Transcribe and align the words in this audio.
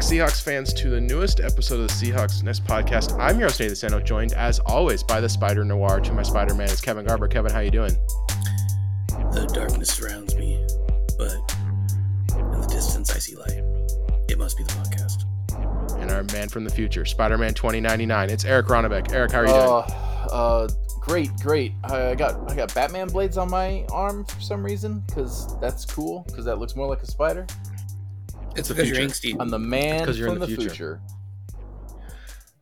Welcome 0.00 0.16
back, 0.18 0.30
Seahawks 0.32 0.42
fans, 0.42 0.72
to 0.74 0.88
the 0.88 1.00
newest 1.00 1.40
episode 1.40 1.80
of 1.80 1.88
the 1.88 1.92
Seahawks 1.92 2.42
Nest 2.42 2.64
podcast. 2.64 3.18
I'm 3.20 3.38
your 3.38 3.48
host, 3.48 3.60
Nathan 3.60 3.76
Sano, 3.76 4.00
joined 4.00 4.32
as 4.32 4.58
always 4.60 5.02
by 5.02 5.20
the 5.20 5.28
Spider 5.28 5.62
Noir. 5.62 6.00
To 6.00 6.12
my 6.14 6.22
Spider 6.22 6.54
Man 6.54 6.68
is 6.70 6.80
Kevin 6.80 7.04
Garber. 7.04 7.28
Kevin, 7.28 7.52
how 7.52 7.60
you 7.60 7.70
doing? 7.70 7.92
The 9.08 9.50
darkness 9.52 9.90
surrounds 9.92 10.34
me, 10.36 10.64
but 11.18 11.32
in 12.38 12.60
the 12.60 12.66
distance 12.70 13.10
I 13.14 13.18
see 13.18 13.36
light. 13.36 13.62
It 14.30 14.38
must 14.38 14.56
be 14.56 14.64
the 14.64 14.70
podcast. 14.72 16.00
And 16.00 16.10
our 16.10 16.22
man 16.32 16.48
from 16.48 16.64
the 16.64 16.70
future, 16.70 17.04
Spider 17.04 17.36
Man 17.36 17.52
2099. 17.52 18.30
It's 18.30 18.46
Eric 18.46 18.66
Ronnebeck. 18.68 19.12
Eric, 19.12 19.32
how 19.32 19.40
are 19.40 19.46
you 19.46 19.52
Uh, 19.52 19.86
doing? 19.86 19.98
uh, 20.32 20.68
great, 21.00 21.30
great. 21.42 21.72
I 21.84 22.14
got 22.14 22.50
I 22.50 22.54
got 22.54 22.74
Batman 22.74 23.08
blades 23.08 23.36
on 23.36 23.50
my 23.50 23.84
arm 23.92 24.24
for 24.24 24.40
some 24.40 24.64
reason 24.64 25.04
because 25.06 25.58
that's 25.60 25.84
cool 25.84 26.24
because 26.26 26.46
that 26.46 26.58
looks 26.58 26.74
more 26.74 26.88
like 26.88 27.02
a 27.02 27.06
spider. 27.06 27.46
It's 28.56 28.68
the 28.68 28.74
because 28.74 28.88
you're 28.88 28.96
future. 28.96 29.36
angsty. 29.36 29.36
I'm 29.40 29.48
the 29.48 29.58
man 29.58 30.04
'cause 30.04 30.18
you're 30.18 30.28
in 30.28 30.34
from 30.34 30.40
the 30.40 30.46
the, 30.46 30.56
future. 30.56 30.70
future. 30.70 31.00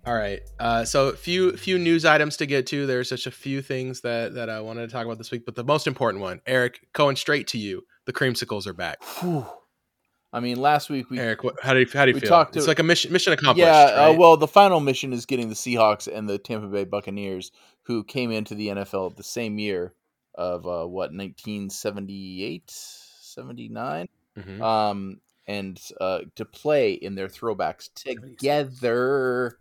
All 0.07 0.15
right. 0.15 0.41
Uh, 0.59 0.85
so 0.85 1.13
few 1.13 1.57
few 1.57 1.79
news 1.79 2.05
items 2.05 2.37
to 2.39 2.47
get 2.47 2.67
to. 2.69 2.87
There's 2.87 3.11
just 3.11 3.27
a 3.27 3.31
few 3.31 3.61
things 3.63 4.01
that 4.03 4.35
that 4.35 4.49
I 4.49 4.61
wanted 4.61 4.87
to 4.87 4.93
talk 4.93 5.05
about 5.05 5.19
this 5.19 5.31
week, 5.31 5.45
but 5.45 5.55
the 5.55 5.65
most 5.65 5.87
important 5.87 6.23
one, 6.23 6.41
Eric, 6.47 6.81
going 6.93 7.17
straight 7.17 7.47
to 7.49 7.59
you. 7.59 7.85
The 8.07 8.13
creamsicles 8.13 8.67
are 8.67 8.73
back. 8.73 9.03
Whew. 9.21 9.45
I 10.33 10.41
mean, 10.41 10.61
last 10.61 10.89
week 10.91 11.09
we 11.11 11.19
Eric, 11.19 11.43
what, 11.43 11.57
how 11.63 11.73
do 11.75 11.81
you 11.81 11.87
how 11.93 12.05
do 12.05 12.11
you 12.11 12.15
we 12.15 12.21
feel? 12.21 12.29
talked 12.29 12.55
it's 12.57 12.65
to- 12.67 12.71
like 12.71 12.79
a 12.79 12.83
mission 12.83 13.13
mission 13.13 13.33
accomplished. 13.33 13.67
yeah. 13.67 14.09
Uh, 14.09 14.13
well, 14.17 14.37
the 14.37 14.49
final 14.49 14.81
mission 14.81 15.13
is 15.13 15.27
getting 15.27 15.49
the 15.49 15.55
Seahawks 15.55 16.07
and 16.07 16.29
the 16.29 16.39
Tampa 16.39 16.69
Bay 16.69 16.85
Buccaneers, 16.85 17.51
who 17.83 18.05
came 18.05 18.31
into 18.31 18.55
the 18.55 18.69
NFL 18.69 19.17
the 19.17 19.23
same 19.23 19.59
year 19.59 19.95
of 20.35 20.67
uh, 20.67 20.87
what 20.87 21.13
1978, 21.13 22.71
79. 22.71 24.09
Mhm. 24.39 24.61
um, 24.63 25.21
and 25.49 25.81
uh, 26.01 26.21
to 26.37 26.45
play 26.45 26.93
in 26.93 27.17
their 27.17 27.27
throwbacks 27.27 27.89
together, 27.95 29.59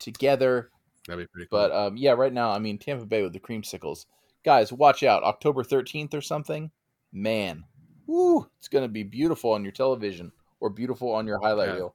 together. 0.00 0.70
That'd 1.06 1.24
be 1.24 1.30
pretty 1.30 1.46
cool. 1.48 1.60
But 1.60 1.70
um, 1.72 1.96
yeah, 1.96 2.12
right 2.12 2.32
now, 2.32 2.50
I 2.50 2.58
mean, 2.58 2.78
Tampa 2.78 3.06
Bay 3.06 3.22
with 3.22 3.32
the 3.32 3.38
creamsicles, 3.40 4.06
guys, 4.44 4.72
watch 4.72 5.02
out! 5.04 5.22
October 5.22 5.62
thirteenth 5.62 6.14
or 6.14 6.20
something, 6.20 6.70
man, 7.12 7.62
woo, 8.06 8.48
it's 8.58 8.66
gonna 8.68 8.88
be 8.88 9.04
beautiful 9.04 9.52
on 9.52 9.62
your 9.62 9.72
television 9.72 10.32
or 10.58 10.70
beautiful 10.70 11.12
on 11.12 11.26
your 11.26 11.38
highlight 11.40 11.68
Yeah. 11.68 11.74
reel. 11.74 11.94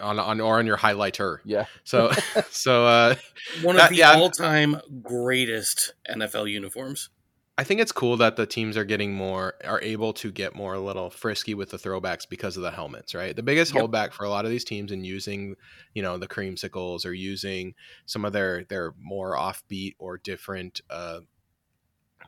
on 0.00 0.18
on 0.18 0.40
or 0.40 0.58
on 0.58 0.66
your 0.66 0.76
highlighter. 0.76 1.38
Yeah, 1.44 1.66
So 1.84 2.10
so 2.50 2.84
uh 2.86 3.14
One 3.62 3.76
That- 3.76 3.84
of 3.84 3.90
the 3.90 3.96
yeah. 3.96 4.12
all-time 4.14 4.76
greatest 5.02 5.94
NFL 6.10 6.50
uniforms. 6.50 7.10
I 7.58 7.64
think 7.64 7.80
it's 7.82 7.92
cool 7.92 8.16
that 8.16 8.36
the 8.36 8.46
teams 8.46 8.78
are 8.78 8.84
getting 8.84 9.12
more 9.12 9.54
are 9.64 9.80
able 9.82 10.14
to 10.14 10.32
get 10.32 10.54
more 10.54 10.72
a 10.74 10.80
little 10.80 11.10
frisky 11.10 11.52
with 11.54 11.68
the 11.70 11.76
throwbacks 11.76 12.26
because 12.26 12.56
of 12.56 12.62
the 12.62 12.70
helmets, 12.70 13.14
right? 13.14 13.36
The 13.36 13.42
biggest 13.42 13.72
Yep. 13.72 13.74
holdback 13.74 14.12
for 14.14 14.24
a 14.24 14.30
lot 14.30 14.46
of 14.46 14.50
these 14.50 14.64
teams 14.64 14.90
in 14.90 15.04
using, 15.04 15.56
you 15.94 16.02
know, 16.02 16.16
the 16.16 16.26
creamsicles 16.28 17.04
or 17.04 17.12
using 17.12 17.74
some 18.06 18.24
of 18.24 18.32
their 18.32 18.64
their 18.64 18.94
more 18.96 19.36
offbeat 19.36 19.94
or 19.98 20.16
different 20.16 20.80
uh 20.88 21.20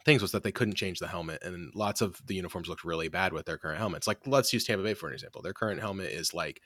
things 0.05 0.23
was 0.23 0.33
that 0.33 0.43
they 0.43 0.53
couldn't 0.53 0.75
change 0.75 0.99
the 0.99 1.09
helmet 1.09 1.43
and 1.43 1.73
lots 1.75 2.01
of 2.01 2.21
the 2.27 2.35
uniforms 2.35 2.69
looked 2.69 2.85
really 2.85 3.09
bad 3.09 3.33
with 3.33 3.47
their 3.47 3.59
current 3.59 3.79
helmets. 3.79 4.07
Like 4.07 4.27
let's 4.27 4.53
use 4.53 4.65
Tampa 4.65 4.83
Bay 4.83 4.95
for 4.95 5.07
an 5.09 5.15
example. 5.15 5.41
Their 5.41 5.53
current 5.53 5.81
helmet 5.81 6.11
is 6.11 6.35
like 6.35 6.61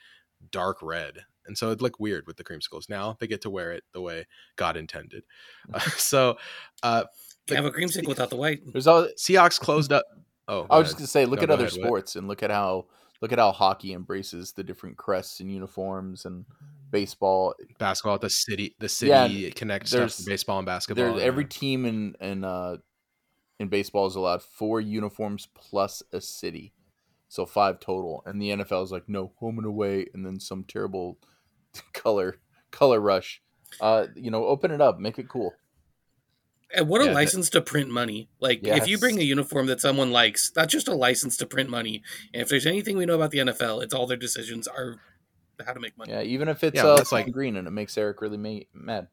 dark 0.51 0.83
red. 0.83 1.25
And 1.47 1.57
so 1.57 1.71
it 1.71 1.81
looked 1.81 2.01
weird 2.01 2.27
with 2.27 2.37
the 2.37 2.45
creamsicles. 2.45 2.89
Now 2.89 3.17
they 3.21 3.27
get 3.27 3.41
to 3.43 3.51
wear 3.51 3.73
it 3.73 3.85
the 3.93 4.01
way 4.01 4.27
God 4.57 4.77
intended. 4.77 5.25
Uh, 5.73 5.81
so 5.97 6.39
uh 6.83 7.05
have 7.57 7.65
a 7.65 7.71
creamsicle 7.71 8.09
without 8.09 8.31
the 8.31 8.37
white. 8.37 8.61
there's 8.73 8.87
all. 8.87 9.09
Seahawks 9.19 9.59
closed 9.61 9.93
up. 9.93 10.05
Oh, 10.49 10.63
I 10.63 10.67
go 10.67 10.79
was 10.79 10.89
just 10.89 10.99
gonna 10.99 11.07
say, 11.09 11.27
look 11.27 11.41
No, 11.41 11.45
at 11.45 11.49
go 11.49 11.55
other 11.55 11.67
ahead, 11.67 11.79
what? 11.79 11.87
sports 11.87 12.17
and 12.17 12.27
look 12.29 12.43
at 12.43 12.51
how 12.51 12.87
look 13.21 13.33
at 13.33 13.39
how 13.39 13.53
hockey 13.53 13.93
embraces 13.93 14.53
the 14.53 14.63
different 14.65 14.97
crests 14.97 15.41
and 15.41 15.51
uniforms 15.53 16.25
and 16.25 16.45
baseball. 16.91 17.55
basketball, 17.79 18.19
the 18.19 18.31
city, 18.31 18.75
the 18.79 18.89
city 18.89 19.11
Yeah, 19.11 19.51
connects 19.51 19.91
stuff 19.91 19.99
there's- 19.99 20.17
to 20.19 20.25
baseball 20.25 20.59
and 20.59 20.67
basketball. 20.67 21.05
There's 21.13 21.23
every 21.23 21.45
team 21.45 21.85
in 21.85 22.15
in 22.21 22.45
uh 22.45 22.77
in 23.59 23.69
baseball 23.69 24.07
is 24.07 24.15
allowed 24.15 24.43
four 24.43 24.81
uniforms 24.81 25.49
plus 25.55 26.03
a 26.13 26.21
city, 26.21 26.73
so 27.29 27.45
five 27.45 27.81
total. 27.81 28.23
And 28.25 28.41
the 28.41 28.51
NFL 28.51 28.85
is 28.85 28.93
like 28.93 29.09
no 29.09 29.33
home 29.41 29.59
and 29.59 29.67
away, 29.67 30.07
and 30.15 30.25
then 30.25 30.39
some 30.41 30.65
terrible 30.65 31.19
color 31.93 32.39
color 32.71 33.01
rush. 33.01 33.43
Uh, 33.81 34.07
you 34.15 34.31
know, 34.31 34.47
open 34.47 34.71
it 34.71 34.81
up, 34.81 34.99
make 34.99 35.19
it 35.19 35.29
cool. 35.29 35.53
And 36.75 36.89
what 36.89 37.01
a 37.01 37.05
Yeah, 37.05 37.11
that- 37.11 37.15
license 37.15 37.49
to 37.51 37.61
print 37.63 37.89
money. 37.91 38.29
Like, 38.41 38.61
if 38.63 38.87
you 38.87 38.99
bring 38.99 39.19
a 39.19 39.23
uniform 39.23 39.67
that 39.67 39.81
someone 39.81 40.11
likes, 40.13 40.51
that's 40.51 40.71
just 40.73 40.87
a 40.89 40.95
license 40.95 41.37
to 41.39 41.47
print 41.47 41.71
money. 41.71 42.03
And 42.35 42.43
if 42.43 42.49
there's 42.51 42.67
anything 42.67 42.97
we 42.99 43.07
know 43.07 43.15
about 43.15 43.31
the 43.31 43.39
NFL, 43.39 43.81
it's 43.83 43.95
all 43.95 44.07
their 44.07 44.19
decisions 44.19 44.69
are 44.69 45.01
how 45.65 45.73
to 45.73 45.81
make 45.81 45.97
money. 45.97 46.13
Yeah, 46.13 46.21
even 46.23 46.47
if 46.49 46.63
it's 46.63 46.77
Yeah, 46.77 46.87
uh, 46.87 46.97
that's 46.97 47.11
like- 47.11 47.27
like 47.27 47.33
green 47.33 47.57
and 47.57 47.67
it 47.67 47.71
makes 47.71 47.97
Eric 47.97 48.21
really 48.21 48.37
ma- 48.37 48.61
mad. 48.75 49.09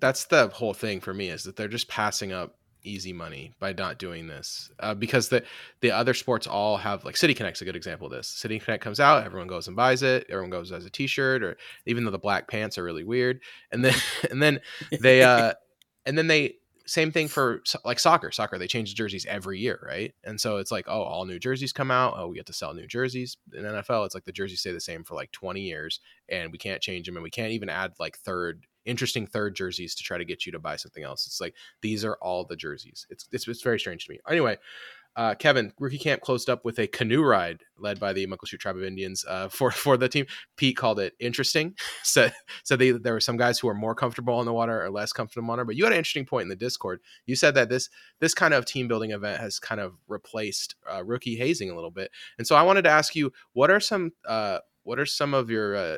That's 0.00 0.24
the 0.24 0.48
whole 0.48 0.74
thing 0.74 1.00
for 1.00 1.14
me 1.14 1.28
is 1.28 1.44
that 1.44 1.56
they're 1.56 1.68
just 1.68 1.88
passing 1.88 2.32
up 2.32 2.56
easy 2.82 3.12
money 3.14 3.54
by 3.60 3.72
not 3.72 3.98
doing 3.98 4.26
this 4.26 4.70
uh, 4.80 4.92
because 4.92 5.30
the 5.30 5.42
the 5.80 5.90
other 5.90 6.12
sports 6.12 6.46
all 6.46 6.76
have 6.76 7.02
like 7.04 7.16
City 7.16 7.32
Connect's 7.32 7.62
a 7.62 7.64
good 7.64 7.76
example 7.76 8.06
of 8.08 8.12
this. 8.12 8.28
City 8.28 8.58
Connect 8.58 8.82
comes 8.82 9.00
out, 9.00 9.24
everyone 9.24 9.48
goes 9.48 9.68
and 9.68 9.76
buys 9.76 10.02
it, 10.02 10.26
everyone 10.28 10.50
goes 10.50 10.70
as 10.72 10.84
a 10.84 10.90
T-shirt, 10.90 11.42
or 11.42 11.56
even 11.86 12.04
though 12.04 12.10
the 12.10 12.18
black 12.18 12.46
pants 12.48 12.76
are 12.76 12.82
really 12.84 13.04
weird, 13.04 13.40
and 13.72 13.82
then 13.84 13.94
and 14.30 14.42
then 14.42 14.60
they 15.00 15.22
uh 15.22 15.54
and 16.06 16.16
then 16.16 16.26
they 16.26 16.54
same 16.86 17.10
thing 17.10 17.28
for 17.28 17.62
like 17.84 17.98
soccer 17.98 18.30
soccer 18.30 18.58
they 18.58 18.66
change 18.66 18.90
the 18.90 18.94
jerseys 18.94 19.24
every 19.26 19.58
year 19.58 19.80
right? 19.86 20.14
And 20.22 20.38
so 20.38 20.58
it's 20.58 20.70
like 20.70 20.84
oh 20.86 21.02
all 21.02 21.24
new 21.24 21.38
jerseys 21.38 21.72
come 21.72 21.90
out 21.90 22.14
oh 22.16 22.28
we 22.28 22.36
get 22.36 22.46
to 22.46 22.52
sell 22.52 22.74
new 22.74 22.86
jerseys. 22.86 23.36
In 23.54 23.64
nfl 23.64 24.04
it's 24.04 24.14
like 24.14 24.24
the 24.24 24.32
jerseys 24.32 24.60
stay 24.60 24.72
the 24.72 24.80
same 24.80 25.02
for 25.02 25.14
like 25.14 25.32
20 25.32 25.60
years 25.60 26.00
and 26.28 26.52
we 26.52 26.58
can't 26.58 26.82
change 26.82 27.06
them 27.06 27.16
and 27.16 27.22
we 27.22 27.30
can't 27.30 27.52
even 27.52 27.70
add 27.70 27.92
like 27.98 28.18
third 28.18 28.66
interesting 28.84 29.26
third 29.26 29.56
jerseys 29.56 29.94
to 29.94 30.04
try 30.04 30.18
to 30.18 30.26
get 30.26 30.44
you 30.44 30.52
to 30.52 30.58
buy 30.58 30.76
something 30.76 31.04
else. 31.04 31.26
It's 31.26 31.40
like 31.40 31.54
these 31.80 32.04
are 32.04 32.18
all 32.20 32.44
the 32.44 32.56
jerseys. 32.56 33.06
It's 33.08 33.26
it's, 33.32 33.48
it's 33.48 33.62
very 33.62 33.80
strange 33.80 34.04
to 34.04 34.12
me. 34.12 34.18
Anyway 34.28 34.58
uh, 35.16 35.34
Kevin, 35.34 35.72
rookie 35.78 35.98
camp 35.98 36.20
closed 36.20 36.50
up 36.50 36.64
with 36.64 36.78
a 36.78 36.86
canoe 36.86 37.22
ride 37.22 37.62
led 37.78 38.00
by 38.00 38.12
the 38.12 38.26
Muckleshoot 38.26 38.58
Tribe 38.58 38.76
of 38.76 38.82
Indians 38.82 39.24
uh, 39.28 39.48
for 39.50 39.70
for 39.70 39.96
the 39.96 40.08
team. 40.08 40.26
Pete 40.56 40.76
called 40.76 40.98
it 40.98 41.14
interesting. 41.20 41.74
said 42.02 42.32
said 42.64 42.78
they, 42.78 42.90
there 42.90 43.12
were 43.12 43.20
some 43.20 43.36
guys 43.36 43.58
who 43.58 43.68
are 43.68 43.74
more 43.74 43.94
comfortable 43.94 44.34
on 44.34 44.46
the 44.46 44.52
water 44.52 44.82
or 44.82 44.90
less 44.90 45.12
comfortable 45.12 45.42
on 45.42 45.46
the 45.46 45.50
water. 45.50 45.64
But 45.64 45.76
you 45.76 45.84
had 45.84 45.92
an 45.92 45.98
interesting 45.98 46.26
point 46.26 46.42
in 46.44 46.48
the 46.48 46.56
Discord. 46.56 47.00
You 47.26 47.36
said 47.36 47.54
that 47.54 47.68
this 47.68 47.88
this 48.20 48.34
kind 48.34 48.54
of 48.54 48.66
team 48.66 48.88
building 48.88 49.12
event 49.12 49.40
has 49.40 49.58
kind 49.58 49.80
of 49.80 49.94
replaced 50.08 50.74
uh, 50.90 51.04
rookie 51.04 51.36
hazing 51.36 51.70
a 51.70 51.74
little 51.74 51.90
bit. 51.90 52.10
And 52.38 52.46
so 52.46 52.56
I 52.56 52.62
wanted 52.62 52.82
to 52.82 52.90
ask 52.90 53.14
you, 53.14 53.32
what 53.52 53.70
are 53.70 53.80
some 53.80 54.12
uh, 54.26 54.58
what 54.82 54.98
are 54.98 55.06
some 55.06 55.34
of 55.34 55.50
your 55.50 55.76
uh, 55.76 55.96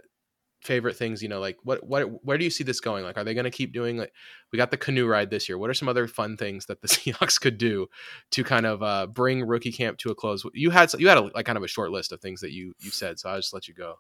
favorite 0.63 0.97
things? 0.97 1.23
You 1.23 1.29
know, 1.29 1.41
like 1.41 1.59
what 1.63 1.87
what 1.87 2.25
where 2.25 2.39
do 2.39 2.45
you 2.45 2.51
see 2.51 2.65
this 2.65 2.81
going? 2.81 3.05
Like, 3.05 3.17
are 3.17 3.25
they 3.25 3.35
going 3.35 3.45
to 3.45 3.51
keep 3.51 3.73
doing 3.73 3.97
like 3.97 4.13
we 4.53 4.57
got 4.57 4.71
the 4.71 4.77
canoe 4.77 5.07
ride 5.07 5.31
this 5.31 5.49
year? 5.49 5.59
What 5.59 5.71
are 5.71 5.75
some 5.75 5.89
other 5.89 6.07
fun 6.07 6.37
things 6.37 6.67
that 6.67 6.83
the 6.83 6.89
Seahawks 6.97 7.41
could 7.41 7.59
do 7.59 7.87
to 8.33 8.45
kind 8.45 8.67
of 8.67 8.83
uh, 8.83 9.07
bring 9.07 9.45
rookie 9.45 9.73
camp 9.73 9.99
to 9.99 10.11
a 10.11 10.15
close? 10.15 10.45
You 10.55 10.71
had 10.71 10.93
you 10.95 11.09
had 11.09 11.19
a, 11.19 11.31
like 11.35 11.47
kind 11.47 11.59
of 11.59 11.65
a 11.65 11.69
short 11.69 11.91
list 11.91 12.13
of 12.13 12.21
things 12.21 12.41
that 12.41 12.53
you 12.53 12.75
you 12.81 12.91
said, 12.91 13.19
so 13.19 13.31
I'll 13.31 13.37
just 13.39 13.55
let 13.55 13.69
you 13.69 13.75
go. 13.75 13.97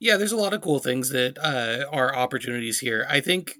Yeah, 0.00 0.16
there's 0.16 0.32
a 0.32 0.36
lot 0.36 0.52
of 0.52 0.60
cool 0.60 0.80
things 0.80 1.10
that 1.10 1.38
uh, 1.38 1.84
are 1.94 2.14
opportunities 2.14 2.80
here. 2.80 3.06
I 3.08 3.20
think 3.20 3.54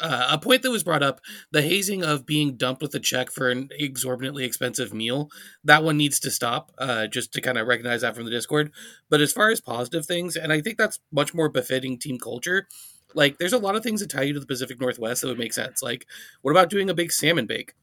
uh, 0.00 0.28
a 0.30 0.38
point 0.38 0.62
that 0.62 0.70
was 0.70 0.84
brought 0.84 1.02
up 1.02 1.20
the 1.50 1.62
hazing 1.62 2.02
of 2.02 2.26
being 2.26 2.56
dumped 2.56 2.82
with 2.82 2.94
a 2.94 3.00
check 3.00 3.30
for 3.30 3.50
an 3.50 3.68
exorbitantly 3.78 4.44
expensive 4.44 4.92
meal 4.92 5.30
that 5.62 5.84
one 5.84 5.96
needs 5.96 6.18
to 6.20 6.30
stop 6.30 6.72
uh, 6.78 7.06
just 7.06 7.32
to 7.32 7.40
kind 7.40 7.58
of 7.58 7.66
recognize 7.66 8.00
that 8.00 8.14
from 8.14 8.24
the 8.24 8.30
discord. 8.30 8.72
But 9.08 9.20
as 9.20 9.32
far 9.32 9.50
as 9.50 9.60
positive 9.60 10.06
things 10.06 10.36
and 10.36 10.52
i 10.52 10.60
think 10.60 10.78
that's 10.78 11.00
much 11.12 11.34
more 11.34 11.48
befitting 11.48 11.98
team 11.98 12.18
culture 12.18 12.68
like 13.14 13.38
there's 13.38 13.52
a 13.52 13.58
lot 13.58 13.76
of 13.76 13.82
things 13.82 14.00
that 14.00 14.10
tie 14.10 14.22
you 14.22 14.32
to 14.32 14.40
the 14.40 14.46
pacific 14.46 14.80
northwest 14.80 15.22
that 15.22 15.28
would 15.28 15.38
make 15.38 15.52
sense 15.52 15.82
like 15.82 16.06
what 16.42 16.50
about 16.50 16.70
doing 16.70 16.90
a 16.90 16.94
big 16.94 17.12
salmon 17.12 17.46
bake? 17.46 17.74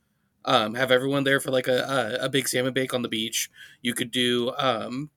Um, 0.44 0.74
have 0.74 0.92
everyone 0.92 1.24
there 1.24 1.40
for 1.40 1.52
like 1.52 1.68
a, 1.68 2.18
a, 2.22 2.26
a 2.26 2.30
big 2.30 2.48
salmon 2.48 2.74
bake 2.74 2.94
on 2.94 3.04
the 3.04 3.10
beach. 3.10 3.50
You 3.82 3.94
could 3.94 4.10
do 4.10 4.52
um, 4.58 5.12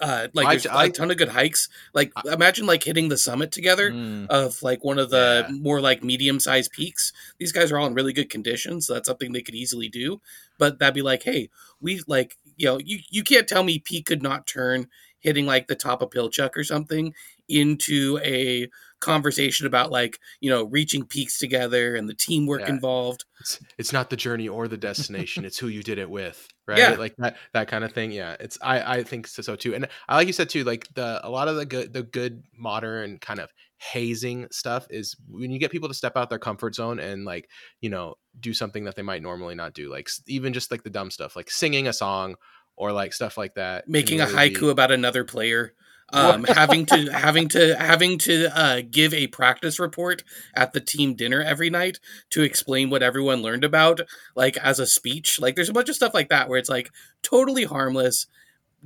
uh, 0.00 0.28
like 0.34 0.46
I- 0.46 0.50
there's 0.52 0.66
I- 0.66 0.84
a 0.86 0.90
ton 0.90 1.10
of 1.10 1.16
good 1.16 1.28
hikes 1.30 1.68
like 1.94 2.12
imagine 2.24 2.66
like 2.66 2.84
hitting 2.84 3.08
the 3.08 3.16
summit 3.16 3.52
together 3.52 3.90
Mm. 3.90 4.26
of 4.28 4.62
like 4.62 4.84
one 4.84 4.98
of 4.98 5.10
the 5.10 5.46
Yeah. 5.48 5.54
more 5.56 5.80
like 5.80 6.04
medium 6.04 6.38
sized 6.40 6.72
peaks. 6.72 7.12
These 7.38 7.52
guys 7.52 7.72
are 7.72 7.78
all 7.78 7.86
in 7.86 7.94
really 7.94 8.12
good 8.12 8.30
condition, 8.30 8.80
so 8.80 8.94
that's 8.94 9.08
something 9.08 9.32
they 9.32 9.42
could 9.42 9.54
easily 9.54 9.88
do. 9.88 10.20
But 10.58 10.78
that'd 10.78 10.94
be 10.94 11.02
like, 11.02 11.22
hey, 11.22 11.50
we 11.80 12.02
like 12.06 12.36
you 12.56 12.66
know 12.66 12.78
you 12.78 13.00
you 13.10 13.22
can't 13.22 13.46
tell 13.48 13.62
me 13.62 13.78
Pete 13.78 14.06
could 14.06 14.22
not 14.22 14.46
turn 14.46 14.88
hitting 15.20 15.46
like 15.46 15.66
the 15.66 15.74
top 15.74 16.02
of 16.02 16.10
Pilchuck 16.10 16.56
or 16.56 16.62
something 16.64 17.12
into 17.48 18.18
a 18.24 18.68
conversation 19.00 19.66
about 19.66 19.90
like 19.90 20.18
you 20.40 20.48
know 20.50 20.64
reaching 20.64 21.04
peaks 21.04 21.38
together 21.38 21.94
and 21.96 22.08
the 22.08 22.14
teamwork 22.14 22.62
Yeah. 22.62 22.70
involved. 22.70 23.24
It's 23.40 23.60
it's 23.78 23.92
not 23.92 24.10
the 24.10 24.16
journey 24.16 24.48
or 24.48 24.68
the 24.68 24.76
destination; 24.78 25.44
it's 25.44 25.58
who 25.58 25.68
you 25.68 25.82
did 25.82 25.98
it 25.98 26.08
with, 26.10 26.46
right? 26.66 26.78
Yeah. 26.78 26.90
Like 26.92 27.14
that 27.18 27.36
that 27.52 27.68
kind 27.68 27.84
of 27.84 27.92
thing. 27.92 28.10
Yeah, 28.12 28.36
it's 28.40 28.58
I 28.62 28.98
I 28.98 29.02
think 29.02 29.26
so, 29.26 29.42
so 29.42 29.56
too. 29.56 29.74
And 29.74 29.86
I 30.08 30.16
like 30.16 30.26
you 30.26 30.32
said 30.32 30.48
too, 30.48 30.64
like 30.64 30.88
the 30.94 31.20
a 31.26 31.30
lot 31.30 31.48
of 31.48 31.56
the 31.56 31.66
good 31.66 31.92
the 31.92 32.02
good 32.02 32.42
modern 32.56 33.18
kind 33.18 33.38
of 33.40 33.50
hazing 33.78 34.46
stuff 34.50 34.86
is 34.88 35.14
when 35.28 35.50
you 35.50 35.58
get 35.58 35.70
people 35.70 35.88
to 35.88 35.94
step 35.94 36.16
out 36.16 36.30
their 36.30 36.38
comfort 36.38 36.74
zone 36.74 36.98
and 36.98 37.26
like 37.26 37.46
you 37.82 37.90
know 37.90 38.14
do 38.40 38.54
something 38.54 38.84
that 38.84 38.96
they 38.96 39.02
might 39.02 39.20
normally 39.20 39.54
not 39.54 39.74
do 39.74 39.90
like 39.90 40.08
even 40.26 40.54
just 40.54 40.70
like 40.70 40.82
the 40.82 40.88
dumb 40.88 41.10
stuff 41.10 41.36
like 41.36 41.50
singing 41.50 41.86
a 41.86 41.92
song 41.92 42.36
or 42.76 42.90
like 42.90 43.12
stuff 43.12 43.36
like 43.36 43.54
that. 43.54 43.86
making 43.86 44.20
a 44.20 44.24
haiku 44.26 44.60
be- 44.62 44.68
about 44.70 44.90
another 44.90 45.24
player 45.24 45.74
um 46.12 46.44
having 46.44 46.86
to 46.86 47.06
having 47.12 47.48
to 47.48 47.74
having 47.76 48.16
to 48.16 48.56
uh 48.56 48.80
give 48.90 49.12
a 49.12 49.26
practice 49.26 49.80
report 49.80 50.22
at 50.54 50.72
the 50.72 50.80
team 50.80 51.14
dinner 51.14 51.42
every 51.42 51.68
night 51.68 51.98
to 52.30 52.42
explain 52.42 52.90
what 52.90 53.02
everyone 53.02 53.42
learned 53.42 53.64
about 53.64 54.00
like 54.36 54.56
as 54.58 54.78
a 54.78 54.86
speech 54.86 55.40
like 55.40 55.56
there's 55.56 55.68
a 55.68 55.72
bunch 55.72 55.88
of 55.88 55.96
stuff 55.96 56.14
like 56.14 56.28
that 56.28 56.48
where 56.48 56.58
it's 56.58 56.68
like 56.68 56.90
totally 57.22 57.64
harmless 57.64 58.26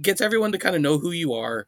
gets 0.01 0.21
everyone 0.21 0.53
to 0.53 0.59
kind 0.59 0.75
of 0.75 0.81
know 0.81 0.99
who 0.99 1.11
you 1.11 1.35
are. 1.35 1.67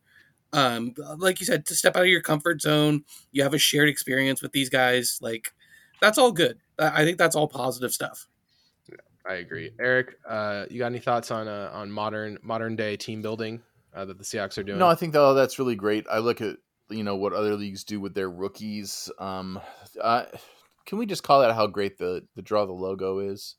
Um 0.55 0.95
like 1.19 1.41
you 1.41 1.47
said 1.47 1.67
to 1.67 1.75
step 1.75 1.97
out 1.97 2.03
of 2.03 2.09
your 2.09 2.23
comfort 2.23 2.63
zone 2.63 3.05
you 3.31 3.43
have 3.43 3.55
a 3.55 3.59
shared 3.59 3.89
experience 3.89 4.41
with 4.41 4.53
these 4.53 4.71
guys 4.71 5.19
like 5.21 5.53
that's 6.01 6.19
all 6.19 6.33
good. 6.33 6.59
I 6.79 7.05
think 7.05 7.17
that's 7.17 7.37
all 7.37 7.47
positive 7.47 7.93
stuff. 7.93 8.27
I 9.25 9.35
agree. 9.35 9.71
Eric, 9.79 10.19
uh, 10.29 10.67
you 10.69 10.81
got 10.81 10.87
any 10.87 10.99
thoughts 10.99 11.31
on 11.31 11.47
uh, 11.47 11.71
on 11.73 11.93
modern 11.93 12.39
modern 12.43 12.75
day 12.75 12.97
team 12.97 13.23
building 13.23 13.63
uh, 13.95 14.05
that 14.05 14.19
the 14.19 14.25
Seahawks 14.25 14.59
are 14.59 14.63
doing? 14.63 14.79
No, 14.79 14.87
I 14.89 14.95
think 14.95 15.13
though 15.13 15.35
that's 15.35 15.59
really 15.59 15.77
great. 15.77 16.07
I 16.11 16.19
look 16.19 16.41
at 16.41 16.57
you 16.91 17.03
know 17.05 17.17
what 17.17 17.33
other 17.33 17.57
leagues 17.57 17.85
do 17.85 18.01
with 18.01 18.15
their 18.15 18.31
rookies. 18.31 19.11
Um, 19.19 19.61
uh, 20.01 20.25
can 20.87 20.99
we 20.99 21.07
just 21.07 21.23
call 21.23 21.41
that 21.41 21.55
how 21.55 21.67
great 21.67 21.99
the 21.99 22.23
the 22.37 22.43
draw 22.43 22.67
the 22.67 22.73
logo 22.73 23.19
is? 23.19 23.57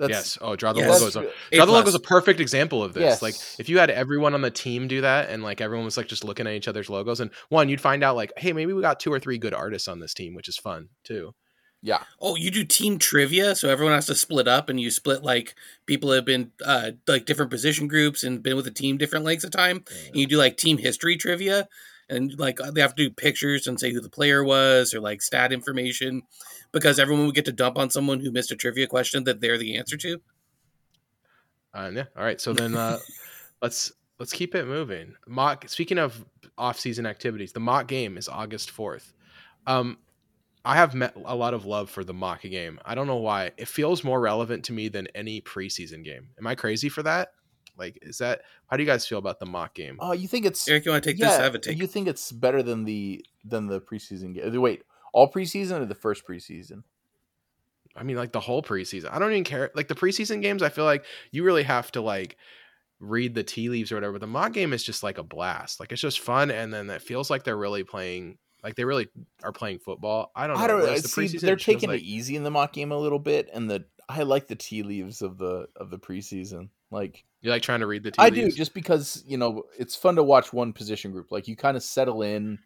yes. 0.00 0.36
Oh, 0.40 0.56
draw 0.56 0.72
the 0.72 0.80
Yes. 0.80 0.90
logo. 0.90 1.06
Is 1.06 1.16
a, 1.16 1.20
A 1.52 1.56
draw 1.56 1.66
the 1.66 1.72
logo 1.72 1.88
is 1.88 1.94
a 1.94 2.00
perfect 2.00 2.40
example 2.40 2.82
of 2.82 2.94
this. 2.94 3.02
Yes. 3.02 3.22
Like, 3.22 3.34
if 3.60 3.68
you 3.68 3.78
had 3.78 3.90
everyone 3.90 4.34
on 4.34 4.40
the 4.42 4.50
team 4.50 4.88
do 4.88 5.02
that, 5.02 5.30
and 5.30 5.42
like 5.42 5.60
everyone 5.60 5.84
was 5.84 5.96
like 5.96 6.08
just 6.08 6.24
looking 6.24 6.46
at 6.48 6.54
each 6.54 6.66
other's 6.68 6.90
logos, 6.90 7.20
and 7.20 7.30
one, 7.48 7.68
you'd 7.68 7.80
find 7.80 8.02
out 8.02 8.16
like, 8.16 8.32
hey, 8.36 8.52
maybe 8.52 8.72
we 8.72 8.82
got 8.82 8.98
two 8.98 9.12
or 9.12 9.20
three 9.20 9.38
good 9.38 9.54
artists 9.54 9.86
on 9.86 10.00
this 10.00 10.12
team, 10.14 10.34
which 10.34 10.48
is 10.48 10.56
fun 10.56 10.88
too. 11.04 11.32
Yeah. 11.84 12.02
Oh, 12.18 12.34
you 12.34 12.50
do 12.50 12.64
team 12.64 12.98
trivia, 12.98 13.54
so 13.54 13.68
everyone 13.68 13.94
has 13.94 14.06
to 14.06 14.14
split 14.14 14.48
up, 14.48 14.70
and 14.70 14.80
you 14.80 14.90
split 14.90 15.22
like 15.22 15.54
people 15.84 16.10
have 16.12 16.24
been 16.24 16.50
uh 16.64 16.92
like 17.06 17.26
different 17.26 17.50
position 17.50 17.88
groups 17.88 18.24
and 18.24 18.42
been 18.42 18.56
with 18.56 18.64
the 18.64 18.70
team 18.70 18.96
different 18.96 19.26
lengths 19.26 19.44
of 19.44 19.50
time. 19.50 19.84
And 20.06 20.16
you 20.16 20.26
do 20.26 20.38
like 20.38 20.56
team 20.56 20.78
history 20.78 21.18
trivia, 21.18 21.68
and 22.08 22.32
like 22.38 22.58
they 22.72 22.80
have 22.80 22.94
to 22.94 23.08
do 23.08 23.10
pictures 23.10 23.66
and 23.66 23.78
say 23.78 23.92
who 23.92 24.00
the 24.00 24.08
player 24.08 24.42
was 24.42 24.94
or 24.94 25.00
like 25.00 25.20
stat 25.20 25.52
information, 25.52 26.22
because 26.72 26.98
everyone 26.98 27.26
would 27.26 27.34
get 27.34 27.44
to 27.44 27.52
dump 27.52 27.76
on 27.76 27.90
someone 27.90 28.18
who 28.18 28.32
missed 28.32 28.50
a 28.50 28.56
trivia 28.56 28.86
question 28.86 29.24
that 29.24 29.42
they're 29.42 29.58
the 29.58 29.76
answer 29.76 29.98
to. 29.98 30.22
Uh, 31.74 31.90
yeah. 31.92 32.04
All 32.16 32.24
right. 32.24 32.40
So 32.40 32.54
then 32.54 32.74
uh, 32.74 32.98
let's 33.60 33.92
let's 34.18 34.32
keep 34.32 34.54
it 34.54 34.66
moving. 34.66 35.16
Mock. 35.26 35.68
Speaking 35.68 35.98
of 35.98 36.24
off-season 36.56 37.04
activities, 37.04 37.52
the 37.52 37.60
mock 37.60 37.88
game 37.88 38.16
is 38.16 38.26
August 38.26 38.70
fourth. 38.70 39.12
Um, 39.66 39.98
I 40.64 40.76
have 40.76 40.94
met 40.94 41.14
a 41.24 41.34
lot 41.34 41.52
of 41.52 41.66
love 41.66 41.90
for 41.90 42.04
the 42.04 42.14
mock 42.14 42.42
game. 42.42 42.80
I 42.84 42.94
don't 42.94 43.06
know 43.06 43.16
why. 43.16 43.52
It 43.56 43.68
feels 43.68 44.02
more 44.02 44.20
relevant 44.20 44.64
to 44.66 44.72
me 44.72 44.88
than 44.88 45.08
any 45.14 45.40
preseason 45.40 46.02
game. 46.04 46.28
Am 46.38 46.46
I 46.46 46.54
crazy 46.54 46.88
for 46.88 47.02
that? 47.02 47.32
Like, 47.76 47.98
is 48.02 48.18
that 48.18 48.42
how 48.68 48.76
do 48.76 48.82
you 48.82 48.88
guys 48.88 49.06
feel 49.06 49.18
about 49.18 49.40
the 49.40 49.46
mock 49.46 49.74
game? 49.74 49.98
Oh, 50.00 50.12
you 50.12 50.28
think 50.28 50.46
it's 50.46 50.66
Eric, 50.68 50.84
you 50.84 50.92
want 50.92 51.04
to 51.04 51.10
take 51.10 51.18
this? 51.18 51.38
I 51.38 51.42
have 51.42 51.54
a 51.54 51.58
take. 51.58 51.78
You 51.78 51.86
think 51.86 52.08
it's 52.08 52.32
better 52.32 52.62
than 52.62 52.84
the 52.84 53.24
than 53.44 53.66
the 53.66 53.80
preseason 53.80 54.34
game? 54.34 54.60
Wait, 54.60 54.82
all 55.12 55.30
preseason 55.30 55.80
or 55.80 55.84
the 55.84 55.94
first 55.94 56.26
preseason? 56.26 56.84
I 57.96 58.02
mean, 58.02 58.16
like 58.16 58.32
the 58.32 58.40
whole 58.40 58.62
preseason. 58.62 59.12
I 59.12 59.18
don't 59.18 59.32
even 59.32 59.44
care. 59.44 59.70
Like 59.74 59.88
the 59.88 59.94
preseason 59.94 60.40
games, 60.40 60.62
I 60.62 60.68
feel 60.68 60.84
like 60.84 61.04
you 61.30 61.44
really 61.44 61.62
have 61.62 61.92
to 61.92 62.00
like 62.00 62.36
read 63.00 63.34
the 63.34 63.42
tea 63.42 63.68
leaves 63.68 63.92
or 63.92 63.96
whatever. 63.96 64.18
The 64.18 64.26
mock 64.26 64.52
game 64.52 64.72
is 64.72 64.82
just 64.82 65.02
like 65.02 65.18
a 65.18 65.22
blast. 65.22 65.78
Like 65.80 65.92
it's 65.92 66.00
just 66.00 66.20
fun, 66.20 66.50
and 66.50 66.72
then 66.72 66.88
it 66.90 67.02
feels 67.02 67.30
like 67.30 67.44
they're 67.44 67.56
really 67.56 67.84
playing. 67.84 68.38
Like 68.64 68.76
they 68.76 68.84
really 68.86 69.08
are 69.42 69.52
playing 69.52 69.80
football. 69.80 70.32
I 70.34 70.46
don't 70.46 70.56
know. 70.56 70.64
I 70.64 70.66
don't 70.66 70.80
know. 70.80 70.98
the 70.98 71.06
See, 71.06 71.28
they're 71.36 71.54
taking 71.54 71.90
like- 71.90 72.00
it 72.00 72.04
easy 72.04 72.34
in 72.34 72.44
the 72.44 72.50
mock 72.50 72.72
game 72.72 72.92
a 72.92 72.98
little 72.98 73.18
bit, 73.18 73.50
and 73.52 73.70
the 73.70 73.84
I 74.08 74.22
like 74.22 74.48
the 74.48 74.56
tea 74.56 74.82
leaves 74.82 75.20
of 75.20 75.36
the 75.36 75.68
of 75.76 75.90
the 75.90 75.98
preseason. 75.98 76.70
Like 76.90 77.24
You 77.42 77.50
like 77.50 77.62
trying 77.62 77.80
to 77.80 77.86
read 77.86 78.04
the 78.04 78.10
tea 78.10 78.22
I 78.22 78.30
do, 78.30 78.50
just 78.50 78.72
because 78.72 79.22
you 79.26 79.36
know 79.36 79.64
it's 79.78 79.94
fun 79.94 80.16
to 80.16 80.22
watch 80.22 80.52
one 80.52 80.72
position 80.72 81.12
group. 81.12 81.30
Like 81.30 81.46
you 81.46 81.56
kind 81.56 81.76
of 81.76 81.82
settle 81.82 82.22
in 82.22 82.58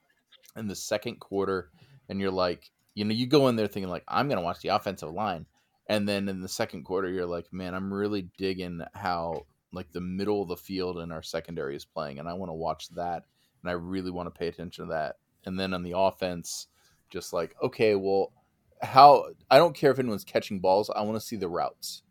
in 0.56 0.69
the 0.69 0.77
second 0.77 1.19
quarter, 1.19 1.71
and 2.09 2.21
you're 2.21 2.31
like, 2.31 2.71
you 2.95 3.05
know, 3.05 3.12
you 3.12 3.27
go 3.27 3.49
in 3.49 3.56
there 3.56 3.67
thinking 3.67 3.91
like, 3.91 4.05
I'm 4.06 4.29
gonna 4.29 4.41
watch 4.41 4.61
the 4.61 4.69
offensive 4.69 5.11
line, 5.11 5.47
and 5.89 6.09
then 6.09 6.29
in 6.29 6.41
the 6.41 6.49
second 6.49 6.85
quarter, 6.85 7.09
you're 7.09 7.27
like, 7.27 7.53
man, 7.53 7.75
I'm 7.75 7.93
really 7.93 8.29
digging 8.37 8.83
how 8.95 9.47
like 9.73 9.91
the 9.93 10.00
middle 10.00 10.43
of 10.43 10.49
the 10.49 10.56
field 10.56 10.99
in 10.99 11.11
our 11.11 11.23
secondary 11.25 11.75
is 11.75 11.85
playing, 11.85 12.21
and 12.21 12.29
I 12.29 12.35
want 12.35 12.50
to 12.50 12.55
watch 12.55 12.89
that, 12.91 13.25
and 13.62 13.71
I 13.71 13.73
really 13.73 14.12
want 14.12 14.33
to 14.33 14.39
pay 14.39 14.47
attention 14.47 14.87
to 14.87 14.93
that. 14.93 15.17
And 15.49 15.59
then 15.59 15.75
on 15.75 15.83
the 15.83 15.99
offense, 15.99 16.69
just 17.11 17.33
like, 17.33 17.56
okay, 17.61 17.97
well, 17.97 18.33
how 18.81 19.27
I 19.50 19.59
don't 19.59 19.75
care 19.75 19.91
if 19.91 19.99
anyone's 19.99 20.25
catching 20.25 20.61
balls, 20.61 20.89
I 20.95 21.03
want 21.03 21.17
to 21.17 21.27
see 21.27 21.37
the 21.37 21.49
routes 21.49 22.03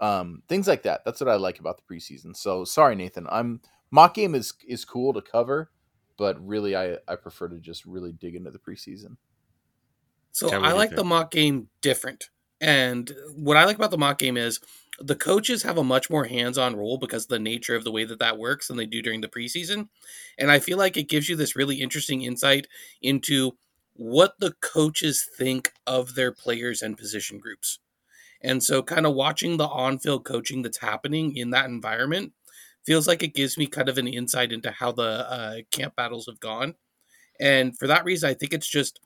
um, 0.00 0.42
things 0.48 0.66
like 0.66 0.82
that. 0.82 1.04
That's 1.04 1.20
what 1.20 1.28
I 1.28 1.36
like 1.36 1.60
about 1.60 1.78
the 1.78 1.94
preseason. 1.94 2.34
So 2.34 2.64
sorry, 2.64 2.96
Nathan. 2.96 3.26
I'm 3.30 3.60
mock 3.90 4.14
game 4.14 4.34
is 4.34 4.52
is 4.66 4.84
cool 4.84 5.12
to 5.12 5.20
cover, 5.20 5.70
but 6.16 6.44
really, 6.44 6.74
I 6.74 6.96
I 7.06 7.16
prefer 7.16 7.48
to 7.48 7.58
just 7.58 7.84
really 7.84 8.12
dig 8.12 8.34
into 8.34 8.50
the 8.50 8.58
preseason. 8.58 9.16
So 10.32 10.48
Ken, 10.48 10.64
I 10.64 10.68
do 10.68 10.72
you 10.72 10.78
like 10.78 10.96
the 10.96 11.04
mock 11.04 11.30
game 11.30 11.68
different. 11.82 12.30
And 12.62 13.10
what 13.34 13.56
I 13.56 13.64
like 13.64 13.76
about 13.76 13.90
the 13.90 13.98
mock 13.98 14.18
game 14.18 14.36
is 14.36 14.60
the 15.00 15.16
coaches 15.16 15.62
have 15.62 15.78
a 15.78 15.84
much 15.84 16.10
more 16.10 16.24
hands-on 16.24 16.76
role 16.76 16.98
because 16.98 17.24
of 17.24 17.30
the 17.30 17.38
nature 17.38 17.74
of 17.74 17.84
the 17.84 17.92
way 17.92 18.04
that 18.04 18.18
that 18.18 18.38
works 18.38 18.68
than 18.68 18.76
they 18.76 18.86
do 18.86 19.00
during 19.00 19.20
the 19.20 19.28
preseason. 19.28 19.88
And 20.38 20.50
I 20.50 20.58
feel 20.58 20.78
like 20.78 20.96
it 20.96 21.08
gives 21.08 21.28
you 21.28 21.36
this 21.36 21.56
really 21.56 21.76
interesting 21.80 22.22
insight 22.22 22.66
into 23.00 23.52
what 23.94 24.34
the 24.38 24.52
coaches 24.60 25.26
think 25.36 25.72
of 25.86 26.14
their 26.14 26.32
players 26.32 26.82
and 26.82 26.96
position 26.96 27.38
groups. 27.38 27.78
And 28.42 28.62
so 28.62 28.82
kind 28.82 29.06
of 29.06 29.14
watching 29.14 29.56
the 29.56 29.68
on-field 29.68 30.24
coaching 30.24 30.62
that's 30.62 30.78
happening 30.78 31.36
in 31.36 31.50
that 31.50 31.66
environment 31.66 32.32
feels 32.86 33.06
like 33.06 33.22
it 33.22 33.34
gives 33.34 33.58
me 33.58 33.66
kind 33.66 33.88
of 33.88 33.98
an 33.98 34.06
insight 34.06 34.52
into 34.52 34.70
how 34.70 34.92
the 34.92 35.30
uh, 35.30 35.56
camp 35.70 35.96
battles 35.96 36.26
have 36.26 36.40
gone. 36.40 36.74
And 37.38 37.76
for 37.78 37.86
that 37.86 38.04
reason, 38.04 38.30
I 38.30 38.34
think 38.34 38.52
it's 38.52 38.68
just 38.68 39.00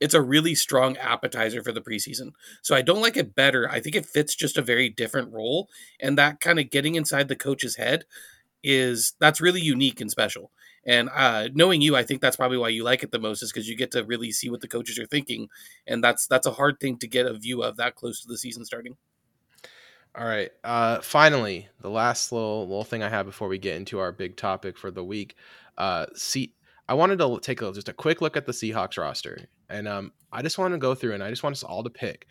it's 0.00 0.14
a 0.14 0.22
really 0.22 0.54
strong 0.54 0.96
appetizer 0.98 1.62
for 1.62 1.72
the 1.72 1.80
preseason. 1.80 2.32
So 2.62 2.74
I 2.74 2.82
don't 2.82 3.00
like 3.00 3.16
it 3.16 3.34
better. 3.34 3.68
I 3.70 3.80
think 3.80 3.96
it 3.96 4.06
fits 4.06 4.34
just 4.34 4.58
a 4.58 4.62
very 4.62 4.88
different 4.88 5.32
role. 5.32 5.68
And 6.00 6.18
that 6.18 6.40
kind 6.40 6.58
of 6.58 6.70
getting 6.70 6.94
inside 6.94 7.28
the 7.28 7.36
coach's 7.36 7.76
head 7.76 8.04
is 8.62 9.14
that's 9.20 9.40
really 9.40 9.60
unique 9.60 10.00
and 10.00 10.10
special. 10.10 10.50
And 10.84 11.10
uh, 11.12 11.48
knowing 11.52 11.80
you, 11.80 11.96
I 11.96 12.04
think 12.04 12.20
that's 12.20 12.36
probably 12.36 12.58
why 12.58 12.68
you 12.68 12.84
like 12.84 13.02
it 13.02 13.10
the 13.10 13.18
most, 13.18 13.42
is 13.42 13.52
because 13.52 13.68
you 13.68 13.76
get 13.76 13.90
to 13.92 14.04
really 14.04 14.30
see 14.30 14.50
what 14.50 14.60
the 14.60 14.68
coaches 14.68 14.98
are 15.00 15.06
thinking, 15.06 15.48
and 15.86 16.02
that's 16.02 16.28
that's 16.28 16.46
a 16.46 16.52
hard 16.52 16.78
thing 16.78 16.96
to 16.98 17.08
get 17.08 17.26
a 17.26 17.34
view 17.34 17.62
of 17.62 17.76
that 17.78 17.96
close 17.96 18.20
to 18.20 18.28
the 18.28 18.38
season 18.38 18.64
starting. 18.64 18.96
All 20.14 20.24
right. 20.24 20.50
Uh, 20.62 21.00
finally, 21.00 21.68
the 21.80 21.90
last 21.90 22.30
little 22.30 22.68
little 22.68 22.84
thing 22.84 23.02
I 23.02 23.08
have 23.08 23.26
before 23.26 23.48
we 23.48 23.58
get 23.58 23.76
into 23.76 23.98
our 23.98 24.12
big 24.12 24.36
topic 24.36 24.78
for 24.78 24.92
the 24.92 25.04
week. 25.04 25.34
Uh, 25.76 26.06
I 26.88 26.94
wanted 26.94 27.18
to 27.18 27.38
take 27.40 27.62
a, 27.62 27.72
just 27.72 27.88
a 27.88 27.92
quick 27.92 28.20
look 28.20 28.36
at 28.36 28.46
the 28.46 28.52
Seahawks 28.52 28.98
roster, 28.98 29.48
and 29.68 29.88
um, 29.88 30.12
I 30.32 30.42
just 30.42 30.58
want 30.58 30.74
to 30.74 30.78
go 30.78 30.94
through 30.94 31.14
and 31.14 31.22
I 31.22 31.30
just 31.30 31.42
want 31.42 31.54
us 31.54 31.62
all 31.62 31.82
to 31.82 31.90
pick 31.90 32.26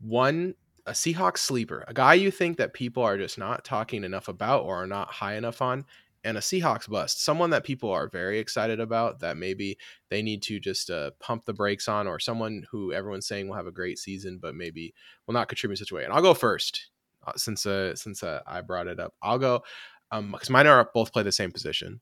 one 0.00 0.54
a 0.86 0.92
Seahawks 0.92 1.38
sleeper, 1.38 1.84
a 1.88 1.94
guy 1.94 2.14
you 2.14 2.30
think 2.30 2.56
that 2.56 2.72
people 2.72 3.02
are 3.02 3.18
just 3.18 3.38
not 3.38 3.64
talking 3.64 4.02
enough 4.02 4.28
about 4.28 4.64
or 4.64 4.82
are 4.82 4.86
not 4.86 5.10
high 5.10 5.34
enough 5.34 5.60
on, 5.62 5.84
and 6.24 6.36
a 6.36 6.40
Seahawks 6.40 6.88
bust, 6.88 7.24
someone 7.24 7.50
that 7.50 7.64
people 7.64 7.90
are 7.90 8.08
very 8.08 8.38
excited 8.38 8.80
about 8.80 9.20
that 9.20 9.36
maybe 9.36 9.78
they 10.10 10.22
need 10.22 10.42
to 10.42 10.60
just 10.60 10.90
uh, 10.90 11.10
pump 11.20 11.44
the 11.44 11.52
brakes 11.52 11.88
on, 11.88 12.06
or 12.06 12.18
someone 12.18 12.64
who 12.70 12.92
everyone's 12.92 13.26
saying 13.26 13.48
will 13.48 13.56
have 13.56 13.66
a 13.66 13.72
great 13.72 13.98
season 13.98 14.38
but 14.40 14.54
maybe 14.54 14.94
will 15.26 15.34
not 15.34 15.48
contribute 15.48 15.74
in 15.74 15.84
such 15.84 15.92
a 15.92 15.94
way. 15.94 16.04
And 16.04 16.12
I'll 16.12 16.22
go 16.22 16.34
first 16.34 16.88
uh, 17.26 17.32
since 17.36 17.66
uh, 17.66 17.94
since 17.94 18.22
uh, 18.22 18.40
I 18.46 18.60
brought 18.60 18.88
it 18.88 19.00
up. 19.00 19.14
I'll 19.22 19.38
go 19.38 19.62
um 20.10 20.32
because 20.32 20.50
mine 20.50 20.66
are 20.66 20.90
both 20.92 21.12
play 21.12 21.22
the 21.22 21.32
same 21.32 21.52
position. 21.52 22.00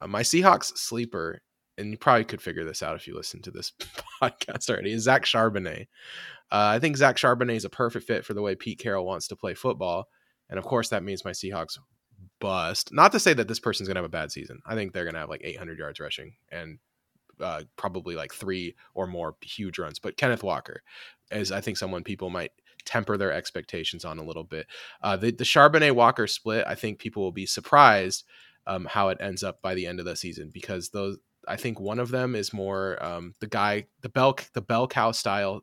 Uh, 0.00 0.06
my 0.06 0.22
Seahawks 0.22 0.76
sleeper, 0.76 1.40
and 1.78 1.90
you 1.90 1.98
probably 1.98 2.24
could 2.24 2.42
figure 2.42 2.64
this 2.64 2.82
out 2.82 2.96
if 2.96 3.06
you 3.06 3.14
listen 3.16 3.42
to 3.42 3.50
this 3.50 3.72
podcast 4.22 4.68
already, 4.70 4.92
is 4.92 5.04
Zach 5.04 5.24
Charbonnet. 5.24 5.86
Uh, 6.50 6.72
I 6.74 6.78
think 6.78 6.96
Zach 6.96 7.16
Charbonnet 7.16 7.56
is 7.56 7.64
a 7.64 7.70
perfect 7.70 8.06
fit 8.06 8.24
for 8.24 8.34
the 8.34 8.42
way 8.42 8.54
Pete 8.54 8.78
Carroll 8.78 9.06
wants 9.06 9.28
to 9.28 9.36
play 9.36 9.54
football, 9.54 10.08
and 10.50 10.58
of 10.58 10.64
course 10.64 10.88
that 10.90 11.02
means 11.02 11.24
my 11.24 11.32
Seahawks 11.32 11.78
bust. 12.40 12.92
Not 12.92 13.12
to 13.12 13.20
say 13.20 13.34
that 13.34 13.48
this 13.48 13.60
person's 13.60 13.88
gonna 13.88 13.98
have 13.98 14.04
a 14.04 14.08
bad 14.08 14.30
season. 14.30 14.60
I 14.66 14.74
think 14.74 14.92
they're 14.92 15.04
gonna 15.04 15.18
have 15.18 15.30
like 15.30 15.42
800 15.44 15.78
yards 15.78 16.00
rushing 16.00 16.34
and 16.50 16.78
uh, 17.40 17.62
probably 17.76 18.14
like 18.14 18.32
three 18.32 18.74
or 18.94 19.06
more 19.06 19.36
huge 19.42 19.78
runs. 19.78 19.98
But 19.98 20.16
Kenneth 20.16 20.42
Walker 20.44 20.82
is, 21.30 21.52
I 21.52 21.60
think, 21.60 21.76
someone 21.76 22.04
people 22.04 22.30
might 22.30 22.52
temper 22.84 23.16
their 23.16 23.32
expectations 23.32 24.04
on 24.04 24.18
a 24.18 24.24
little 24.24 24.44
bit. 24.44 24.66
Uh, 25.02 25.16
the 25.16 25.30
the 25.30 25.44
Charbonnet 25.44 25.94
Walker 25.94 26.26
split, 26.26 26.64
I 26.66 26.74
think 26.74 26.98
people 26.98 27.22
will 27.22 27.32
be 27.32 27.46
surprised 27.46 28.24
um, 28.66 28.86
how 28.86 29.08
it 29.08 29.18
ends 29.20 29.42
up 29.42 29.60
by 29.62 29.74
the 29.74 29.86
end 29.86 30.00
of 30.00 30.06
the 30.06 30.16
season 30.16 30.50
because 30.52 30.90
those. 30.90 31.18
I 31.46 31.56
think 31.56 31.78
one 31.78 31.98
of 31.98 32.10
them 32.10 32.34
is 32.34 32.54
more 32.54 32.96
um, 33.04 33.34
the 33.40 33.46
guy, 33.46 33.84
the 34.00 34.08
bell, 34.08 34.34
the 34.54 34.62
bell 34.62 34.88
cow 34.88 35.12
style 35.12 35.62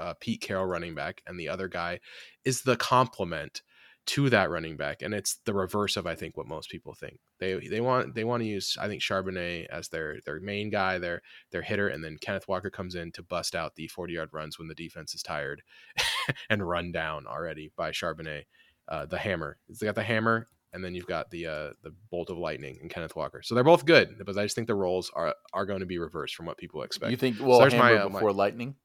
uh, 0.00 0.14
Pete 0.18 0.40
Carroll 0.40 0.66
running 0.66 0.94
back, 0.94 1.22
and 1.26 1.38
the 1.38 1.48
other 1.48 1.68
guy 1.68 2.00
is 2.44 2.62
the 2.62 2.76
complement 2.76 3.62
to 4.06 4.30
that 4.30 4.50
running 4.50 4.76
back, 4.76 5.02
and 5.02 5.14
it's 5.14 5.36
the 5.44 5.54
reverse 5.54 5.96
of 5.96 6.06
I 6.06 6.14
think 6.14 6.36
what 6.36 6.48
most 6.48 6.70
people 6.70 6.94
think. 6.94 7.18
They 7.38 7.54
they 7.68 7.80
want 7.80 8.14
they 8.14 8.24
want 8.24 8.42
to 8.42 8.48
use 8.48 8.76
I 8.80 8.88
think 8.88 9.02
Charbonnet 9.02 9.66
as 9.66 9.88
their 9.88 10.18
their 10.24 10.40
main 10.40 10.70
guy, 10.70 10.98
their 10.98 11.20
their 11.52 11.62
hitter, 11.62 11.88
and 11.88 12.02
then 12.02 12.16
Kenneth 12.20 12.48
Walker 12.48 12.70
comes 12.70 12.94
in 12.94 13.12
to 13.12 13.22
bust 13.22 13.54
out 13.54 13.74
the 13.74 13.88
forty 13.88 14.14
yard 14.14 14.30
runs 14.32 14.58
when 14.58 14.68
the 14.68 14.74
defense 14.74 15.14
is 15.14 15.22
tired 15.22 15.62
and 16.50 16.66
run 16.66 16.92
down 16.92 17.26
already 17.26 17.70
by 17.76 17.90
Charbonnet. 17.90 18.44
Uh, 18.88 19.06
the 19.06 19.18
hammer. 19.18 19.58
He's 19.68 19.78
got 19.78 19.94
the 19.94 20.02
hammer. 20.02 20.48
And 20.72 20.84
then 20.84 20.94
you've 20.94 21.06
got 21.06 21.30
the 21.30 21.46
uh, 21.46 21.70
the 21.82 21.92
Bolt 22.10 22.30
of 22.30 22.38
Lightning 22.38 22.78
and 22.80 22.90
Kenneth 22.90 23.16
Walker. 23.16 23.42
So 23.42 23.54
they're 23.54 23.64
both 23.64 23.84
good, 23.84 24.16
but 24.24 24.36
I 24.36 24.44
just 24.44 24.54
think 24.54 24.66
the 24.66 24.74
roles 24.74 25.10
are 25.14 25.34
are 25.52 25.66
going 25.66 25.80
to 25.80 25.86
be 25.86 25.98
reversed 25.98 26.34
from 26.34 26.46
what 26.46 26.58
people 26.58 26.82
expect. 26.82 27.10
You 27.10 27.16
think 27.16 27.36
well, 27.40 27.58
there's 27.60 27.74
my, 27.74 27.94
uh, 27.94 28.08
my- 28.08 28.12
before 28.12 28.32
Lightning? 28.32 28.76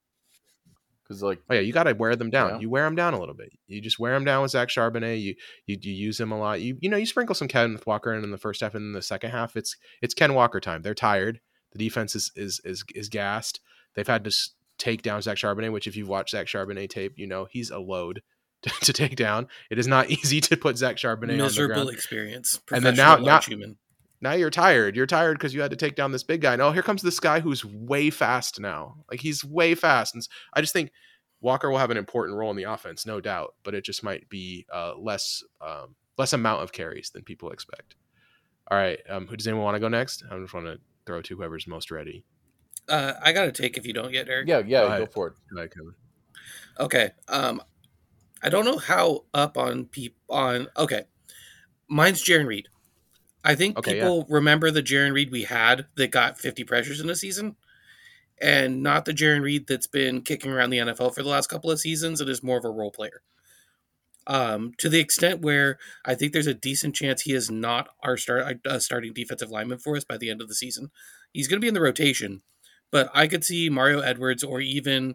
Because 1.02 1.22
like 1.22 1.38
Oh 1.48 1.54
yeah, 1.54 1.60
you 1.60 1.72
got 1.72 1.84
to 1.84 1.92
wear 1.92 2.16
them 2.16 2.30
down. 2.30 2.50
Yeah. 2.50 2.58
You 2.60 2.70
wear 2.70 2.82
them 2.84 2.96
down 2.96 3.14
a 3.14 3.20
little 3.20 3.34
bit. 3.34 3.50
You 3.68 3.80
just 3.80 4.00
wear 4.00 4.12
them 4.14 4.24
down 4.24 4.42
with 4.42 4.50
Zach 4.50 4.68
Charbonnet. 4.68 5.22
You 5.22 5.36
you, 5.66 5.78
you 5.80 5.92
use 5.92 6.18
him 6.18 6.32
a 6.32 6.38
lot. 6.38 6.60
You 6.60 6.76
you 6.80 6.90
know 6.90 6.96
you 6.96 7.06
sprinkle 7.06 7.34
some 7.36 7.48
Kenneth 7.48 7.86
Walker 7.86 8.12
in 8.12 8.24
in 8.24 8.32
the 8.32 8.38
first 8.38 8.60
half 8.60 8.74
and 8.74 8.86
in 8.86 8.92
the 8.92 9.02
second 9.02 9.30
half. 9.30 9.56
It's 9.56 9.76
it's 10.02 10.14
Ken 10.14 10.34
Walker 10.34 10.58
time. 10.58 10.82
They're 10.82 10.94
tired. 10.94 11.40
The 11.72 11.78
defense 11.78 12.16
is 12.16 12.32
is 12.34 12.60
is 12.64 12.84
is 12.94 13.08
gassed. 13.08 13.60
They've 13.94 14.06
had 14.06 14.24
to 14.24 14.32
take 14.78 15.02
down 15.02 15.22
Zach 15.22 15.36
Charbonnet, 15.36 15.72
which 15.72 15.86
if 15.86 15.96
you've 15.96 16.08
watched 16.08 16.30
Zach 16.30 16.48
Charbonnet 16.48 16.90
tape, 16.90 17.12
you 17.16 17.26
know 17.28 17.46
he's 17.48 17.70
a 17.70 17.78
load 17.78 18.22
to, 18.66 18.70
to 18.84 18.92
take 18.92 19.16
down. 19.16 19.48
It 19.70 19.78
is 19.78 19.86
not 19.86 20.10
easy 20.10 20.40
to 20.42 20.56
put 20.56 20.76
Zach 20.76 20.96
Charbonnet 20.96 21.22
on 21.22 21.28
the 21.28 21.44
Miserable 21.44 21.74
ground. 21.84 21.90
experience. 21.90 22.60
And 22.70 22.84
then 22.84 22.96
now- 22.96 23.16
now- 23.16 23.40
human. 23.40 23.76
Now 24.22 24.32
you're 24.32 24.48
tired. 24.50 24.96
You're 24.96 25.06
tired 25.06 25.36
because 25.38 25.52
you 25.52 25.60
had 25.60 25.70
to 25.72 25.76
take 25.76 25.94
down 25.94 26.10
this 26.10 26.22
big 26.22 26.40
guy. 26.40 26.56
No, 26.56 26.72
here 26.72 26.82
comes 26.82 27.02
this 27.02 27.20
guy 27.20 27.40
who's 27.40 27.66
way 27.66 28.08
fast 28.08 28.58
now. 28.58 28.96
Like 29.10 29.20
he's 29.20 29.44
way 29.44 29.74
fast, 29.74 30.14
and 30.14 30.26
I 30.54 30.62
just 30.62 30.72
think 30.72 30.90
Walker 31.42 31.70
will 31.70 31.76
have 31.76 31.90
an 31.90 31.98
important 31.98 32.38
role 32.38 32.50
in 32.50 32.56
the 32.56 32.62
offense, 32.62 33.04
no 33.04 33.20
doubt. 33.20 33.54
But 33.62 33.74
it 33.74 33.84
just 33.84 34.02
might 34.02 34.26
be 34.30 34.64
uh, 34.72 34.94
less 34.98 35.44
um, 35.60 35.96
less 36.16 36.32
amount 36.32 36.62
of 36.62 36.72
carries 36.72 37.10
than 37.10 37.24
people 37.24 37.50
expect. 37.50 37.94
All 38.70 38.78
right, 38.78 38.98
um, 39.10 39.26
who 39.26 39.36
does 39.36 39.46
anyone 39.46 39.64
want 39.64 39.74
to 39.76 39.80
go 39.80 39.88
next? 39.88 40.24
I 40.30 40.38
just 40.38 40.54
want 40.54 40.64
to 40.64 40.78
throw 41.04 41.20
to 41.20 41.36
whoever's 41.36 41.66
most 41.66 41.90
ready. 41.90 42.24
Uh, 42.88 43.12
I 43.22 43.32
got 43.34 43.44
to 43.44 43.52
take 43.52 43.76
if 43.76 43.86
you 43.86 43.92
don't 43.92 44.12
get 44.12 44.30
Eric. 44.30 44.48
yeah, 44.48 44.62
yeah, 44.66 44.80
Go 44.80 44.98
go, 45.04 45.06
for 45.12 45.26
it. 45.28 45.34
Go 45.52 45.58
ahead, 45.58 45.72
Kevin. 45.72 45.94
Okay. 46.80 47.10
Um, 47.28 47.60
I 48.42 48.48
don't 48.48 48.64
know 48.64 48.78
how 48.78 49.24
up 49.32 49.56
on 49.56 49.86
peop 49.86 50.16
on. 50.28 50.68
Okay, 50.76 51.04
mine's 51.88 52.22
Jarran 52.22 52.46
Reed. 52.46 52.68
I 53.44 53.54
think 53.54 53.78
Okay, 53.78 53.94
people 53.94 54.26
remember 54.28 54.70
the 54.70 54.82
Jarran 54.82 55.12
Reed 55.12 55.30
we 55.30 55.44
had 55.44 55.86
that 55.96 56.10
got 56.10 56.38
50 56.38 56.64
pressures 56.64 57.00
in 57.00 57.08
a 57.08 57.14
season, 57.14 57.56
and 58.40 58.82
not 58.82 59.04
the 59.04 59.14
Jarran 59.14 59.42
Reed 59.42 59.66
that's 59.66 59.86
been 59.86 60.22
kicking 60.22 60.52
around 60.52 60.70
the 60.70 60.78
NFL 60.78 61.14
for 61.14 61.22
the 61.22 61.28
last 61.28 61.48
couple 61.48 61.70
of 61.70 61.80
seasons 61.80 62.20
and 62.20 62.28
is 62.28 62.42
more 62.42 62.58
of 62.58 62.64
a 62.64 62.70
role 62.70 62.90
player. 62.90 63.22
Um, 64.28 64.72
to 64.78 64.88
the 64.88 64.98
extent 64.98 65.40
where 65.42 65.78
I 66.04 66.16
think 66.16 66.32
there's 66.32 66.48
a 66.48 66.54
decent 66.54 66.96
chance 66.96 67.22
he 67.22 67.32
is 67.32 67.48
not 67.48 67.88
our 68.02 68.16
start 68.16 68.58
uh, 68.66 68.80
starting 68.80 69.12
defensive 69.12 69.50
lineman 69.50 69.78
for 69.78 69.96
us 69.96 70.04
by 70.04 70.16
the 70.16 70.30
end 70.30 70.42
of 70.42 70.48
the 70.48 70.54
season. 70.54 70.90
He's 71.32 71.46
going 71.46 71.60
to 71.60 71.64
be 71.64 71.68
in 71.68 71.74
the 71.74 71.80
rotation, 71.80 72.42
but 72.90 73.08
I 73.14 73.28
could 73.28 73.44
see 73.44 73.70
Mario 73.70 74.00
Edwards 74.00 74.42
or 74.42 74.60
even 74.60 75.14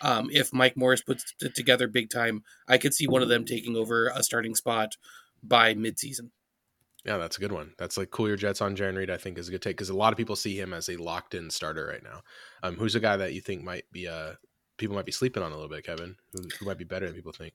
um, 0.00 0.28
if 0.32 0.52
Mike 0.52 0.76
Morris 0.76 1.02
puts 1.02 1.34
it 1.40 1.54
together 1.54 1.86
big 1.86 2.10
time, 2.10 2.42
I 2.68 2.78
could 2.78 2.94
see 2.94 3.06
one 3.06 3.22
of 3.22 3.28
them 3.28 3.44
taking 3.44 3.76
over 3.76 4.08
a 4.08 4.22
starting 4.22 4.54
spot 4.54 4.96
by 5.42 5.74
midseason. 5.74 6.30
Yeah, 7.04 7.16
that's 7.16 7.36
a 7.36 7.40
good 7.40 7.52
one. 7.52 7.72
That's 7.78 7.96
like 7.96 8.10
cool 8.10 8.28
your 8.28 8.36
jets 8.36 8.60
on 8.60 8.76
Jarran 8.76 8.96
Reed. 8.96 9.10
I 9.10 9.16
think 9.16 9.36
is 9.36 9.48
a 9.48 9.50
good 9.50 9.62
take 9.62 9.76
because 9.76 9.90
a 9.90 9.96
lot 9.96 10.12
of 10.12 10.16
people 10.16 10.36
see 10.36 10.58
him 10.58 10.72
as 10.72 10.88
a 10.88 10.96
locked 10.96 11.34
in 11.34 11.50
starter 11.50 11.86
right 11.86 12.02
now. 12.02 12.22
Um, 12.62 12.76
who's 12.76 12.94
a 12.94 13.00
guy 13.00 13.16
that 13.16 13.34
you 13.34 13.40
think 13.40 13.64
might 13.64 13.84
be 13.90 14.06
uh 14.06 14.34
people 14.76 14.94
might 14.94 15.06
be 15.06 15.12
sleeping 15.12 15.42
on 15.42 15.50
a 15.50 15.54
little 15.54 15.68
bit, 15.68 15.84
Kevin? 15.84 16.16
Who, 16.32 16.42
who 16.58 16.66
might 16.66 16.78
be 16.78 16.84
better 16.84 17.06
than 17.06 17.16
people 17.16 17.32
think? 17.32 17.54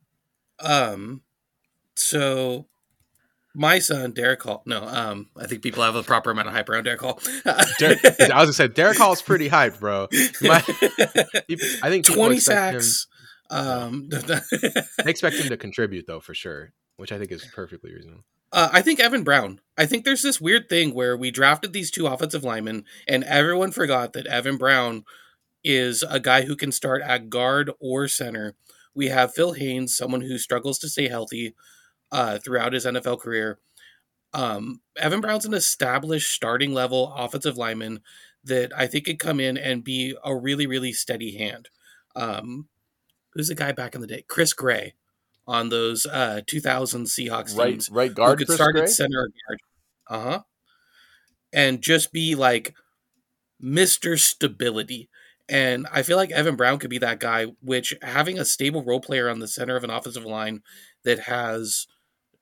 Um, 0.59 1.21
so 1.95 2.67
my 3.57 3.79
son 3.79 4.11
Derick 4.11 4.43
Hall. 4.43 4.61
No, 4.65 4.83
um, 4.87 5.29
I 5.35 5.47
think 5.47 5.63
people 5.63 5.83
have 5.83 5.95
a 5.95 6.03
proper 6.03 6.29
amount 6.31 6.47
of 6.47 6.53
hype 6.53 6.69
around 6.69 6.83
Derick 6.83 7.01
Hall. 7.01 7.19
Derick, 7.79 7.99
I 8.05 8.11
was 8.19 8.27
gonna 8.29 8.53
say 8.53 8.67
Derick 8.67 8.97
Hall's 8.97 9.21
pretty 9.21 9.49
hyped, 9.49 9.79
bro. 9.79 10.07
My- 10.41 10.63
I 11.83 11.89
think 11.89 12.05
twenty 12.05 12.35
expect 12.35 12.75
him- 12.75 12.81
sacks. 12.81 13.07
Um, 13.49 14.09
They 15.03 15.09
expect 15.09 15.37
him 15.37 15.49
to 15.49 15.57
contribute 15.57 16.05
though, 16.07 16.19
for 16.19 16.33
sure, 16.33 16.73
which 16.97 17.11
I 17.11 17.17
think 17.17 17.31
is 17.31 17.45
perfectly 17.53 17.93
reasonable. 17.93 18.23
Uh, 18.51 18.69
I 18.71 18.81
think 18.81 18.99
Evan 18.99 19.23
Brown. 19.23 19.59
I 19.77 19.85
think 19.85 20.05
there's 20.05 20.21
this 20.21 20.39
weird 20.39 20.69
thing 20.69 20.93
where 20.93 21.17
we 21.17 21.31
drafted 21.31 21.73
these 21.73 21.91
two 21.91 22.07
offensive 22.07 22.43
linemen, 22.43 22.85
and 23.07 23.23
everyone 23.25 23.71
forgot 23.71 24.13
that 24.13 24.27
Evan 24.27 24.57
Brown 24.57 25.03
is 25.63 26.03
a 26.09 26.19
guy 26.19 26.43
who 26.43 26.55
can 26.55 26.71
start 26.71 27.01
at 27.01 27.29
guard 27.29 27.71
or 27.79 28.07
center. 28.07 28.55
We 28.93 29.07
have 29.07 29.33
Phil 29.33 29.53
Haynes, 29.53 29.95
someone 29.95 30.21
who 30.21 30.37
struggles 30.37 30.79
to 30.79 30.89
stay 30.89 31.07
healthy 31.09 31.55
uh, 32.11 32.39
throughout 32.39 32.73
his 32.73 32.85
NFL 32.85 33.19
career. 33.19 33.59
Um, 34.33 34.81
Evan 34.97 35.21
Brown's 35.21 35.45
an 35.45 35.53
established 35.53 36.31
starting 36.31 36.73
level 36.73 37.13
offensive 37.13 37.57
lineman 37.57 38.01
that 38.43 38.71
I 38.77 38.87
think 38.87 39.05
could 39.05 39.19
come 39.19 39.39
in 39.39 39.57
and 39.57 39.83
be 39.83 40.15
a 40.23 40.35
really, 40.35 40.67
really 40.67 40.93
steady 40.93 41.37
hand. 41.37 41.69
Um, 42.15 42.67
who's 43.33 43.47
the 43.47 43.55
guy 43.55 43.71
back 43.71 43.95
in 43.95 44.01
the 44.01 44.07
day? 44.07 44.23
Chris 44.27 44.53
Gray 44.53 44.93
on 45.47 45.69
those 45.69 46.05
uh, 46.05 46.41
2000 46.45 47.05
Seahawks 47.05 47.57
Right, 47.57 47.71
teams 47.71 47.89
right 47.89 48.09
who 48.09 48.15
guard. 48.15 48.37
could 48.39 48.47
Chris 48.47 48.57
start 48.57 48.73
Gray? 48.75 48.83
at 48.83 48.89
center 48.89 49.19
or 49.21 49.29
guard. 49.47 49.59
Uh 50.09 50.31
huh. 50.31 50.39
And 51.53 51.81
just 51.81 52.11
be 52.11 52.35
like 52.35 52.73
Mr. 53.63 54.19
Stability. 54.19 55.09
And 55.49 55.87
I 55.91 56.03
feel 56.03 56.17
like 56.17 56.31
Evan 56.31 56.57
Brown 56.57 56.77
could 56.77 56.89
be 56.89 56.97
that 56.99 57.19
guy, 57.21 57.45
which 57.61 57.93
having 58.01 58.37
a 58.37 58.43
stable 58.45 58.83
role 58.83 58.99
player 58.99 59.29
on 59.29 59.39
the 59.39 59.47
center 59.47 59.75
of 59.77 59.83
an 59.85 59.89
offensive 59.89 60.25
line 60.25 60.61
that 61.05 61.19
has 61.19 61.87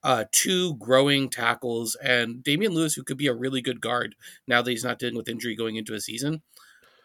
uh, 0.06 0.26
two 0.32 0.76
growing 0.76 1.28
tackles 1.30 1.96
and 1.96 2.44
Damien 2.44 2.74
Lewis, 2.74 2.94
who 2.94 3.04
could 3.04 3.18
be 3.18 3.26
a 3.26 3.34
really 3.34 3.60
good 3.60 3.82
guard 3.82 4.16
now 4.48 4.62
that 4.62 4.70
he's 4.70 4.84
not 4.84 5.00
dealing 5.00 5.16
with 5.16 5.28
injury 5.28 5.56
going 5.56 5.78
into 5.78 5.96
a 5.96 6.00
season, 6.00 6.44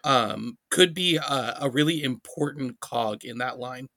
um, 0.03 0.59
could 0.69 0.93
be 0.93 1.15
a, 1.15 1.57
a 1.61 1.69
really 1.71 2.03
important 2.03 2.79
cog 2.79 3.25
in 3.25 3.39
that 3.39 3.57
line. 3.57 3.87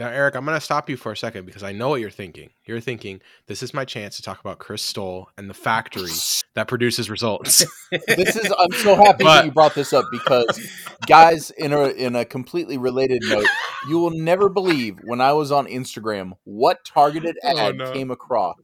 Now, 0.00 0.08
Eric, 0.08 0.34
I'm 0.34 0.46
going 0.46 0.56
to 0.56 0.62
stop 0.62 0.88
you 0.88 0.96
for 0.96 1.12
a 1.12 1.16
second 1.16 1.44
because 1.44 1.62
I 1.62 1.72
know 1.72 1.90
what 1.90 2.00
you're 2.00 2.08
thinking. 2.08 2.48
You're 2.64 2.80
thinking 2.80 3.20
this 3.48 3.62
is 3.62 3.74
my 3.74 3.84
chance 3.84 4.16
to 4.16 4.22
talk 4.22 4.40
about 4.40 4.58
Chris 4.58 4.80
Stoll 4.80 5.28
and 5.36 5.50
the 5.50 5.52
factory 5.52 6.08
that 6.54 6.68
produces 6.68 7.10
results. 7.10 7.66
this 8.08 8.34
is 8.34 8.50
I'm 8.58 8.72
so 8.72 8.96
happy 8.96 9.24
But- 9.24 9.34
that 9.34 9.44
you 9.44 9.50
brought 9.50 9.74
this 9.74 9.92
up 9.92 10.06
because 10.10 10.58
guys 11.06 11.50
in 11.50 11.74
a 11.74 11.88
in 11.88 12.16
a 12.16 12.24
completely 12.24 12.78
related 12.78 13.22
note, 13.26 13.44
you 13.90 13.98
will 13.98 14.12
never 14.12 14.48
believe 14.48 14.98
when 15.04 15.20
I 15.20 15.34
was 15.34 15.52
on 15.52 15.66
Instagram 15.66 16.32
what 16.44 16.82
targeted 16.86 17.36
Oh, 17.44 17.58
ad 17.58 17.76
no. 17.76 17.92
came 17.92 18.10
across 18.10 18.56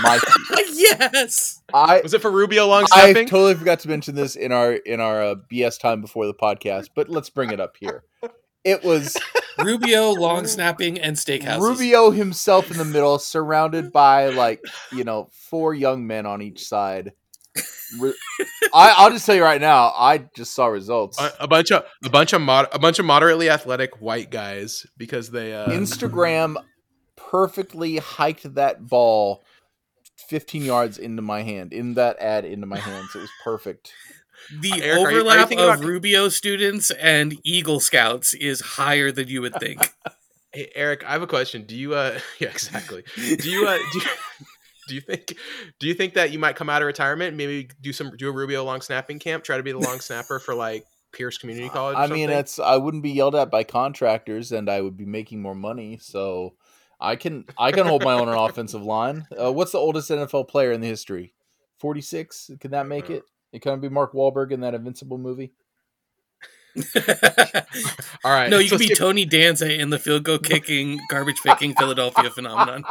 my 0.00 0.20
yes. 0.74 1.60
I 1.72 2.02
Was 2.02 2.14
it 2.14 2.22
for 2.22 2.30
Rubio 2.30 2.68
long 2.68 2.86
I 2.92 3.12
totally 3.14 3.54
forgot 3.56 3.80
to 3.80 3.88
mention 3.88 4.14
this 4.14 4.36
in 4.36 4.52
our 4.52 4.74
in 4.74 5.00
our 5.00 5.20
uh, 5.22 5.34
BS 5.52 5.80
time 5.80 6.00
before 6.02 6.26
the 6.26 6.34
podcast, 6.34 6.90
but 6.94 7.08
let's 7.08 7.30
bring 7.30 7.50
it 7.50 7.58
up 7.58 7.76
here. 7.80 8.04
It 8.64 8.82
was 8.82 9.16
Rubio, 9.58 10.10
long 10.10 10.46
snapping, 10.46 10.98
and 10.98 11.16
steakhouses. 11.16 11.60
Rubio 11.60 12.10
himself 12.10 12.70
in 12.70 12.78
the 12.78 12.84
middle, 12.84 13.18
surrounded 13.18 13.92
by 13.92 14.28
like 14.28 14.62
you 14.92 15.04
know 15.04 15.28
four 15.32 15.74
young 15.74 16.06
men 16.06 16.26
on 16.26 16.42
each 16.42 16.66
side. 16.66 17.12
I, 18.74 18.94
I'll 18.96 19.10
just 19.10 19.24
tell 19.24 19.36
you 19.36 19.44
right 19.44 19.60
now, 19.60 19.92
I 19.96 20.18
just 20.34 20.54
saw 20.54 20.66
results. 20.66 21.20
a, 21.20 21.32
a 21.40 21.48
bunch 21.48 21.70
of 21.70 21.84
a 22.04 22.10
bunch 22.10 22.32
of 22.32 22.40
mod, 22.40 22.68
a 22.72 22.78
bunch 22.78 22.98
of 22.98 23.04
moderately 23.04 23.48
athletic 23.48 24.00
white 24.00 24.30
guys 24.30 24.86
because 24.96 25.30
they 25.30 25.54
uh, 25.54 25.68
Instagram 25.68 26.56
perfectly 27.16 27.98
hiked 27.98 28.54
that 28.54 28.86
ball 28.86 29.44
15 30.28 30.64
yards 30.64 30.98
into 30.98 31.22
my 31.22 31.42
hand, 31.42 31.72
in 31.72 31.94
that 31.94 32.18
ad 32.18 32.44
into 32.44 32.66
my 32.66 32.78
hands. 32.78 33.10
It 33.14 33.18
was 33.18 33.30
perfect. 33.42 33.92
The 34.60 34.72
Uh, 34.72 34.76
Eric, 34.76 34.82
are 34.82 34.86
you- 34.86 35.06
are 35.06 35.10
you 35.12 35.20
overlap 35.20 35.46
of 35.52 35.58
about- 35.58 35.84
Rubio 35.84 36.28
students 36.28 36.90
and 36.92 37.38
Eagle 37.44 37.80
Scouts 37.80 38.34
is 38.34 38.60
higher 38.60 39.10
than 39.12 39.28
you 39.28 39.40
would 39.42 39.54
think. 39.56 39.90
Hey, 40.52 40.70
Eric, 40.76 41.02
I 41.04 41.10
have 41.10 41.22
a 41.22 41.26
question. 41.26 41.64
Do 41.64 41.74
you 41.74 41.94
uh 41.94 42.16
yeah, 42.38 42.46
exactly. 42.48 43.02
Do 43.16 43.50
you 43.50 43.66
uh 43.66 43.76
do 43.92 43.98
you, 43.98 44.04
do 44.88 44.94
you 44.94 45.00
think 45.00 45.34
do 45.80 45.88
you 45.88 45.94
think 45.94 46.14
that 46.14 46.30
you 46.30 46.38
might 46.38 46.54
come 46.54 46.70
out 46.70 46.80
of 46.80 46.86
retirement, 46.86 47.36
maybe 47.36 47.68
do 47.80 47.92
some 47.92 48.12
do 48.16 48.28
a 48.28 48.32
Rubio 48.32 48.62
long 48.62 48.80
snapping 48.80 49.18
camp, 49.18 49.42
try 49.42 49.56
to 49.56 49.64
be 49.64 49.72
the 49.72 49.80
long 49.80 49.98
snapper 49.98 50.38
for 50.38 50.54
like 50.54 50.84
Pierce 51.12 51.38
Community 51.38 51.68
College? 51.68 51.96
or 51.96 52.02
I 52.02 52.06
mean, 52.06 52.30
it's 52.30 52.60
I 52.60 52.76
wouldn't 52.76 53.02
be 53.02 53.10
yelled 53.10 53.34
at 53.34 53.50
by 53.50 53.64
contractors, 53.64 54.52
and 54.52 54.70
I 54.70 54.80
would 54.80 54.96
be 54.96 55.04
making 55.06 55.42
more 55.42 55.56
money. 55.56 55.98
So 56.00 56.54
I 57.00 57.16
can 57.16 57.46
I 57.58 57.72
can 57.72 57.86
hold 57.86 58.04
my 58.04 58.12
own 58.14 58.28
on 58.28 58.48
offensive 58.48 58.82
line. 58.82 59.26
Uh, 59.36 59.52
what's 59.52 59.72
the 59.72 59.78
oldest 59.78 60.08
NFL 60.08 60.46
player 60.46 60.70
in 60.70 60.80
the 60.80 60.86
history? 60.86 61.34
46. 61.80 62.52
Can 62.60 62.70
that 62.70 62.86
make 62.86 63.10
it? 63.10 63.24
It 63.54 63.62
can 63.62 63.78
be 63.80 63.88
Mark 63.88 64.12
Wahlberg 64.12 64.50
in 64.50 64.60
that 64.60 64.74
Invincible 64.74 65.16
movie. 65.16 65.52
all 68.24 68.32
right. 68.32 68.50
no, 68.50 68.58
you 68.58 68.66
so 68.66 68.74
could 68.76 68.80
be 68.80 68.86
let's 68.86 68.88
get- 68.88 68.98
Tony 68.98 69.24
Danza 69.24 69.72
in 69.80 69.90
the 69.90 69.98
field 69.98 70.24
goal 70.24 70.38
kicking, 70.38 70.98
garbage 71.08 71.36
picking 71.44 71.72
Philadelphia 71.78 72.30
phenomenon. 72.30 72.82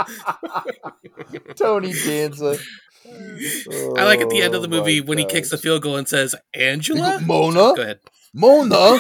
Tony 1.56 1.92
Danza. 1.92 2.58
I 3.06 4.06
like 4.06 4.22
at 4.22 4.30
the 4.30 4.42
end 4.42 4.56
of 4.56 4.62
the 4.62 4.70
Oh, 4.70 4.80
movie 4.80 5.02
my 5.02 5.06
when 5.08 5.18
he 5.18 5.26
kicks 5.26 5.50
the 5.50 5.58
field 5.58 5.82
goal 5.82 5.98
and 5.98 6.08
says, 6.08 6.34
Angela? 6.54 7.20
Mona, 7.22 7.74
Go 7.76 7.82
ahead. 7.82 8.00
Mona, 8.34 8.98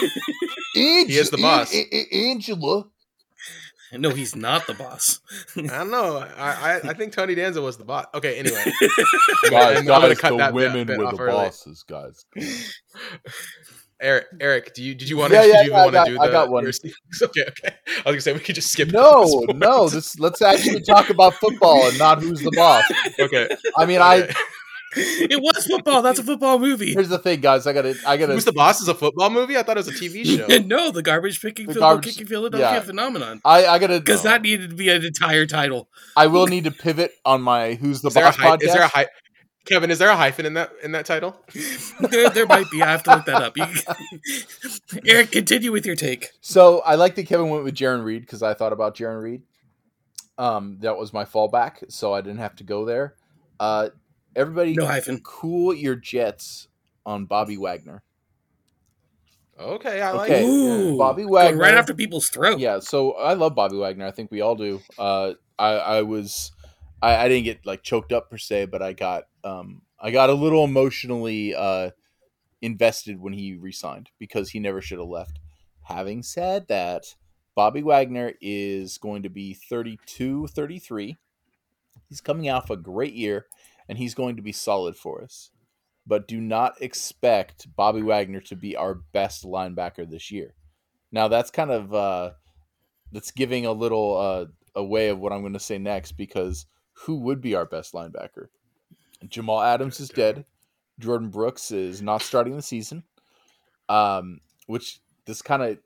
Ange- 0.75 1.09
is 1.11 1.29
the 1.29 1.37
boss. 1.37 1.73
A- 1.73 1.77
A- 1.77 2.07
A- 2.11 2.31
Angela. 2.31 2.83
No, 3.99 4.09
he's 4.09 4.35
not 4.35 4.65
the 4.67 4.73
boss. 4.73 5.19
I 5.55 5.61
don't 5.61 5.91
know. 5.91 6.17
I, 6.37 6.51
I 6.75 6.89
I 6.89 6.93
think 6.93 7.13
Tony 7.13 7.35
Danza 7.35 7.61
was 7.61 7.77
the 7.77 7.85
boss. 7.85 8.05
Okay, 8.15 8.37
anyway. 8.39 8.63
Guys, 9.49 9.77
I'm 9.79 9.85
gonna 9.85 10.07
guys, 10.09 10.19
cut 10.19 10.29
the 10.31 10.37
that 10.37 10.53
women 10.53 10.87
bit 10.87 10.97
were 10.97 11.11
the 11.11 11.17
early. 11.17 11.31
bosses, 11.45 11.83
guys. 11.87 12.25
Eric, 14.01 14.25
Eric, 14.41 14.73
do 14.73 14.83
you 14.83 14.95
did 14.95 15.07
you 15.07 15.15
want 15.17 15.31
to 15.31 15.37
Yeah, 15.37 15.45
yeah, 15.45 15.53
did 15.57 15.65
you 15.67 15.71
yeah, 15.71 15.77
I 15.77 15.81
want 15.83 15.91
to 15.91 15.93
got- 15.97 16.07
do 16.07 16.19
I 16.19 16.25
the 16.27 16.31
got 16.31 16.49
one. 16.49 16.63
your- 16.63 16.73
Okay, 17.21 17.41
okay. 17.47 17.75
I 17.87 18.09
was 18.09 18.15
gonna 18.15 18.21
say 18.21 18.33
we 18.33 18.39
could 18.39 18.55
just 18.55 18.71
skip. 18.71 18.89
No, 18.91 19.45
no. 19.55 19.87
This 19.87 20.19
let's 20.19 20.41
actually 20.41 20.81
talk 20.81 21.09
about 21.09 21.35
football 21.35 21.85
and 21.87 21.97
not 21.97 22.21
who's 22.21 22.41
the 22.41 22.51
boss. 22.51 22.83
okay. 23.19 23.47
I 23.77 23.85
mean, 23.85 24.01
I 24.01 24.23
okay. 24.23 24.33
It 24.95 25.41
was 25.41 25.65
football. 25.65 26.01
That's 26.01 26.19
a 26.19 26.23
football 26.23 26.59
movie. 26.59 26.93
here's 26.93 27.09
the 27.09 27.19
thing, 27.19 27.41
guys. 27.41 27.65
I 27.67 27.73
gotta, 27.73 27.95
I 28.05 28.17
gotta. 28.17 28.33
Who's 28.33 28.45
the 28.45 28.51
boss 28.53 28.81
is 28.81 28.87
a 28.87 28.93
football 28.93 29.29
movie? 29.29 29.57
I 29.57 29.63
thought 29.63 29.77
it 29.77 29.85
was 29.85 29.87
a 29.89 29.91
TV 30.03 30.25
show. 30.49 30.57
no, 30.65 30.91
the 30.91 31.01
garbage 31.01 31.41
picking, 31.41 31.67
The 31.67 31.73
Phil- 31.73 31.81
garbage- 31.81 32.05
kicking 32.05 32.27
Philadelphia 32.27 32.71
yeah. 32.73 32.79
phenomenon. 32.81 33.41
I, 33.45 33.65
I 33.65 33.79
gotta. 33.79 33.99
Because 33.99 34.23
that 34.23 34.41
needed 34.41 34.69
to 34.69 34.75
be 34.75 34.89
an 34.89 35.03
entire 35.03 35.45
title. 35.45 35.89
I 36.15 36.27
will 36.27 36.47
need 36.47 36.63
to 36.65 36.71
pivot 36.71 37.11
on 37.25 37.41
my 37.41 37.73
"Who's 37.75 38.01
the 38.01 38.09
Is 38.09 38.13
Boss" 38.13 38.35
hy- 38.35 38.57
podcast. 38.57 38.63
is 38.63 38.73
there 38.73 38.83
a 38.83 38.87
hy- 38.87 39.07
Kevin? 39.65 39.91
Is 39.91 39.97
there 39.99 40.09
a 40.09 40.15
hyphen 40.15 40.45
in 40.45 40.53
that 40.55 40.71
in 40.83 40.91
that 40.91 41.05
title? 41.05 41.37
there, 41.99 42.29
there 42.29 42.45
might 42.45 42.69
be. 42.69 42.81
I 42.81 42.91
have 42.91 43.03
to 43.03 43.15
look 43.15 43.25
that 43.25 43.41
up. 43.41 43.57
You, 43.57 43.65
Eric, 45.05 45.31
continue 45.31 45.71
with 45.71 45.85
your 45.85 45.95
take. 45.95 46.31
So 46.41 46.79
I 46.81 46.95
like 46.95 47.15
that 47.15 47.27
Kevin 47.27 47.49
went 47.49 47.63
with 47.63 47.75
Jarran 47.75 48.03
Reed 48.03 48.21
because 48.21 48.43
I 48.43 48.53
thought 48.53 48.73
about 48.73 48.95
Jarran 48.95 49.21
Reed. 49.21 49.41
Um, 50.37 50.77
that 50.81 50.97
was 50.97 51.13
my 51.13 51.25
fallback, 51.25 51.91
so 51.91 52.13
I 52.13 52.21
didn't 52.21 52.39
have 52.39 52.55
to 52.57 52.63
go 52.63 52.85
there. 52.85 53.15
Uh, 53.59 53.89
everybody, 54.35 54.75
No 54.75 54.85
hyphen. 54.85 55.21
cool 55.23 55.73
your 55.73 55.95
jets 55.95 56.67
on 57.05 57.25
Bobby 57.25 57.57
Wagner. 57.57 58.03
Okay, 59.59 60.01
I 60.01 60.11
like 60.11 60.31
Okay. 60.31 60.43
it. 60.43 60.47
Ooh, 60.47 60.97
Bobby 60.97 61.23
going 61.23 61.31
Wagner, 61.31 61.61
right 61.61 61.75
after 61.75 61.93
people's 61.93 62.29
throat. 62.29 62.59
Yeah, 62.59 62.79
so 62.79 63.13
I 63.13 63.33
love 63.33 63.55
Bobby 63.55 63.77
Wagner. 63.77 64.05
I 64.07 64.11
think 64.11 64.31
we 64.31 64.41
all 64.41 64.55
do. 64.55 64.81
Uh, 64.97 65.33
I, 65.59 65.69
I 65.73 66.01
was, 66.01 66.51
I, 67.01 67.15
I 67.25 67.27
didn't 67.29 67.43
get 67.45 67.65
like 67.65 67.83
choked 67.83 68.11
up 68.11 68.29
per 68.29 68.37
se, 68.37 68.65
but 68.65 68.81
I 68.81 68.93
got, 68.93 69.25
um, 69.43 69.83
I 69.99 70.11
got 70.11 70.29
a 70.29 70.33
little 70.33 70.63
emotionally 70.63 71.53
uh, 71.55 71.91
invested 72.61 73.19
when 73.19 73.33
he 73.33 73.55
resigned 73.55 74.09
because 74.19 74.49
he 74.49 74.59
never 74.59 74.81
should 74.81 74.99
have 74.99 75.07
left. 75.07 75.39
Having 75.83 76.23
said 76.23 76.67
that, 76.67 77.15
Bobby 77.55 77.83
Wagner 77.83 78.33
is 78.41 78.97
going 78.97 79.23
to 79.23 79.29
be 79.29 79.53
32, 79.53 80.47
33. 80.47 81.17
He's 82.09 82.21
coming 82.21 82.49
off 82.49 82.69
a 82.69 82.77
great 82.77 83.13
year, 83.13 83.45
and 83.87 83.97
he's 83.97 84.13
going 84.13 84.35
to 84.35 84.41
be 84.41 84.51
solid 84.51 84.95
for 84.95 85.21
us. 85.21 85.51
But 86.05 86.27
do 86.27 86.41
not 86.41 86.81
expect 86.81 87.73
Bobby 87.75 88.01
Wagner 88.01 88.41
to 88.41 88.55
be 88.55 88.75
our 88.75 88.93
best 88.93 89.45
linebacker 89.45 90.09
this 90.09 90.31
year. 90.31 90.55
Now 91.11 91.27
that's 91.27 91.51
kind 91.51 91.71
of 91.71 91.93
uh, 91.93 92.31
that's 93.11 93.31
giving 93.31 93.65
a 93.65 93.71
little 93.71 94.17
uh, 94.17 94.45
away 94.75 95.09
of 95.09 95.19
what 95.19 95.31
I'm 95.31 95.41
going 95.41 95.53
to 95.53 95.59
say 95.59 95.77
next 95.77 96.13
because 96.13 96.65
who 96.93 97.19
would 97.19 97.41
be 97.41 97.55
our 97.55 97.65
best 97.65 97.93
linebacker? 97.93 98.47
Jamal 99.27 99.61
Adams 99.61 99.99
is 99.99 100.09
dead. 100.09 100.45
Jordyn 100.99 101.31
Brooks 101.31 101.71
is 101.71 102.01
not 102.01 102.21
starting 102.21 102.55
the 102.55 102.61
season. 102.61 103.03
Um, 103.89 104.41
which 104.67 104.99
this 105.25 105.41
kind 105.41 105.61
of 105.61 105.77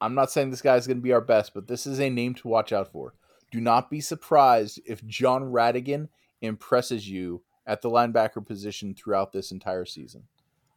I'm 0.00 0.14
not 0.14 0.30
saying 0.30 0.50
this 0.50 0.62
guy 0.62 0.76
is 0.76 0.86
going 0.86 0.96
to 0.96 1.02
be 1.02 1.12
our 1.12 1.20
best, 1.20 1.52
but 1.52 1.68
this 1.68 1.86
is 1.86 2.00
a 2.00 2.08
name 2.08 2.34
to 2.36 2.48
watch 2.48 2.72
out 2.72 2.90
for. 2.90 3.14
Do 3.50 3.60
not 3.60 3.90
be 3.90 4.00
surprised 4.00 4.80
if 4.86 5.06
Jon 5.06 5.52
Rhattigan 5.52 6.08
impresses 6.42 7.08
you 7.08 7.42
at 7.66 7.82
the 7.82 7.90
linebacker 7.90 8.44
position 8.44 8.94
throughout 8.94 9.32
this 9.32 9.52
entire 9.52 9.84
season. 9.84 10.22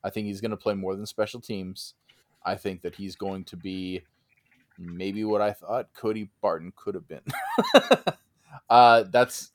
I 0.04 0.10
think 0.10 0.28
he's 0.28 0.42
going 0.42 0.52
to 0.52 0.58
play 0.58 0.74
more 0.74 0.96
than 0.96 1.06
special 1.06 1.40
teams. 1.40 1.94
I 2.46 2.56
think 2.56 2.82
that 2.82 2.96
he's 2.96 3.16
going 3.16 3.46
to 3.46 3.56
be 3.56 4.04
maybe 4.78 5.24
what 5.24 5.42
I 5.42 5.54
thought 5.54 5.88
Cody 5.96 6.30
Barton 6.42 6.74
could 6.76 6.96
have 6.96 7.08
been. 7.08 7.22
uh, 8.70 9.06
that's 9.12 9.52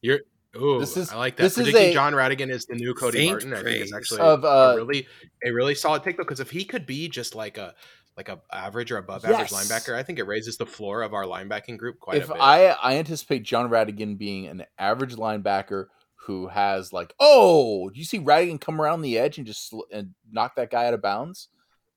Ooh, 0.56 0.80
This 0.80 0.96
is- 0.96 1.12
I 1.12 1.16
like 1.16 1.36
that. 1.36 1.42
this 1.42 1.58
is 1.58 1.74
a- 1.74 1.92
Jon 1.92 2.14
Rhattigan 2.14 2.50
is 2.50 2.64
the 2.64 2.74
new 2.74 2.94
Cody 2.94 3.18
Faint 3.18 3.32
Barton. 3.32 3.54
I 3.54 3.62
think 3.62 3.84
is 3.84 3.92
actually 3.92 4.20
Of, 4.20 4.44
uh, 4.44 4.48
a 4.48 4.76
really 4.76 5.06
a 5.44 5.50
really 5.50 5.74
solid 5.74 6.02
take 6.02 6.16
though, 6.16 6.24
because 6.24 6.40
if 6.40 6.50
he 6.50 6.64
could 6.64 6.86
be 6.86 7.08
just 7.08 7.34
like 7.34 7.58
a 7.58 7.74
like 8.16 8.28
a 8.28 8.40
average 8.52 8.90
or 8.90 8.96
above 8.96 9.24
average 9.24 9.50
linebacker, 9.50 9.94
I 9.94 10.02
think 10.02 10.18
it 10.18 10.24
raises 10.24 10.56
the 10.56 10.66
floor 10.66 11.02
of 11.02 11.14
our 11.14 11.24
linebacking 11.24 11.78
group 11.78 12.00
quite 12.00 12.16
if 12.16 12.30
a 12.30 12.32
bit. 12.32 12.42
I 12.42 12.68
I 12.70 12.94
anticipate 12.96 13.44
Jon 13.44 13.70
Rhattigan 13.70 14.18
being 14.18 14.46
an 14.46 14.64
average 14.78 15.14
linebacker 15.14 15.86
who 16.28 16.46
has 16.46 16.92
like, 16.92 17.14
oh, 17.18 17.88
do 17.88 17.98
you 17.98 18.04
see 18.04 18.20
Rhattigan 18.20 18.60
come 18.60 18.80
around 18.80 19.00
the 19.00 19.18
edge 19.18 19.38
and 19.38 19.46
just 19.46 19.68
sl- 19.70 19.80
and 19.90 20.14
knock 20.30 20.54
that 20.56 20.70
guy 20.70 20.86
out 20.86 20.92
of 20.94 21.00
bounds? 21.02 21.48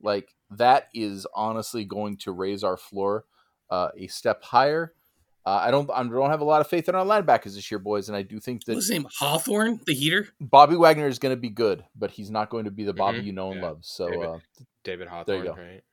Like 0.01 0.33
that 0.51 0.87
is 0.95 1.27
honestly 1.35 1.83
going 1.85 2.15
to 2.19 2.31
raise 2.31 2.63
our 2.63 2.77
floor 2.77 3.25
uh, 3.69 3.89
a 3.97 4.07
step 4.07 4.41
higher. 4.43 4.93
Uh, 5.45 5.59
I 5.61 5.69
don't 5.71 5.89
I 5.91 6.01
don't 6.03 6.29
have 6.29 6.39
a 6.41 6.45
lot 6.45 6.61
of 6.61 6.67
faith 6.67 6.87
in 6.87 6.95
our 6.95 7.03
linebackers 7.05 7.55
this 7.55 7.69
year, 7.69 7.79
boys, 7.79 8.07
and 8.09 8.15
I 8.15 8.21
do 8.21 8.39
think 8.39 8.63
that 8.65 8.75
was 8.75 8.85
his 8.87 8.91
name? 8.91 9.07
Hawthorne, 9.19 9.81
the 9.85 9.93
heater? 9.93 10.27
Bobby 10.39 10.75
Wagner 10.77 11.07
is 11.07 11.19
going 11.19 11.35
to 11.35 11.39
be 11.41 11.49
good, 11.49 11.83
but 11.95 12.11
he's 12.11 12.31
not 12.31 12.49
going 12.49 12.65
to 12.65 12.71
be 12.71 12.83
the 12.85 12.93
Bobby 12.93 13.19
Mhm. 13.19 13.25
you 13.25 13.33
know 13.33 13.51
and 13.51 13.59
Yeah. 13.59 13.67
love. 13.67 13.79
So 13.81 14.07
David. 14.07 14.27
uh, 14.29 14.39
David 14.83 15.07
There 15.07 15.15
Hawthorne, 15.17 15.37
you 15.39 15.43
go. 15.45 15.55
right? 15.55 15.83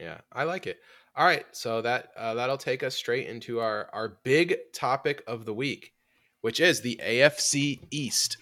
Yeah, 0.00 0.18
I 0.32 0.44
like 0.44 0.66
it. 0.66 0.80
All 1.16 1.24
right, 1.24 1.46
so 1.52 1.82
that 1.82 2.10
uh, 2.16 2.34
that'll 2.34 2.58
take 2.58 2.82
us 2.82 2.94
straight 2.94 3.26
into 3.26 3.58
our 3.60 3.88
our 3.92 4.18
big 4.22 4.56
topic 4.72 5.22
of 5.26 5.44
the 5.44 5.54
week, 5.54 5.92
which 6.48 6.60
is 6.60 6.80
the 6.80 6.98
AFC 7.04 7.78
East. 7.90 8.38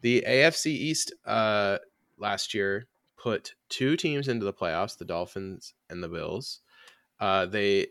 The 0.00 0.24
AFC 0.26 0.68
East 0.68 1.12
uh, 1.26 1.76
last 2.16 2.54
year 2.54 2.86
put 3.18 3.52
two 3.68 3.94
teams 3.94 4.26
into 4.26 4.46
the 4.46 4.54
playoffs: 4.54 4.96
the 4.96 5.04
Dolphins 5.04 5.74
and 5.90 6.02
the 6.02 6.08
Bills. 6.08 6.60
Uh, 7.20 7.44
they 7.44 7.88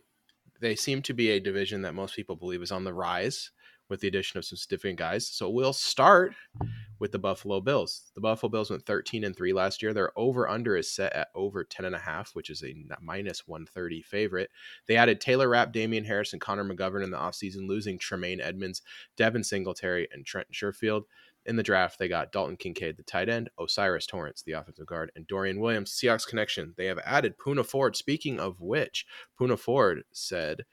they 0.61 0.75
seem 0.75 1.03
to 1.03 1.13
be 1.13 1.29
a 1.29 1.39
division 1.39 1.83
that 1.83 1.93
most 1.93 2.15
people 2.15 2.35
believe 2.35 2.63
is 2.63 2.71
on 2.71 2.85
the 2.85 2.93
rise 2.95 3.51
with 3.89 3.99
the 3.99 4.07
addition 4.07 4.37
of 4.37 4.45
some 4.45 4.57
significant 4.57 4.97
guys. 4.97 5.27
So 5.27 5.49
we'll 5.49 5.73
start 5.73 6.33
with 6.99 7.11
the 7.11 7.19
Buffalo 7.19 7.61
Bills. 7.61 8.11
The 8.15 8.21
Buffalo 8.21 8.49
Bills 8.49 8.69
went 8.69 8.85
13 8.85 9.23
and 9.23 9.35
3 9.35 9.53
last 9.53 9.81
year. 9.83 9.93
Their 9.93 10.11
over 10.17 10.49
under 10.49 10.75
is 10.75 10.91
set 10.91 11.13
at 11.13 11.27
over 11.35 11.63
10 11.63 11.85
and 11.85 11.95
a 11.95 11.99
half, 11.99 12.31
which 12.33 12.49
is 12.49 12.63
a 12.63 12.73
130 12.73 14.01
favorite. 14.01 14.49
They 14.87 14.95
added 14.95 15.19
Taylor 15.19 15.49
Rapp, 15.49 15.71
Damien 15.71 16.05
Harris, 16.05 16.33
and 16.33 16.41
Connor 16.41 16.63
McGovern 16.63 17.03
in 17.03 17.11
the 17.11 17.17
offseason, 17.17 17.67
losing 17.67 17.99
Tremaine 17.99 18.41
Edmunds, 18.41 18.81
Devin 19.17 19.43
Singletary, 19.43 20.07
and 20.11 20.25
Trent 20.25 20.47
Sherfield. 20.53 21.03
In 21.45 21.57
the 21.57 21.63
draft, 21.63 21.99
they 21.99 22.07
got 22.07 22.31
Dalton 22.31 22.57
Kincaid, 22.57 22.97
the 22.97 23.03
tight 23.03 23.29
end, 23.29 23.51
O'Cyrus 23.59 24.07
Torrence, 24.07 24.41
the 24.41 24.53
offensive 24.53 24.87
guard, 24.87 25.11
and 25.15 25.27
Dorian 25.27 25.59
Williams, 25.59 25.91
Seahawks 25.91 26.27
connection. 26.27 26.73
They 26.75 26.87
have 26.87 26.97
added 27.05 27.37
Poona 27.37 27.63
Ford. 27.63 27.95
Speaking 27.95 28.39
of 28.39 28.61
which, 28.61 29.05
Poona 29.39 29.59
Ford 29.59 30.05
said 30.11 30.65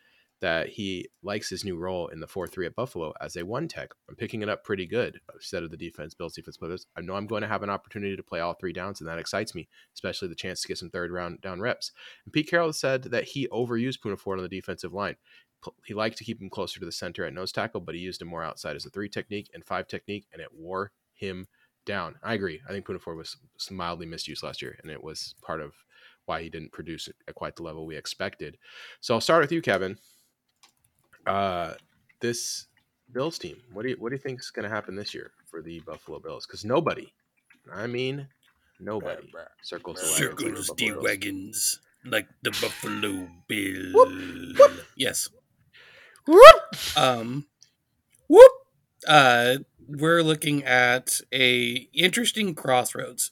that 0.42 0.68
he 0.68 1.09
likes 1.22 1.48
his 1.48 1.64
new 1.64 1.76
role 1.76 2.09
in 2.09 2.18
the 2.18 2.26
4-3 2.26 2.66
at 2.66 2.74
Buffalo 2.74 3.14
as 3.20 3.37
a 3.37 3.46
one 3.46 3.68
tech. 3.68 3.90
I'm 4.09 4.16
picking 4.16 4.42
it 4.42 4.48
up 4.48 4.64
pretty 4.64 4.87
good 4.87 5.20
instead 5.33 5.62
of 5.62 5.70
the 5.70 5.76
defense, 5.76 6.14
Bills 6.14 6.35
defense 6.35 6.57
players. 6.57 6.85
I 6.96 7.00
know 7.00 7.14
I'm 7.14 7.28
going 7.28 7.42
to 7.42 7.48
have 7.48 7.62
an 7.62 7.70
opportunity 7.70 8.16
to 8.16 8.22
play 8.24 8.40
all 8.40 8.55
three 8.55 8.72
downs, 8.72 9.00
and 9.00 9.09
that 9.09 9.20
excites 9.20 9.55
me, 9.55 9.68
especially 9.94 10.26
the 10.26 10.35
chance 10.35 10.61
to 10.61 10.68
get 10.68 10.78
some 10.78 10.90
third 10.90 11.12
round 11.12 11.40
down 11.40 11.61
reps. 11.61 11.92
And 12.24 12.33
Pete 12.33 12.50
Carroll 12.50 12.72
said 12.72 13.05
that 13.05 13.24
he 13.24 13.46
overused 13.48 14.00
Poona 14.00 14.18
Ford 14.18 14.40
on 14.40 14.42
the 14.42 14.48
defensive 14.48 14.92
line. 14.92 15.14
He 15.87 15.94
liked 15.94 16.18
to 16.18 16.24
keep 16.24 16.42
him 16.42 16.50
closer 16.50 16.81
to 16.81 16.87
the 16.87 16.90
center 16.90 17.24
at 17.24 17.33
nose 17.33 17.52
tackle, 17.52 17.81
but 17.81 17.94
he 17.94 18.00
used 18.00 18.20
him 18.20 18.26
more 18.26 18.42
outside 18.42 18.74
as 18.74 18.85
a 18.85 18.90
three 18.90 19.09
technique 19.09 19.48
and 19.55 19.64
five 19.64 19.87
technique, 19.87 20.26
and 20.33 20.42
it 20.42 20.48
wore 20.52 20.90
him 21.14 21.46
down. 21.87 22.16
I 22.20 22.35
agree. 22.35 22.61
I 22.68 22.72
think 22.72 22.85
Poona 22.85 23.00
Ford 23.00 23.16
was 23.16 23.37
mildly 23.70 24.07
misused 24.07 24.42
last 24.42 24.61
year, 24.61 24.76
and 24.83 24.90
it 24.90 25.05
was 25.05 25.37
part 25.40 25.61
of 25.61 25.72
why 26.26 26.42
he 26.42 26.50
didn't 26.50 26.72
produce 26.72 27.09
at 27.28 27.35
quite 27.37 27.55
the 27.55 27.62
level 27.62 27.87
we 27.87 27.96
expected. 27.96 28.59
So 29.00 29.14
I'll 29.14 29.20
start 29.20 29.42
with 29.42 29.52
you, 29.52 29.62
Kevin. 29.62 29.98
Uh, 31.26 31.74
this 32.20 32.66
Bills 33.12 33.38
team. 33.38 33.56
What 33.72 33.82
do 33.82 33.90
you 33.90 33.96
what 33.98 34.11
do 34.11 34.14
you 34.14 34.20
think 34.20 34.40
is 34.40 34.50
going 34.50 34.68
to 34.68 34.74
happen 34.74 34.96
this 34.96 35.14
year 35.14 35.32
for 35.50 35.62
the 35.62 35.80
Buffalo 35.80 36.18
Bills? 36.18 36.46
Because 36.46 36.64
nobody, 36.64 37.12
I 37.72 37.87
mean, 37.87 38.28
nobody 38.80 39.30
circles 39.62 40.00
the 40.00 40.11
wagons. 40.11 40.30
like 40.35 40.37
the 40.52 40.54
Circles 40.54 40.68
Buffalo 40.68 40.76
the 40.76 40.92
Bills. 40.92 41.04
wagons 41.04 41.80
like 42.04 42.28
the 42.42 42.50
Buffalo 42.50 43.28
Bill. 43.48 44.74
Yes. 44.96 45.28
Um, 46.96 47.46
whoop. 48.28 48.52
Uh, 49.06 49.56
we're 49.88 50.22
looking 50.22 50.64
at 50.64 51.20
a 51.32 51.88
interesting 51.92 52.54
crossroads. 52.54 53.30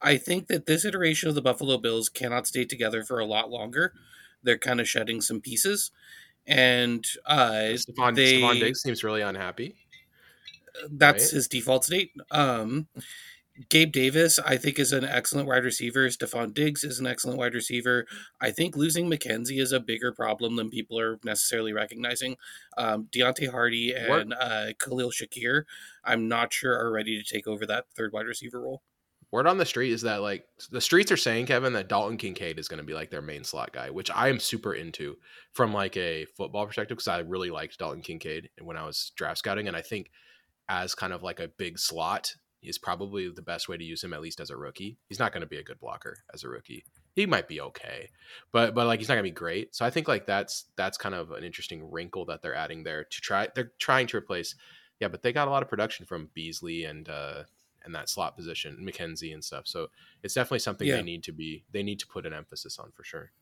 I 0.00 0.16
think 0.16 0.48
that 0.48 0.66
this 0.66 0.84
iteration 0.84 1.28
of 1.28 1.34
the 1.36 1.42
Buffalo 1.42 1.78
Bills 1.78 2.08
cannot 2.08 2.46
stay 2.46 2.64
together 2.64 3.04
for 3.04 3.18
a 3.18 3.24
lot 3.24 3.50
longer. 3.50 3.92
They're 4.42 4.58
kind 4.58 4.80
of 4.80 4.88
shedding 4.88 5.20
some 5.20 5.40
pieces, 5.40 5.92
and 6.46 7.04
uh, 7.26 7.74
Stefon, 7.74 8.14
they- 8.14 8.40
Stefon 8.40 8.60
Diggs 8.60 8.80
seems 8.82 9.04
really 9.04 9.22
unhappy. 9.22 9.76
that's 10.90 11.24
Right. 11.24 11.32
his 11.32 11.48
default 11.48 11.84
state. 11.84 12.10
Um, 12.30 12.88
Gabe 13.68 13.92
Davis, 13.92 14.38
I 14.38 14.56
think, 14.56 14.78
is 14.78 14.92
an 14.92 15.04
excellent 15.04 15.46
wide 15.46 15.62
receiver. 15.64 16.08
Stefon 16.08 16.54
Diggs 16.54 16.82
is 16.84 16.98
an 16.98 17.06
excellent 17.06 17.38
wide 17.38 17.52
receiver. 17.54 18.06
I 18.40 18.50
think 18.50 18.74
losing 18.76 19.10
McKenzie 19.10 19.60
is 19.60 19.72
a 19.72 19.78
bigger 19.80 20.10
problem 20.12 20.56
than 20.56 20.70
people 20.70 20.98
are 20.98 21.18
necessarily 21.22 21.74
recognizing. 21.74 22.36
Um, 22.78 23.08
Deonte 23.12 23.50
Harty 23.50 23.92
and 23.94 24.32
uh, 24.32 24.72
Khalil 24.78 25.10
Shakir, 25.10 25.64
I'm 26.02 26.26
not 26.28 26.52
sure 26.54 26.74
are 26.76 26.90
ready 26.90 27.22
to 27.22 27.34
take 27.34 27.46
over 27.46 27.66
that 27.66 27.84
third 27.94 28.12
wide 28.14 28.26
receiver 28.26 28.60
role. 28.62 28.82
Word 29.32 29.46
on 29.46 29.56
the 29.56 29.64
street 29.64 29.92
is 29.92 30.02
that 30.02 30.20
like 30.20 30.44
the 30.70 30.80
streets 30.80 31.10
are 31.10 31.16
saying 31.16 31.46
Kevin 31.46 31.72
that 31.72 31.88
Dalton 31.88 32.18
Kincaid 32.18 32.58
is 32.58 32.68
going 32.68 32.78
to 32.78 32.86
be 32.86 32.92
like 32.92 33.10
their 33.10 33.22
main 33.22 33.44
slot 33.44 33.72
guy, 33.72 33.88
which 33.88 34.10
I 34.10 34.28
am 34.28 34.38
super 34.38 34.74
into 34.74 35.16
from 35.52 35.72
like 35.72 35.96
a 35.96 36.26
football 36.26 36.66
perspective 36.66 36.98
because 36.98 37.08
I 37.08 37.20
really 37.20 37.50
liked 37.50 37.78
Dalton 37.78 38.02
Kincaid 38.02 38.50
when 38.60 38.76
I 38.76 38.84
was 38.84 39.10
draft 39.16 39.38
scouting, 39.38 39.68
and 39.68 39.76
I 39.76 39.80
think 39.80 40.10
as 40.68 40.94
kind 40.94 41.14
of 41.14 41.22
like 41.22 41.40
a 41.40 41.48
big 41.48 41.78
slot 41.78 42.34
is 42.62 42.78
probably 42.78 43.28
the 43.28 43.42
best 43.42 43.68
way 43.68 43.76
to 43.76 43.82
use 43.82 44.04
him 44.04 44.12
at 44.12 44.20
least 44.20 44.38
as 44.38 44.50
a 44.50 44.56
rookie. 44.56 44.98
He's 45.08 45.18
not 45.18 45.32
going 45.32 45.40
to 45.40 45.48
be 45.48 45.56
a 45.56 45.64
good 45.64 45.80
blocker 45.80 46.18
as 46.32 46.44
a 46.44 46.48
rookie. 46.48 46.84
He 47.14 47.26
might 47.26 47.48
be 47.48 47.60
okay, 47.60 48.10
but 48.52 48.74
but 48.74 48.86
like 48.86 49.00
he's 49.00 49.08
not 49.08 49.14
going 49.14 49.24
to 49.24 49.30
be 49.30 49.34
great. 49.34 49.74
So 49.74 49.86
I 49.86 49.90
think 49.90 50.08
like 50.08 50.26
that's 50.26 50.66
that's 50.76 50.98
kind 50.98 51.14
of 51.14 51.30
an 51.30 51.42
interesting 51.42 51.90
wrinkle 51.90 52.26
that 52.26 52.42
they're 52.42 52.54
adding 52.54 52.84
there 52.84 53.04
to 53.04 53.20
try. 53.22 53.48
They're 53.54 53.72
trying 53.78 54.08
to 54.08 54.18
replace. 54.18 54.54
Yeah, 55.00 55.08
but 55.08 55.22
they 55.22 55.32
got 55.32 55.48
a 55.48 55.50
lot 55.50 55.62
of 55.62 55.70
production 55.70 56.04
from 56.04 56.28
Beasley 56.34 56.84
and 56.84 57.08
uh 57.08 57.44
and 57.84 57.94
that 57.94 58.08
slot 58.08 58.36
position, 58.36 58.78
McKenzie 58.80 59.32
and 59.34 59.42
stuff. 59.44 59.66
So 59.66 59.88
it's 60.22 60.34
definitely 60.34 60.60
something 60.60 60.86
Yeah. 60.86 60.96
they 60.96 61.02
need 61.02 61.22
to 61.24 61.32
be 61.32 61.64
they 61.72 61.82
need 61.82 61.98
to 62.00 62.06
put 62.06 62.26
an 62.26 62.32
emphasis 62.32 62.78
on 62.78 62.92
for 62.92 63.04
sure. 63.04 63.32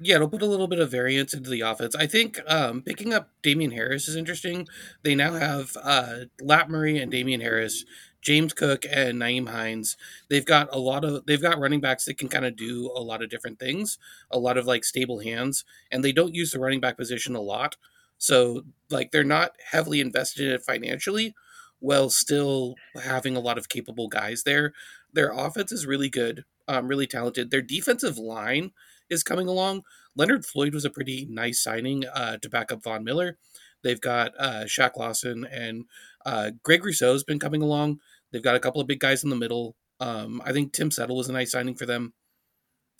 yeah, 0.00 0.16
it'll 0.16 0.28
put 0.28 0.42
a 0.42 0.46
little 0.46 0.66
bit 0.66 0.80
of 0.80 0.90
variance 0.90 1.32
into 1.34 1.48
the 1.50 1.60
offense. 1.60 1.94
I 1.94 2.06
think 2.08 2.40
um, 2.48 2.82
picking 2.82 3.12
up 3.14 3.30
Damien 3.42 3.70
Harris 3.70 4.08
is 4.08 4.16
interesting. 4.16 4.66
They 5.04 5.14
now 5.14 5.34
have 5.34 5.76
uh, 5.80 6.24
Lat 6.40 6.68
Murray 6.68 6.98
and 6.98 7.12
Damien 7.12 7.40
Harris, 7.40 7.84
James 8.20 8.52
Cook 8.52 8.84
and 8.90 9.20
Nyheim 9.20 9.48
Hines. 9.50 9.96
They've 10.28 10.44
got 10.44 10.68
a 10.74 10.80
lot 10.80 11.04
of 11.04 11.26
they've 11.26 11.40
got 11.40 11.60
running 11.60 11.80
backs 11.80 12.06
that 12.06 12.18
can 12.18 12.28
kind 12.28 12.44
of 12.44 12.56
do 12.56 12.90
a 12.92 13.00
lot 13.00 13.22
of 13.22 13.30
different 13.30 13.60
things, 13.60 13.98
a 14.32 14.38
lot 14.38 14.58
of 14.58 14.66
like 14.66 14.82
stable 14.84 15.20
hands, 15.20 15.64
and 15.92 16.02
they 16.04 16.10
don't 16.12 16.34
use 16.34 16.50
the 16.50 16.58
running 16.58 16.80
back 16.80 16.96
position 16.96 17.36
a 17.36 17.40
lot. 17.40 17.76
So 18.18 18.64
like 18.90 19.12
they're 19.12 19.22
not 19.22 19.52
heavily 19.70 20.00
invested 20.00 20.44
in 20.48 20.52
it 20.54 20.62
financially, 20.64 21.36
while 21.80 22.10
still 22.10 22.74
having 23.02 23.36
a 23.36 23.40
lot 23.40 23.58
of 23.58 23.68
capable 23.68 24.08
guys 24.08 24.42
there. 24.44 24.72
Their 25.12 25.32
offense 25.32 25.72
is 25.72 25.86
really 25.86 26.08
good, 26.08 26.44
um, 26.66 26.88
really 26.88 27.06
talented. 27.06 27.50
Their 27.50 27.62
defensive 27.62 28.18
line 28.18 28.72
is 29.08 29.22
coming 29.22 29.48
along. 29.48 29.82
Leonard 30.16 30.44
Floyd 30.44 30.74
was 30.74 30.84
a 30.84 30.90
pretty 30.90 31.26
nice 31.30 31.62
signing 31.62 32.04
uh, 32.06 32.38
to 32.38 32.48
back 32.48 32.72
up 32.72 32.82
Von 32.82 33.04
Miller. 33.04 33.38
They've 33.82 34.00
got 34.00 34.32
uh, 34.38 34.64
Shaq 34.64 34.96
Lawson 34.96 35.46
and 35.46 35.84
uh, 36.26 36.50
Greg 36.62 36.84
Rousseau's 36.84 37.24
been 37.24 37.38
coming 37.38 37.62
along. 37.62 38.00
They've 38.32 38.42
got 38.42 38.56
a 38.56 38.60
couple 38.60 38.80
of 38.80 38.86
big 38.86 39.00
guys 39.00 39.22
in 39.22 39.30
the 39.30 39.36
middle. 39.36 39.76
Um, 40.00 40.42
I 40.44 40.52
think 40.52 40.72
Tim 40.72 40.90
Settle 40.90 41.16
was 41.16 41.28
a 41.28 41.32
nice 41.32 41.52
signing 41.52 41.74
for 41.74 41.86
them. 41.86 42.12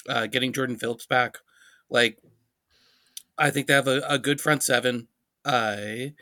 Uh, 0.08 0.26
getting 0.26 0.52
Jordan 0.52 0.78
Phillips 0.78 1.06
back, 1.06 1.38
like 1.90 2.18
I 3.36 3.50
think 3.50 3.66
they 3.66 3.74
have 3.74 3.88
a, 3.88 4.00
a 4.08 4.18
good 4.18 4.40
front 4.40 4.62
seven. 4.62 5.08
I 5.44 6.14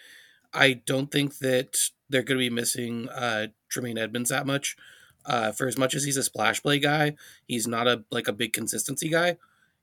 I 0.57 0.75
don't 0.75 1.11
think 1.11 1.39
that 1.39 1.79
they're 2.09 2.23
going 2.23 2.39
to 2.39 2.49
be 2.49 2.51
missing 2.51 3.09
uh, 3.09 3.49
Tremaine 3.69 3.99
Edmunds 3.99 4.31
that 4.31 4.47
much. 4.47 4.77
Uh, 5.25 5.51
for 5.51 5.67
as 5.67 5.77
much 5.77 5.95
as 5.95 6.05
he's 6.05 6.17
a 6.17 6.23
splash 6.23 6.63
play 6.63 6.79
guy, 6.79 7.17
he's 7.47 7.67
not 7.67 7.89
a 7.89 8.05
like 8.13 8.29
a 8.29 8.33
big 8.33 8.53
consistency 8.53 9.09
guy 9.09 9.37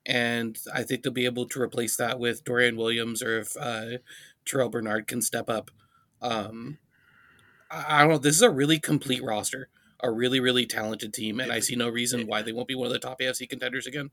and 0.06 0.58
I 0.74 0.84
think 0.84 1.04
they'll 1.04 1.14
be 1.14 1.26
able 1.26 1.48
to 1.48 1.62
replace 1.62 1.96
that 1.98 2.20
with 2.20 2.44
Dorian 2.44 2.76
Williams 2.76 3.24
or 3.24 3.40
if 3.40 3.56
uh, 3.58 3.98
Terrel 4.46 4.72
Bernard 4.72 5.08
can 5.08 5.22
step 5.22 5.50
up. 5.50 5.72
Um, 6.22 6.78
I, 7.72 7.98
I 7.98 8.02
don't 8.02 8.10
know. 8.12 8.18
This 8.18 8.36
is 8.36 8.42
a 8.42 8.50
really 8.50 8.80
complete 8.80 9.24
roster, 9.24 9.70
a 10.02 10.12
really 10.12 10.40
really 10.40 10.66
talented 10.66 11.14
team, 11.14 11.40
and 11.40 11.52
I 11.52 11.60
see 11.60 11.76
no 11.76 11.90
reason 11.90 12.28
why 12.28 12.42
they 12.42 12.52
won't 12.52 12.68
be 12.68 12.76
one 12.76 12.88
of 12.88 12.94
the 12.94 13.00
top 13.00 13.20
AFC 13.20 13.50
contenders 13.50 13.88
again. 13.88 14.12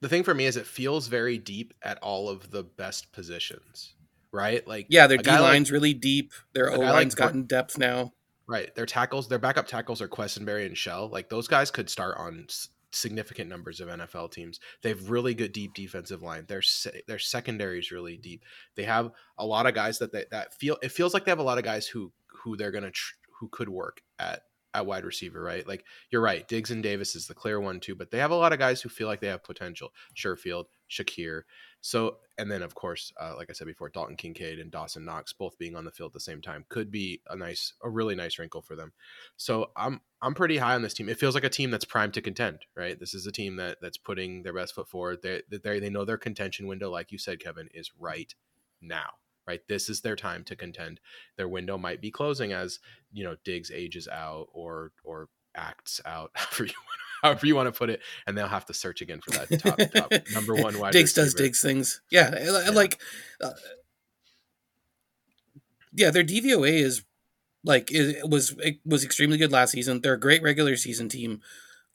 The 0.00 0.08
thing 0.08 0.24
for 0.24 0.34
me 0.34 0.44
is 0.44 0.56
it 0.56 0.66
feels 0.66 1.06
very 1.06 1.38
deep 1.38 1.72
at 1.82 1.98
all 1.98 2.28
of 2.28 2.50
the 2.50 2.62
best 2.62 3.10
positions, 3.12 3.94
right? 4.34 4.66
Like 4.66 4.86
Yeah, 4.90 5.06
their 5.06 5.16
D 5.18 5.22
guy 5.24 5.40
like- 5.40 5.52
line's 5.52 5.72
really 5.72 5.94
deep. 5.94 6.32
Their 6.52 6.70
O 6.72 6.76
guy 6.78 6.84
like 6.84 6.92
line's 6.92 7.14
gotten 7.14 7.44
depth 7.44 7.78
now. 7.78 8.12
Right. 8.46 8.74
Their 8.74 8.84
tackles, 8.86 9.28
their 9.28 9.38
backup 9.38 9.66
tackles 9.66 10.02
are 10.02 10.08
Quessenberry 10.08 10.66
and 10.66 10.76
Shell. 10.76 11.08
Like 11.08 11.30
those 11.30 11.48
guys 11.48 11.70
could 11.70 11.88
start 11.88 12.18
on 12.18 12.46
significant 12.92 13.48
numbers 13.48 13.80
of 13.80 13.88
NFL 13.88 14.30
teams. 14.32 14.60
They 14.82 14.90
have 14.90 15.08
really 15.10 15.34
good 15.34 15.52
deep 15.52 15.72
defensive 15.74 16.22
line. 16.22 16.44
Their 16.46 16.62
their 17.06 17.18
secondary 17.18 17.78
is 17.78 17.90
really 17.90 18.16
deep. 18.18 18.44
They 18.76 18.84
have 18.84 19.10
a 19.38 19.46
lot 19.46 19.66
of 19.66 19.74
guys 19.74 19.98
that 20.00 20.12
they, 20.12 20.26
that 20.30 20.52
feel 20.54 20.76
it 20.82 20.92
feels 20.92 21.14
like 21.14 21.24
they 21.24 21.30
have 21.30 21.38
a 21.38 21.42
lot 21.44 21.58
of 21.58 21.64
guys 21.64 21.86
who 21.86 22.12
who 22.42 22.56
they're 22.56 22.70
going 22.70 22.84
to 22.84 22.90
tr- 22.90 23.14
who 23.40 23.48
could 23.48 23.68
work 23.68 24.02
at 24.18 24.42
at 24.74 24.86
wide 24.86 25.04
receiver, 25.04 25.40
right? 25.40 25.66
Like 25.66 25.84
you're 26.10 26.20
right, 26.20 26.46
Diggs 26.46 26.70
and 26.70 26.82
Davis 26.82 27.14
is 27.16 27.26
the 27.26 27.34
clear 27.34 27.60
one 27.60 27.80
too, 27.80 27.94
but 27.94 28.10
they 28.10 28.18
have 28.18 28.30
a 28.32 28.36
lot 28.36 28.52
of 28.52 28.58
guys 28.58 28.82
who 28.82 28.88
feel 28.88 29.06
like 29.08 29.20
they 29.20 29.28
have 29.28 29.42
potential. 29.44 29.92
Sherfield, 30.16 30.64
Shakir. 30.90 31.42
So, 31.84 32.16
and 32.38 32.50
then 32.50 32.62
of 32.62 32.74
course, 32.74 33.12
uh, 33.20 33.34
like 33.36 33.50
I 33.50 33.52
said 33.52 33.66
before, 33.66 33.90
Dalton 33.90 34.16
Kincaid 34.16 34.58
and 34.58 34.70
Dawson 34.70 35.04
Knox 35.04 35.34
both 35.34 35.58
being 35.58 35.76
on 35.76 35.84
the 35.84 35.90
field 35.90 36.12
at 36.12 36.14
the 36.14 36.20
same 36.20 36.40
time 36.40 36.64
could 36.70 36.90
be 36.90 37.20
a 37.28 37.36
nice, 37.36 37.74
a 37.82 37.90
really 37.90 38.14
nice 38.14 38.38
wrinkle 38.38 38.62
for 38.62 38.74
them. 38.74 38.94
So 39.36 39.70
I'm 39.76 40.00
I'm 40.22 40.32
pretty 40.32 40.56
high 40.56 40.76
on 40.76 40.80
this 40.80 40.94
team. 40.94 41.10
It 41.10 41.18
feels 41.18 41.34
like 41.34 41.44
a 41.44 41.50
team 41.50 41.70
that's 41.70 41.84
primed 41.84 42.14
to 42.14 42.22
contend, 42.22 42.60
right? 42.74 42.98
This 42.98 43.12
is 43.12 43.26
a 43.26 43.32
team 43.32 43.56
that 43.56 43.82
that's 43.82 43.98
putting 43.98 44.44
their 44.44 44.54
best 44.54 44.74
foot 44.74 44.88
forward. 44.88 45.20
They 45.22 45.42
they 45.50 45.78
they 45.78 45.90
know 45.90 46.06
their 46.06 46.16
contention 46.16 46.66
window, 46.66 46.90
like 46.90 47.12
you 47.12 47.18
said, 47.18 47.38
Kevin, 47.38 47.68
is 47.74 47.90
right 47.98 48.34
now. 48.80 49.10
Right, 49.46 49.60
this 49.68 49.90
is 49.90 50.00
their 50.00 50.16
time 50.16 50.42
to 50.44 50.56
contend. 50.56 51.00
Their 51.36 51.48
window 51.48 51.76
might 51.76 52.00
be 52.00 52.10
closing 52.10 52.54
as 52.54 52.78
you 53.12 53.24
know 53.24 53.36
Diggs 53.44 53.70
ages 53.70 54.08
out 54.08 54.48
or 54.54 54.92
or 55.02 55.28
acts 55.54 56.00
out, 56.06 56.30
however 56.34 56.64
you 56.64 56.72
want, 56.72 57.03
however 57.24 57.46
you 57.46 57.56
want 57.56 57.66
to 57.72 57.76
put 57.76 57.90
it, 57.90 58.00
and 58.26 58.36
they'll 58.38 58.46
have 58.46 58.66
to 58.66 58.74
search 58.74 59.00
again 59.00 59.20
for 59.20 59.30
that 59.32 59.60
top, 59.60 59.78
top 59.92 60.12
number 60.32 60.54
one 60.54 60.78
wide 60.78 60.92
Diggs 60.92 61.12
does 61.12 61.32
receiver. 61.32 61.42
Diggs 61.44 61.60
things. 61.62 62.00
Yeah, 62.10 62.34
and 62.66 62.76
like, 62.76 63.00
uh, 63.42 63.50
yeah, 65.92 66.10
their 66.10 66.24
DVOA 66.24 66.72
is 66.72 67.02
like 67.64 67.90
it 67.92 68.28
was 68.28 68.54
it 68.58 68.78
was 68.84 69.04
extremely 69.04 69.38
good 69.38 69.52
last 69.52 69.72
season. 69.72 70.00
They're 70.00 70.14
a 70.14 70.20
great 70.20 70.42
regular 70.42 70.76
season 70.76 71.08
team. 71.08 71.40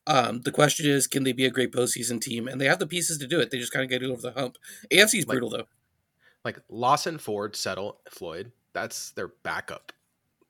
Um, 0.07 0.41
the 0.41 0.51
question 0.51 0.89
is, 0.89 1.05
can 1.07 1.23
they 1.23 1.33
be 1.33 1.45
a 1.45 1.51
great 1.51 1.71
postseason 1.71 2.19
team? 2.19 2.47
And 2.47 2.59
they 2.59 2.65
have 2.65 2.79
the 2.79 2.87
pieces 2.87 3.19
to 3.19 3.27
do 3.27 3.39
it. 3.39 3.51
They 3.51 3.59
just 3.59 3.71
kind 3.71 3.83
of 3.83 3.89
get 3.89 4.01
it 4.01 4.09
over 4.09 4.21
the 4.21 4.31
hump. 4.31 4.57
AFC's 4.91 5.27
Like- 5.27 5.35
brutal 5.35 5.49
though. 5.51 5.67
like 6.43 6.59
Lawson, 6.69 7.17
Ford, 7.19 7.55
Settle, 7.55 7.99
Floyd. 8.09 8.51
That's 8.73 9.11
their 9.11 9.27
backup 9.43 9.91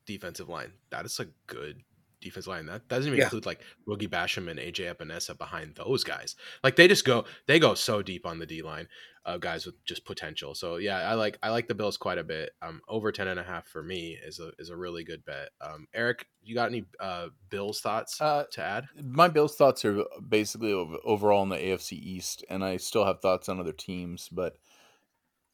defensive 0.06 0.48
line. 0.48 0.72
That 0.92 1.06
is 1.06 1.20
a 1.20 1.28
good 1.48 1.82
defensive 2.22 2.48
line. 2.50 2.66
That 2.66 2.88
doesn't 2.88 3.08
even 3.08 3.18
Yeah. 3.20 3.26
include 3.26 3.46
like 3.46 3.62
Boogie 3.88 4.10
Basham 4.10 4.50
and 4.50 4.60
AJ 4.60 4.94
Epenesa 4.94 5.38
behind 5.38 5.76
those 5.76 6.04
guys. 6.04 6.36
Like 6.64 6.76
they 6.76 6.88
just 6.88 7.06
go, 7.06 7.26
they 7.48 7.60
go 7.60 7.74
so 7.76 8.02
deep 8.02 8.26
on 8.26 8.40
the 8.40 8.46
D 8.46 8.62
line, 8.62 8.88
uh, 9.26 9.38
guys 9.38 9.66
with 9.66 9.84
just 9.86 10.06
potential. 10.06 10.56
So 10.56 10.78
yeah, 10.78 10.98
I 11.10 11.14
like 11.14 11.38
I 11.44 11.50
like 11.50 11.68
the 11.68 11.76
Bills 11.76 11.98
quite 11.98 12.18
a 12.18 12.24
bit. 12.24 12.52
Um, 12.62 12.82
over 12.88 13.12
10 13.12 13.28
and 13.28 13.40
a 13.40 13.44
half 13.44 13.68
for 13.68 13.82
me 13.84 14.18
is 14.22 14.40
a 14.40 14.52
is 14.60 14.70
a 14.70 14.76
really 14.78 15.04
good 15.04 15.24
bet. 15.26 15.50
Um, 15.62 15.88
Eric, 15.94 16.26
you 16.42 16.56
got 16.56 16.70
any 16.70 16.86
uh 17.00 17.28
Bills 17.50 17.80
thoughts 17.82 18.20
Uh, 18.22 18.46
to 18.52 18.62
add? 18.62 18.88
my 19.02 19.28
Bills 19.28 19.56
thoughts 19.56 19.86
are 19.86 20.04
basically 20.28 20.74
overall 20.74 21.44
in 21.44 21.50
the 21.50 21.58
AFC 21.58 21.94
East, 21.94 22.44
and 22.50 22.64
I 22.64 22.78
still 22.78 23.06
have 23.06 23.22
thoughts 23.22 23.48
on 23.50 23.60
other 23.60 23.74
teams. 23.74 24.30
But 24.30 24.58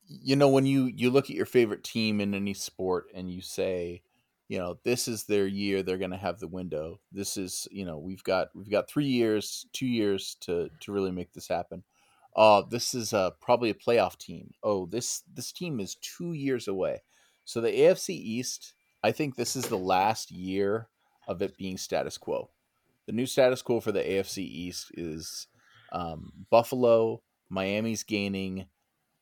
you 0.07 0.35
know, 0.35 0.49
when 0.49 0.65
you 0.65 0.85
you 0.85 1.09
look 1.09 1.29
at 1.29 1.35
your 1.35 1.45
favorite 1.47 1.83
team 1.83 2.21
in 2.21 2.33
any 2.33 2.53
sport 2.53 3.05
and 3.13 3.31
you 3.31 3.41
say, 3.41 4.03
you 4.47 4.59
know, 4.59 4.77
this 4.83 5.07
is 5.07 5.23
their 5.23 5.47
year, 5.47 5.81
they're 5.81 5.97
going 5.97 6.11
to 6.11 6.17
have 6.17 6.39
the 6.39 6.47
window. 6.47 6.99
This 7.11 7.37
is, 7.37 7.67
you 7.71 7.85
know, 7.85 7.97
we've 7.97 8.23
got 8.23 8.49
we've 8.55 8.69
got 8.69 8.89
three 8.89 9.07
years, 9.07 9.65
two 9.73 9.87
years 9.87 10.37
to 10.41 10.69
to 10.81 10.91
really 10.91 11.11
make 11.11 11.33
this 11.33 11.47
happen. 11.47 11.83
Uh, 12.35 12.61
this 12.69 12.93
is 12.93 13.13
uh, 13.13 13.31
probably 13.41 13.69
a 13.69 13.73
playoff 13.73 14.17
team. 14.17 14.51
Oh, 14.61 14.85
this 14.85 15.23
this 15.33 15.51
team 15.51 15.79
is 15.79 15.95
two 15.95 16.33
years 16.33 16.67
away. 16.67 17.01
So 17.45 17.61
the 17.61 17.69
AFC 17.69 18.09
East, 18.09 18.73
I 19.03 19.11
think 19.11 19.35
this 19.35 19.55
is 19.55 19.67
the 19.67 19.77
last 19.77 20.31
year 20.31 20.89
of 21.27 21.41
it 21.41 21.57
being 21.57 21.77
status 21.77 22.17
quo 22.17 22.49
the 23.05 23.11
new 23.11 23.25
status 23.25 23.61
quo 23.61 23.79
for 23.79 23.91
the 23.91 24.01
AFC 24.01 24.39
East 24.39 24.91
is 24.95 25.47
um, 25.91 26.31
Buffalo, 26.49 27.21
Miami's 27.49 28.03
gaining, 28.03 28.65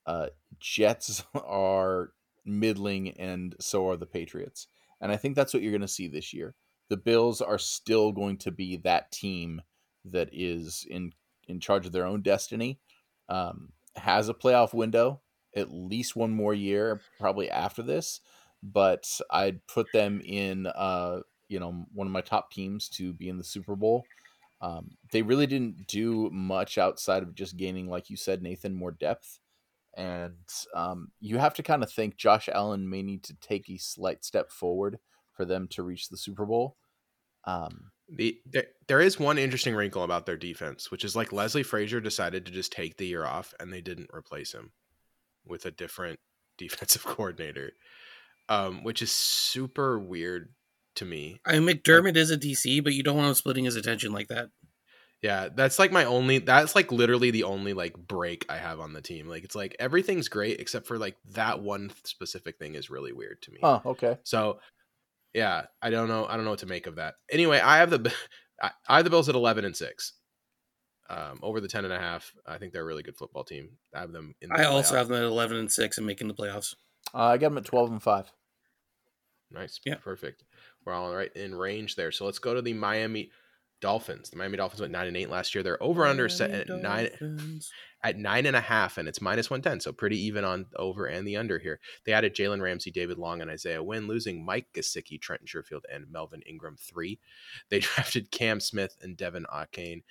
uh, 0.06 0.28
Jets 0.60 1.24
are 1.34 2.12
middling, 2.46 3.12
and 3.12 3.56
so 3.60 3.88
are 3.90 3.98
the 3.98 4.06
Patriots. 4.06 4.68
And 5.04 5.12
I 5.12 5.18
think 5.18 5.36
that's 5.36 5.54
what 5.54 5.62
you're 5.62 5.74
going 5.74 5.82
to 5.82 5.88
see 5.88 6.08
this 6.08 6.34
year. 6.34 6.56
The 6.90 6.98
Bills 6.98 7.42
are 7.42 7.60
still 7.60 8.14
going 8.14 8.38
to 8.38 8.52
be 8.52 8.78
that 8.78 9.12
team 9.12 9.62
that 10.06 10.30
is 10.32 10.88
in 10.90 11.12
in 11.48 11.60
charge 11.60 11.86
of 11.86 11.92
their 11.92 12.06
own 12.06 12.22
destiny. 12.22 12.80
Um, 13.28 13.74
has 13.98 14.30
a 14.30 14.34
playoff 14.34 14.74
window, 14.74 15.22
at 15.56 15.72
least 15.72 16.16
one 16.16 16.32
more 16.32 16.54
year, 16.54 17.02
probably 17.20 17.50
after 17.50 17.84
this. 17.84 18.22
But 18.64 19.06
I'd 19.30 19.68
put 19.68 19.92
them 19.92 20.22
in, 20.24 20.68
uh, 20.68 21.20
you 21.50 21.60
know, 21.60 21.86
one 21.94 22.08
of 22.08 22.14
my 22.14 22.22
top 22.22 22.52
teams 22.52 22.88
to 22.90 23.12
be 23.12 23.28
in 23.28 23.38
the 23.38 23.44
Super 23.44 23.76
Bowl. 23.76 24.06
Um, 24.62 24.92
they 25.12 25.22
really 25.22 25.48
didn't 25.48 25.88
do 25.88 26.30
much 26.32 26.78
outside 26.78 27.24
of 27.24 27.36
just 27.36 27.58
gaining, 27.58 27.90
like 27.90 28.10
you 28.10 28.16
said, 28.16 28.42
Nathan, 28.42 28.74
more 28.74 28.92
depth. 28.92 29.40
And 29.96 30.38
um, 30.76 31.10
you 31.20 31.38
have 31.38 31.54
to 31.56 31.64
kind 31.64 31.84
of 31.84 31.92
think 31.92 32.18
Josh 32.18 32.50
Allen 32.50 32.90
may 32.90 33.04
need 33.04 33.24
to 33.26 33.36
take 33.36 33.70
a 33.70 33.78
slight 33.78 34.24
step 34.26 34.52
forward 34.52 35.00
for 35.34 35.46
them 35.46 35.68
to 35.72 35.84
reach 35.84 36.10
the 36.10 36.18
Super 36.18 36.46
Bowl. 36.46 36.78
Um, 37.46 37.92
The 38.10 38.40
there, 38.46 38.66
there 38.88 39.02
is 39.02 39.20
one 39.20 39.38
interesting 39.38 39.76
wrinkle 39.76 40.04
about 40.04 40.26
their 40.26 40.38
defense, 40.38 40.90
which 40.92 41.04
is 41.04 41.16
like 41.16 41.32
Leslie 41.34 41.64
Frazier 41.64 42.00
decided 42.00 42.46
to 42.46 42.52
just 42.52 42.72
take 42.72 42.98
the 42.98 43.08
year 43.08 43.26
off 43.26 43.54
and 43.60 43.72
they 43.72 43.82
didn't 43.82 44.10
replace 44.14 44.54
him 44.54 44.72
with 45.46 45.66
a 45.66 45.72
different 45.72 46.20
defensive 46.58 47.04
coordinator. 47.04 47.74
Um, 48.50 48.84
which 48.84 49.02
is 49.02 49.12
super 49.12 49.98
weird 49.98 50.54
to 50.96 51.06
me. 51.06 51.40
I 51.46 51.60
mean, 51.60 51.68
McDermott 51.78 52.18
is 52.18 52.30
a 52.30 52.38
DC, 52.38 52.82
but 52.82 52.94
you 52.94 53.02
don't 53.02 53.16
want 53.16 53.30
him 53.30 53.34
splitting 53.36 53.66
his 53.66 53.78
attention 53.78 54.12
like 54.12 54.28
that. 54.28 54.50
Yeah, 55.24 55.48
that's 55.56 55.80
like 55.80 55.94
my 55.94 56.04
only 56.04 56.40
that's 56.40 56.76
like 56.76 56.92
literally 56.92 57.32
the 57.32 57.46
only 57.46 57.72
like 57.72 57.96
break 57.98 58.46
I 58.50 58.58
have 58.58 58.82
on 58.82 58.92
the 58.92 59.02
team. 59.02 59.30
Like 59.30 59.46
it's 59.46 59.56
like 59.56 59.74
everything's 59.80 60.28
great 60.28 60.60
except 60.60 60.86
for 60.86 60.98
like 60.98 61.16
that 61.32 61.62
one 61.62 61.94
specific 62.04 62.60
thing 62.60 62.76
is 62.76 62.90
really 62.90 63.14
weird 63.14 63.42
to 63.44 63.52
me. 63.52 63.60
oh, 63.64 63.82
okay. 63.86 64.18
So 64.24 64.60
yeah, 65.34 65.64
I 65.82 65.92
don't 65.92 66.10
know. 66.10 66.26
I 66.26 66.36
don't 66.36 66.44
know 66.44 66.52
what 66.52 66.60
to 66.60 66.66
make 66.66 66.88
of 66.88 66.98
that. 66.98 67.16
Anyway, 67.32 67.62
I 67.62 67.78
have 67.78 67.90
the 67.90 68.14
I 68.62 68.72
I 68.88 68.98
have 68.98 69.06
the 69.06 69.10
Bills 69.10 69.30
at 69.30 69.36
eleven 69.36 69.64
and 69.64 69.76
six. 69.76 70.14
Um, 71.10 71.40
over 71.44 71.60
the 71.60 71.68
10 71.68 71.84
and 71.84 71.94
a 71.94 72.00
half. 72.00 72.34
I 72.48 72.58
think 72.58 72.72
they're 72.72 72.82
a 72.82 72.86
really 72.86 73.04
good 73.04 73.18
football 73.18 73.44
team. 73.44 73.72
I 73.94 74.00
have 74.00 74.14
them 74.14 74.36
in 74.42 74.50
the 74.50 74.56
I 74.56 74.64
also 74.64 74.96
have 74.96 75.10
them 75.10 75.18
at 75.18 75.24
eleven 75.24 75.58
and 75.58 75.72
six 75.72 75.98
and 75.98 76.08
making 76.08 76.28
the 76.28 76.34
playoffs. 76.34 76.76
Uh, 77.14 77.24
I 77.24 77.38
got 77.38 77.50
them 77.50 77.58
at 77.60 77.66
twelve 77.66 77.92
and 77.92 78.02
five. 78.02 78.32
Nice. 79.52 79.80
Yeah. 79.86 79.96
Perfect. 79.96 80.44
We're 80.86 80.94
all 80.94 81.14
right 81.14 81.32
in 81.34 81.56
range 81.56 81.96
there. 81.96 82.12
So 82.12 82.26
let's 82.26 82.40
go 82.40 82.54
to 82.54 82.62
the 82.62 82.74
Miami 82.74 83.32
Dolphins. 83.84 84.30
The 84.30 84.38
Miami 84.38 84.56
Dolphins 84.56 84.80
went 84.80 84.94
nine 84.94 85.08
and 85.08 85.18
eight 85.18 85.30
last 85.30 85.54
year. 85.54 85.62
They're 85.62 85.84
over 85.84 86.06
under 86.06 86.30
set 86.30 86.52
at 86.52 86.70
nine 86.70 87.10
at 88.02 88.18
nine 88.18 88.46
and 88.46 88.56
a 88.56 88.62
half, 88.62 88.98
and 88.98 89.10
it's 89.10 89.20
minus 89.20 89.50
one 89.50 89.62
ten. 89.62 89.82
So 89.82 89.92
pretty 89.92 90.18
even 90.26 90.46
on 90.46 90.68
over 90.78 91.06
and 91.06 91.28
the 91.28 91.36
under 91.36 91.60
here. 91.60 91.82
They 92.06 92.14
added 92.14 92.34
Jalen 92.34 92.62
Ramsey, 92.62 92.92
David 92.92 93.18
Long, 93.18 93.42
and 93.42 93.52
Isaiah 93.52 93.84
Wynn, 93.84 94.08
losing 94.08 94.46
Mike 94.46 94.68
Gesicki, 94.74 95.20
Trenton 95.20 95.48
Sherfield, 95.48 95.82
and 95.94 96.10
Melvin 96.10 96.42
Ingram 96.46 96.78
three. 96.80 97.20
They 97.68 97.80
drafted 97.82 98.32
Cam 98.32 98.62
Smith 98.62 98.96
and 99.02 99.18
De'Von 99.18 99.44
Achane. 99.54 100.04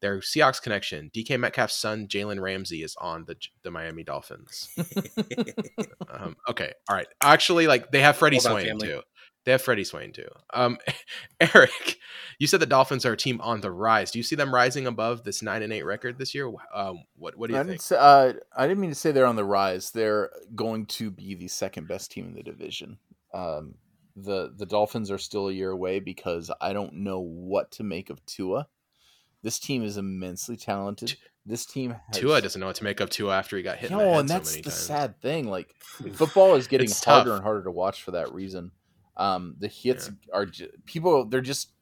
Their 0.00 0.18
Seahawks 0.18 0.60
connection, 0.60 1.10
DK 1.14 1.38
Metcalf's 1.38 1.76
son, 1.76 2.08
Jalen 2.08 2.40
Ramsey, 2.40 2.82
is 2.82 2.96
on 3.00 3.26
the 3.26 3.36
the 3.62 3.70
Miami 3.70 4.02
Dolphins. 4.02 4.68
Um, 6.12 6.36
okay, 6.48 6.72
all 6.88 6.96
right. 6.96 7.06
Actually, 7.22 7.68
like 7.68 7.92
they 7.92 8.00
have 8.00 8.16
Freddie 8.16 8.38
Hold 8.38 8.62
Swain 8.62 8.78
too. 8.80 9.00
They 9.44 9.52
have 9.52 9.62
Freddie 9.62 9.84
Swain 9.84 10.12
too. 10.12 10.28
Um, 10.52 10.78
Eric, 11.40 11.98
you 12.38 12.46
said 12.46 12.60
the 12.60 12.66
Dolphins 12.66 13.06
are 13.06 13.12
a 13.12 13.16
team 13.16 13.40
on 13.40 13.62
the 13.62 13.70
rise. 13.70 14.10
Do 14.10 14.18
you 14.18 14.22
see 14.22 14.36
them 14.36 14.54
rising 14.54 14.86
above 14.86 15.24
this 15.24 15.42
nine 15.42 15.62
and 15.62 15.72
eight 15.72 15.84
record 15.84 16.18
this 16.18 16.34
year? 16.34 16.52
Um, 16.74 17.04
what 17.16 17.36
what 17.38 17.48
do 17.48 17.54
you 17.54 17.60
I 17.60 17.62
think? 17.62 17.72
didn't, 17.72 17.82
say, 17.82 17.96
uh, 17.96 18.32
I 18.56 18.66
didn't 18.66 18.80
mean 18.80 18.90
to 18.90 18.96
say 18.96 19.12
they're 19.12 19.26
on 19.26 19.36
the 19.36 19.44
rise. 19.44 19.92
They're 19.92 20.30
going 20.54 20.86
to 20.86 21.10
be 21.10 21.34
the 21.34 21.48
second 21.48 21.88
best 21.88 22.10
team 22.12 22.26
in 22.26 22.34
the 22.34 22.42
division. 22.42 22.98
Um, 23.32 23.76
the 24.16 24.52
the 24.54 24.66
Dolphins 24.66 25.10
are 25.10 25.18
still 25.18 25.48
a 25.48 25.52
year 25.52 25.70
away 25.70 26.00
because 26.00 26.50
I 26.60 26.72
don't 26.74 26.92
know 26.96 27.20
what 27.20 27.70
to 27.72 27.82
make 27.82 28.10
of 28.10 28.24
Tua. 28.26 28.66
This 29.42 29.58
team 29.58 29.82
is 29.82 29.96
immensely 29.96 30.56
talented. 30.58 31.14
This 31.46 31.64
team 31.64 31.92
has, 31.92 32.18
Tua 32.20 32.42
doesn't 32.42 32.60
know 32.60 32.66
what 32.66 32.76
to 32.76 32.84
make 32.84 33.00
of 33.00 33.08
Tua 33.08 33.34
after 33.38 33.56
he 33.56 33.62
got 33.62 33.78
hit. 33.78 33.90
in 33.90 33.96
No, 33.96 34.18
and 34.18 34.28
so 34.28 34.34
that's 34.34 34.50
many 34.52 34.60
the 34.62 34.68
times. 34.68 34.80
sad 34.82 35.20
thing. 35.22 35.48
Like 35.48 35.74
football 36.12 36.56
is 36.56 36.66
getting 36.68 36.90
harder 36.90 37.30
tough. 37.30 37.36
and 37.36 37.42
harder 37.42 37.64
to 37.64 37.70
watch 37.70 38.02
for 38.02 38.10
that 38.10 38.34
reason. 38.34 38.72
Um, 39.20 39.54
the 39.58 39.68
hits 39.68 40.10
are 40.32 40.46
ju- 40.46 40.70
people. 40.86 41.26
They're 41.26 41.40
just 41.40 41.72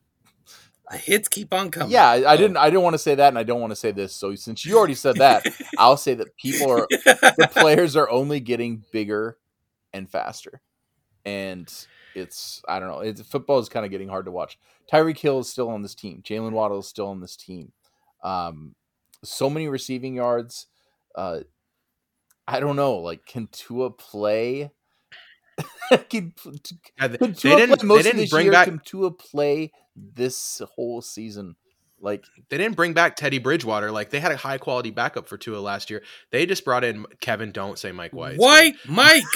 hits 0.92 1.28
keep 1.28 1.52
on 1.54 1.70
coming. 1.70 1.90
yeah. 1.90 2.08
I, 2.08 2.16
I 2.22 2.34
Oh. 2.34 2.36
didn't. 2.36 2.56
I 2.56 2.68
didn't 2.70 2.82
want 2.82 2.94
to 2.94 2.98
say 2.98 3.14
that, 3.14 3.28
and 3.28 3.38
I 3.38 3.42
don't 3.44 3.60
want 3.60 3.70
to 3.70 3.76
say 3.76 3.92
this. 3.92 4.14
So 4.14 4.34
since 4.34 4.64
you 4.66 4.76
already 4.76 4.94
said 4.94 5.16
that, 5.16 5.46
I'll 5.78 5.96
say 5.96 6.14
that 6.14 6.36
people 6.36 6.70
are 6.70 6.86
the 6.90 7.48
players 7.56 7.94
are 7.96 8.10
only 8.10 8.40
getting 8.40 8.82
bigger 8.92 9.38
and 9.92 10.10
faster, 10.10 10.60
and 11.24 11.72
it's 12.14 12.60
I 12.68 12.80
don't 12.80 12.88
know. 12.88 13.00
It's 13.00 13.22
football 13.22 13.58
is 13.60 13.68
kind 13.68 13.84
of 13.86 13.92
getting 13.92 14.08
hard 14.08 14.24
to 14.24 14.30
watch. 14.32 14.58
Tyreek 14.92 15.18
Hill 15.18 15.38
is 15.40 15.48
still 15.48 15.68
on 15.68 15.82
this 15.82 15.94
team. 15.94 16.22
Jaylen 16.24 16.52
Waddle 16.52 16.78
is 16.80 16.88
still 16.88 17.08
on 17.08 17.20
this 17.20 17.36
team. 17.36 17.72
Um, 18.24 18.74
so 19.22 19.48
many 19.50 19.68
receiving 19.68 20.14
yards. 20.16 20.66
Uh, 21.14 21.40
I 22.48 22.60
don't 22.60 22.76
know. 22.76 22.94
Like, 22.96 23.26
can 23.26 23.46
Tua 23.52 23.90
play? 23.90 24.70
can, 26.10 26.32
Yeah, 27.00 27.08
they, 27.08 27.18
can 27.18 27.32
they 27.32 27.56
didn't. 27.56 27.78
play 27.78 27.86
most 27.86 27.96
They 27.98 28.02
didn't 28.10 28.20
this 28.20 28.30
bring 28.30 28.44
year? 28.46 28.52
back. 28.52 28.64
Can 28.66 28.80
Tua 28.84 29.10
play 29.10 29.72
this 29.96 30.60
whole 30.74 31.00
season? 31.02 31.56
Like, 32.00 32.24
They 32.48 32.58
didn't 32.58 32.76
bring 32.76 32.92
back 32.92 33.16
Teddy 33.16 33.38
Bridgewater. 33.38 33.90
Like 33.90 34.10
they 34.10 34.20
had 34.20 34.30
a 34.32 34.36
high 34.36 34.58
quality 34.58 34.90
backup 34.90 35.26
for 35.28 35.36
Tua 35.36 35.58
last 35.58 35.90
year. 35.90 36.02
They 36.30 36.46
just 36.46 36.64
brought 36.64 36.84
in 36.84 37.06
Kevin. 37.20 37.50
Don't 37.52 37.78
say 37.78 37.90
Mike 37.92 38.12
White. 38.12 38.36
White 38.38 38.74
Mike. 38.86 39.24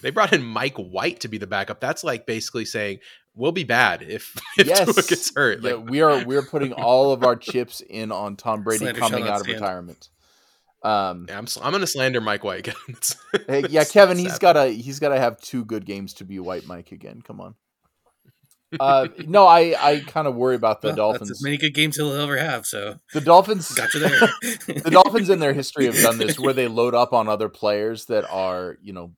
They 0.00 0.08
brought 0.08 0.32
in 0.32 0.42
Mike 0.42 0.76
White 0.78 1.20
to 1.20 1.28
be 1.28 1.36
the 1.36 1.46
backup. 1.46 1.78
That's 1.78 2.02
like 2.02 2.24
basically 2.24 2.64
saying 2.64 3.00
we'll 3.34 3.52
be 3.52 3.64
bad 3.64 4.00
if 4.00 4.34
if 4.58 4.66
yes, 4.66 4.86
Tua 4.86 4.94
gets 5.02 5.34
hurt. 5.36 5.60
yeah, 5.62 5.74
Like, 5.74 5.90
we 5.90 6.00
are 6.00 6.24
we 6.24 6.36
are 6.36 6.42
putting 6.42 6.72
all 6.72 7.12
of 7.12 7.22
our 7.22 7.36
chips 7.36 7.82
in 7.82 8.10
on 8.10 8.36
Tom 8.36 8.62
Brady 8.62 8.78
Slander 8.78 8.98
coming 9.00 9.24
out 9.24 9.40
of 9.40 9.46
stand. 9.46 9.60
retirement. 9.60 10.08
Um, 10.84 11.26
yeah, 11.28 11.38
I'm 11.38 11.46
I'm 11.62 11.72
gonna 11.72 11.86
slander 11.86 12.20
Mike 12.20 12.44
White. 12.44 12.68
It's- 12.88 13.16
hey, 13.48 13.64
yeah, 13.70 13.82
it's 13.82 13.90
Kevin, 13.92 14.18
he's 14.18 14.32
sad. 14.32 14.40
got 14.40 14.52
to 14.54 14.66
he's 14.66 14.98
got 15.00 15.08
to 15.08 15.18
have 15.18 15.40
two 15.40 15.64
good 15.64 15.86
games 15.86 16.12
to 16.14 16.24
be 16.24 16.38
White 16.38 16.66
Mike 16.66 16.92
again. 16.92 17.22
Come 17.22 17.40
on. 17.40 17.54
Uh, 18.80 19.06
no, 19.26 19.46
I 19.46 19.74
I 19.80 20.00
kind 20.00 20.26
of 20.26 20.34
worry 20.34 20.56
about 20.56 20.80
the 20.82 20.88
Well, 20.88 20.94
That's 20.96 20.98
Dolphins. 21.20 21.30
as 21.30 21.42
many 21.44 21.56
good 21.56 21.74
games 21.74 21.96
he'll 21.96 22.12
ever 22.12 22.36
have. 22.36 22.66
So 22.66 22.98
The 23.12 23.20
Dolphins 23.20 23.70
got 23.72 23.94
you 23.94 24.00
there. 24.00 24.18
the 24.82 24.90
Dolphins 24.90 25.30
in 25.30 25.38
their 25.38 25.52
history 25.62 25.86
have 25.86 25.94
done 25.96 26.18
this 26.18 26.38
where 26.40 26.52
they 26.52 26.66
load 26.66 26.94
up 26.94 27.12
on 27.12 27.28
other 27.28 27.48
players 27.48 28.06
that 28.06 28.28
are, 28.28 28.76
you 28.82 28.92
know, 28.92 29.12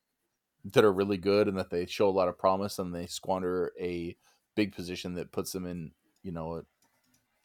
that 0.75 0.85
are 0.85 0.93
really 0.93 1.17
good 1.17 1.49
and 1.49 1.59
that 1.59 1.71
they 1.71 1.87
show 1.87 2.07
a 2.09 2.11
lot 2.11 2.29
of 2.29 2.37
promise 2.39 2.79
and 2.79 2.95
they 2.95 3.07
squander 3.07 3.73
a 3.81 4.15
big 4.57 4.75
position 4.75 5.15
that 5.15 5.33
puts 5.33 5.53
them 5.53 5.65
in, 5.67 5.93
you 6.23 6.33
know, 6.33 6.63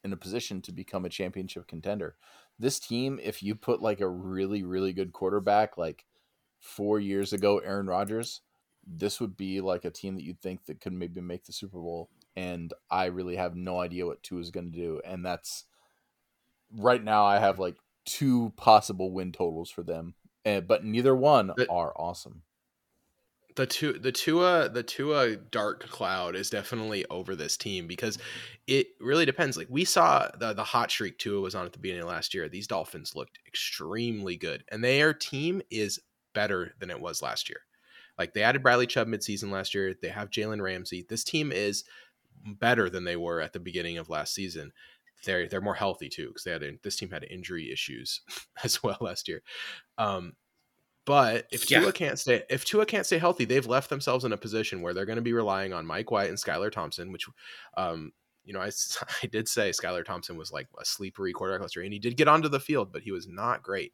in 0.04 0.12
a 0.12 0.18
position 0.18 0.62
to 0.64 0.74
become 0.74 1.06
a 1.06 1.10
championship 1.10 1.66
contender. 1.66 2.16
This 2.62 2.80
team, 2.80 3.20
if 3.22 3.42
you 3.42 3.56
put 3.56 3.82
like 3.82 4.02
a 4.02 4.08
really, 4.08 4.62
really 4.62 4.94
good 4.94 5.12
quarterback, 5.14 5.78
like 5.78 6.06
four 6.60 7.00
years 7.00 7.34
ago, 7.34 7.58
Aaron 7.58 7.88
Rodgers, 7.88 8.42
this 8.86 9.20
would 9.20 9.36
be 9.36 9.62
like 9.62 9.84
a 9.84 9.90
team 9.90 10.16
that 10.16 10.24
you'd 10.24 10.42
think 10.42 10.66
that 10.66 10.80
could 10.80 10.94
maybe 10.94 11.22
make 11.22 11.46
the 11.46 11.54
Super 11.54 11.80
Bowl. 11.80 12.10
And 12.36 12.72
I 12.90 13.06
really 13.06 13.36
have 13.36 13.56
no 13.56 13.80
idea 13.80 14.06
what 14.06 14.22
two 14.22 14.38
is 14.38 14.52
going 14.52 14.72
to 14.72 14.78
do. 14.78 15.02
And 15.04 15.26
that's 15.26 15.66
right 16.72 17.04
now 17.04 17.26
I 17.26 17.40
have 17.40 17.58
like 17.58 17.78
Tua 18.06 18.52
possible 18.52 19.12
win 19.12 19.32
totals 19.32 19.72
for 19.72 19.84
them, 19.84 20.14
uh, 20.46 20.62
but 20.62 20.86
neither 20.86 21.16
one 21.16 21.52
But- 21.58 21.68
are 21.70 21.94
awesome. 21.98 22.44
The 23.56 23.66
two 23.66 23.94
the 23.94 24.12
Tua 24.12 24.70
the 24.70 24.84
Tua 24.84 25.36
dark 25.36 25.88
cloud 25.90 26.36
is 26.36 26.50
definitely 26.50 27.06
over 27.10 27.36
this 27.36 27.58
team 27.58 27.88
because 27.88 28.18
it 28.68 28.88
really 29.00 29.26
depends. 29.26 29.58
Like 29.58 29.68
we 29.70 29.86
saw 29.86 30.30
the 30.38 30.54
the 30.54 30.64
hot 30.64 30.92
streak 30.92 31.18
Tua 31.18 31.42
was 31.42 31.56
on 31.56 31.66
at 31.66 31.74
the 31.74 31.80
beginning 31.80 32.04
of 32.04 32.10
last 32.10 32.34
year. 32.34 32.48
These 32.50 32.68
Dolphins 32.68 33.16
looked 33.16 33.40
extremely 33.48 34.38
good, 34.38 34.64
and 34.70 34.84
their 34.84 35.14
team 35.14 35.62
is 35.70 36.00
better 36.34 36.74
than 36.80 36.90
it 36.90 37.00
was 37.02 37.22
last 37.22 37.50
year. 37.50 37.62
Like 38.18 38.34
they 38.34 38.44
added 38.44 38.64
Bradley 38.64 38.88
Chubb 38.88 39.08
midseason 39.08 39.52
last 39.52 39.74
year. 39.74 39.96
They 40.00 40.10
have 40.10 40.30
Jalen 40.30 40.62
Ramsey. 40.62 41.06
This 41.08 41.24
team 41.24 41.52
is 41.52 41.84
better 42.46 42.90
than 42.90 43.04
they 43.04 43.16
were 43.16 43.42
at 43.42 43.54
the 43.54 43.60
beginning 43.60 43.98
of 43.98 44.10
last 44.10 44.34
season. 44.34 44.72
They're 45.26 45.48
they're 45.48 45.62
more 45.62 45.76
healthy 45.76 46.10
too 46.10 46.28
because 46.28 46.44
they 46.44 46.52
had 46.52 46.64
this 46.84 46.96
team 46.96 47.10
had 47.10 47.24
injury 47.24 47.72
issues 47.72 48.22
as 48.64 48.82
well 48.82 48.98
last 49.02 49.28
year. 49.28 49.42
Um, 49.98 50.34
but 51.06 51.48
if 51.52 51.70
Yeah. 51.70 51.82
Tua 51.82 51.92
can't 51.92 52.20
stay 52.20 52.44
if 52.50 52.66
Tua 52.66 52.86
can't 52.86 53.06
stay 53.06 53.18
healthy, 53.18 53.46
they've 53.46 53.66
left 53.66 53.90
themselves 53.90 54.26
in 54.26 54.34
a 54.34 54.38
position 54.38 54.82
where 54.82 54.94
they're 54.94 55.06
going 55.06 55.18
to 55.18 55.22
be 55.22 55.34
relying 55.34 55.74
on 55.74 55.86
Mike 55.86 56.12
White 56.12 56.30
and 56.30 56.38
Skylar 56.38 56.72
Thompson, 56.72 57.12
which 57.12 57.26
um, 57.78 58.12
you 58.44 58.54
know, 58.54 58.62
I, 58.62 58.72
I 59.24 59.28
did 59.28 59.48
say 59.48 59.72
Skylar 59.72 60.06
Thompson 60.06 60.38
was 60.38 60.52
like 60.52 60.68
a 60.80 60.86
sleepery 60.86 61.34
quarterback 61.34 61.62
last 61.62 61.76
year, 61.76 61.84
and 61.84 61.94
he 61.94 62.00
did 62.00 62.18
get 62.18 62.28
onto 62.28 62.50
the 62.50 62.60
field, 62.60 62.92
but 62.92 63.04
he 63.04 63.12
was 63.12 63.28
not 63.28 63.64
great. 63.64 63.94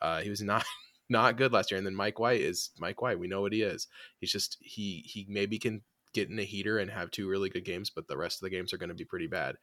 Uh, 0.00 0.20
he 0.20 0.30
was 0.30 0.42
not 0.42 0.64
not 1.08 1.36
good 1.36 1.52
last 1.52 1.70
year. 1.70 1.78
And 1.78 1.86
then 1.86 1.94
Mike 1.94 2.18
White 2.18 2.40
is 2.40 2.70
Mike 2.78 3.00
White. 3.02 3.18
We 3.18 3.28
know 3.28 3.40
what 3.40 3.52
he 3.52 3.62
is. 3.62 3.88
He's 4.18 4.32
just 4.32 4.58
he 4.60 5.02
he 5.06 5.26
maybe 5.28 5.58
can 5.58 5.82
get 6.14 6.30
in 6.30 6.38
a 6.38 6.44
heater 6.44 6.78
and 6.78 6.90
have 6.90 7.10
two 7.10 7.28
really 7.28 7.50
good 7.50 7.64
games, 7.64 7.90
but 7.90 8.08
the 8.08 8.16
rest 8.16 8.38
of 8.38 8.42
the 8.42 8.50
games 8.50 8.72
are 8.72 8.78
going 8.78 8.88
to 8.88 8.94
be 8.94 9.04
pretty 9.04 9.26
bad. 9.26 9.56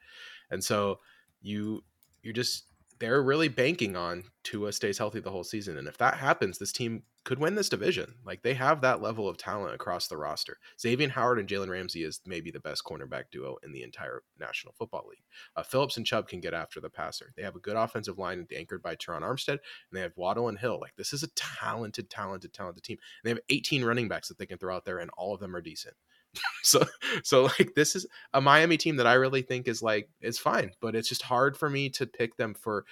And 0.52 0.64
so 0.64 1.00
you 1.42 1.84
you're 2.22 2.34
just 2.34 2.66
they're 3.00 3.22
really 3.22 3.48
banking 3.48 3.96
on 3.96 4.24
Tua 4.44 4.72
stays 4.72 4.98
healthy 4.98 5.20
the 5.20 5.32
whole 5.32 5.44
season. 5.44 5.78
And 5.78 5.88
if 5.88 5.98
that 5.98 6.16
happens, 6.16 6.58
this 6.58 6.72
team 6.72 7.04
could 7.26 7.40
win 7.40 7.56
this 7.56 7.70
division. 7.70 8.14
Like 8.24 8.44
they 8.44 8.54
have 8.54 8.82
that 8.82 9.02
level 9.02 9.28
of 9.28 9.38
talent 9.38 9.74
across 9.74 10.08
the 10.08 10.16
roster. 10.16 10.60
Xavier 10.80 11.10
Howard 11.10 11.40
and 11.40 11.50
Jalen 11.50 11.70
Ramsey 11.70 12.04
is 12.04 12.22
maybe 12.26 12.52
the 12.52 12.60
best 12.60 12.84
cornerback 12.84 13.26
duo 13.32 13.58
in 13.64 13.72
the 13.72 13.82
entire 13.82 14.22
National 14.40 14.74
Football 14.78 15.08
League. 15.10 15.24
Uh, 15.56 15.64
Phillips 15.64 15.98
and 15.98 16.06
Chubb 16.06 16.28
can 16.28 16.40
get 16.40 16.54
after 16.54 16.80
the 16.80 16.90
passer. 16.90 17.34
They 17.36 17.44
have 17.44 17.56
a 17.56 17.60
good 17.60 17.76
offensive 17.76 18.20
line 18.20 18.48
anchored 18.56 18.84
by 18.84 18.96
Terron 18.96 19.22
Armstead, 19.22 19.50
and 19.50 19.60
they 19.92 20.02
have 20.02 20.14
Waddle 20.16 20.48
and 20.48 20.60
Hill. 20.60 20.80
Like 20.80 20.96
this 20.96 21.14
is 21.14 21.24
a 21.24 21.28
talented, 21.36 22.10
talented, 22.10 22.54
talented 22.54 22.84
team. 22.84 22.98
And 23.24 23.28
they 23.28 23.32
have 23.32 23.44
18 23.50 23.84
running 23.84 24.08
backs 24.08 24.28
that 24.28 24.38
they 24.38 24.46
can 24.46 24.60
throw 24.60 24.76
out 24.76 24.86
there, 24.86 25.00
and 25.00 25.10
all 25.18 25.34
of 25.34 25.40
them 25.40 25.56
are 25.56 25.62
decent. 25.62 25.96
so, 26.64 26.84
so 27.24 27.44
like 27.44 27.74
this 27.76 27.96
is 27.96 28.06
a 28.34 28.42
Miami 28.42 28.78
team 28.78 28.98
that 28.98 29.08
I 29.08 29.14
really 29.14 29.42
think 29.42 29.68
is 29.68 29.82
like 29.82 30.10
is 30.22 30.40
fine, 30.40 30.72
but 30.82 30.96
it's 30.96 31.10
just 31.10 31.24
hard 31.24 31.58
for 31.58 31.70
me 31.70 31.90
to 31.92 32.06
pick 32.06 32.38
them 32.38 32.54
for 32.54 32.86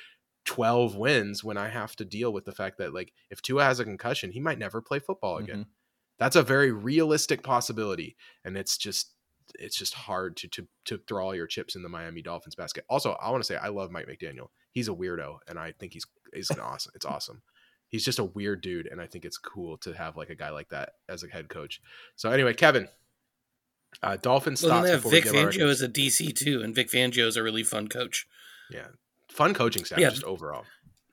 12 0.45 0.95
wins 0.95 1.43
when 1.43 1.57
I 1.57 1.69
have 1.69 1.95
to 1.97 2.05
deal 2.05 2.33
with 2.33 2.45
the 2.45 2.51
fact 2.51 2.77
that 2.77 2.93
like 2.93 3.13
if 3.29 3.41
Tua 3.41 3.63
has 3.63 3.79
a 3.79 3.85
concussion, 3.85 4.31
he 4.31 4.39
might 4.39 4.59
never 4.59 4.81
play 4.81 4.99
football 4.99 5.37
again. 5.37 5.59
Mm-hmm. 5.59 5.69
That's 6.19 6.35
a 6.35 6.43
very 6.43 6.71
realistic 6.71 7.43
possibility, 7.43 8.15
and 8.45 8.55
it's 8.57 8.77
just 8.77 9.13
it's 9.59 9.77
just 9.77 9.93
hard 9.93 10.37
to 10.37 10.47
to 10.49 10.67
to 10.85 10.97
throw 11.07 11.25
all 11.25 11.35
your 11.35 11.47
chips 11.47 11.75
in 11.75 11.83
the 11.83 11.89
Miami 11.89 12.21
Dolphins 12.21 12.55
basket. 12.55 12.85
Also, 12.89 13.13
I 13.13 13.29
want 13.31 13.43
to 13.43 13.47
say 13.47 13.57
I 13.57 13.69
love 13.69 13.91
Mike 13.91 14.07
McDaniel. 14.07 14.47
He's 14.71 14.87
a 14.87 14.93
weirdo, 14.93 15.37
and 15.47 15.57
I 15.57 15.73
think 15.73 15.93
he's 15.93 16.05
he's 16.33 16.49
an 16.49 16.59
awesome. 16.59 16.91
It's 16.95 17.05
awesome. 17.05 17.41
He's 17.87 18.05
just 18.05 18.19
a 18.19 18.23
weird 18.23 18.61
dude, 18.61 18.87
and 18.87 18.99
I 18.99 19.05
think 19.05 19.25
it's 19.25 19.37
cool 19.37 19.77
to 19.79 19.93
have 19.93 20.17
like 20.17 20.29
a 20.29 20.35
guy 20.35 20.49
like 20.49 20.69
that 20.69 20.93
as 21.09 21.23
a 21.23 21.27
head 21.27 21.49
coach. 21.49 21.81
So 22.15 22.31
anyway, 22.31 22.53
Kevin, 22.53 22.87
uh, 24.01 24.17
Dolphins 24.17 24.63
Well, 24.63 24.71
thoughts 24.71 24.85
they 24.85 24.91
have 24.91 25.03
before 25.03 25.11
Vic 25.11 25.25
Fangio 25.25 25.69
as 25.69 25.81
a 25.81 25.87
DC 25.89 26.35
too, 26.35 26.61
and 26.61 26.73
Vic 26.73 26.89
Fangio 26.89 27.27
is 27.27 27.37
a 27.37 27.43
really 27.43 27.63
fun 27.63 27.87
coach. 27.87 28.25
yeah 28.71 28.87
fun 29.29 29.53
coaching 29.53 29.83
staff 29.85 29.99
Yeah. 29.99 30.09
just 30.09 30.23
overall. 30.23 30.65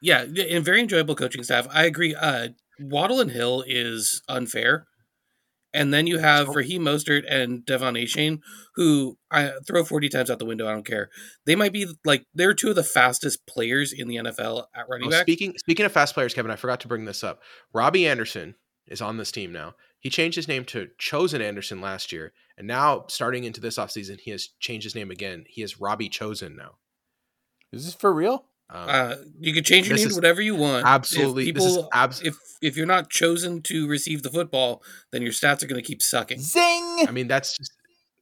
Yeah, 0.03 0.23
and 0.23 0.65
very 0.65 0.81
enjoyable 0.81 1.15
coaching 1.15 1.43
staff. 1.43 1.67
I 1.71 1.85
agree. 1.85 2.15
Uh, 2.15 2.49
Waddle 2.79 3.21
and 3.21 3.31
Hill 3.31 3.63
is 3.67 4.23
unfair 4.29 4.87
And 5.73 5.95
then 5.95 6.07
you 6.09 6.19
have 6.19 6.49
Raheem 6.49 6.83
Mostert 6.83 7.23
and 7.29 7.61
De'Von 7.65 7.97
Achane, 8.03 8.41
who 8.75 9.17
I 9.31 9.53
throw 9.67 9.85
40 9.85 10.09
times 10.09 10.29
out 10.31 10.39
the 10.41 10.45
window. 10.45 10.67
I 10.67 10.73
don't 10.73 10.87
care. 10.87 11.11
They 11.47 11.55
might 11.55 11.73
be 11.73 11.87
like, 12.05 12.25
they're 12.35 12.55
two 12.55 12.71
of 12.71 12.75
the 12.77 12.83
fastest 12.83 13.47
players 13.47 13.93
in 13.93 14.09
the 14.09 14.17
NFL 14.17 14.65
at 14.75 14.87
running 14.89 15.07
Oh, 15.07 15.11
back. 15.11 15.23
speaking 15.23 15.55
speaking 15.59 15.87
of 15.87 15.93
fast 15.93 16.15
players, 16.15 16.35
Kevin, 16.35 16.51
I 16.51 16.57
forgot 16.57 16.81
to 16.81 16.89
bring 16.89 17.05
this 17.05 17.23
up. 17.23 17.41
Robbie 17.73 18.09
Anderson 18.09 18.57
is 18.89 19.01
on 19.01 19.17
this 19.17 19.31
team 19.31 19.53
now. 19.53 19.75
He 20.01 20.09
changed 20.11 20.37
his 20.37 20.49
name 20.49 20.65
to 20.67 20.89
Chosen 20.99 21.41
Anderson 21.43 21.81
last 21.81 22.11
year, 22.11 22.33
and 22.57 22.67
now 22.67 23.05
starting 23.09 23.45
into 23.45 23.61
this 23.61 23.77
offseason, 23.77 24.19
he 24.21 24.31
has 24.31 24.49
changed 24.59 24.85
his 24.85 24.95
name 24.95 25.11
again. 25.11 25.45
He 25.47 25.63
is 25.63 25.81
Robbie 25.81 26.09
Chosen 26.09 26.57
now. 26.57 26.77
Is 27.73 27.85
this 27.85 27.95
for 27.95 28.13
real? 28.13 28.47
Um, 28.71 28.87
Uh, 28.89 29.17
you 29.39 29.53
can 29.53 29.63
change 29.65 29.89
your 29.89 29.97
name 29.99 30.09
to 30.09 30.15
whatever 30.15 30.41
you 30.41 30.55
want. 30.55 30.87
absolutely, 30.87 31.49
If 31.49 31.55
this 31.57 31.65
is 31.65 31.77
people, 31.77 31.89
abs- 31.93 32.23
if 32.23 32.35
if 32.63 32.77
you're 32.77 32.87
not 32.87 33.11
chosen 33.11 33.63
to 33.63 33.87
receive 33.89 34.23
the 34.23 34.31
football, 34.31 34.83
then 35.13 35.23
your 35.23 35.33
stats 35.33 35.63
are 35.63 35.67
going 35.67 35.81
to 35.83 35.87
keep 35.87 36.01
sucking. 36.03 36.41
Zing! 36.41 37.07
I 37.07 37.11
mean, 37.13 37.27
that's 37.29 37.57
just 37.57 37.73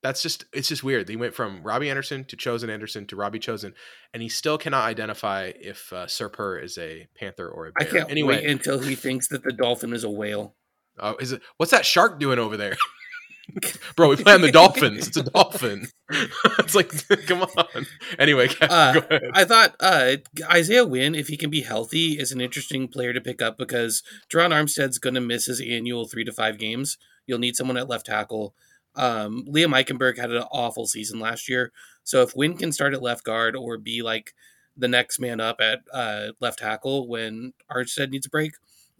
that's 0.02 0.22
just 0.22 0.44
it's 0.52 0.68
just 0.68 0.82
weird. 0.82 1.06
They 1.06 1.16
went 1.16 1.34
from 1.34 1.62
Robbie 1.62 1.90
Anderson 1.90 2.24
to 2.26 2.36
Chosen 2.36 2.70
Anderson 2.70 3.06
to 3.06 3.16
Robbie 3.16 3.38
Chosen, 3.40 3.74
and 4.14 4.22
he 4.22 4.28
still 4.28 4.58
cannot 4.58 4.84
identify 4.84 5.52
if 5.60 5.92
uh, 5.92 6.06
Sir 6.06 6.28
Purr 6.28 6.58
is 6.58 6.76
a 6.78 7.08
panther 7.14 7.48
or 7.48 7.66
a 7.66 7.72
I 7.78 7.84
bear. 7.84 7.88
I 7.88 7.98
can't 7.98 8.10
anyway, 8.10 8.36
wait 8.36 8.50
until 8.50 8.78
he 8.80 8.94
thinks 8.94 9.28
that 9.28 9.42
the 9.44 9.52
dolphin 9.52 9.92
is 9.92 10.02
a 10.04 10.10
whale. 10.10 10.54
Uh, 11.00 11.14
is 11.20 11.32
it 11.32 11.42
what's 11.56 11.72
that 11.72 11.86
shark 11.86 12.18
doing 12.18 12.38
over 12.38 12.56
there? 12.56 12.76
Bro, 13.96 14.10
we 14.10 14.16
play 14.16 14.34
on 14.34 14.42
the 14.42 14.52
Dolphins. 14.52 15.08
It's 15.08 15.16
a 15.16 15.22
dolphin. 15.22 15.88
it's 16.10 16.74
like, 16.74 16.92
come 17.26 17.42
on. 17.42 17.86
Anyway, 18.18 18.48
Kevin, 18.48 18.70
Uh. 18.70 19.00
I 19.32 19.44
thought 19.44 19.74
uh, 19.80 20.16
Isaiah 20.50 20.84
Wynn, 20.84 21.14
if 21.14 21.28
he 21.28 21.36
can 21.36 21.48
be 21.48 21.62
healthy, 21.62 22.18
is 22.18 22.30
an 22.30 22.40
interesting 22.42 22.88
player 22.88 23.12
to 23.12 23.20
pick 23.20 23.40
up 23.40 23.56
because 23.56 24.02
Terron 24.30 24.50
Armstead's 24.50 24.98
going 24.98 25.14
to 25.14 25.20
miss 25.20 25.46
his 25.46 25.60
annual 25.62 26.06
three 26.06 26.24
to 26.24 26.32
five 26.32 26.58
games. 26.58 26.98
You'll 27.26 27.38
need 27.38 27.56
someone 27.56 27.78
at 27.78 27.88
left 27.88 28.06
tackle. 28.06 28.54
Um, 28.94 29.44
Liam 29.48 29.72
Eichenberg 29.74 30.18
had 30.18 30.30
an 30.30 30.44
awful 30.52 30.86
season 30.86 31.18
last 31.20 31.48
year, 31.48 31.72
so 32.04 32.22
if 32.22 32.34
Wynn 32.34 32.56
can 32.56 32.72
start 32.72 32.94
at 32.94 33.02
left 33.02 33.24
guard 33.24 33.54
or 33.54 33.78
be 33.78 34.02
like 34.02 34.34
the 34.76 34.88
next 34.88 35.20
man 35.20 35.40
up 35.40 35.60
at 35.60 35.80
uh, 35.92 36.28
left 36.40 36.58
tackle 36.58 37.08
when 37.08 37.52
Armstead 37.70 38.10
needs 38.10 38.26
a 38.26 38.30
break, 38.30 38.52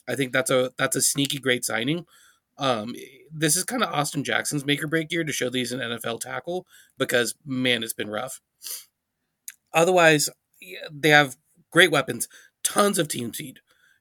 I 0.09 0.15
think 0.15 0.33
that's 0.33 0.51
a 0.51 0.73
that's 0.79 0.97
a 0.97 1.03
sneaky 1.03 1.39
great 1.39 1.65
signing. 1.65 2.07
Um, 2.59 2.95
this 3.33 3.57
is 3.57 3.65
kind 3.65 3.85
of 3.85 3.93
Austin 3.93 4.25
Jackson's 4.25 4.65
make 4.65 4.83
or 4.83 4.89
break 4.89 5.13
year 5.13 5.23
to 5.23 5.33
show 5.33 5.51
he's 5.51 5.71
an 5.73 5.81
NFL 5.81 6.21
tackle 6.21 6.67
because 6.97 7.35
man, 7.45 7.83
it's 7.83 7.93
been 7.93 8.11
rough. 8.11 8.41
Otherwise, 9.73 10.29
they 10.91 11.11
have 11.11 11.37
great 11.71 11.91
weapons, 11.91 12.27
tons 12.65 12.99
of 12.99 13.09
team 13.09 13.33
speed, 13.33 13.61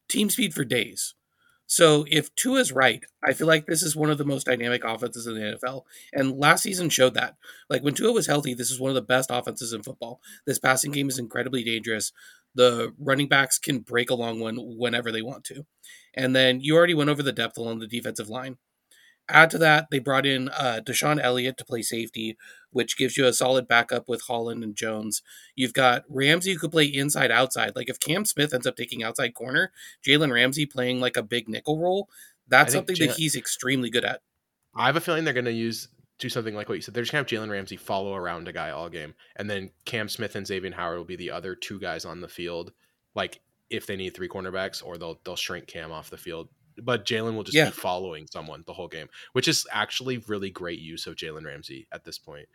team 0.10 0.30
speed 0.30 0.54
for 0.54 0.64
days. 0.64 1.14
So 1.68 2.06
if 2.10 2.34
Tua's 2.36 2.72
right, 2.72 3.04
I 3.24 3.34
feel 3.34 3.46
like 3.46 3.66
this 3.66 3.84
is 3.84 3.96
one 3.96 4.10
of 4.10 4.18
the 4.18 4.26
most 4.26 4.46
dynamic 4.46 4.84
offenses 4.86 5.28
in 5.28 5.36
the 5.36 5.42
NFL. 5.42 5.84
And 6.14 6.38
last 6.38 6.64
season 6.64 6.90
showed 6.90 7.14
that. 7.16 7.36
Like 7.70 7.84
when 7.84 7.94
Tua 7.94 8.14
was 8.14 8.28
healthy, 8.28 8.54
this 8.54 8.72
is 8.72 8.80
one 8.80 8.90
of 8.90 8.96
the 8.96 9.02
best 9.02 9.30
offenses 9.32 9.74
in 9.74 9.84
football. 9.84 10.22
This 10.46 10.60
passing 10.60 10.92
game 10.92 11.10
is 11.10 11.20
incredibly 11.20 11.64
dangerous. 11.64 12.14
The 12.56 12.94
running 12.98 13.28
backs 13.28 13.60
can 13.60 13.80
break 13.80 14.10
a 14.10 14.16
long 14.16 14.40
one 14.40 14.58
whenever 14.58 15.12
they 15.12 15.22
want 15.22 15.44
to. 15.46 15.66
And 16.16 16.36
then 16.36 16.62
you 16.62 16.76
already 16.76 16.94
went 16.94 17.10
over 17.10 17.22
the 17.22 17.34
depth 17.34 17.58
along 17.58 17.80
the 17.80 17.88
defensive 17.88 18.30
line. 18.30 18.58
Add 19.30 19.50
to 19.52 19.58
that, 19.58 19.88
they 19.92 20.00
brought 20.00 20.26
in 20.26 20.50
uh, 20.50 20.82
DeShon 20.84 21.22
Elliott 21.22 21.58
to 21.58 21.66
play 21.66 21.82
safety, 21.82 22.38
which 22.72 22.98
gives 22.98 23.18
you 23.18 23.26
a 23.26 23.34
solid 23.34 23.68
backup 23.68 24.08
with 24.08 24.22
Holland 24.22 24.64
and 24.64 24.76
Jones. 24.76 25.22
You've 25.56 25.74
got 25.74 26.04
Ramsey 26.08 26.54
who 26.54 26.60
could 26.60 26.72
play 26.72 26.86
inside 26.86 27.32
outside. 27.32 27.76
Like 27.76 27.90
if 27.90 28.00
Cam 28.00 28.24
Smith 28.24 28.54
ends 28.54 28.68
up 28.68 28.78
taking 28.78 29.04
outside 29.04 29.34
corner, 29.34 29.72
Jalen 30.06 30.32
Ramsey 30.32 30.66
playing 30.66 31.02
like 31.02 31.18
a 31.18 31.24
big 31.24 31.50
nickel 31.50 31.80
role, 31.80 32.10
that's 32.48 32.74
something 32.74 32.96
that 33.00 33.18
he's 33.18 33.36
extremely 33.36 33.90
good 33.90 34.06
at. 34.06 34.22
I 34.76 34.86
have 34.86 34.96
a 34.96 35.02
feeling 35.02 35.24
they're 35.24 35.34
going 35.34 35.46
to 35.46 35.52
use 35.52 35.90
do 36.20 36.30
something 36.30 36.56
like 36.56 36.68
what 36.68 36.76
you 36.76 36.82
said. 36.82 36.94
They're 36.94 37.04
just 37.04 37.12
going 37.12 37.24
to 37.24 37.36
have 37.36 37.44
Jalen 37.44 37.52
Ramsey 37.52 37.78
follow 37.78 38.16
around 38.16 38.48
a 38.48 38.54
guy 38.54 38.72
all 38.72 38.90
game, 38.90 39.14
and 39.36 39.50
then 39.50 39.72
Cam 39.86 40.10
Smith 40.10 40.36
and 40.36 40.48
Xavier 40.48 40.74
Howard 40.74 40.98
will 40.98 41.06
be 41.06 41.16
the 41.16 41.32
other 41.32 41.56
two 41.56 41.80
guys 41.80 42.06
on 42.06 42.22
the 42.22 42.28
field. 42.28 42.72
Like 43.14 43.42
if 43.70 43.86
they 43.86 43.96
need 43.96 44.16
three 44.16 44.30
cornerbacks, 44.30 44.84
or 44.84 44.98
they'll 44.98 45.20
they'll 45.24 45.36
shrink 45.36 45.68
Cam 45.68 45.92
off 45.92 46.10
the 46.10 46.18
field. 46.18 46.50
But 46.82 47.06
Jalen 47.06 47.36
will 47.36 47.44
just 47.44 47.56
Yeah. 47.56 47.66
be 47.66 47.72
following 47.72 48.28
someone 48.32 48.64
the 48.68 48.74
whole 48.74 48.88
game, 48.88 49.10
which 49.34 49.48
is 49.48 49.66
actually 49.72 50.18
really 50.20 50.50
great 50.50 50.80
use 50.80 51.08
of 51.08 51.16
Jalen 51.16 51.46
Ramsey 51.46 51.88
at 51.92 52.04
this 52.04 52.18
point. 52.20 52.48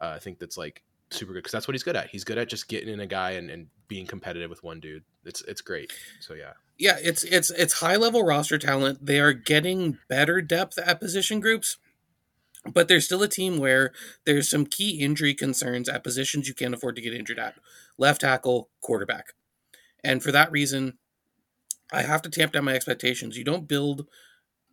Uh, 0.00 0.08
I 0.08 0.18
think 0.18 0.38
that's 0.38 0.56
like 0.58 0.82
super 1.10 1.32
good 1.32 1.40
because 1.40 1.52
that's 1.52 1.66
what 1.66 1.74
he's 1.74 1.82
good 1.82 1.96
at. 1.96 2.10
He's 2.10 2.24
good 2.24 2.38
at 2.38 2.48
just 2.48 2.68
getting 2.68 2.88
in 2.88 3.00
a 3.00 3.06
guy 3.06 3.32
and, 3.32 3.50
and 3.50 3.66
being 3.88 4.06
competitive 4.06 4.50
with 4.50 4.62
one 4.62 4.80
dude. 4.80 5.02
It's 5.24 5.42
it's 5.42 5.60
great. 5.60 5.92
So 6.20 6.34
yeah. 6.34 6.52
Yeah, 6.78 6.96
it's 7.02 7.24
it's 7.24 7.50
it's 7.50 7.74
high 7.80 7.96
level 7.96 8.22
roster 8.24 8.58
talent. 8.58 9.04
They 9.04 9.20
are 9.20 9.32
getting 9.32 9.98
better 10.08 10.40
depth 10.40 10.78
at 10.78 11.00
position 11.00 11.40
groups, 11.40 11.76
but 12.72 12.88
there's 12.88 13.04
still 13.06 13.22
a 13.22 13.28
team 13.28 13.58
where 13.58 13.92
there's 14.24 14.48
some 14.48 14.64
key 14.66 15.00
injury 15.00 15.34
concerns 15.34 15.88
at 15.88 16.04
positions 16.04 16.48
you 16.48 16.54
can't 16.54 16.72
afford 16.74 16.96
to 16.96 17.02
get 17.02 17.12
injured 17.14 17.38
at. 17.38 17.56
Left 17.98 18.20
tackle, 18.22 18.70
quarterback. 18.80 19.34
And 20.02 20.22
for 20.22 20.32
that 20.32 20.50
reason, 20.50 20.96
I 21.92 22.02
have 22.02 22.22
to 22.22 22.30
tamp 22.30 22.52
down 22.52 22.64
my 22.64 22.74
expectations. 22.74 23.36
You 23.36 23.44
don't 23.44 23.68
build 23.68 24.06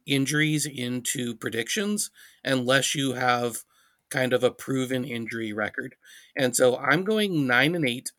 injuries 0.06 0.66
into 0.66 1.36
predictions 1.36 2.10
unless 2.44 2.96
you 2.96 3.14
have 3.14 3.64
kind 4.10 4.34
of 4.34 4.44
a 4.44 4.52
proven 4.52 5.04
injury 5.04 5.52
record. 5.52 5.96
And 6.36 6.56
so 6.56 6.78
I'm 6.78 7.04
going 7.04 7.46
9 7.46 7.76
and 7.76 7.88
8. 7.88 8.12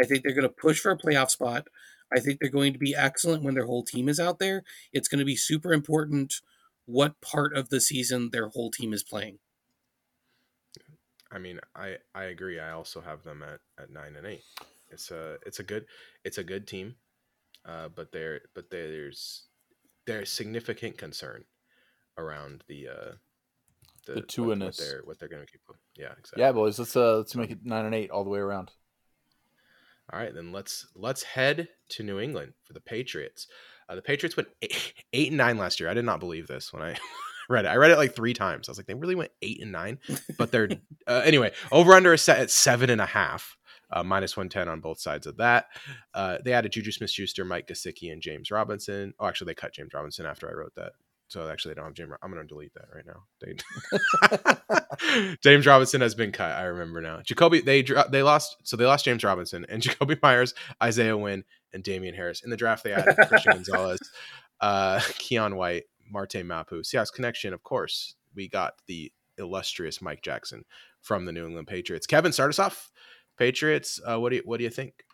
I 0.00 0.06
think 0.06 0.22
they're 0.22 0.34
going 0.34 0.42
to 0.42 0.48
push 0.48 0.80
for 0.80 0.90
a 0.90 0.98
playoff 0.98 1.30
spot. 1.30 1.68
I 2.12 2.18
think 2.18 2.40
they're 2.40 2.50
going 2.50 2.72
to 2.72 2.78
be 2.78 2.94
excellent 2.94 3.44
when 3.44 3.54
their 3.54 3.66
whole 3.66 3.84
team 3.84 4.08
is 4.08 4.18
out 4.18 4.38
there. 4.38 4.64
It's 4.92 5.08
going 5.08 5.20
to 5.20 5.24
be 5.24 5.36
super 5.36 5.72
important 5.72 6.40
what 6.86 7.20
part 7.20 7.56
of 7.56 7.68
the 7.68 7.80
season 7.80 8.30
their 8.30 8.48
whole 8.48 8.70
team 8.70 8.92
is 8.92 9.04
playing. 9.04 9.38
I 11.30 11.38
mean, 11.38 11.60
I 11.76 11.98
I 12.14 12.24
agree. 12.24 12.58
I 12.58 12.72
also 12.72 13.00
have 13.00 13.22
them 13.22 13.42
at, 13.42 13.60
at 13.80 13.90
nine 13.90 14.16
and 14.16 14.26
eight. 14.26 14.42
It's 14.90 15.12
a 15.12 15.36
it's 15.46 15.60
a 15.60 15.62
good 15.62 15.86
it's 16.24 16.38
a 16.38 16.42
good 16.42 16.66
team, 16.66 16.96
uh, 17.66 17.88
but 17.94 18.12
there 18.12 18.40
but 18.54 18.70
there's 18.70 19.44
there's 20.06 20.30
significant 20.30 20.96
concern 20.98 21.44
around 22.18 22.64
the 22.68 22.88
uh, 22.88 22.92
The 24.06 24.12
what- 24.12 24.16
what, 24.16 24.28
two-inness. 24.28 24.76
they're 24.78 25.02
what 25.04 25.18
they're 25.18 25.28
going 25.28 25.44
to 25.44 25.50
keep. 25.50 25.60
Yeah, 25.96 26.12
exactly. 26.18 26.40
Yeah, 26.42 26.52
boys. 26.52 26.78
Let's 26.78 26.96
uh 26.96 27.18
let's 27.18 27.34
make 27.36 27.50
it 27.50 27.58
nine 27.64 27.84
and 27.86 27.94
eight 27.94 28.10
all 28.10 28.24
the 28.24 28.30
way 28.30 28.38
around. 28.40 28.70
All 30.12 30.18
right, 30.18 30.34
then 30.34 30.50
let's 30.52 30.86
let's 30.96 31.22
head 31.22 31.68
to 31.90 32.02
New 32.02 32.18
England 32.18 32.54
for 32.64 32.72
the 32.72 32.80
Patriots. 32.80 33.46
Uh, 33.88 33.94
the 33.94 34.02
Patriots 34.02 34.36
went 34.36 34.48
eight, 34.62 34.94
eight 35.12 35.28
and 35.28 35.36
nine 35.36 35.56
last 35.58 35.78
year. 35.80 35.88
I 35.88 35.94
did 35.94 36.04
not 36.04 36.20
believe 36.20 36.46
this 36.48 36.72
when 36.72 36.82
I 36.82 36.96
read 37.48 37.64
it. 37.64 37.68
I 37.68 37.76
read 37.76 37.90
it 37.92 37.98
like 37.98 38.14
three 38.14 38.34
times. 38.34 38.68
I 38.68 38.72
was 38.72 38.78
like, 38.78 38.86
they 38.86 38.94
really 38.94 39.14
went 39.14 39.30
eight 39.42 39.60
and 39.62 39.70
nine, 39.72 39.98
but 40.38 40.50
they're 40.50 40.68
uh, 41.06 41.22
anyway 41.24 41.52
over 41.70 41.92
under 41.92 42.12
a 42.12 42.18
set 42.18 42.38
at 42.40 42.50
seven 42.50 42.90
and 42.90 43.00
a 43.00 43.06
half. 43.06 43.56
Uh, 43.92 44.02
minus 44.02 44.36
110 44.36 44.68
on 44.68 44.80
both 44.80 45.00
sides 45.00 45.26
of 45.26 45.36
that. 45.38 45.66
Uh, 46.14 46.38
they 46.44 46.52
added 46.52 46.72
Juju 46.72 46.92
Smith 46.92 47.10
Schuster, 47.10 47.44
Mike 47.44 47.66
Gesicki, 47.66 48.12
and 48.12 48.22
James 48.22 48.50
Robinson. 48.50 49.14
Oh, 49.18 49.26
actually, 49.26 49.46
they 49.46 49.54
cut 49.54 49.72
James 49.74 49.92
Robinson 49.94 50.26
after 50.26 50.48
I 50.48 50.52
wrote 50.52 50.74
that. 50.76 50.92
So 51.28 51.48
actually, 51.48 51.74
they 51.74 51.76
don't 51.76 51.86
have 51.86 51.94
James. 51.94 52.10
I'm 52.22 52.32
going 52.32 52.42
to 52.42 52.48
delete 52.48 52.74
that 52.74 52.88
right 52.92 53.06
now. 53.06 53.24
They- 53.40 55.36
James 55.42 55.66
Robinson 55.66 56.00
has 56.00 56.14
been 56.14 56.32
cut. 56.32 56.52
I 56.52 56.64
remember 56.64 57.00
now. 57.00 57.18
Jakobi, 57.18 57.64
they 57.64 57.82
they 58.10 58.22
lost. 58.22 58.56
So 58.64 58.76
they 58.76 58.84
lost 58.84 59.04
James 59.04 59.22
Robinson 59.24 59.64
and 59.68 59.82
Jakobi 59.82 60.20
Meyers, 60.22 60.54
Isaiah 60.82 61.16
Wynn, 61.16 61.44
and 61.72 61.82
Damien 61.82 62.14
Harris. 62.14 62.42
In 62.42 62.50
the 62.50 62.56
draft, 62.56 62.84
they 62.84 62.92
added 62.92 63.16
Christian 63.28 63.52
Gonzalez, 63.52 64.00
uh, 64.60 64.98
Keion 64.98 65.54
White, 65.54 65.84
Marte 66.10 66.44
Mapu. 66.44 66.82
Seahawks 66.82 67.12
connection, 67.12 67.52
of 67.52 67.62
course. 67.62 68.14
We 68.34 68.48
got 68.48 68.74
the 68.86 69.12
illustrious 69.38 70.02
Mike 70.02 70.22
Jackson 70.22 70.64
from 71.00 71.24
the 71.24 71.32
New 71.32 71.46
England 71.46 71.66
Patriots. 71.68 72.06
Kevin, 72.06 72.32
start 72.32 72.50
us 72.50 72.58
off. 72.58 72.90
Patriots. 73.40 73.98
Uh, 74.06 74.20
what 74.20 74.30
do 74.30 74.36
you 74.36 74.42
what 74.44 74.58
do 74.58 74.64
you 74.64 74.70
think? 74.70 75.04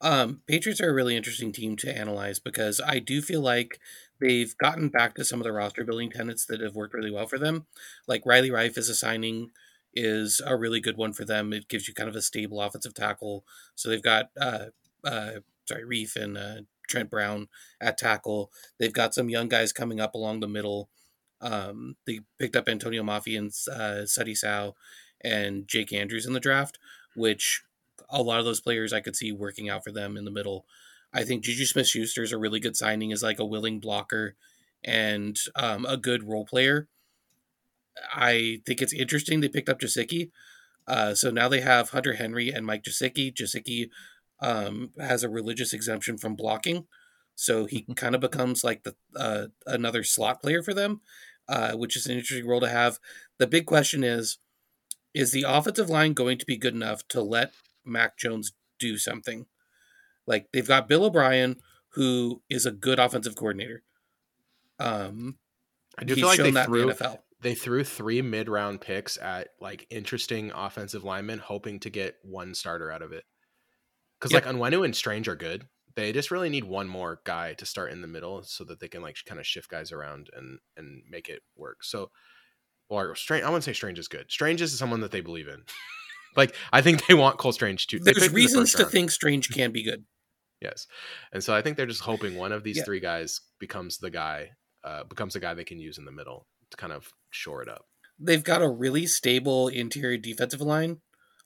Um, 0.00 0.42
Patriots 0.46 0.80
are 0.80 0.90
a 0.90 0.94
really 0.94 1.16
interesting 1.16 1.50
team 1.50 1.76
to 1.76 1.96
analyze 1.96 2.38
because 2.38 2.80
I 2.80 3.00
do 3.00 3.20
feel 3.20 3.40
like 3.40 3.80
they've 4.20 4.56
gotten 4.58 4.90
back 4.90 5.14
to 5.16 5.24
some 5.24 5.40
of 5.40 5.44
the 5.44 5.52
roster 5.52 5.82
building 5.82 6.10
tenets 6.10 6.46
that 6.46 6.60
have 6.60 6.76
worked 6.76 6.94
really 6.94 7.10
well 7.10 7.26
for 7.26 7.38
them. 7.38 7.66
Like 8.06 8.24
Riley 8.24 8.50
Reiff 8.50 8.78
is 8.78 8.88
a 8.88 8.94
signing 8.94 9.50
is 9.92 10.40
a 10.44 10.56
really 10.56 10.80
good 10.80 10.96
one 10.96 11.12
for 11.12 11.24
them. 11.24 11.52
It 11.52 11.68
gives 11.68 11.88
you 11.88 11.94
kind 11.94 12.08
of 12.08 12.16
a 12.16 12.22
stable 12.22 12.60
offensive 12.60 12.94
tackle. 12.94 13.44
So 13.74 13.88
they've 13.88 14.02
got 14.02 14.30
uh, 14.40 14.66
uh, 15.04 15.40
sorry 15.66 15.84
Reiff 15.84 16.14
and 16.14 16.38
uh, 16.38 16.56
Trent 16.88 17.10
Brown 17.10 17.48
at 17.80 17.98
tackle. 17.98 18.52
They've 18.78 18.92
got 18.92 19.14
some 19.14 19.28
young 19.28 19.48
guys 19.48 19.72
coming 19.72 19.98
up 19.98 20.14
along 20.14 20.40
the 20.40 20.48
middle. 20.48 20.90
Um, 21.40 21.96
they 22.06 22.20
picked 22.38 22.56
up 22.56 22.66
Atonio 22.66 23.02
Mafi 23.02 23.36
and 23.36 23.52
uh, 23.74 24.06
Suddy 24.06 24.34
and 25.24 25.66
Jake 25.66 25.92
Andrews 25.92 26.26
in 26.26 26.34
the 26.34 26.40
draft, 26.40 26.78
which 27.16 27.62
a 28.10 28.22
lot 28.22 28.38
of 28.38 28.44
those 28.44 28.60
players 28.60 28.92
I 28.92 29.00
could 29.00 29.16
see 29.16 29.32
working 29.32 29.68
out 29.68 29.82
for 29.82 29.90
them 29.90 30.16
in 30.16 30.24
the 30.24 30.30
middle. 30.30 30.66
I 31.12 31.24
think 31.24 31.42
Juju 31.42 31.64
Smith 31.64 31.86
Schuster 31.88 32.22
is 32.22 32.32
a 32.32 32.38
really 32.38 32.60
good 32.60 32.76
signing 32.76 33.12
as 33.12 33.22
like 33.22 33.38
a 33.38 33.44
willing 33.44 33.80
blocker 33.80 34.36
and 34.84 35.38
um, 35.56 35.86
a 35.86 35.96
good 35.96 36.24
role 36.24 36.44
player. 36.44 36.88
I 38.12 38.60
think 38.66 38.82
it's 38.82 38.92
interesting 38.92 39.40
they 39.40 39.48
picked 39.48 39.68
up 39.68 39.80
Gesicki. 39.80 40.30
Uh, 40.86 41.14
so 41.14 41.30
now 41.30 41.48
they 41.48 41.60
have 41.60 41.90
Hunter 41.90 42.14
Henry 42.14 42.50
and 42.50 42.66
Mike 42.66 42.82
Gesicki. 42.82 43.32
Gesicki 43.32 43.88
um, 44.40 44.90
has 44.98 45.22
a 45.22 45.28
religious 45.28 45.72
exemption 45.72 46.18
from 46.18 46.34
blocking. 46.34 46.86
so 47.36 47.66
he 47.66 47.82
kind 47.96 48.14
of 48.14 48.20
becomes 48.20 48.62
like 48.62 48.82
the 48.84 48.94
uh, 49.16 49.46
another 49.66 50.04
slot 50.04 50.40
player 50.42 50.62
for 50.62 50.74
them, 50.74 51.00
uh, 51.48 51.72
which 51.72 51.96
is 51.96 52.06
an 52.06 52.16
interesting 52.16 52.46
role 52.46 52.60
to 52.60 52.68
have. 52.68 52.98
The 53.38 53.46
big 53.46 53.66
question 53.66 54.04
is: 54.04 54.38
Is 55.14 55.30
the 55.32 55.44
offensive 55.46 55.88
line 55.88 56.12
going 56.12 56.38
to 56.38 56.46
be 56.46 56.56
good 56.56 56.74
enough 56.74 57.06
to 57.08 57.22
let 57.22 57.52
Mac 57.84 58.16
Jones 58.18 58.52
do 58.78 58.98
something? 58.98 59.46
Like 60.26 60.48
they've 60.52 60.66
got 60.66 60.88
Bill 60.88 61.04
O'Brien, 61.04 61.56
who 61.90 62.42
is 62.50 62.66
a 62.66 62.72
good 62.72 62.98
offensive 62.98 63.36
coordinator. 63.36 63.82
Um, 64.78 65.38
I 65.98 66.04
do 66.04 66.14
feel 66.14 66.26
like 66.26 66.38
they 66.38 66.50
threw 66.50 66.86
the 66.86 66.94
NFL. 66.94 67.18
they 67.40 67.54
threw 67.54 67.84
three 67.84 68.22
mid 68.22 68.48
round 68.48 68.80
picks 68.80 69.16
at 69.18 69.48
like 69.60 69.86
interesting 69.90 70.50
offensive 70.52 71.04
linemen, 71.04 71.38
hoping 71.38 71.78
to 71.80 71.90
get 71.90 72.16
one 72.22 72.54
starter 72.54 72.90
out 72.90 73.02
of 73.02 73.12
it. 73.12 73.24
Because 74.18 74.32
Yep. 74.32 74.46
like 74.46 74.54
Onwenu 74.54 74.84
and 74.84 74.96
Strange 74.96 75.28
are 75.28 75.36
good. 75.36 75.68
They 75.96 76.12
just 76.12 76.32
really 76.32 76.48
need 76.48 76.64
one 76.64 76.88
more 76.88 77.20
guy 77.24 77.54
to 77.54 77.66
start 77.66 77.92
in 77.92 78.00
the 78.00 78.08
middle 78.08 78.42
so 78.42 78.64
that 78.64 78.80
they 78.80 78.88
can 78.88 79.02
like 79.02 79.16
kind 79.26 79.38
of 79.38 79.46
shift 79.46 79.70
guys 79.70 79.92
around 79.92 80.28
and 80.34 80.58
and 80.76 81.02
make 81.08 81.28
it 81.28 81.42
work. 81.56 81.84
So, 81.84 82.10
or 82.94 83.14
Strange, 83.14 83.44
I 83.44 83.48
wouldn't 83.48 83.64
say 83.64 83.72
Strange 83.72 83.98
is 83.98 84.08
good. 84.08 84.26
Strange 84.30 84.60
is 84.62 84.76
someone 84.78 85.00
that 85.00 85.10
they 85.10 85.20
believe 85.20 85.48
in. 85.48 85.62
like 86.36 86.54
I 86.72 86.80
think 86.82 87.06
they 87.06 87.14
want 87.14 87.38
Cole 87.38 87.52
Strange 87.52 87.86
too. 87.86 87.98
There's 88.00 88.18
in 88.22 88.28
the 88.28 88.34
reasons 88.34 88.72
to 88.72 88.82
round. 88.84 88.92
think 88.92 89.10
Strange 89.10 89.48
can 89.50 89.72
be 89.72 89.82
good. 89.82 90.04
Yes, 90.62 90.86
and 91.30 91.44
so 91.44 91.54
I 91.54 91.60
think 91.60 91.76
they're 91.76 91.84
just 91.84 92.00
hoping 92.00 92.36
one 92.36 92.50
of 92.50 92.62
these 92.64 92.78
Yeah. 92.78 92.84
three 92.84 93.00
guys 93.00 93.40
becomes 93.58 93.98
the 93.98 94.08
guy, 94.08 94.52
uh, 94.82 95.04
becomes 95.04 95.34
the 95.34 95.40
guy 95.40 95.52
they 95.52 95.64
can 95.64 95.78
use 95.78 95.98
in 95.98 96.06
the 96.06 96.12
middle 96.12 96.46
to 96.70 96.76
kind 96.78 96.92
of 96.92 97.10
shore 97.30 97.60
it 97.60 97.68
up. 97.68 97.84
they've 98.18 98.44
got 98.44 98.62
a 98.62 98.68
really 98.70 99.04
stable 99.06 99.68
interior 99.68 100.16
defensive 100.16 100.62
line. 100.62 101.02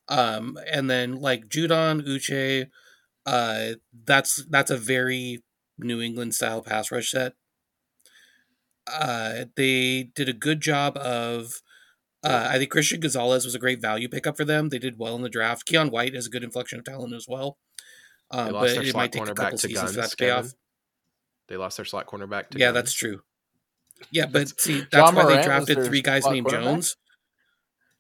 Um, 0.09 0.57
and 0.71 0.89
then 0.89 1.17
like 1.17 1.49
Judon, 1.49 2.07
Uche, 2.07 2.67
uh, 3.27 3.73
that's 4.05 4.45
that's 4.49 4.71
a 4.71 4.77
very 4.77 5.43
New 5.79 6.01
England 6.01 6.35
style 6.35 6.63
pass 6.63 6.93
rush 6.93 7.11
set. 7.11 7.33
Uh, 8.93 9.45
they 9.57 10.11
did 10.15 10.29
a 10.29 10.33
good 10.33 10.61
job 10.61 10.97
of. 10.97 11.63
Uh, 12.25 12.49
I 12.51 12.59
think 12.59 12.71
Christian 12.73 12.99
Gonzalez 12.99 13.45
was 13.45 13.55
a 13.55 13.61
great 13.61 13.81
value 13.81 14.09
pickup 14.09 14.37
for 14.37 14.45
them. 14.45 14.71
They 14.71 14.81
did 14.81 14.99
well 14.99 15.15
in 15.15 15.23
the 15.23 15.29
draft. 15.29 15.69
Keion 15.69 15.91
White 15.93 16.15
is 16.17 16.27
a 16.27 16.31
good 16.31 16.43
inflection 16.43 16.79
of 16.81 16.85
talent 16.85 17.13
as 17.15 17.27
well. 17.29 17.59
They 18.33 18.39
Um, 18.39 18.53
lost 18.53 18.67
but 18.67 18.75
their 18.75 18.83
it 18.83 18.91
slot 18.91 18.97
might 19.03 19.13
take 19.13 19.23
a 19.23 19.25
cornerback 19.27 19.37
couple 19.37 19.59
to 19.59 19.69
seasons 19.69 19.81
Guns. 19.83 19.95
for 19.95 20.01
that 20.03 20.11
to 20.11 20.17
pay 20.17 20.31
off. 20.31 20.47
They 21.47 21.57
lost 21.57 21.77
their 21.79 21.87
slot 21.87 22.07
cornerback 22.07 22.51
to 22.51 22.59
Yeah, 22.59 22.67
Guns. 22.67 22.75
that's 22.75 22.93
true. 22.93 23.23
Yeah, 24.11 24.27
but 24.27 24.33
That's- 24.33 24.55
see, 24.59 24.81
that's 24.81 24.91
John 24.91 25.15
why 25.15 25.23
they 25.23 25.29
Morant 25.35 25.39
was 25.39 25.47
drafted 25.67 25.85
three 25.87 26.03
guys 26.03 26.27
named? 26.27 26.49
Jones. 26.51 26.97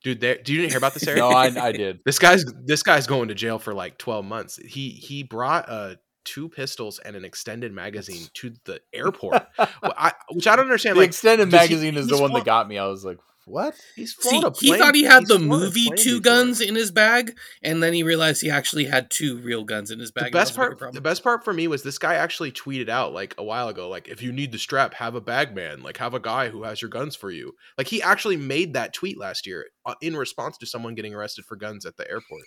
dude. 0.02 0.20
There, 0.20 0.36
do 0.36 0.52
you 0.52 0.58
didn't 0.60 0.72
hear 0.72 0.78
about 0.78 0.94
this, 0.94 1.02
Eric? 1.08 1.18
No, 1.18 1.28
I, 1.30 1.46
I 1.66 1.72
did. 1.72 2.00
this 2.04 2.18
guy's 2.18 2.44
this 2.64 2.82
guy's 2.82 3.06
going 3.06 3.28
to 3.28 3.34
jail 3.34 3.58
for 3.60 3.72
like 3.72 3.98
twelve 3.98 4.24
months. 4.24 4.56
He 4.56 4.90
he 4.90 5.22
brought 5.22 5.68
uh 5.68 5.94
two 6.28 6.48
pistols 6.48 6.98
and 6.98 7.16
an 7.16 7.24
extended 7.24 7.72
magazine 7.72 8.26
to 8.34 8.52
the 8.64 8.80
airport, 8.92 9.46
I, 9.58 10.12
which 10.30 10.46
I 10.46 10.56
don't 10.56 10.66
understand. 10.66 10.96
the 10.96 11.00
Like 11.00 11.08
extended 11.08 11.50
does 11.50 11.66
he- 11.68 11.74
magazine 11.74 11.96
is 11.96 12.06
the 12.08 12.18
one 12.18 12.32
that 12.34 12.44
got 12.44 12.68
me. 12.68 12.76
I 12.78 12.86
was 12.86 13.04
like, 13.04 13.18
what? 13.48 13.74
he's 13.96 14.14
See, 14.16 14.28
flown 14.30 14.44
a 14.44 14.52
he 14.58 14.76
thought 14.76 14.94
he 14.94 15.04
had 15.04 15.20
he's 15.20 15.28
the 15.28 15.38
movie 15.38 15.88
two 15.96 16.20
before. 16.20 16.20
guns 16.20 16.60
in 16.60 16.74
his 16.74 16.90
bag, 16.90 17.36
and 17.62 17.82
then 17.82 17.92
he 17.92 18.02
realized 18.02 18.42
he 18.42 18.50
actually 18.50 18.84
had 18.84 19.10
two 19.10 19.38
real 19.38 19.64
guns 19.64 19.90
in 19.90 19.98
his 19.98 20.10
bag. 20.10 20.26
The 20.26 20.30
best 20.38 20.56
was 20.56 20.66
a 20.66 20.70
bigger 20.70 20.76
part, 20.76 20.94
the 20.94 21.00
best 21.00 21.22
part 21.22 21.44
for 21.44 21.52
me 21.52 21.66
was 21.68 21.82
this 21.82 21.98
guy 21.98 22.14
actually 22.14 22.52
tweeted 22.52 22.88
out 22.88 23.12
like 23.12 23.34
a 23.38 23.44
while 23.44 23.68
ago, 23.68 23.88
like 23.88 24.08
if 24.08 24.22
you 24.22 24.32
need 24.32 24.52
the 24.52 24.58
strap, 24.58 24.94
have 24.94 25.14
a 25.14 25.20
bag 25.20 25.54
man, 25.54 25.82
like 25.82 25.96
have 25.98 26.14
a 26.14 26.20
guy 26.20 26.48
who 26.48 26.62
has 26.64 26.80
your 26.82 26.90
guns 26.90 27.16
for 27.16 27.30
you. 27.30 27.52
Like 27.76 27.86
he 27.88 28.02
actually 28.02 28.36
made 28.36 28.74
that 28.74 28.92
tweet 28.92 29.18
last 29.18 29.46
year 29.46 29.66
uh, 29.86 29.94
in 30.00 30.16
response 30.16 30.58
to 30.58 30.66
someone 30.66 30.94
getting 30.94 31.14
arrested 31.14 31.44
for 31.44 31.56
guns 31.56 31.86
at 31.86 31.96
the 31.96 32.08
airport. 32.10 32.42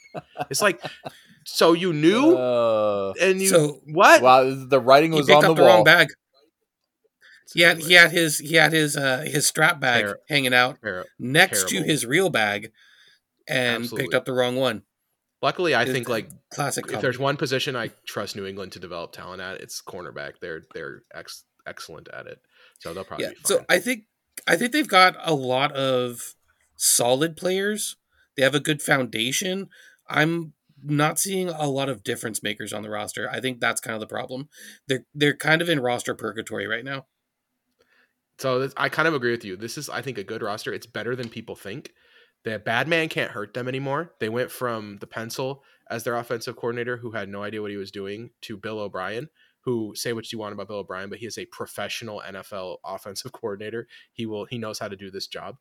It's 0.49 0.61
like, 0.61 0.81
so 1.45 1.73
you 1.73 1.93
knew 1.93 2.35
Uh, 2.35 3.13
and 3.21 3.41
you 3.41 3.47
So- 3.47 3.79
what? 3.85 4.21
wow, 4.21 4.43
the 4.55 4.79
writing 4.79 5.11
was 5.11 5.25
picked 5.27 5.37
on 5.37 5.43
the 5.43 5.49
up 5.51 5.55
the, 5.57 5.61
wall. 5.63 5.75
wrong 5.77 5.83
bag. 5.83 6.09
He 7.53 7.61
had 7.61 7.79
he 7.79 7.93
had 7.93 8.11
his 8.11 8.39
he 8.39 8.55
had 8.55 8.71
his 8.71 8.95
uh 8.95 9.25
his 9.27 9.45
strap 9.47 9.79
bag 9.79 10.05
Ter- 10.05 10.19
hanging 10.29 10.53
out 10.53 10.77
Ter- 10.81 11.05
next 11.19 11.69
terrible. 11.69 11.85
to 11.87 11.91
his 11.91 12.05
real 12.05 12.29
bag, 12.29 12.71
and 13.47 13.83
Absolutely. 13.83 14.03
picked 14.05 14.13
up 14.13 14.25
the 14.25 14.33
wrong 14.33 14.55
one. 14.55 14.83
Luckily, 15.41 15.73
I 15.73 15.81
It's 15.83 15.91
think 15.91 16.07
like 16.07 16.29
Classic. 16.53 16.85
if 16.91 17.01
there's 17.01 17.17
one 17.17 17.35
position 17.35 17.75
I 17.75 17.89
trust 18.05 18.35
New 18.35 18.45
England 18.45 18.73
to 18.73 18.79
develop 18.79 19.11
talent 19.11 19.41
at, 19.41 19.59
it's 19.59 19.81
cornerback. 19.81 20.33
They're 20.39 20.61
they're 20.73 21.01
ex- 21.13 21.45
excellent 21.65 22.07
at 22.09 22.27
it, 22.27 22.39
so 22.79 22.93
they'll 22.93 23.03
probably 23.03 23.25
yeah. 23.25 23.31
So 23.45 23.65
I 23.67 23.79
think 23.79 24.03
I 24.47 24.55
think 24.55 24.71
they've 24.71 24.87
got 24.87 25.15
a 25.19 25.33
lot 25.33 25.71
of 25.71 26.35
solid 26.77 27.35
players. 27.35 27.95
They 28.37 28.43
have 28.43 28.55
a 28.55 28.59
good 28.59 28.81
foundation. 28.81 29.67
I'm 30.07 30.53
not 30.83 31.19
seeing 31.19 31.49
a 31.49 31.67
lot 31.67 31.89
of 31.89 32.03
difference 32.03 32.41
makers 32.41 32.71
on 32.73 32.81
the 32.81 32.89
roster. 32.89 33.29
I 33.29 33.39
think 33.39 33.59
that's 33.59 33.81
kind 33.81 33.93
of 33.95 33.99
the 33.99 34.07
problem. 34.07 34.47
They're 34.87 35.05
they're 35.13 35.35
kind 35.35 35.61
of 35.61 35.69
in 35.69 35.79
roster 35.79 36.13
purgatory 36.15 36.67
right 36.67 36.85
now. 36.85 37.07
So 38.41 38.67
I 38.75 38.89
kind 38.89 39.07
of 39.07 39.13
agree 39.13 39.29
with 39.29 39.45
you. 39.45 39.55
This 39.55 39.77
is, 39.77 39.87
I 39.87 40.01
think, 40.01 40.17
a 40.17 40.23
good 40.23 40.41
roster. 40.41 40.73
It's 40.73 40.87
better 40.87 41.15
than 41.15 41.29
people 41.29 41.55
think. 41.55 41.93
The 42.43 42.57
bad 42.57 42.87
man 42.87 43.07
can't 43.07 43.29
hurt 43.29 43.53
them 43.53 43.67
anymore. 43.67 44.13
They 44.19 44.29
went 44.29 44.49
from 44.49 44.97
the 44.97 45.05
pencil 45.05 45.63
as 45.91 46.03
their 46.03 46.15
offensive 46.15 46.55
coordinator, 46.55 46.97
who 46.97 47.11
had 47.11 47.29
no 47.29 47.43
idea 47.43 47.61
what 47.61 47.69
he 47.69 47.77
was 47.77 47.91
doing, 47.91 48.31
to 48.41 48.57
Bill 48.57 48.79
O'Brien, 48.79 49.29
who 49.59 49.93
say 49.95 50.13
what 50.13 50.31
you 50.31 50.39
want 50.39 50.53
about 50.53 50.69
Bill 50.69 50.77
O'Brien, 50.77 51.07
but 51.07 51.19
he 51.19 51.27
is 51.27 51.37
a 51.37 51.45
professional 51.45 52.23
NFL 52.27 52.77
offensive 52.83 53.31
coordinator. 53.31 53.87
He 54.11 54.25
will 54.25 54.45
he 54.45 54.57
knows 54.57 54.79
how 54.79 54.87
to 54.87 54.95
do 54.95 55.11
this 55.11 55.27
job. 55.27 55.57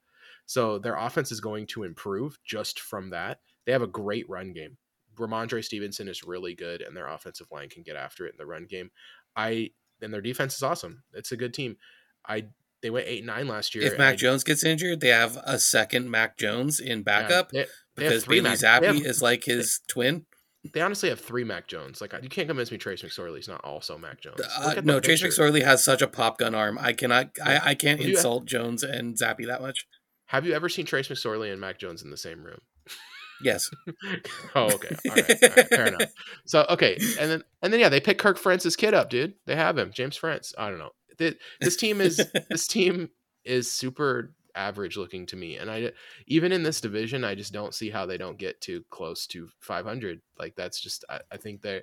So 0.47 0.79
their 0.79 0.97
offense 0.97 1.31
is 1.31 1.41
going 1.41 1.67
to 1.67 1.83
improve 1.83 2.39
just 2.47 2.81
from 2.81 3.11
that. 3.11 3.41
They 3.67 3.73
have 3.73 3.83
a 3.83 3.87
great 3.87 4.27
run 4.27 4.55
game. 4.55 4.79
Rhamondre 5.19 5.63
Stevenson 5.63 6.09
is 6.09 6.25
really 6.25 6.55
good, 6.55 6.81
and 6.81 6.97
their 6.97 7.09
offensive 7.09 7.49
line 7.53 7.69
can 7.69 7.83
get 7.83 7.97
after 7.97 8.27
it 8.27 8.33
in 8.33 8.39
the 8.39 8.47
run 8.47 8.65
game. 8.65 8.91
I 9.37 9.73
and 10.01 10.15
their 10.15 10.23
defense 10.23 10.57
is 10.57 10.63
awesome. 10.63 11.03
It's 11.13 11.33
a 11.33 11.37
good 11.37 11.53
team. 11.53 11.77
I 12.27 12.47
they 12.83 12.91
went 12.91 13.07
eight 13.07 13.19
and 13.19 13.27
nine 13.27 13.49
last 13.49 13.75
year. 13.75 13.85
If 13.85 13.99
Mac 13.99 14.17
Jones 14.17 14.45
gets 14.45 14.65
injured, 14.65 15.01
they 15.01 15.09
have 15.09 15.39
a 15.45 15.59
second 15.59 16.11
Mac 16.11 16.39
Jones 16.39 16.81
in 16.81 16.99
yeah, 16.99 17.03
backup 17.05 17.51
they, 17.51 17.61
they 17.61 17.69
because 17.97 18.25
Bailey 18.25 18.51
Zappe 18.51 18.85
have- 18.85 18.97
is 18.97 19.23
like 19.23 19.45
his 19.45 19.81
twin. 19.89 20.27
they 20.75 20.81
honestly 20.81 21.09
have 21.09 21.21
three 21.21 21.45
Mac 21.45 21.67
Jones. 21.67 22.01
Like 22.01 22.13
you 22.23 22.29
can't 22.29 22.49
convince 22.49 22.71
me 22.71 22.79
Trace 22.79 23.03
McSorley's 23.03 23.49
not 23.49 23.63
also 23.65 23.99
Mac 23.99 24.21
Jones. 24.21 24.41
Uh, 24.41 24.71
at 24.71 24.77
the 24.77 24.83
no, 24.83 25.01
Trace 25.01 25.23
picture. 25.23 25.43
McSorley 25.43 25.65
has 25.65 25.85
such 25.85 26.03
a 26.03 26.09
pop 26.09 26.39
gun 26.39 26.55
arm. 26.55 26.79
I 26.81 26.93
cannot. 26.93 27.31
I, 27.45 27.61
I 27.71 27.75
can't 27.75 28.01
insult 28.01 28.47
Jones 28.47 28.83
and 28.83 29.17
Zappe 29.17 29.47
that 29.47 29.61
much. 29.61 29.87
Have 30.27 30.47
you 30.47 30.53
ever 30.55 30.69
seen 30.69 30.87
Trace 30.87 31.09
McSorley 31.09 31.51
and 31.51 31.61
Mac 31.61 31.79
Jones 31.79 32.03
in 32.03 32.11
the 32.11 32.17
same 32.17 32.45
room? 32.45 32.61
Yes. 33.43 33.71
oh, 34.55 34.73
okay. 34.73 34.97
All 35.09 35.15
right. 35.17 35.43
All 35.43 35.49
right. 35.57 35.69
Fair 35.69 35.87
enough. 35.87 36.13
So 36.47 36.67
okay, 36.71 36.97
and 37.19 37.31
then 37.31 37.43
and 37.63 37.73
then 37.73 37.81
yeah, 37.81 37.89
they 37.89 38.01
pick 38.01 38.19
Kirk 38.19 38.39
Francis 38.39 38.77
kid 38.77 38.95
up, 38.95 39.11
dude. 39.11 39.35
They 39.47 39.57
have 39.57 39.79
him, 39.79 39.91
James 39.93 40.17
France. 40.17 40.55
I 40.59 40.69
don't 40.69 40.79
know. 40.79 40.91
Th- 41.21 41.39
This 41.61 41.77
team 41.77 42.01
is 42.01 42.17
this 42.51 42.67
team 42.67 43.11
is 43.45 43.71
super 43.71 44.35
average 44.57 44.97
looking 44.97 45.27
to 45.27 45.37
me, 45.37 45.57
and 45.57 45.71
I 45.71 45.93
even 46.27 46.51
in 46.51 46.65
this 46.65 46.81
division, 46.81 47.23
I 47.23 47.37
just 47.37 47.53
don't 47.53 47.75
see 47.75 47.91
how 47.91 48.07
they 48.07 48.19
don't 48.19 48.39
get 48.39 48.61
too 48.61 48.85
close 48.91 49.27
to 49.29 49.49
500. 49.61 50.21
Like 50.39 50.57
that's 50.57 50.81
just 50.81 51.05
I, 51.09 51.21
I 51.31 51.37
think 51.37 51.63
they 51.63 51.83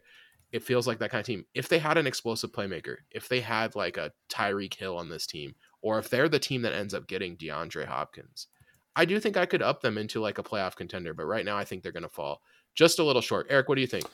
it 0.52 0.64
feels 0.64 0.88
like 0.88 1.00
that 1.00 1.12
kind 1.12 1.20
of 1.20 1.26
team. 1.26 1.46
If 1.54 1.70
they 1.70 1.80
had 1.80 1.98
an 1.98 2.08
explosive 2.08 2.52
playmaker, 2.52 2.98
if 3.12 3.28
they 3.30 3.42
had 3.42 3.76
like 3.76 3.98
a 3.98 4.12
Tyreek 4.30 4.74
Hill 4.74 4.98
on 4.98 5.10
this 5.10 5.28
team, 5.28 5.56
or 5.82 6.00
if 6.00 6.10
they're 6.10 6.30
the 6.30 6.40
team 6.40 6.62
that 6.64 6.74
ends 6.74 6.94
up 6.94 7.08
getting 7.08 7.36
DeAndre 7.38 7.86
Hopkins, 7.86 8.48
I 8.96 9.06
do 9.06 9.20
think 9.20 9.38
I 9.38 9.46
could 9.46 9.62
up 9.62 9.82
them 9.82 9.98
into 9.98 10.22
like 10.22 10.38
a 10.38 10.44
playoff 10.44 10.76
contender. 10.76 11.14
But 11.14 11.26
right 11.26 11.46
now, 11.46 11.58
I 11.58 11.66
think 11.66 11.84
they're 11.84 11.92
going 11.92 12.04
to 12.04 12.10
fall 12.10 12.42
just 12.76 13.00
a 13.00 13.04
little 13.04 13.22
short. 13.22 13.48
Eric, 13.50 13.70
what 13.70 13.76
do 13.76 13.82
you 13.82 13.88
think? 13.88 14.06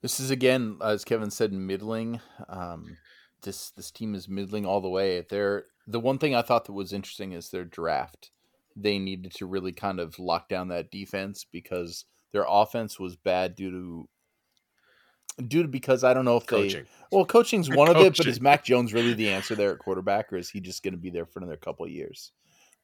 This 0.00 0.18
is 0.18 0.30
again, 0.30 0.78
as 0.82 1.04
Kevin 1.04 1.30
said, 1.30 1.52
middling. 1.52 2.20
Um, 2.48 2.96
this 3.42 3.70
this 3.70 3.90
team 3.90 4.14
is 4.14 4.28
middling 4.28 4.66
all 4.66 4.80
the 4.80 4.88
way. 4.88 5.24
They're 5.28 5.66
the 5.86 6.00
one 6.00 6.18
thing 6.18 6.34
I 6.34 6.42
thought 6.42 6.64
that 6.66 6.72
was 6.72 6.92
interesting 6.92 7.32
is 7.32 7.50
their 7.50 7.64
draft. 7.64 8.30
They 8.76 8.98
needed 8.98 9.32
to 9.34 9.46
really 9.46 9.72
kind 9.72 10.00
of 10.00 10.18
lock 10.18 10.48
down 10.48 10.68
that 10.68 10.90
defense 10.90 11.44
because 11.50 12.04
their 12.32 12.46
offense 12.48 12.98
was 12.98 13.16
bad 13.16 13.54
due 13.54 13.70
to 13.70 14.08
due 15.46 15.62
to 15.62 15.68
because 15.68 16.04
I 16.04 16.14
don't 16.14 16.24
know 16.24 16.36
if 16.36 16.46
Coaching. 16.46 16.84
they 16.84 16.88
well 17.10 17.24
coaching's 17.24 17.68
one 17.74 17.88
of 17.88 17.96
it, 17.96 18.16
but 18.16 18.26
is 18.26 18.40
Mac 18.40 18.64
Jones 18.64 18.92
really 18.92 19.14
the 19.14 19.30
answer 19.30 19.54
there 19.54 19.72
at 19.72 19.78
quarterback, 19.78 20.32
or 20.32 20.36
is 20.36 20.50
he 20.50 20.60
just 20.60 20.82
going 20.82 20.94
to 20.94 21.00
be 21.00 21.10
there 21.10 21.26
for 21.26 21.38
another 21.40 21.56
couple 21.56 21.84
of 21.84 21.90
years? 21.90 22.32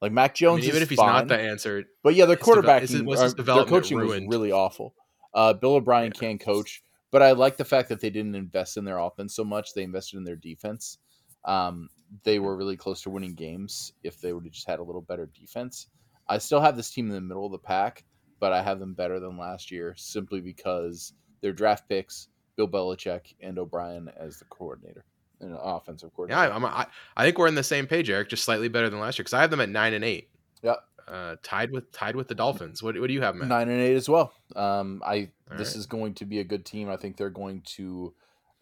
Like 0.01 0.13
Mac 0.13 0.33
I 0.33 0.35
Jones, 0.35 0.61
mean, 0.61 0.69
even 0.69 0.77
is 0.79 0.83
if 0.85 0.91
he's 0.91 0.97
fine. 0.99 1.13
not 1.13 1.29
the 1.29 1.39
answer, 1.39 1.85
But 2.03 2.15
yeah, 2.15 2.25
their 2.27 2.37
quarterback, 2.37 2.83
devel- 2.83 2.85
is 2.85 2.95
it- 2.95 3.05
was 3.05 3.21
his 3.21 3.35
their 3.35 3.37
development 3.39 3.69
coaching 3.71 3.99
ruined? 3.99 4.29
was 4.29 4.37
really 4.37 4.53
awful. 4.53 4.95
Uh, 5.35 5.53
Bill 5.53 5.75
O'Brien 5.75 6.13
Yeah. 6.15 6.21
can 6.21 6.39
coach, 6.39 6.83
but 7.11 7.23
I 7.23 7.33
like 7.33 7.57
the 7.57 7.65
fact 7.65 7.89
that 7.89 8.01
they 8.01 8.11
didn't 8.11 8.35
invest 8.35 8.77
in 8.77 8.85
their 8.85 8.99
offense 8.99 9.35
so 9.35 9.45
much. 9.45 9.75
They 9.75 9.83
invested 9.83 10.19
in 10.19 10.25
their 10.25 10.37
defense. 10.37 10.99
Um, 11.45 11.89
they 12.25 12.39
were 12.39 12.57
really 12.57 12.77
close 12.77 13.03
to 13.03 13.11
winning 13.11 13.35
games 13.35 13.93
if 14.03 14.21
they 14.21 14.33
would 14.33 14.45
have 14.45 14.53
just 14.53 14.69
had 14.69 14.79
a 14.79 14.83
little 14.83 15.03
better 15.03 15.31
defense. 15.39 15.89
I 16.29 16.39
still 16.39 16.61
have 16.61 16.77
this 16.77 16.91
team 16.91 17.09
in 17.09 17.15
the 17.15 17.21
middle 17.21 17.47
of 17.47 17.53
the 17.53 17.59
pack, 17.59 18.05
but 18.41 18.53
I 18.53 18.63
have 18.63 18.81
them 18.81 18.95
better 18.95 19.19
than 19.21 19.39
last 19.39 19.71
year 19.71 19.95
simply 19.97 20.41
because 20.41 21.15
their 21.41 21.53
draft 21.53 21.89
picks, 21.89 22.29
Bill 22.57 22.69
Belichick 22.69 23.35
and 23.41 23.59
O'Brien 23.59 24.11
as 24.17 24.39
the 24.39 24.45
coordinator 24.47 25.05
and 25.41 25.57
offensive 25.61 26.13
coordinator. 26.15 26.53
I, 26.53 26.55
I'm, 26.55 26.65
I, 26.65 26.87
I 27.17 27.25
think 27.25 27.39
we're 27.39 27.47
in 27.47 27.55
the 27.55 27.63
same 27.63 27.87
page, 27.87 28.11
Eric. 28.11 28.29
Just 28.29 28.45
slightly 28.45 28.69
better 28.69 28.91
than 28.91 29.01
last 29.01 29.19
year 29.19 29.25
because 29.25 29.35
I 29.35 29.41
have 29.41 29.51
them 29.51 29.61
at 29.61 29.69
nine 29.69 29.95
and 29.95 30.05
eight. 30.05 30.29
Yeah. 30.63 30.75
Uh, 31.11 31.37
tied 31.43 31.71
with 31.71 31.91
tied 31.93 32.17
with 32.17 32.29
the 32.29 32.35
Dolphins. 32.35 32.83
What, 32.83 32.99
what 33.01 33.07
do 33.09 33.13
you 33.15 33.23
have, 33.23 33.35
man? 33.35 33.49
nine 33.49 33.69
and 33.69 33.81
eight 33.81 33.97
as 33.97 34.09
well. 34.09 34.33
Um, 34.55 35.03
I 35.05 35.31
All 35.51 35.57
this 35.57 35.69
right. 35.69 35.77
is 35.77 35.87
going 35.87 36.15
to 36.15 36.25
be 36.25 36.39
a 36.41 36.45
good 36.45 36.65
team. 36.65 36.89
I 36.91 36.97
think 36.97 37.17
they're 37.17 37.31
going 37.31 37.63
to 37.77 38.15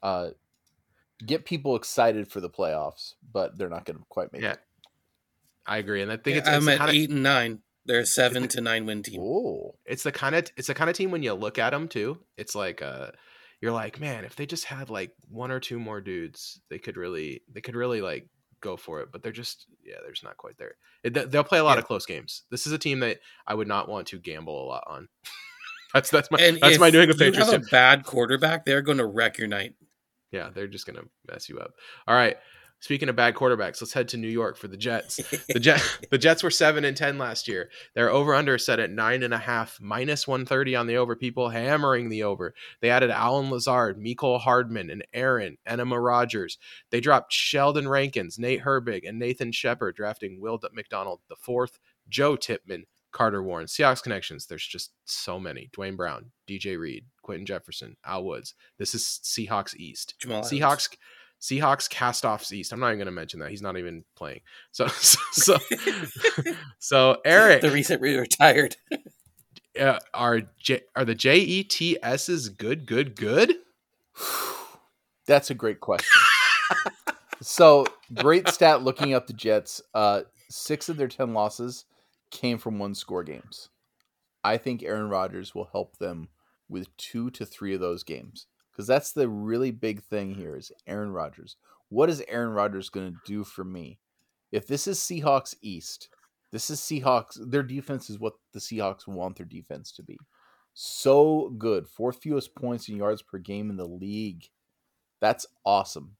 uh, 0.03 0.29
get 1.25 1.45
people 1.45 1.77
excited 1.77 2.31
for 2.31 2.41
the 2.41 2.51
playoffs, 2.51 3.15
but 3.33 3.57
they're 3.59 3.69
not 3.69 3.85
going 3.85 3.99
to 3.99 4.05
quite 4.09 4.33
make 4.33 4.43
Yeah. 4.43 4.53
it. 4.53 4.59
I 5.67 5.79
agree, 5.79 6.01
and 6.03 6.13
I 6.13 6.17
think 6.17 6.37
it's, 6.39 6.49
I'm 6.49 6.69
it's 6.69 6.69
at 6.69 6.79
kinda- 6.79 6.93
eight 6.93 7.11
and 7.11 7.23
nine. 7.23 7.59
They're 7.87 8.01
a 8.01 8.07
seven 8.07 8.49
to 8.49 8.61
nine 8.61 8.85
win 8.87 9.03
team. 9.05 9.21
Oh, 9.23 9.77
it's 9.85 10.03
the 10.03 10.11
kind 10.13 10.35
of 10.35 10.47
it's 10.57 10.67
the 10.67 10.75
kind 10.75 10.91
of 10.91 10.97
team 10.97 11.11
when 11.13 11.23
you 11.23 11.33
look 11.35 11.57
at 11.57 11.71
them 11.71 11.87
too 11.87 12.19
it's 12.37 12.57
like 12.57 12.83
uh 12.83 13.13
you're 13.61 13.71
like 13.71 14.01
man 14.01 14.25
if 14.25 14.35
they 14.35 14.45
just 14.45 14.65
had 14.65 14.91
like 14.91 15.13
one 15.29 15.53
or 15.53 15.61
two 15.61 15.79
more 15.79 16.01
dudes 16.01 16.61
they 16.69 16.79
could 16.81 16.97
really 16.97 17.43
they 17.53 17.61
could 17.61 17.77
really 17.77 18.01
like 18.01 18.27
go 18.61 18.77
for 18.77 19.01
it 19.01 19.11
but 19.13 19.23
they're 19.23 19.33
just 19.33 19.67
yeah 19.85 19.97
they're 20.03 20.13
just 20.13 20.25
not 20.25 20.37
quite 20.37 20.57
there. 20.59 20.75
It, 21.05 21.15
they- 21.15 21.25
they'll 21.27 21.45
play 21.45 21.59
a 21.59 21.65
lot 21.65 21.75
Yeah. 21.75 21.81
of 21.81 21.87
close 21.87 22.07
games. 22.07 22.43
This 22.51 22.67
is 22.67 22.73
a 22.73 22.79
team 22.79 23.01
that 23.01 23.19
i 23.47 23.55
would 23.55 23.69
not 23.69 23.89
want 23.89 24.07
to 24.09 24.19
gamble 24.19 24.65
a 24.65 24.67
lot 24.67 24.85
on. 24.87 25.09
That's 25.95 26.11
that's 26.11 26.31
my 26.31 26.39
And 26.39 26.59
that's 26.61 26.75
if 26.75 26.81
my 26.81 26.91
new 26.91 27.01
england 27.01 27.21
you 27.21 27.27
patriots 27.27 27.53
have 27.53 27.63
a 27.63 27.67
bad 27.71 28.05
quarterback, 28.05 28.65
they're 28.65 28.83
going 28.83 28.99
to 28.99 29.07
wreck 29.07 29.39
your 29.39 29.49
night. 29.49 29.75
yeah 30.33 30.51
they're 30.53 30.67
just 30.67 30.87
gonna 30.87 31.05
mess 31.31 31.49
you 31.49 31.59
up. 31.59 31.73
All 32.07 32.15
right 32.15 32.37
speaking 32.87 33.09
of 33.09 33.17
bad 33.17 33.35
quarterbacks 33.35 33.83
let's 33.83 33.93
head 33.93 34.07
to 34.07 34.17
new 34.17 34.29
york 34.29 34.57
for 34.57 34.69
the 34.69 34.77
jets. 34.77 35.21
The 35.49 35.61
jet 35.61 35.83
the 36.11 36.19
jets 36.19 36.43
were 36.43 36.51
7 36.51 36.85
and 36.85 36.97
10 36.97 37.19
last 37.19 37.49
year. 37.49 37.71
Their 37.95 38.11
over 38.11 38.35
under 38.35 38.59
set 38.59 38.79
at 38.79 38.91
nine 38.91 39.23
and 39.23 39.35
a 39.35 39.39
half 39.39 39.79
minus 39.81 40.29
130 40.29 40.77
on 40.77 40.87
the 40.87 40.97
over 40.97 41.17
people 41.17 41.49
hammering 41.49 42.09
the 42.09 42.23
over. 42.23 42.55
They 42.81 42.91
added 42.91 43.11
allen 43.11 43.51
lazard 43.51 43.99
Mecole 43.99 44.41
hardman 44.41 44.91
and 44.91 45.05
aaron 45.13 45.59
enema 45.67 45.99
rodgers 46.01 46.59
they 46.91 47.01
dropped 47.01 47.33
sheldon 47.33 47.89
rankins 47.89 48.39
nate 48.39 48.63
herbig 48.63 49.09
and 49.09 49.19
nathan 49.19 49.53
shepherd 49.53 49.97
drafting 49.97 50.41
will 50.41 50.61
mcdonald 50.73 51.21
the 51.29 51.37
fourth 51.37 51.79
joe 52.09 52.37
tippmann 52.37 52.85
carter 53.17 53.43
warren. 53.43 53.67
Seahawks 53.67 54.03
connections 54.03 54.45
there's 54.45 54.67
just 54.67 54.93
so 55.07 55.41
many. 55.41 55.71
Duane 55.73 55.97
brown 55.97 56.33
dj 56.47 56.79
reed 56.79 57.07
quinton 57.23 57.47
jefferson 57.47 57.97
al 58.05 58.25
woods. 58.25 58.55
This 58.79 58.95
is 58.95 59.21
seahawks 59.25 59.75
east. 59.75 60.15
Jamal 60.19 60.39
Adams. 60.39 60.53
Seahawks 61.41 61.89
Seahawks 61.89 61.89
cast 61.89 62.25
offs 62.25 62.53
East. 62.53 62.73
I'm 62.73 62.81
not 62.81 62.89
even 62.89 62.99
going 62.99 63.07
to 63.07 63.13
mention 63.13 63.41
that. 63.41 63.51
He's 63.51 63.63
not 63.63 63.77
even 63.77 64.05
playing. 64.15 64.41
So 64.73 64.87
so 65.01 65.19
so, 65.33 65.57
so 66.79 67.17
Eric 67.25 67.63
the 67.63 67.71
recent 67.71 68.01
retired. 68.01 68.77
uh, 69.81 69.99
are 70.15 70.43
J, 70.59 70.81
are 70.95 71.05
the 71.05 71.15
J 71.15 71.39
E 71.39 71.65
T 71.65 71.99
S's 72.03 72.49
good 72.49 72.87
good 72.87 73.17
good? 73.17 73.55
that's 75.27 75.51
a 75.51 75.55
great 75.55 75.81
question. 75.81 76.23
so 77.43 77.87
great 78.15 78.49
stat 78.49 78.83
looking 78.83 79.15
up 79.15 79.27
the 79.27 79.33
Jets. 79.33 79.83
Uh, 79.95 80.23
six 80.49 80.89
of 80.89 80.97
their 80.97 81.09
ten 81.09 81.35
losses 81.35 81.85
came 82.31 82.59
from 82.59 82.79
one 82.79 82.95
score 82.95 83.25
games. 83.25 83.69
I 84.43 84.59
think 84.59 84.83
Aaron 84.83 85.09
Rodgers 85.09 85.55
will 85.55 85.69
help 85.73 85.99
them 85.99 86.29
with 86.69 86.97
two 86.97 87.31
to 87.31 87.45
three 87.45 87.75
of 87.75 87.81
those 87.81 88.03
games 88.03 88.47
because 88.77 88.87
that's 88.87 89.13
the 89.13 89.27
really 89.27 89.71
big 89.71 90.03
thing 90.03 90.35
here 90.35 90.55
is 90.55 90.71
Aaron 90.87 91.11
Rodgers. 91.11 91.57
What 91.89 92.11
is 92.11 92.23
Aaron 92.29 92.51
Rodgers 92.51 92.91
going 92.91 93.11
to 93.11 93.19
do 93.25 93.43
for 93.43 93.65
me? 93.65 93.99
If 94.53 94.67
this 94.67 94.87
is 94.87 94.99
Seahawks 94.99 95.55
East, 95.63 96.11
this 96.53 96.69
is 96.69 96.79
Seahawks. 96.81 97.39
Their 97.41 97.63
defense 97.63 98.11
is 98.11 98.19
what 98.19 98.35
the 98.53 98.61
Seahawks 98.61 99.09
want 99.09 99.37
their 99.37 99.47
defense 99.47 99.93
to 99.93 100.03
be. 100.03 100.19
So 100.75 101.55
good, 101.57 101.89
fourth 101.89 102.19
fewest 102.21 102.55
points 102.55 102.89
and 102.89 102.99
yards 102.99 103.23
per 103.23 103.39
game 103.39 103.71
in 103.71 103.79
the 103.79 103.87
league. 103.87 104.45
That's 105.23 105.47
awesome. 105.65 106.17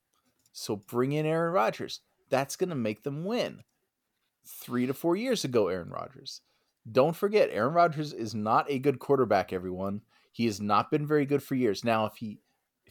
So 0.53 0.77
bring 0.77 1.13
in 1.13 1.27
Aaron 1.27 1.53
Rodgers. 1.53 2.01
That's 2.31 2.57
going 2.57 2.71
to 2.71 2.75
make 2.75 3.03
them 3.03 3.27
win. 3.27 3.65
Three 4.47 4.87
to 4.87 4.95
four 4.95 5.15
years 5.15 5.45
ago, 5.45 5.69
Aaron 5.69 5.91
Rodgers. 5.91 6.41
Don't 6.91 7.17
forget, 7.17 7.51
Aaron 7.53 7.75
Rodgers 7.75 8.15
is 8.15 8.35
not 8.35 8.71
a 8.71 8.79
good 8.79 8.99
quarterback. 8.99 9.53
Everyone, 9.53 10.01
he 10.33 10.47
has 10.47 10.61
not 10.61 10.91
been 10.91 11.07
very 11.07 11.27
good 11.27 11.43
for 11.43 11.55
years. 11.55 11.85
Now, 11.85 12.07
if 12.07 12.17
he 12.17 12.39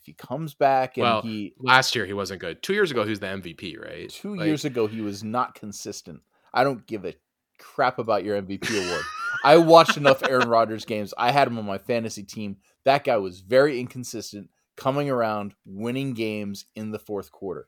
he 0.06 0.14
comes 0.14 0.54
back 0.54 0.98
and 0.98 1.04
Well, 1.04 1.22
he 1.22 1.54
Last 1.60 1.96
year 1.96 2.06
he 2.06 2.14
wasn't 2.14 2.42
good. 2.42 2.62
Two 2.62 2.74
years 2.74 2.92
ago 2.92 3.04
he 3.04 3.10
was 3.10 3.20
the 3.20 3.28
MVP, 3.28 3.80
right? 3.80 4.10
two 4.10 4.36
Like, 4.36 4.46
years 4.46 4.66
ago 4.66 4.88
he 4.88 5.02
was 5.02 5.24
not 5.24 5.56
consistent. 5.56 6.22
I 6.54 6.64
don't 6.64 6.86
give 6.86 7.06
a 7.06 7.16
crap 7.60 8.00
about 8.00 8.24
your 8.24 8.42
MVP 8.42 8.70
award. 8.88 9.04
I 9.44 9.58
watched 9.58 9.98
enough 9.98 10.24
Aaron 10.24 10.50
Rodgers 10.50 10.86
games. 10.86 11.14
I 11.18 11.32
had 11.32 11.48
him 11.48 11.58
on 11.58 11.66
my 11.66 11.78
fantasy 11.78 12.24
team. 12.24 12.58
That 12.84 13.04
guy 13.04 13.18
was 13.18 13.42
very 13.42 13.80
inconsistent, 13.80 14.50
coming 14.78 15.10
around, 15.10 15.54
winning 15.66 16.14
games 16.14 16.66
in 16.76 16.92
the 16.92 17.00
fourth 17.00 17.32
quarter. 17.32 17.68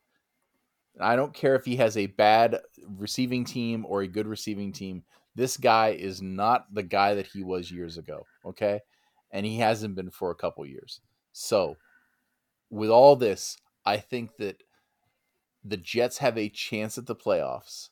I 0.99 1.15
don't 1.15 1.33
care 1.33 1.55
if 1.55 1.65
he 1.65 1.75
has 1.77 1.97
a 1.97 2.07
bad 2.07 2.61
receiving 2.97 3.45
team 3.45 3.85
or 3.87 4.01
a 4.01 4.07
good 4.07 4.27
receiving 4.27 4.71
team. 4.71 5.03
This 5.35 5.57
guy 5.57 5.89
is 5.89 6.21
not 6.21 6.65
the 6.73 6.83
guy 6.83 7.15
that 7.15 7.27
he 7.27 7.43
was 7.43 7.69
years 7.71 7.97
ago. 7.97 8.25
Okay. 8.45 8.79
And 9.31 9.45
he 9.45 9.57
hasn't 9.57 9.95
been 9.95 10.09
for 10.09 10.31
a 10.31 10.35
couple 10.35 10.65
years. 10.65 11.01
So, 11.33 11.75
with 12.69 12.89
all 12.89 13.15
this, 13.15 13.57
I 13.85 13.97
think 13.97 14.37
that 14.37 14.63
the 15.63 15.77
Jets 15.77 16.19
have 16.19 16.37
a 16.37 16.49
chance 16.49 16.97
at 16.97 17.07
the 17.07 17.15
playoffs, 17.15 17.89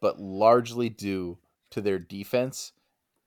but 0.00 0.20
largely 0.20 0.88
due 0.88 1.38
to 1.70 1.80
their 1.80 1.98
defense 1.98 2.72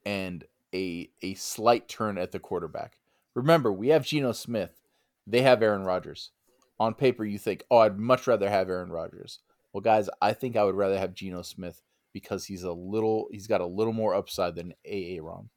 and 0.05 0.45
a 0.73 1.09
a 1.21 1.33
slight 1.35 1.87
turn 1.87 2.17
at 2.17 2.31
the 2.31 2.39
quarterback. 2.39 2.99
Remember, 3.33 3.71
we 3.71 3.89
have 3.89 4.05
Geno 4.05 4.31
Smith. 4.31 4.81
They 5.25 5.41
have 5.41 5.61
Aaron 5.61 5.83
Rodgers. 5.83 6.31
On 6.79 6.93
paper, 6.93 7.25
you 7.25 7.37
think, 7.37 7.63
oh, 7.71 7.79
I'd 7.79 7.97
much 7.97 8.27
rather 8.27 8.49
have 8.49 8.69
Aaron 8.69 8.91
Rodgers. 8.91 9.39
Well, 9.73 9.81
guys, 9.81 10.09
I 10.21 10.33
think 10.33 10.55
I 10.55 10.63
would 10.63 10.75
rather 10.75 10.97
have 10.97 11.13
Geno 11.13 11.41
Smith 11.41 11.81
because 12.13 12.45
he's 12.45 12.63
a 12.63 12.71
little 12.71 13.27
he's 13.31 13.47
got 13.47 13.61
a 13.61 13.65
little 13.65 13.93
more 13.93 14.15
upside 14.15 14.55
than 14.55 14.73
AA 14.85 15.21
Ron. 15.21 15.49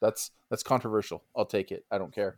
That's 0.00 0.30
that's 0.50 0.62
controversial. 0.62 1.24
I'll 1.36 1.44
take 1.44 1.72
it. 1.72 1.84
I 1.90 1.98
don't 1.98 2.14
care. 2.14 2.36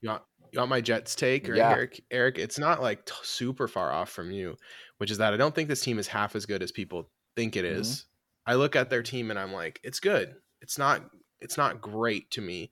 You 0.00 0.10
want, 0.10 0.22
you 0.56 0.60
want 0.60 0.70
my 0.70 0.80
Jets 0.80 1.14
take, 1.14 1.48
or 1.48 1.54
Yeah. 1.54 1.70
Eric? 1.70 2.02
Eric, 2.10 2.38
it's 2.38 2.58
not 2.58 2.82
like 2.82 3.06
t- 3.06 3.14
super 3.22 3.68
far 3.68 3.92
off 3.92 4.10
from 4.10 4.30
you, 4.30 4.56
which 4.98 5.10
is 5.10 5.18
that 5.18 5.32
I 5.32 5.36
don't 5.36 5.54
think 5.54 5.68
this 5.68 5.82
team 5.82 5.98
is 5.98 6.08
half 6.08 6.34
as 6.34 6.46
good 6.46 6.62
as 6.62 6.72
people 6.72 7.10
think 7.36 7.56
it 7.56 7.64
mm-hmm. 7.64 7.80
is. 7.80 8.06
I 8.46 8.54
look 8.54 8.76
at 8.76 8.90
their 8.90 9.02
team 9.02 9.30
and 9.30 9.38
I'm 9.38 9.52
like, 9.52 9.80
it's 9.82 10.00
good. 10.00 10.34
It's 10.60 10.78
not. 10.78 11.02
It's 11.40 11.58
not 11.58 11.82
great 11.82 12.30
to 12.32 12.40
me. 12.40 12.70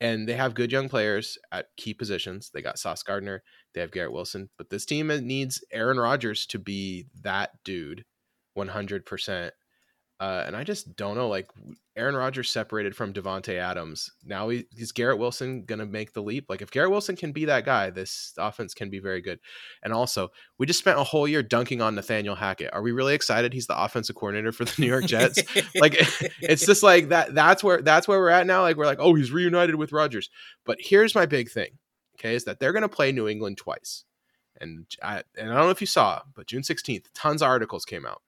And 0.00 0.26
they 0.26 0.32
have 0.32 0.54
good 0.54 0.72
young 0.72 0.88
players 0.88 1.38
at 1.52 1.66
key 1.76 1.94
positions. 1.94 2.50
They 2.52 2.62
got 2.62 2.78
Sauce 2.78 3.02
Gardner. 3.02 3.42
They 3.74 3.80
have 3.82 3.92
Garrett 3.92 4.12
Wilson. 4.12 4.48
But 4.56 4.70
this 4.70 4.84
team 4.84 5.08
needs 5.26 5.62
Aaron 5.72 5.98
Rodgers 5.98 6.46
to 6.46 6.58
be 6.58 7.06
that 7.22 7.50
dude, 7.64 8.04
100. 8.54 9.06
percent 9.06 9.54
uh, 10.20 10.44
and 10.46 10.54
I 10.54 10.64
just 10.64 10.96
don't 10.96 11.16
know. 11.16 11.28
Like 11.28 11.48
Aaron 11.96 12.14
Rodgers 12.14 12.50
separated 12.50 12.94
from 12.94 13.14
Davante 13.14 13.54
Adams. 13.54 14.10
Now 14.22 14.50
he, 14.50 14.66
is 14.76 14.92
Garrett 14.92 15.18
Wilson 15.18 15.64
gonna 15.64 15.86
make 15.86 16.12
the 16.12 16.22
leap? 16.22 16.44
Like 16.50 16.60
if 16.60 16.70
Garrett 16.70 16.90
Wilson 16.90 17.16
can 17.16 17.32
be 17.32 17.46
that 17.46 17.64
guy, 17.64 17.88
this 17.88 18.34
offense 18.36 18.74
can 18.74 18.90
be 18.90 18.98
very 18.98 19.22
good. 19.22 19.40
And 19.82 19.94
also, 19.94 20.28
we 20.58 20.66
just 20.66 20.78
spent 20.78 20.98
a 20.98 21.04
whole 21.04 21.26
year 21.26 21.42
dunking 21.42 21.80
on 21.80 21.94
Nathaniel 21.94 22.34
Hackett. 22.34 22.74
Are 22.74 22.82
we 22.82 22.92
really 22.92 23.14
excited? 23.14 23.54
He's 23.54 23.66
the 23.66 23.82
offensive 23.82 24.14
coordinator 24.14 24.52
for 24.52 24.66
the 24.66 24.74
New 24.78 24.88
York 24.88 25.06
Jets. 25.06 25.38
like 25.80 25.94
it's 26.42 26.66
just 26.66 26.82
like 26.82 27.08
that. 27.08 27.34
That's 27.34 27.64
where 27.64 27.80
that's 27.80 28.06
where 28.06 28.18
we're 28.18 28.28
at 28.28 28.46
now. 28.46 28.60
Like 28.60 28.76
we're 28.76 28.84
like, 28.84 29.00
oh, 29.00 29.14
he's 29.14 29.32
reunited 29.32 29.76
with 29.76 29.90
Rodgers. 29.90 30.28
But 30.66 30.76
here's 30.80 31.14
my 31.14 31.24
big 31.24 31.50
thing. 31.50 31.78
Okay, 32.18 32.34
is 32.34 32.44
that 32.44 32.60
they're 32.60 32.74
gonna 32.74 32.90
play 32.90 33.10
New 33.10 33.26
England 33.26 33.56
twice. 33.56 34.04
And 34.60 34.84
I, 35.02 35.22
and 35.38 35.50
I 35.50 35.54
don't 35.54 35.64
know 35.64 35.70
if 35.70 35.80
you 35.80 35.86
saw, 35.86 36.20
but 36.36 36.46
June 36.46 36.60
16th, 36.60 37.06
tons 37.14 37.40
of 37.40 37.48
articles 37.48 37.86
came 37.86 38.04
out. 38.04 38.20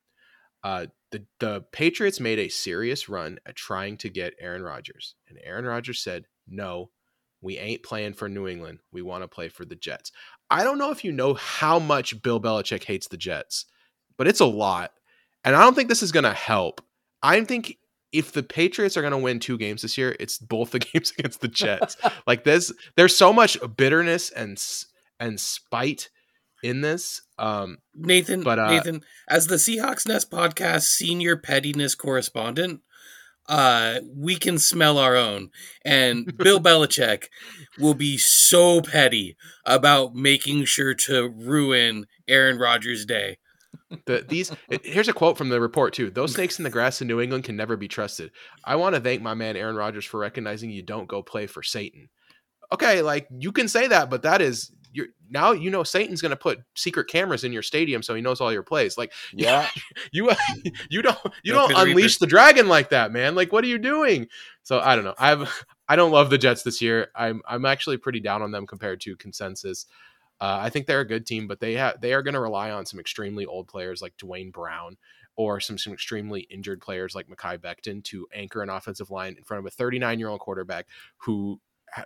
Uh, 0.65 0.87
the 1.13 1.25
the 1.39 1.65
Patriots 1.73 2.21
made 2.21 2.39
a 2.39 2.49
serious 2.49 3.09
run 3.09 3.39
at 3.47 3.57
trying 3.57 3.97
to 3.99 4.09
get 4.09 4.35
Aaron 4.41 4.63
Rodgers, 4.63 5.15
and 5.29 5.39
Aaron 5.45 5.65
Rodgers 5.65 6.01
said, 6.01 6.25
"No, 6.49 6.91
we 7.41 7.59
ain't 7.59 7.83
playing 7.83 8.15
for 8.15 8.29
New 8.29 8.49
England. 8.49 8.81
We 8.93 9.03
want 9.03 9.23
to 9.23 9.29
play 9.29 9.49
for 9.49 9.65
the 9.65 9.77
Jets." 9.77 10.11
I 10.51 10.65
don't 10.65 10.79
know 10.79 10.91
if 10.91 11.05
you 11.05 11.13
know 11.13 11.35
how 11.35 11.79
much 11.79 12.21
Bill 12.23 12.41
Belichick 12.41 12.85
hates 12.85 13.09
the 13.09 13.17
Jets, 13.17 13.67
but 14.17 14.27
it's 14.27 14.41
a 14.41 14.47
lot, 14.47 14.93
and 15.45 15.55
I 15.55 15.63
don't 15.63 15.75
think 15.75 15.89
this 15.89 16.03
is 16.03 16.13
going 16.13 16.25
to 16.25 16.33
help. 16.33 16.81
I 17.23 17.43
think 17.45 17.79
if 18.13 18.33
the 18.33 18.43
Patriots 18.43 18.97
are 18.97 19.01
going 19.01 19.13
to 19.13 19.19
win 19.19 19.41
two 19.41 19.57
games 19.57 19.83
this 19.83 19.97
year, 19.97 20.15
it's 20.21 20.39
both 20.39 20.71
the 20.71 20.79
games 20.93 21.13
against 21.19 21.41
the 21.41 21.49
Jets. 21.49 21.97
like 22.27 22.45
this, 22.45 22.73
there's 22.97 23.17
so 23.17 23.33
much 23.33 23.59
bitterness 23.77 24.31
and 24.31 24.63
and 25.21 25.39
spite 25.39 26.11
in 26.63 26.81
this. 26.81 27.23
Um, 27.43 27.79
Nathan, 27.93 28.43
But, 28.45 28.61
uh, 28.61 28.71
Nathan, 28.71 29.03
as 29.29 29.49
the 29.49 29.57
Seahawks 29.57 30.07
Nest 30.07 30.31
podcast 30.31 30.83
senior 30.83 31.37
pettiness 31.37 31.97
correspondent, 31.97 32.83
uh, 33.49 33.99
we 34.15 34.37
can 34.37 34.61
smell 34.61 34.97
our 34.97 35.17
own. 35.17 35.51
And 35.85 36.37
Bill 36.39 36.61
Belichick 36.63 37.25
will 37.81 37.95
be 37.95 38.17
so 38.17 38.81
petty 38.81 39.37
about 39.67 40.15
making 40.15 40.67
sure 40.67 40.95
to 40.95 41.29
ruin 41.29 42.07
Aaron 42.29 42.59
Rodgers' 42.59 43.05
day. 43.05 43.39
The, 44.07 44.25
these 44.27 44.53
here's 44.85 45.09
a 45.09 45.13
quote 45.13 45.37
from 45.37 45.49
the 45.49 45.61
report 45.61 45.95
too. 45.95 46.11
Those 46.11 46.35
snakes 46.35 46.59
in 46.59 46.63
the 46.63 46.71
grass 46.71 47.03
in 47.03 47.09
New 47.09 47.21
England 47.21 47.45
can 47.45 47.57
never 47.57 47.77
be 47.77 47.89
trusted. 47.89 48.31
I 48.65 48.77
want 48.77 48.95
to 48.95 49.01
thank 49.01 49.21
my 49.21 49.35
man 49.35 49.57
Aaron 49.57 49.77
Rodgers 49.77 50.05
for 50.05 50.21
recognizing 50.21 50.71
you 50.71 50.83
don't 50.83 51.09
go 51.09 51.23
play 51.23 51.47
for 51.47 51.63
Satan. 51.63 52.09
Okay, 52.73 53.03
like 53.03 53.27
you 53.31 53.51
can 53.53 53.69
say 53.69 53.89
that, 53.89 54.09
but 54.09 54.23
that 54.23 54.41
is 54.41 54.71
you're 54.93 55.07
now 55.31 55.53
you 55.53 55.71
know 55.71 55.83
Satan's 55.83 56.23
going 56.23 56.31
to 56.31 56.37
put 56.37 56.61
secret 56.75 57.09
cameras 57.09 57.45
in 57.45 57.53
your 57.53 57.63
stadium 57.63 58.03
so 58.03 58.15
he 58.15 58.21
knows 58.21 58.41
all 58.41 58.53
your 58.53 58.63
plays. 58.63 58.97
Like 58.97 59.13
Yeah. 59.33 59.69
you 60.13 60.31
you 60.91 61.03
don't 61.03 61.19
you 61.43 61.53
Go 61.55 61.69
don't 61.69 61.89
unleash 61.89 62.19
the 62.19 62.27
dragon 62.27 62.69
like 62.69 62.91
that, 62.91 63.13
man. 63.13 63.35
Like 63.35 63.53
what 63.53 63.65
are 63.65 63.69
you 63.69 63.79
doing? 63.79 64.29
So 64.63 64.79
I 64.81 64.95
don't 64.95 65.05
know. 65.05 65.15
I've 65.19 65.65
I 65.89 65.97
don't 65.97 66.13
love 66.13 66.31
the 66.31 66.39
Jets 66.39 66.63
this 66.63 66.81
year. 66.81 67.09
I'm 67.15 67.43
I'm 67.47 67.65
actually 67.65 67.97
pretty 67.97 68.21
down 68.21 68.43
on 68.43 68.51
them 68.53 68.67
compared 68.67 69.01
to 69.03 69.17
consensus. 69.17 69.87
Uh, 70.41 70.59
I 70.61 70.71
think 70.71 70.87
they're 70.87 71.01
a 71.01 71.07
good 71.07 71.25
team, 71.27 71.47
but 71.47 71.61
they 71.61 71.75
have 71.75 72.01
they 72.01 72.15
are 72.15 72.23
going 72.23 72.35
to 72.35 72.41
rely 72.41 72.71
on 72.71 72.85
some 72.85 72.99
extremely 72.99 73.47
old 73.47 73.69
players 73.69 74.03
like 74.03 74.17
Duane 74.17 74.51
Brown 74.51 74.97
or 75.37 75.61
some 75.61 75.79
some 75.79 75.93
extremely 75.93 76.43
injured 76.51 76.81
players 76.81 77.15
like 77.15 77.29
Mekhi 77.29 77.59
Becton 77.59 78.03
to 78.05 78.27
anchor 78.35 78.63
an 78.63 78.69
offensive 78.69 79.11
line 79.11 79.35
in 79.39 79.45
front 79.45 79.61
of 79.61 79.67
a 79.67 79.71
39 79.71 80.19
year 80.19 80.29
old 80.29 80.41
quarterback 80.41 80.87
who 81.19 81.61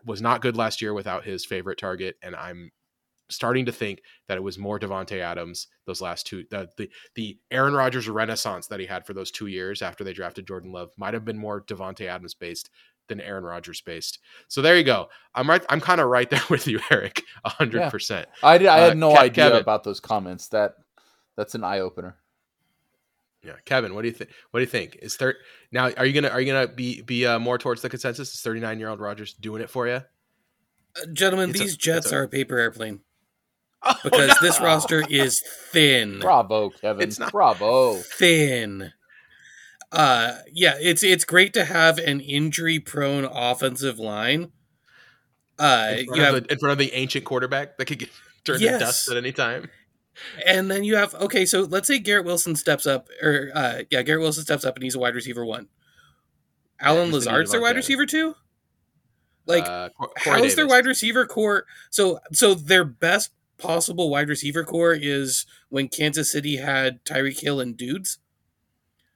was 0.05 0.20
not 0.20 0.43
good 0.43 0.57
last 0.57 0.82
year 0.82 0.95
without 0.95 1.24
his 1.24 1.45
favorite 1.45 1.78
target, 1.78 2.16
and 2.22 2.34
I'm 2.34 2.70
starting 3.28 3.66
to 3.66 3.72
think 3.72 4.03
that 4.28 4.37
it 4.37 4.43
was 4.43 4.59
more 4.59 4.78
Davante 4.78 5.20
Adams 5.20 5.66
those 5.84 6.01
last 6.01 6.26
two 6.26 6.45
the, 6.51 6.68
the 6.76 6.89
the 7.14 7.39
Aaron 7.51 7.74
Rodgers 7.74 8.09
renaissance 8.09 8.68
that 8.68 8.78
he 8.78 8.87
had 8.87 9.05
for 9.05 9.14
those 9.14 9.32
two 9.32 9.47
years 9.49 9.82
after 9.82 10.05
they 10.05 10.12
drafted 10.12 10.47
Jordan 10.47 10.70
Love 10.70 10.91
might 10.97 11.14
have 11.14 11.24
been 11.24 11.39
more 11.39 11.61
Davante 11.61 12.07
Adams 12.07 12.34
based 12.34 12.70
than 13.09 13.20
Aaron 13.20 13.45
Rodgers 13.45 13.80
based. 13.80 14.18
So 14.49 14.62
there 14.62 14.76
you 14.76 14.84
go. 14.84 15.09
I'm 15.34 15.49
right. 15.49 15.64
I'm 15.68 15.80
kind 15.80 16.01
of 16.01 16.09
right 16.09 16.28
there 16.28 16.43
with 16.51 16.66
you, 16.66 16.80
Eric. 16.91 17.22
hundred 17.45 17.80
yeah. 17.80 17.91
percent. 17.91 18.28
I 18.43 18.59
did, 18.59 18.68
I 18.68 18.78
had 18.78 18.93
uh, 18.93 18.95
no 18.95 19.12
uh, 19.12 19.20
idea 19.20 19.45
Kevin. 19.45 19.61
about 19.61 19.84
those 19.84 20.01
comments. 20.01 20.49
That 20.49 20.74
that's 21.37 21.55
an 21.55 21.64
eye 21.64 21.80
opener. 21.80 22.16
Yeah, 23.47 23.53
Kevin, 23.64 23.94
what 23.94 24.03
do 24.03 24.09
you 24.09 24.14
think? 24.14 24.30
What 24.51 24.59
do 24.59 24.62
you 24.62 24.70
think? 24.70 24.99
Is 25.01 25.16
third 25.16 25.36
now? 25.70 25.90
Are 25.97 26.05
you 26.05 26.12
gonna 26.12 26.32
are 26.32 26.40
you 26.40 26.53
gonna 26.53 26.66
be 26.66 27.03
be 27.03 27.24
uh, 27.24 27.38
more 27.38 27.59
towards 27.59 27.80
the 27.80 27.88
consensus? 27.88 28.34
Is 28.34 28.40
39 28.40 28.80
year 28.80 28.88
old 28.88 28.99
Rodgers 28.99 29.34
doing 29.34 29.62
it 29.62 29.70
for 29.70 29.86
you? 29.86 29.94
Uh, 29.94 31.07
gentlemen, 31.12 31.51
it's 31.51 31.61
these 31.61 31.74
a, 31.74 31.78
jets 31.78 32.11
a, 32.11 32.16
are 32.16 32.22
a 32.24 32.28
paper 32.28 32.59
airplane. 32.59 33.01
Oh, 33.82 33.94
because 34.05 34.28
no. 34.28 34.34
this 34.40 34.61
roster 34.61 35.05
is 35.09 35.40
thin. 35.70 36.18
Bravo, 36.18 36.70
Kevin. 36.70 37.07
It's 37.07 37.20
not 37.20 37.30
bravo. 37.30 37.94
Thin. 37.94 38.92
Uh 39.92 40.38
yeah, 40.53 40.74
it's 40.80 41.05
it's 41.05 41.24
great 41.24 41.55
to 41.55 41.64
have 41.64 41.99
an 41.99 42.20
injury 42.20 42.80
prone 42.80 43.24
offensive 43.24 44.01
line. 44.01 44.51
Uh 45.57 45.94
you 45.99 46.20
have 46.20 46.34
the, 46.34 46.53
in 46.53 46.59
front 46.59 46.72
of 46.72 46.78
the 46.78 46.92
ancient 46.94 47.24
quarterback 47.24 47.78
that 47.78 47.84
could 47.84 48.01
get 48.01 48.11
turned 48.44 48.61
yes. 48.61 48.80
to 48.80 48.84
dust 48.84 49.11
at 49.12 49.16
any 49.16 49.30
time. 49.30 49.70
And 50.46 50.70
then 50.70 50.84
you 50.84 50.96
have 50.96 51.14
okay, 51.14 51.46
so 51.46 51.62
let's 51.62 51.88
say 51.88 51.98
Garrett 51.98 52.24
Wilson 52.24 52.56
steps 52.56 52.86
up, 52.86 53.08
or 53.22 53.50
uh 53.54 53.82
yeah, 53.90 54.02
Garrett 54.02 54.22
Wilson 54.22 54.44
steps 54.44 54.64
up 54.64 54.76
and 54.76 54.82
he's 54.82 54.94
a 54.94 54.98
wide 54.98 55.14
receiver 55.14 55.44
one. 55.44 55.68
Allen 56.80 57.08
yeah, 57.08 57.14
Lazard's 57.14 57.50
their 57.50 57.60
wide 57.60 57.76
receiver 57.76 58.06
two. 58.06 58.34
Like, 59.46 59.66
uh, 59.66 59.90
how's 60.16 60.56
their 60.56 60.66
wide 60.66 60.86
receiver 60.86 61.24
core? 61.24 61.66
So, 61.90 62.18
so 62.32 62.54
their 62.54 62.84
best 62.84 63.30
possible 63.58 64.10
wide 64.10 64.28
receiver 64.28 64.64
core 64.64 64.92
is 64.92 65.46
when 65.68 65.88
Kansas 65.88 66.32
City 66.32 66.56
had 66.56 67.04
Tyreek 67.04 67.40
Hill 67.40 67.60
and 67.60 67.76
dudes. 67.76 68.18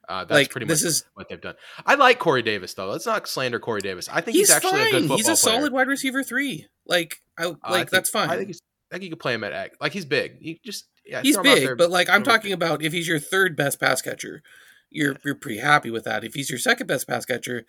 Uh, 0.07 0.23
that's 0.23 0.31
like, 0.31 0.49
pretty 0.49 0.65
much 0.65 0.81
is, 0.83 1.05
what 1.13 1.29
they've 1.29 1.41
done. 1.41 1.55
I 1.85 1.95
like 1.95 2.19
Corey 2.19 2.41
Davis 2.41 2.73
though. 2.73 2.89
Let's 2.89 3.05
not 3.05 3.27
slander 3.27 3.59
Corey 3.59 3.81
Davis. 3.81 4.09
I 4.09 4.21
think 4.21 4.35
he's, 4.35 4.47
he's 4.47 4.55
actually 4.55 4.71
fine. 4.71 4.87
a 4.87 4.91
good 4.91 5.01
football 5.01 5.17
He's 5.17 5.27
a 5.27 5.35
player. 5.35 5.55
solid 5.55 5.73
wide 5.73 5.87
receiver 5.87 6.23
three. 6.23 6.67
Like, 6.85 7.21
I 7.37 7.45
like 7.45 7.55
uh, 7.55 7.57
I 7.63 7.77
think, 7.77 7.89
that's 7.91 8.09
fine. 8.09 8.29
I 8.29 8.37
think 8.37 8.47
he's, 8.47 8.61
I 8.91 8.95
think 8.95 9.03
you 9.03 9.09
could 9.09 9.19
play 9.19 9.33
him 9.33 9.43
at. 9.43 9.71
Like 9.79 9.93
he's 9.93 10.05
big. 10.05 10.37
You 10.39 10.57
just 10.65 10.85
yeah. 11.05 11.21
He's 11.21 11.37
big, 11.37 11.77
but 11.77 11.89
like 11.89 12.09
I'm 12.09 12.23
talking 12.23 12.51
about 12.51 12.83
if 12.83 12.93
he's 12.93 13.07
your 13.07 13.19
third 13.19 13.55
best 13.55 13.79
pass 13.79 14.01
catcher, 14.01 14.41
you're 14.89 15.17
you're 15.23 15.35
pretty 15.35 15.59
happy 15.59 15.89
with 15.89 16.03
that. 16.03 16.23
If 16.23 16.33
he's 16.33 16.49
your 16.49 16.59
second 16.59 16.87
best 16.87 17.07
pass 17.07 17.25
catcher, 17.25 17.65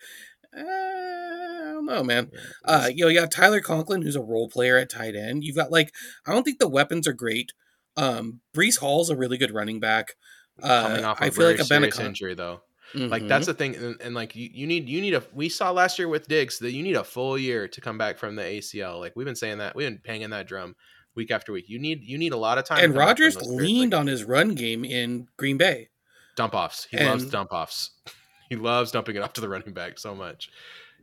uh, 0.55 0.61
I 0.61 1.71
don't 1.73 1.85
know, 1.85 2.03
man. 2.03 2.31
Uh, 2.63 2.89
you 2.93 3.03
know, 3.03 3.09
you 3.09 3.19
got 3.19 3.31
Tyler 3.31 3.61
Conklin, 3.61 4.01
who's 4.01 4.15
a 4.15 4.21
role 4.21 4.49
player 4.49 4.77
at 4.77 4.89
tight 4.89 5.15
end. 5.15 5.43
You've 5.43 5.55
got 5.55 5.71
like 5.71 5.93
I 6.27 6.33
don't 6.33 6.43
think 6.43 6.59
the 6.59 6.69
weapons 6.69 7.07
are 7.07 7.13
great. 7.13 7.53
Um, 7.97 8.41
Breece 8.55 8.79
Hall's 8.79 9.09
a 9.09 9.15
really 9.15 9.37
good 9.37 9.51
running 9.51 9.79
back. 9.79 10.13
Uh, 10.61 10.87
Coming 10.87 11.05
off 11.05 11.21
a 11.21 11.25
I 11.25 11.29
feel 11.29 11.47
like 11.47 11.59
a 11.59 11.65
serious 11.65 11.99
injury 11.99 12.35
though. 12.35 12.61
Mm-hmm. 12.93 13.09
Like 13.09 13.27
that's 13.27 13.47
the 13.47 13.55
thing, 13.55 13.75
and, 13.75 13.99
and, 14.01 14.13
like 14.13 14.35
you, 14.35 14.49
you 14.53 14.67
need 14.67 14.87
you 14.87 15.01
need 15.01 15.15
a. 15.15 15.23
We 15.33 15.49
saw 15.49 15.71
last 15.71 15.97
year 15.97 16.07
with 16.07 16.27
Diggs 16.27 16.59
that 16.59 16.73
you 16.73 16.83
need 16.83 16.95
a 16.95 17.03
full 17.03 17.39
year 17.39 17.67
to 17.67 17.81
come 17.81 17.97
back 17.97 18.19
from 18.19 18.35
the 18.35 18.43
ACL. 18.43 18.99
Like 18.99 19.15
we've 19.15 19.25
been 19.25 19.35
saying 19.35 19.57
that 19.57 19.75
we've 19.75 19.87
been 19.87 20.01
banging 20.05 20.29
that 20.29 20.47
drum 20.47 20.75
week 21.15 21.31
after 21.31 21.51
week. 21.51 21.65
You 21.67 21.79
need 21.79 22.03
you 22.03 22.17
need 22.17 22.33
a 22.33 22.37
lot 22.37 22.57
of 22.57 22.65
time. 22.65 22.83
And 22.83 22.95
Rodgers 22.95 23.35
leaned 23.41 23.93
on 23.93 24.07
his 24.07 24.23
run 24.23 24.55
game 24.55 24.83
in 24.83 25.27
Green 25.37 25.57
Bay. 25.57 25.89
Dump 26.35 26.53
offs. 26.53 26.87
He 26.89 26.97
and, 26.97 27.07
loves 27.07 27.25
dump 27.25 27.51
offs. 27.51 27.91
he 28.49 28.55
loves 28.55 28.91
dumping 28.91 29.15
it 29.15 29.21
off 29.21 29.33
to 29.33 29.41
the 29.41 29.49
running 29.49 29.73
back 29.73 29.99
so 29.99 30.15
much. 30.15 30.49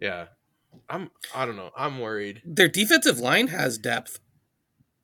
Yeah, 0.00 0.26
I'm. 0.88 1.10
I 1.34 1.46
don't 1.46 1.56
know. 1.56 1.70
I'm 1.76 2.00
worried. 2.00 2.42
Their 2.44 2.68
defensive 2.68 3.18
line 3.18 3.48
has 3.48 3.78
depth. 3.78 4.20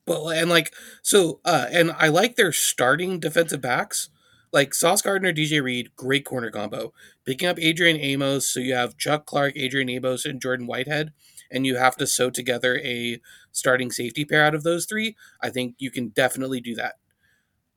Well, 0.06 0.30
and 0.30 0.48
like 0.48 0.72
so, 1.02 1.40
uh, 1.44 1.66
and 1.70 1.92
I 1.98 2.08
like 2.08 2.36
their 2.36 2.52
starting 2.52 3.18
defensive 3.18 3.60
backs 3.60 4.10
like 4.52 4.72
Sauce 4.72 5.02
Gardner, 5.02 5.32
DJ 5.32 5.62
Reed, 5.62 5.90
great 5.96 6.24
corner 6.24 6.50
combo. 6.50 6.92
Picking 7.24 7.48
up 7.48 7.58
Adrian 7.58 7.98
Amos, 7.98 8.48
so 8.48 8.60
you 8.60 8.74
have 8.74 8.96
Chuck 8.96 9.26
Clark, 9.26 9.52
Adrian 9.56 9.90
Amos, 9.90 10.24
and 10.24 10.40
Jordan 10.40 10.66
Whitehead, 10.66 11.12
and 11.50 11.66
you 11.66 11.76
have 11.76 11.96
to 11.96 12.06
sew 12.06 12.30
together 12.30 12.78
a 12.78 13.20
starting 13.52 13.90
safety 13.90 14.24
pair 14.24 14.44
out 14.44 14.54
of 14.54 14.62
those 14.62 14.86
three. 14.86 15.16
I 15.40 15.50
think 15.50 15.76
you 15.78 15.90
can 15.90 16.08
definitely 16.08 16.60
do 16.60 16.74
that. 16.76 16.94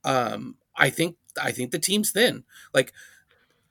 Um, 0.04 0.56
I 0.76 0.90
think 0.90 1.18
I 1.42 1.52
think 1.52 1.72
the 1.72 1.80
team's 1.80 2.12
thin. 2.12 2.44
Like, 2.74 2.94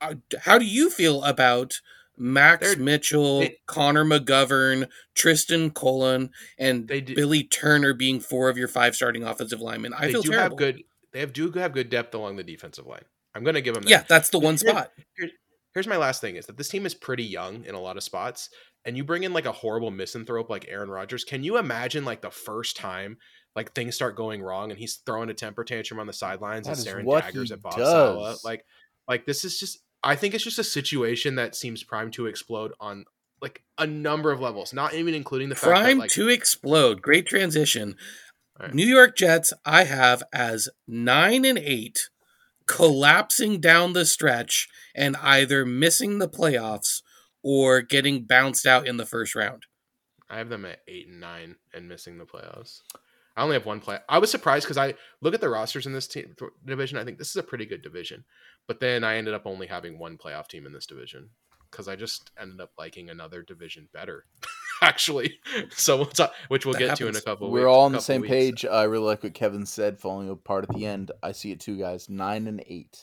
uh, 0.01 0.15
how 0.41 0.59
do 0.59 0.65
you 0.65 0.91
feel 0.91 1.23
about 1.25 1.81
Max 2.17 2.75
They're, 2.75 2.83
Mitchell, 2.83 3.41
they, 3.41 3.57
Connor 3.67 4.05
McGovern, 4.05 4.89
Trystan 5.15 5.73
Colon, 5.73 6.31
and 6.59 6.87
do, 6.87 7.15
Billy 7.15 7.45
Turner 7.45 7.95
being 7.95 8.21
four 8.21 8.49
of 8.49 8.59
your 8.59 8.69
five 8.69 8.95
starting 8.95 9.25
offensive 9.25 9.61
linemen? 9.61 9.95
I 9.95 10.11
feel 10.11 10.23
terrible. 10.23 10.57
Have 10.57 10.57
good 10.57 10.83
they 11.13 11.21
have 11.21 11.33
do 11.33 11.51
have 11.53 11.73
good 11.73 11.91
depth 11.91 12.15
along 12.15 12.37
the 12.37 12.45
defensive 12.45 12.87
line. 12.87 13.05
I'm 13.35 13.45
going 13.45 13.55
to 13.55 13.61
give 13.61 13.75
them 13.75 13.85
that. 13.85 13.91
Yeah, 13.91 14.05
that's 14.09 14.31
the 14.31 14.39
one 14.39 14.59
spot. 14.59 14.91
Here's, 15.17 15.31
here's 15.75 15.87
my 15.87 15.97
last 15.97 16.21
thing 16.21 16.37
is 16.37 16.47
that 16.47 16.57
this 16.57 16.69
team 16.69 16.87
is 16.87 16.95
pretty 16.95 17.25
young 17.25 17.65
in 17.65 17.75
a 17.75 17.81
lot 17.81 17.97
of 17.97 18.03
spots 18.03 18.51
and 18.89 18.97
you 18.97 19.05
bring 19.05 19.22
in 19.22 19.34
like 19.34 19.45
a 19.45 19.53
horrible 19.53 19.91
misanthrope 19.91 20.49
like 20.49 20.64
Aaron 20.66 20.89
Rodgers. 20.89 21.22
Can 21.22 21.45
you 21.45 21.59
imagine 21.59 22.07
like 22.07 22.22
the 22.22 22.30
first 22.30 22.74
time 22.74 23.18
like 23.55 23.74
things 23.74 23.95
start 23.95 24.16
going 24.16 24.41
wrong 24.41 24.70
and 24.70 24.78
he's 24.78 24.97
throwing 25.05 25.28
a 25.28 25.34
temper 25.34 25.62
tantrum 25.62 26.01
on 26.01 26.07
the 26.07 26.12
sidelines 26.14 26.66
that 26.66 26.72
and 26.72 26.80
staring 26.80 27.07
daggers 27.07 27.53
at 27.53 27.61
Bob 27.61 27.74
Saleh? 27.74 28.43
Like 28.43 28.64
like 29.07 29.26
this 29.26 29.45
is 29.45 29.61
just 29.61 29.80
I 30.03 30.16
think 30.16 30.32
it's 30.32 30.43
just 30.43 30.59
a 30.59 30.64
situation 30.64 31.34
that 31.34 31.55
seems 31.55 31.84
primed 31.84 32.14
to 32.14 32.26
explode 32.26 32.72
on 32.80 33.05
like 33.43 33.62
a 33.76 33.86
number 33.86 34.32
of 34.32 34.41
levels, 34.41 34.72
not 34.72 34.95
even 34.95 35.14
including 35.14 35.51
the 35.51 35.55
fact 35.55 35.66
prime 35.66 35.99
that, 35.99 36.05
like, 36.05 36.11
to 36.12 36.30
explode. 36.30 37.03
Great 37.03 37.26
transition. 37.26 37.95
Right. 38.59 38.72
New 38.72 38.86
York 38.86 39.18
Jets, 39.18 39.53
I 39.66 39.84
have 39.84 40.22
as 40.32 40.70
nine 40.86 41.45
and 41.45 41.59
eight, 41.59 42.09
collapsing 42.66 43.61
down 43.61 43.93
the 43.93 44.07
stretch 44.07 44.66
and 44.95 45.14
either 45.16 45.66
missing 45.66 46.20
the 46.20 46.28
playoffs 46.28 47.03
or 47.51 47.81
getting 47.81 48.25
bounced 48.25 48.67
out 48.67 48.87
in 48.87 48.99
the 48.99 49.07
first 49.07 49.35
round. 49.35 49.63
I 50.29 50.37
have 50.37 50.51
them 50.51 50.67
at 50.67 50.81
eight 50.87 51.09
and 51.09 51.19
nine 51.19 51.57
and 51.73 51.89
missing 51.89 52.19
the 52.19 52.27
playoffs. 52.27 52.83
I 53.39 53.43
only 53.43 53.55
have 53.55 53.65
one 53.65 53.81
play. 53.81 54.01
I 54.07 54.19
was 54.19 54.31
surprised 54.31 54.67
because 54.67 54.77
I 54.77 54.93
look 55.23 55.33
at 55.33 55.41
the 55.41 55.49
rosters 55.49 55.87
in 55.87 55.95
this 55.95 56.07
team, 56.07 56.37
division. 56.63 56.99
I 56.99 57.05
think 57.05 57.17
this 57.17 57.31
is 57.31 57.37
a 57.37 57.43
pretty 57.43 57.65
good 57.65 57.81
division, 57.81 58.27
but 58.67 58.81
then 58.81 59.03
I 59.03 59.17
ended 59.17 59.33
up 59.33 59.47
only 59.47 59.67
having 59.67 59.99
one 59.99 60.19
playoff 60.19 60.47
team 60.49 60.67
in 60.67 60.75
this 60.75 60.85
division 60.85 61.31
because 61.71 61.89
I 61.89 61.97
just 61.97 62.33
ended 62.39 62.61
up 62.61 62.73
liking 62.77 63.09
another 63.09 63.43
division 63.43 63.89
better. 63.95 64.27
actually. 64.83 65.41
So 65.71 65.97
we'll 65.97 66.07
talk, 66.07 66.35
which 66.49 66.67
we'll 66.67 66.75
that 66.75 66.81
get 66.81 66.89
happens. 66.91 66.99
to 66.99 67.09
in 67.09 67.17
a 67.17 67.21
couple. 67.23 67.51
We're 67.51 67.61
weeks, 67.61 67.69
all 67.69 67.87
on 67.87 67.93
the 67.93 68.01
same 68.01 68.23
page. 68.23 68.67
I 68.67 68.83
really 68.83 69.07
like 69.07 69.23
what 69.23 69.33
Kevin 69.33 69.65
said, 69.65 69.99
falling 69.99 70.29
apart 70.29 70.67
at 70.69 70.77
the 70.77 70.85
end. 70.85 71.13
I 71.23 71.33
see 71.33 71.51
it 71.51 71.61
too, 71.61 71.79
guys. 71.79 72.11
Nine 72.11 72.47
and 72.47 72.63
eight. 72.67 73.03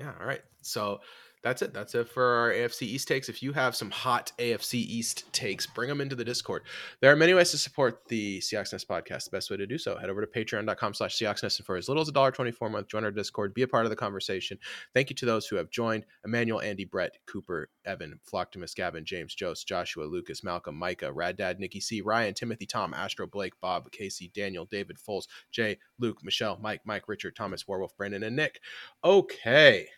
Yeah. 0.00 0.14
All 0.18 0.26
right. 0.26 0.42
So 0.62 1.00
that's 1.42 1.62
it. 1.62 1.72
That's 1.72 1.94
it 1.94 2.08
for 2.08 2.24
our 2.24 2.50
AFC 2.50 2.82
East 2.82 3.08
takes. 3.08 3.28
If 3.28 3.42
you 3.42 3.52
have 3.52 3.76
some 3.76 3.90
hot 3.90 4.32
AFC 4.38 4.74
East 4.74 5.32
takes, 5.32 5.66
bring 5.66 5.88
them 5.88 6.00
into 6.00 6.16
the 6.16 6.24
Discord. 6.24 6.62
There 7.00 7.12
are 7.12 7.16
many 7.16 7.34
ways 7.34 7.50
to 7.52 7.58
support 7.58 8.06
the 8.08 8.38
Seahawks 8.40 8.72
Nest 8.72 8.88
podcast. 8.88 9.24
The 9.24 9.30
best 9.30 9.50
way 9.50 9.56
to 9.56 9.66
do 9.66 9.78
so, 9.78 9.96
head 9.96 10.10
over 10.10 10.24
to 10.24 10.26
patreon.com 10.26 10.94
slash 10.94 11.16
Seahawks 11.16 11.42
Nest. 11.42 11.60
And 11.60 11.66
for 11.66 11.76
as 11.76 11.88
little 11.88 12.02
as 12.02 12.08
a 12.08 12.12
$1.24 12.12 12.66
a 12.66 12.70
month, 12.70 12.88
join 12.88 13.04
our 13.04 13.10
Discord, 13.10 13.54
be 13.54 13.62
a 13.62 13.68
part 13.68 13.86
of 13.86 13.90
the 13.90 13.96
conversation. 13.96 14.58
Thank 14.94 15.10
you 15.10 15.16
to 15.16 15.26
those 15.26 15.46
who 15.46 15.56
have 15.56 15.70
joined 15.70 16.04
Emmanuel, 16.24 16.60
Andy, 16.60 16.84
Brett, 16.84 17.16
Cooper, 17.26 17.68
Evan, 17.84 18.18
Flocktimus, 18.30 18.74
Gavin, 18.74 19.04
James, 19.04 19.36
Jose, 19.38 19.62
Joshua, 19.66 20.04
Lucas, 20.04 20.42
Malcolm, 20.42 20.76
Micah, 20.76 21.12
Rad 21.12 21.36
Dad, 21.36 21.60
Nikki 21.60 21.80
C, 21.80 22.00
Ryan, 22.00 22.34
Timothy, 22.34 22.66
Tom, 22.66 22.94
Astro, 22.94 23.26
Blake, 23.26 23.54
Bob, 23.60 23.90
Casey, 23.90 24.30
Daniel, 24.34 24.66
David, 24.66 24.96
Foles, 24.98 25.26
Jay, 25.50 25.78
Luke, 25.98 26.22
Michelle, 26.22 26.58
Mike, 26.60 26.80
Mike, 26.84 27.08
Richard, 27.08 27.36
Thomas, 27.36 27.66
Werewolf, 27.66 27.96
Brandon, 27.96 28.22
and 28.22 28.36
Nick. 28.36 28.60
Okay. 29.04 29.88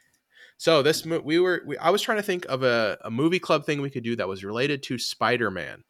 So 0.61 0.83
this 0.83 1.07
we 1.07 1.39
were 1.39 1.63
we, 1.65 1.79
I 1.79 1.89
was 1.89 2.03
trying 2.03 2.19
to 2.19 2.23
think 2.23 2.45
of 2.45 2.63
a, 2.63 2.99
a 3.03 3.11
movie 3.11 3.39
club 3.39 3.65
thing 3.65 3.81
we 3.81 3.89
could 3.89 4.05
do 4.05 4.15
that 4.17 4.29
was 4.29 4.45
related 4.45 4.83
to 4.83 4.99
Spider-Man. 4.99 5.85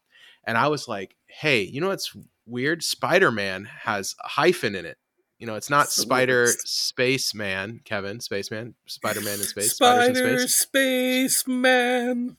And 0.47 0.57
I 0.57 0.69
was 0.69 0.87
like, 0.87 1.17
hey, 1.27 1.61
you 1.61 1.81
know 1.81 1.89
what's 1.89 2.15
weird? 2.45 2.81
Spider-Man 2.81 3.67
has 3.81 4.15
a 4.23 4.29
hyphen 4.29 4.75
in 4.75 4.85
it. 4.85 4.97
You 5.39 5.45
know, 5.45 5.55
it's 5.55 5.69
not 5.69 5.91
Spider 5.91 6.47
Spaceman, 6.47 7.81
Kevin, 7.83 8.21
Spaceman, 8.21 8.75
Spider-Man 8.85 9.39
in 9.39 9.45
space, 9.45 9.73
Spider 9.73 10.25
in 10.25 10.47
space. 10.47 11.35
Spaceman. 11.35 12.37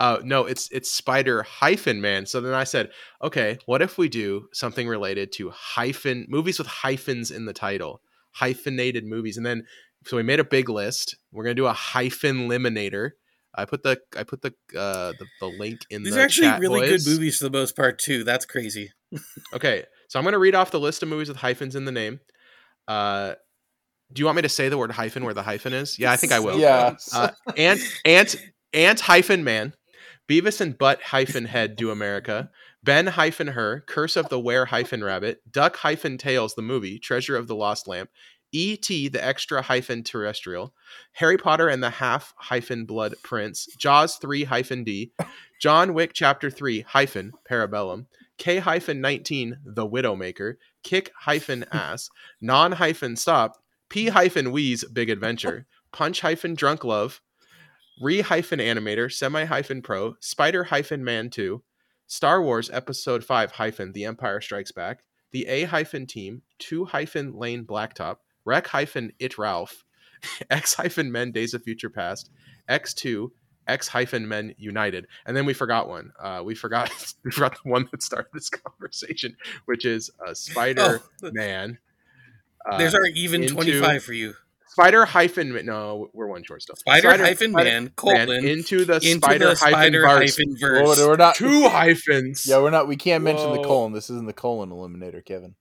Uh, 0.00 0.20
no, 0.24 0.46
it's 0.46 0.70
it's 0.70 0.90
Spider 0.90 1.42
hyphen 1.42 2.00
man. 2.00 2.24
So 2.24 2.40
then 2.40 2.54
I 2.54 2.64
said, 2.64 2.92
okay, 3.22 3.58
what 3.66 3.82
if 3.82 3.98
we 3.98 4.08
do 4.08 4.48
something 4.54 4.88
related 4.88 5.32
to 5.32 5.50
hyphen 5.50 6.24
movies 6.30 6.56
with 6.56 6.66
hyphens 6.66 7.30
in 7.30 7.44
the 7.44 7.52
title, 7.52 8.00
hyphenated 8.30 9.04
movies, 9.04 9.36
and 9.36 9.44
then 9.44 9.66
so 10.06 10.16
we 10.16 10.22
made 10.22 10.40
a 10.40 10.44
big 10.44 10.68
list. 10.68 11.16
We're 11.32 11.44
gonna 11.44 11.54
do 11.54 11.66
a 11.66 11.72
hyphen 11.72 12.48
eliminator. 12.48 13.12
I 13.54 13.64
put 13.64 13.82
the 13.82 14.00
I 14.16 14.22
put 14.24 14.42
the 14.42 14.54
uh 14.76 15.12
the, 15.18 15.26
the 15.40 15.46
link 15.46 15.80
in 15.90 16.02
These 16.02 16.14
the 16.14 16.20
are 16.20 16.24
actually 16.24 16.48
chat, 16.48 16.60
really 16.60 16.80
boys. 16.80 17.04
good 17.04 17.10
movies 17.12 17.38
for 17.38 17.44
the 17.44 17.50
most 17.50 17.76
part 17.76 17.98
too. 17.98 18.22
That's 18.24 18.44
crazy. 18.44 18.92
okay, 19.54 19.84
So 20.08 20.18
I'm 20.18 20.24
going 20.24 20.34
to 20.34 20.38
read 20.38 20.54
off 20.54 20.70
the 20.70 20.78
list 20.78 21.02
of 21.02 21.08
movies 21.08 21.28
with 21.28 21.38
hyphens 21.38 21.74
in 21.74 21.86
the 21.86 21.92
name. 21.92 22.20
Uh, 22.86 23.34
do 24.12 24.20
you 24.20 24.26
want 24.26 24.36
me 24.36 24.42
to 24.42 24.48
say 24.50 24.68
the 24.68 24.76
word 24.78 24.90
hyphen 24.90 25.24
where 25.24 25.32
the 25.34 25.42
hyphen 25.42 25.72
is? 25.72 25.98
Yeah, 25.98 26.12
I 26.12 26.16
think 26.16 26.32
I 26.32 26.40
will. 26.40 26.58
Yeah. 26.58 26.96
Uh, 27.12 27.30
ant, 27.56 27.80
ant, 28.04 28.36
ant 28.74 29.00
hyphen 29.00 29.44
man, 29.44 29.74
Beavis 30.28 30.60
and 30.60 30.76
Butt 30.76 31.02
hyphen 31.02 31.46
head 31.46 31.74
do 31.74 31.90
America, 31.90 32.50
Ben 32.82 33.06
hyphen 33.06 33.48
Hur, 33.48 33.80
Curse 33.86 34.16
of 34.16 34.28
the 34.28 34.38
Were 34.38 34.66
hyphen 34.66 35.02
rabbit, 35.02 35.40
Duck 35.50 35.76
hyphen 35.76 36.18
tails 36.18 36.54
the 36.54 36.62
movie, 36.62 36.98
Treasure 36.98 37.36
of 37.36 37.48
the 37.48 37.54
Lost 37.56 37.88
Lamp, 37.88 38.10
E.T. 38.52 39.08
the 39.08 39.24
extra 39.24 39.62
hyphen 39.62 40.02
terrestrial, 40.02 40.74
Harry 41.12 41.36
Potter 41.36 41.68
and 41.68 41.82
the 41.82 41.90
half 41.90 42.32
hyphen 42.36 42.86
blood 42.86 43.14
prince, 43.22 43.66
Jaws 43.76 44.16
3 44.16 44.44
hyphen 44.44 44.84
D, 44.84 45.12
John 45.60 45.92
Wick 45.92 46.12
chapter 46.14 46.50
3 46.50 46.80
hyphen 46.80 47.32
parabellum, 47.48 48.06
K 48.38 48.58
hyphen 48.58 49.00
19 49.00 49.58
the 49.64 49.86
Widowmaker, 49.86 50.54
Kick 50.82 51.10
hyphen 51.20 51.64
ass, 51.72 52.08
non 52.40 52.72
hyphen 52.72 53.16
stop, 53.16 53.56
P 53.88 54.08
hyphen 54.08 54.52
wheeze 54.52 54.84
big 54.84 55.10
adventure, 55.10 55.66
Punch 55.92 56.20
hyphen 56.20 56.54
drunk 56.54 56.84
love, 56.84 57.20
Re 58.00 58.20
hyphen 58.20 58.60
animator, 58.60 59.12
semi 59.12 59.44
hyphen 59.44 59.82
pro, 59.82 60.14
Spider 60.20 60.64
hyphen 60.64 61.04
man 61.04 61.30
2, 61.30 61.62
Star 62.06 62.40
Wars 62.40 62.70
episode 62.70 63.24
5 63.24 63.52
hyphen 63.52 63.92
The 63.92 64.04
Empire 64.04 64.40
Strikes 64.40 64.72
Back, 64.72 65.00
the 65.32 65.46
A 65.46 65.64
hyphen 65.64 66.06
team, 66.06 66.42
2 66.60 66.86
hyphen 66.86 67.34
lane 67.34 67.64
blacktop, 67.66 68.18
Wreck 68.48 68.66
hyphen 68.68 69.12
it 69.18 69.36
Ralph, 69.36 69.84
X 70.50 70.72
hyphen 70.72 71.12
men 71.12 71.32
Days 71.32 71.52
of 71.52 71.62
Future 71.62 71.90
Past, 71.90 72.30
X2, 72.68 73.28
X 73.66 73.88
hyphen 73.88 74.26
men 74.26 74.54
United. 74.56 75.06
And 75.26 75.36
then 75.36 75.44
we 75.44 75.52
forgot 75.52 75.86
one. 75.86 76.12
Uh, 76.18 76.40
we 76.42 76.54
forgot 76.54 76.90
we 77.24 77.30
forgot 77.30 77.58
the 77.62 77.70
one 77.70 77.86
that 77.92 78.02
started 78.02 78.30
this 78.32 78.48
conversation, 78.66 79.36
which 79.66 79.84
is 79.84 80.10
uh, 80.26 80.32
Spider 80.32 81.02
Oh, 81.22 81.30
Man. 81.34 81.78
Uh, 82.68 82.78
there's 82.78 82.94
our 82.94 83.04
even 83.14 83.46
25 83.46 84.02
for 84.02 84.14
you. 84.14 84.32
Spider 84.68 85.04
hyphen 85.04 85.54
no, 85.66 86.08
we're 86.14 86.26
one 86.26 86.42
short 86.44 86.62
still. 86.62 86.76
Spider, 86.76 87.10
hyphen 87.18 87.50
Spider- 87.50 87.68
man, 87.70 87.92
colon, 87.96 88.30
into 88.30 88.84
the 88.86 88.94
into 88.94 89.16
Spider 89.16 89.38
the 89.38 89.54
hyphen 89.56 89.92
spider 89.92 90.02
verse. 90.02 90.38
Well, 90.98 91.08
we're 91.08 91.16
not. 91.16 91.34
Two 91.34 91.68
hyphens. 91.68 92.46
Yeah, 92.46 92.60
we're 92.62 92.70
not. 92.70 92.88
We 92.88 92.96
can't 92.96 93.24
mention 93.24 93.52
the 93.52 93.62
colon. 93.62 93.92
This 93.92 94.08
isn't 94.08 94.26
the 94.26 94.32
colon 94.32 94.70
eliminator, 94.70 95.22
Kevin. 95.24 95.54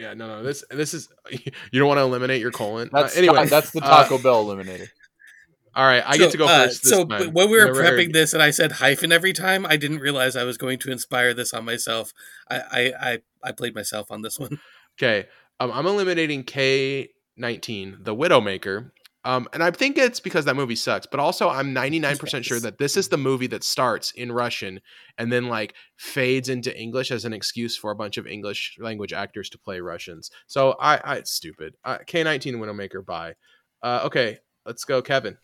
Yeah, 0.00 0.14
no, 0.14 0.26
no. 0.28 0.42
This 0.42 0.64
this 0.70 0.94
is 0.94 1.08
you 1.30 1.78
don't 1.78 1.88
want 1.88 1.98
to 1.98 2.02
eliminate 2.02 2.40
your 2.40 2.52
colon. 2.52 2.88
Uh, 2.92 3.02
That's 3.02 3.16
anyway, 3.18 3.46
That's 3.46 3.70
the 3.70 3.80
uh, 3.84 4.02
Taco 4.02 4.16
Bell 4.18 4.46
eliminator. 4.46 4.88
all 5.74 5.84
right. 5.84 6.02
I 6.06 6.12
So, 6.12 6.18
get 6.18 6.30
to 6.32 6.38
go 6.38 6.46
uh, 6.46 6.64
first. 6.66 6.82
This 6.84 6.90
so 6.92 7.04
time. 7.04 7.32
when 7.34 7.50
we 7.50 7.58
were 7.58 7.66
Never 7.66 7.82
heard- 7.84 7.98
prepping 7.98 8.12
this 8.14 8.32
and 8.32 8.42
I 8.42 8.50
said 8.50 8.72
hyphen 8.72 9.12
every 9.12 9.34
time, 9.34 9.66
I 9.66 9.76
didn't 9.76 9.98
realize 9.98 10.36
I 10.36 10.44
was 10.44 10.56
going 10.56 10.78
to 10.78 10.90
inspire 10.90 11.34
this 11.34 11.52
on 11.52 11.64
myself. 11.66 12.12
I 12.50 12.56
I 12.72 12.92
I, 13.10 13.18
I 13.44 13.52
played 13.52 13.74
myself 13.74 14.10
on 14.10 14.22
this 14.22 14.38
one. 14.38 14.58
Okay, 14.98 15.28
um, 15.60 15.70
I'm 15.72 15.86
eliminating 15.86 16.44
K19, 16.44 18.04
the 18.04 18.14
Widowmaker. 18.14 18.90
Um, 19.24 19.48
and 19.52 19.62
I 19.62 19.70
think 19.70 19.98
it's 19.98 20.18
because 20.18 20.46
that 20.46 20.56
movie 20.56 20.76
sucks, 20.76 21.06
but 21.06 21.20
also 21.20 21.50
I'm 21.50 21.74
99% 21.74 22.42
sure 22.42 22.60
that 22.60 22.78
this 22.78 22.96
is 22.96 23.08
the 23.08 23.18
movie 23.18 23.48
that 23.48 23.62
starts 23.62 24.12
in 24.12 24.32
Russian 24.32 24.80
and 25.18 25.30
then 25.30 25.48
like 25.48 25.74
fades 25.96 26.48
into 26.48 26.76
English 26.78 27.10
as 27.10 27.26
an 27.26 27.34
excuse 27.34 27.76
for 27.76 27.90
a 27.90 27.94
bunch 27.94 28.16
of 28.16 28.26
English 28.26 28.78
language 28.80 29.12
actors 29.12 29.50
to 29.50 29.58
play 29.58 29.80
Russians. 29.80 30.30
So 30.46 30.74
I, 30.80 30.96
I 30.96 31.16
it's 31.16 31.32
stupid. 31.32 31.76
Uh, 31.84 31.98
K19 31.98 32.54
Widowmaker, 32.54 33.04
bye. 33.04 33.34
Uh, 33.82 34.00
okay, 34.04 34.38
let's 34.64 34.84
go, 34.84 35.02
Kevin. 35.02 35.36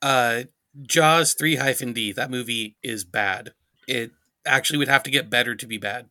Uh, 0.00 0.44
Jaws 0.82 1.34
three 1.34 1.56
hyphen 1.56 1.92
D. 1.92 2.12
That 2.12 2.30
movie 2.30 2.76
is 2.82 3.04
bad. 3.04 3.52
It 3.86 4.12
actually 4.46 4.78
would 4.78 4.88
have 4.88 5.02
to 5.02 5.10
get 5.10 5.28
better 5.28 5.54
to 5.54 5.66
be 5.66 5.76
bad. 5.76 6.08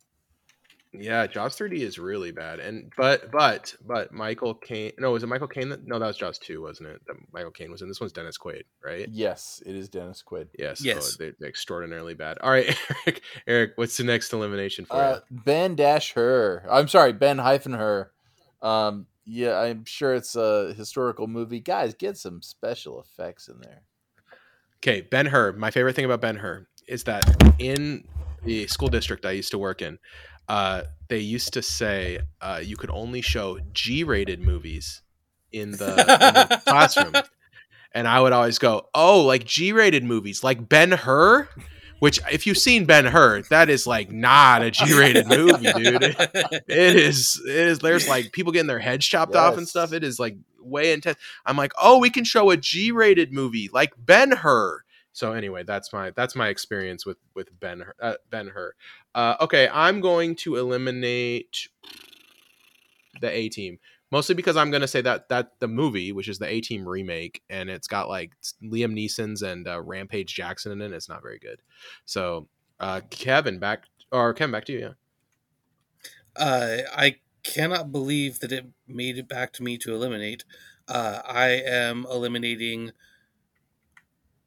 Yeah, 0.99 1.27
Jaws 1.27 1.55
3D 1.57 1.79
is 1.79 1.97
really 1.99 2.31
bad, 2.31 2.59
and 2.59 2.91
but 2.97 3.31
but 3.31 3.75
but 3.85 4.11
Michael 4.11 4.53
Caine. 4.55 4.91
No, 4.97 5.11
was 5.11 5.23
it 5.23 5.27
Michael 5.27 5.47
Caine? 5.47 5.69
That, 5.69 5.85
no, 5.87 5.99
that 5.99 6.07
was 6.07 6.17
Jaws 6.17 6.37
2, 6.39 6.61
wasn't 6.61 6.89
it? 6.89 7.01
That 7.07 7.15
Michael 7.31 7.51
Caine 7.51 7.71
was 7.71 7.81
in. 7.81 7.87
This 7.87 7.99
one's 7.99 8.13
Dennis 8.13 8.37
Quaid, 8.37 8.63
right? 8.83 9.07
Yes, 9.11 9.61
it 9.65 9.75
is 9.75 9.89
Dennis 9.89 10.23
Quaid. 10.25 10.47
Yes. 10.57 10.83
Yes. 10.83 11.13
Oh, 11.13 11.15
they're, 11.19 11.33
they're 11.39 11.49
extraordinarily 11.49 12.13
bad. 12.13 12.37
All 12.41 12.51
right, 12.51 12.75
Eric. 13.05 13.21
Eric, 13.47 13.71
what's 13.75 13.97
the 13.97 14.03
next 14.03 14.33
elimination 14.33 14.85
for 14.85 14.95
Uh, 14.95 15.19
Ben 15.29 15.75
dash 15.75 16.13
Hur. 16.13 16.63
I'm 16.69 16.87
sorry, 16.87 17.13
Ben 17.13 17.37
hyphen 17.37 17.73
Hur. 17.73 18.11
Um, 18.61 19.07
yeah, 19.25 19.59
I'm 19.59 19.85
sure 19.85 20.15
it's 20.15 20.35
a 20.35 20.73
historical 20.73 21.27
movie. 21.27 21.59
Guys, 21.59 21.93
get 21.93 22.17
some 22.17 22.41
special 22.41 23.01
effects 23.01 23.47
in 23.49 23.59
there. 23.61 23.81
Okay, 24.77 25.01
Ben 25.01 25.25
Hur. 25.25 25.53
My 25.53 25.71
favorite 25.71 25.95
thing 25.95 26.05
about 26.05 26.21
Ben 26.21 26.37
Hur 26.37 26.67
is 26.87 27.03
that 27.05 27.25
in 27.59 28.07
the 28.43 28.67
school 28.67 28.87
district 28.87 29.25
I 29.25 29.31
used 29.31 29.51
to 29.51 29.57
work 29.57 29.81
in, 29.81 29.97
uh, 30.47 30.83
they 31.09 31.19
used 31.19 31.53
to 31.53 31.61
say 31.61 32.19
uh, 32.41 32.61
you 32.63 32.75
could 32.77 32.89
only 32.89 33.21
show 33.21 33.59
G-rated 33.73 34.41
movies 34.41 35.01
in 35.51 35.71
the, 35.71 35.89
in 35.89 35.95
the 35.95 36.61
classroom, 36.67 37.13
and 37.93 38.07
I 38.07 38.19
would 38.19 38.33
always 38.33 38.59
go, 38.59 38.87
"Oh, 38.93 39.21
like 39.21 39.45
G-rated 39.45 40.03
movies, 40.03 40.43
like 40.43 40.67
Ben 40.67 40.91
Hur." 40.91 41.47
Which, 41.99 42.19
if 42.31 42.45
you've 42.45 42.59
seen 42.59 42.85
Ben 42.85 43.05
Hur, 43.05 43.41
that 43.49 43.71
is 43.71 43.87
like 43.87 44.11
not 44.11 44.61
a 44.61 44.69
G-rated 44.69 45.25
movie, 45.27 45.73
dude. 45.73 46.03
it 46.03 46.95
is 46.95 47.41
it 47.47 47.55
is 47.55 47.79
there's 47.79 48.07
like 48.07 48.31
people 48.31 48.51
getting 48.51 48.67
their 48.67 48.77
heads 48.77 49.05
chopped 49.05 49.35
off 49.35 49.57
and 49.57 49.67
stuff. 49.67 49.93
It 49.93 50.03
is 50.03 50.19
like 50.19 50.37
way 50.59 50.91
intense. 50.91 51.17
I'm 51.45 51.57
like 51.57 51.71
oh 51.81 51.97
we 51.97 52.09
can 52.09 52.23
show 52.23 52.49
a 52.51 52.57
g-rated 52.57 53.31
movie 53.31 53.69
like 53.71 53.93
ben 53.97 54.31
hur 54.31 54.83
so 55.17 55.33
anyway 55.33 55.63
that's 55.63 55.91
my 55.91 56.11
that's 56.11 56.35
my 56.35 56.47
experience 56.49 57.03
with 57.03 57.17
with 57.33 57.47
ben 57.59 57.83
uh, 57.99 58.13
ben 58.29 58.47
hur. 58.47 58.75
Uh, 59.15 59.35
okay 59.41 59.67
i'm 59.73 59.99
going 59.99 60.35
to 60.35 60.57
eliminate 60.57 61.67
the 63.19 63.31
a 63.31 63.49
team 63.49 63.79
mostly 64.11 64.35
because 64.35 64.55
i'm 64.55 64.69
going 64.69 64.81
to 64.81 64.87
say 64.87 65.01
that 65.01 65.27
that 65.27 65.59
the 65.59 65.67
movie 65.67 66.11
which 66.11 66.27
is 66.27 66.37
the 66.37 66.47
a 66.47 66.61
team 66.61 66.87
remake 66.87 67.41
and 67.49 67.67
it's 67.67 67.87
got 67.87 68.07
like 68.07 68.33
liam 68.63 68.93
neeson's 68.93 69.41
and 69.41 69.67
uh, 69.67 69.81
rampage 69.81 70.35
jackson 70.35 70.71
in 70.71 70.81
it 70.81 70.95
it's 70.95 71.09
not 71.09 71.23
very 71.23 71.39
good. 71.39 71.63
So 72.05 72.47
uh 72.79 73.01
kevin 73.09 73.57
back 73.57 73.85
or 74.11 74.35
kevin 74.35 74.51
back 74.51 74.65
to 74.65 74.73
you 74.73 74.79
yeah. 74.79 74.89
Uh, 76.35 76.83
I 76.95 77.15
cannot 77.41 77.91
believe 77.91 78.41
that 78.41 78.51
it 78.51 78.67
made 78.87 79.17
it 79.17 79.27
back 79.27 79.53
to 79.53 79.63
me 79.63 79.79
to 79.79 79.95
eliminate. 79.95 80.45
Uh, 80.87 81.19
I 81.25 81.47
am 81.65 82.05
eliminating 82.11 82.91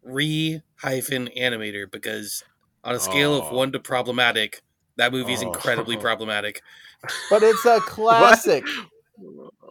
re 0.03 0.63
hyphen 0.77 1.29
animator 1.37 1.91
because 1.91 2.43
on 2.85 2.95
a 2.95 3.01
scale 3.01 3.35
of 3.37 3.53
Oh. 3.53 3.57
one 3.57 3.73
to 3.73 3.79
problematic, 3.81 4.63
that 4.97 5.13
movie 5.13 5.33
is 5.35 5.43
Oh. 5.43 5.49
incredibly 5.49 5.97
problematic. 6.09 6.63
But 7.31 7.43
it's 7.43 7.65
a 7.65 7.81
classic. 7.81 8.65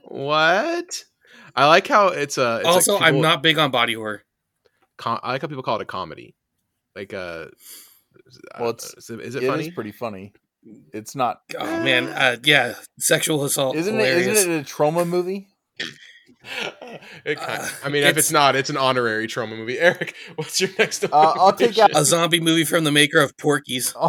What? 0.06 1.04
I 1.56 1.68
like 1.68 1.88
how 1.88 2.08
it's 2.08 2.38
a. 2.38 2.58
It's 2.60 2.68
also, 2.68 2.94
like 2.96 3.04
I'm 3.04 3.22
not 3.22 3.44
big 3.44 3.58
on 3.58 3.72
body 3.72 3.94
horror. 3.94 4.24
Com- 4.98 5.20
I 5.24 5.32
like 5.34 5.42
how 5.42 5.48
people 5.48 5.64
call 5.64 5.76
it 5.78 5.82
a 5.82 5.86
comedy. 5.86 6.36
Like 6.96 7.14
uh, 7.14 7.48
Well, 8.60 8.70
uh, 8.70 8.74
it's- 8.74 8.94
is 8.98 9.10
it, 9.10 9.20
is 9.22 9.36
it 9.36 9.44
It 9.44 9.46
is 9.46 9.50
funny? 9.50 9.72
pretty 9.72 9.92
funny. 9.92 10.34
It's 10.94 11.16
not. 11.16 11.42
Oh 11.58 11.66
man, 11.84 12.10
uh, 12.10 12.38
yeah, 12.44 12.76
sexual 13.00 13.44
assault. 13.46 13.76
Isn't 13.76 13.96
it? 14.00 14.06
hilarious. 14.06 14.40
Isn't 14.40 14.52
it 14.52 14.62
a 14.62 14.64
trauma 14.66 15.06
movie? 15.06 15.48
It 17.26 17.38
kind 17.38 17.62
Uh, 17.62 17.68
I 17.84 17.90
mean, 17.90 18.04
if 18.04 18.10
it's- 18.12 18.26
it's 18.26 18.32
not, 18.32 18.56
it's 18.56 18.70
an 18.70 18.78
honorary 18.78 19.28
trauma 19.28 19.56
movie. 19.56 19.78
Eric, 19.80 20.16
what's 20.36 20.60
your 20.62 20.70
next? 20.80 21.04
Uh, 21.06 21.10
I'll 21.14 21.52
take 21.54 21.78
elimination? 21.78 22.02
a 22.02 22.06
zombie 22.06 22.40
movie 22.40 22.66
from 22.66 22.84
the 22.86 22.92
maker 22.92 23.20
of 23.20 23.38
Porky's? 23.38 23.94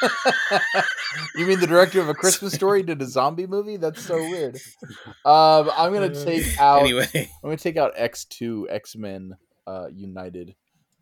Oh. 0.00 0.76
you 1.34 1.44
mean 1.46 1.58
the 1.58 1.66
director 1.66 2.00
of 2.00 2.08
a 2.08 2.14
Christmas 2.14 2.52
Story 2.54 2.82
did 2.84 3.02
a 3.02 3.06
zombie 3.06 3.46
movie? 3.48 3.76
That's 3.76 4.00
so 4.00 4.16
weird. 4.16 4.56
Um, 5.24 5.70
I'm 5.76 5.92
gonna 5.92 6.14
take 6.24 6.58
out. 6.60 6.80
Anyway, 6.80 7.08
I'm 7.14 7.26
gonna 7.42 7.56
take 7.56 7.76
out 7.76 7.92
X 7.96 8.24
Two 8.24 8.68
X 8.70 8.94
Men 8.96 9.36
uh, 9.66 9.88
United. 9.92 10.54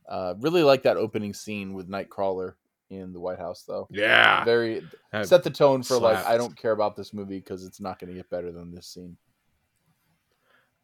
Uh, 0.08 0.34
really 0.40 0.62
like 0.62 0.84
that 0.84 0.96
opening 0.96 1.34
scene 1.34 1.74
with 1.74 1.90
Nightcrawler 1.90 2.54
in 2.88 3.12
the 3.12 3.20
White 3.20 3.38
House, 3.38 3.64
though. 3.66 3.86
Yeah. 3.90 4.44
Very 4.44 4.82
That- 5.12 5.28
set 5.28 5.42
the 5.42 5.50
tone 5.50 5.82
for 5.82 5.98
like. 5.98 6.24
I 6.24 6.36
don't 6.38 6.56
care 6.56 6.72
about 6.72 6.96
this 6.96 7.12
movie 7.12 7.38
because 7.38 7.64
it's 7.66 7.80
not 7.80 7.98
going 7.98 8.08
to 8.10 8.16
get 8.16 8.30
better 8.30 8.50
than 8.52 8.72
this 8.74 8.86
scene. 8.86 9.16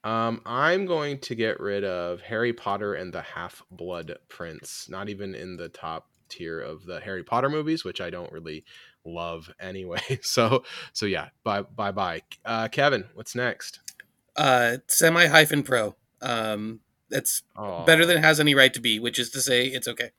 Um, 0.04 0.40
I'm 0.44 0.84
going 0.86 1.18
to 1.20 1.34
get 1.34 1.60
rid 1.60 1.84
of 1.84 2.20
Harry 2.22 2.52
Potter 2.52 2.94
and 2.94 3.12
the 3.12 3.22
Half 3.22 3.62
Blood 3.70 4.16
Prince. 4.28 4.88
Not 4.88 5.08
even 5.08 5.34
in 5.34 5.56
the 5.56 5.68
top 5.68 6.08
tier 6.28 6.60
of 6.60 6.84
the 6.86 7.00
Harry 7.00 7.22
Potter 7.22 7.48
movies, 7.48 7.84
which 7.84 8.00
I 8.00 8.10
don't 8.10 8.32
really 8.32 8.64
love 9.04 9.50
anyway. 9.60 10.00
So, 10.22 10.64
so 10.92 11.06
yeah, 11.06 11.28
bye, 11.44 11.62
bye, 11.62 11.92
bye. 11.92 12.22
Uh, 12.44 12.68
Kevin, 12.68 13.04
what's 13.14 13.34
next? 13.34 13.80
uh, 14.36 14.78
semi 14.88 15.26
hyphen 15.26 15.62
pro. 15.62 15.94
Um, 16.22 16.80
it's 17.10 17.42
Oh, 17.56 17.84
better 17.84 18.06
than 18.06 18.16
it 18.18 18.24
has 18.24 18.40
any 18.40 18.54
right 18.54 18.72
to 18.72 18.80
be, 18.80 18.98
which 18.98 19.18
is 19.18 19.28
to 19.30 19.40
say, 19.42 19.66
it's 19.66 19.86
okay. 19.86 20.10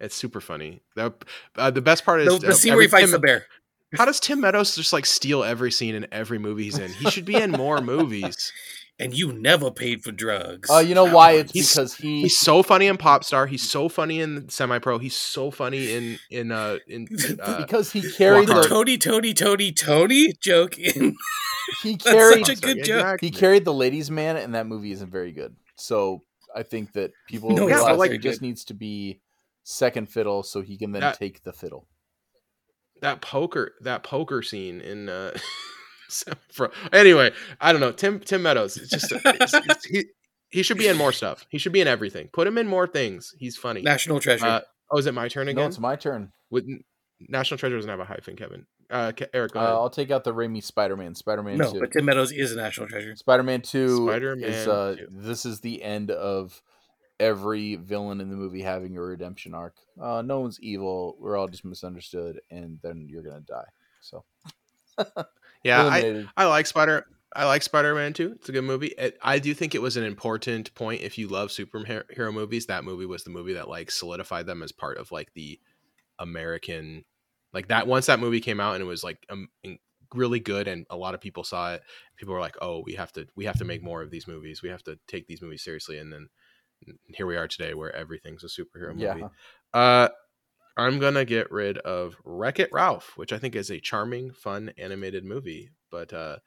it's 0.00 0.14
super 0.16 0.40
funny. 0.40 0.80
The, 0.96 1.12
uh, 1.56 1.70
the 1.70 1.82
best 1.82 2.04
part 2.06 2.24
The, 2.24 2.32
is 2.32 2.38
the 2.40 2.48
uh, 2.48 2.52
scene 2.54 2.72
where 2.72 2.82
he 2.82 2.88
fights 2.88 3.04
Tim- 3.04 3.10
the 3.12 3.18
bear. 3.18 3.46
How 3.94 4.06
does 4.06 4.18
Tim 4.20 4.40
Meadows 4.40 4.74
just 4.74 4.94
like 4.94 5.04
steal 5.04 5.44
every 5.44 5.70
scene 5.70 5.94
in 5.94 6.06
every 6.10 6.38
movie 6.38 6.62
he's 6.64 6.78
in? 6.78 6.90
He 6.92 7.10
should 7.10 7.26
be 7.26 7.36
in 7.36 7.50
more 7.50 7.80
movies. 7.82 8.50
And 9.02 9.12
you 9.16 9.32
never 9.32 9.70
paid 9.70 10.02
for 10.02 10.12
drugs. 10.12 10.70
Uh, 10.70 10.78
you 10.78 10.94
know 10.94 11.04
why? 11.12 11.32
It's 11.32 11.52
He's- 11.52 11.74
because 11.74 11.94
he 11.96 12.22
He's 12.22 12.38
so 12.38 12.62
funny 12.62 12.86
in 12.86 12.96
Popstar. 12.96 13.48
He's 13.48 13.68
so 13.68 13.88
funny 13.88 14.20
in 14.20 14.48
Semi 14.48 14.78
Pro. 14.78 14.98
He's 14.98 15.16
so 15.16 15.50
funny 15.50 15.92
in 15.92 16.18
in 16.30 16.52
uh 16.52 16.78
in 16.88 17.08
uh, 17.42 17.58
because 17.60 17.92
he 17.92 18.00
carried 18.12 18.48
the 18.48 18.62
Tony, 18.62 18.96
Tony, 18.98 19.34
Tony, 19.34 19.72
Tony 19.72 20.32
joke 20.40 20.78
in. 20.78 21.16
he 21.82 21.92
That's 21.92 22.04
carried 22.04 22.46
such 22.46 22.58
a 22.58 22.60
good 22.60 22.84
joke. 22.84 23.00
Exactly. 23.00 23.28
he 23.28 23.34
carried 23.34 23.64
the 23.64 23.74
ladies' 23.74 24.10
man, 24.10 24.36
and 24.36 24.54
that 24.54 24.66
movie 24.66 24.92
isn't 24.92 25.10
very 25.10 25.32
good. 25.32 25.56
So 25.76 26.22
I 26.54 26.62
think 26.62 26.92
that 26.92 27.10
people 27.28 27.50
No, 27.50 27.66
it's 27.68 27.78
not 27.80 27.86
realize 27.88 28.06
very 28.08 28.18
he 28.18 28.22
just 28.22 28.40
good. 28.40 28.46
needs 28.46 28.64
to 28.66 28.74
be 28.74 29.20
second 29.64 30.08
fiddle, 30.08 30.42
so 30.42 30.60
he 30.62 30.76
can 30.78 30.92
then 30.92 31.00
That- 31.00 31.18
take 31.18 31.42
the 31.44 31.52
fiddle. 31.52 31.86
that 33.00 33.20
poker 33.20 33.74
that 33.80 34.02
poker 34.04 34.42
scene 34.42 34.80
in 34.80 35.08
uh 35.08 35.36
Semi 36.24 36.36
Pro. 36.54 36.68
Anyway, 36.92 37.32
I 37.60 37.72
don't 37.72 37.80
know. 37.80 37.92
Tim 37.92 38.20
Tim 38.20 38.42
Meadows. 38.42 38.76
It's 38.76 38.90
just 38.90 39.12
it's, 39.12 39.54
it's, 39.54 39.84
he 39.86 40.04
he 40.50 40.62
should 40.62 40.78
be 40.78 40.88
in 40.88 40.96
more 40.96 41.12
stuff. 41.12 41.46
He 41.48 41.58
should 41.58 41.72
be 41.72 41.80
in 41.80 41.88
everything. 41.88 42.28
Put 42.32 42.46
him 42.46 42.58
in 42.58 42.66
more 42.68 42.86
things. 42.86 43.34
He's 43.38 43.56
funny. 43.56 43.82
National 43.82 44.20
Treasure. 44.20 44.44
Uh, 44.46 44.60
oh, 44.90 44.98
is 44.98 45.06
it 45.06 45.14
my 45.14 45.28
turn 45.28 45.46
No, 45.46 45.52
again? 45.52 45.68
it's 45.68 45.78
my 45.78 45.96
turn. 45.96 46.30
With 46.50 46.66
National 47.20 47.56
Treasure 47.58 47.76
doesn't 47.76 47.90
have 47.90 48.00
a 48.00 48.04
hyphen, 48.04 48.36
Kevin. 48.36 48.66
Uh, 48.90 49.12
Eric, 49.32 49.52
go 49.52 49.60
Uh. 49.60 49.62
I'll 49.64 49.88
take 49.88 50.10
out 50.10 50.22
the 50.24 50.34
Raimi 50.34 50.62
Spider-Man. 50.62 51.14
Spider-Man 51.14 51.56
no, 51.56 51.72
Two. 51.72 51.80
but 51.80 51.92
Tim 51.92 52.04
Meadows 52.04 52.30
is 52.32 52.52
a 52.52 52.56
National 52.56 52.86
Treasure. 52.88 53.16
Spider-Man 53.16 53.62
Two 53.62 54.06
Spider-Man 54.06 54.50
is 54.50 54.68
uh, 54.68 54.96
2. 54.98 55.06
this 55.10 55.46
is 55.46 55.60
the 55.60 55.82
end 55.82 56.10
of 56.10 56.60
every 57.18 57.76
villain 57.76 58.20
in 58.20 58.28
the 58.28 58.36
movie 58.36 58.60
having 58.60 58.96
a 58.98 59.00
redemption 59.00 59.54
arc. 59.54 59.76
Uh, 59.98 60.20
no 60.20 60.40
one's 60.40 60.60
evil. 60.60 61.16
We're 61.18 61.38
all 61.38 61.48
just 61.48 61.64
misunderstood, 61.64 62.40
and 62.50 62.78
then 62.82 63.06
you're 63.08 63.22
gonna 63.22 63.40
die. 63.40 63.68
So 64.02 64.24
yeah, 65.62 65.82
I. 65.84 66.26
I 66.36 66.46
like 66.46 66.66
Spider. 66.66 67.06
I 67.34 67.46
like 67.46 67.62
Spider 67.62 67.94
Man 67.94 68.12
too. 68.12 68.32
It's 68.36 68.48
a 68.48 68.52
good 68.52 68.64
movie. 68.64 68.92
It, 68.98 69.18
I 69.22 69.38
do 69.38 69.54
think 69.54 69.74
it 69.74 69.82
was 69.82 69.96
an 69.96 70.04
important 70.04 70.74
point. 70.74 71.02
If 71.02 71.16
you 71.16 71.28
love 71.28 71.48
superhero 71.48 72.32
movies, 72.32 72.66
that 72.66 72.84
movie 72.84 73.06
was 73.06 73.24
the 73.24 73.30
movie 73.30 73.54
that 73.54 73.68
like 73.68 73.90
solidified 73.90 74.46
them 74.46 74.62
as 74.62 74.72
part 74.72 74.98
of 74.98 75.10
like 75.12 75.32
the 75.34 75.58
American, 76.18 77.04
like 77.52 77.68
that. 77.68 77.86
Once 77.86 78.06
that 78.06 78.20
movie 78.20 78.40
came 78.40 78.60
out 78.60 78.74
and 78.74 78.82
it 78.82 78.86
was 78.86 79.02
like 79.02 79.24
um, 79.30 79.48
really 80.14 80.40
good, 80.40 80.68
and 80.68 80.86
a 80.90 80.96
lot 80.96 81.14
of 81.14 81.20
people 81.20 81.44
saw 81.44 81.74
it. 81.74 81.82
People 82.16 82.34
were 82.34 82.40
like, 82.40 82.56
"Oh, 82.60 82.82
we 82.84 82.94
have 82.94 83.12
to, 83.12 83.26
we 83.34 83.46
have 83.46 83.58
to 83.58 83.64
make 83.64 83.82
more 83.82 84.02
of 84.02 84.10
these 84.10 84.28
movies. 84.28 84.62
We 84.62 84.68
have 84.68 84.82
to 84.84 84.98
take 85.08 85.26
these 85.26 85.40
movies 85.42 85.64
seriously." 85.64 85.98
And 85.98 86.12
then 86.12 86.28
here 87.14 87.26
we 87.26 87.36
are 87.36 87.48
today, 87.48 87.74
where 87.74 87.94
everything's 87.94 88.44
a 88.44 88.48
superhero 88.48 88.94
movie. 88.94 89.20
yeah. 89.20 89.28
Uh, 89.72 90.08
I'm 90.76 90.98
gonna 90.98 91.24
get 91.24 91.50
rid 91.50 91.78
of 91.78 92.16
Wreck 92.24 92.58
It 92.58 92.70
Ralph, 92.72 93.12
which 93.16 93.32
I 93.32 93.38
think 93.38 93.54
is 93.54 93.70
a 93.70 93.80
charming, 93.80 94.32
fun 94.32 94.72
animated 94.78 95.24
movie, 95.24 95.70
but 95.90 96.12
uh, 96.12 96.38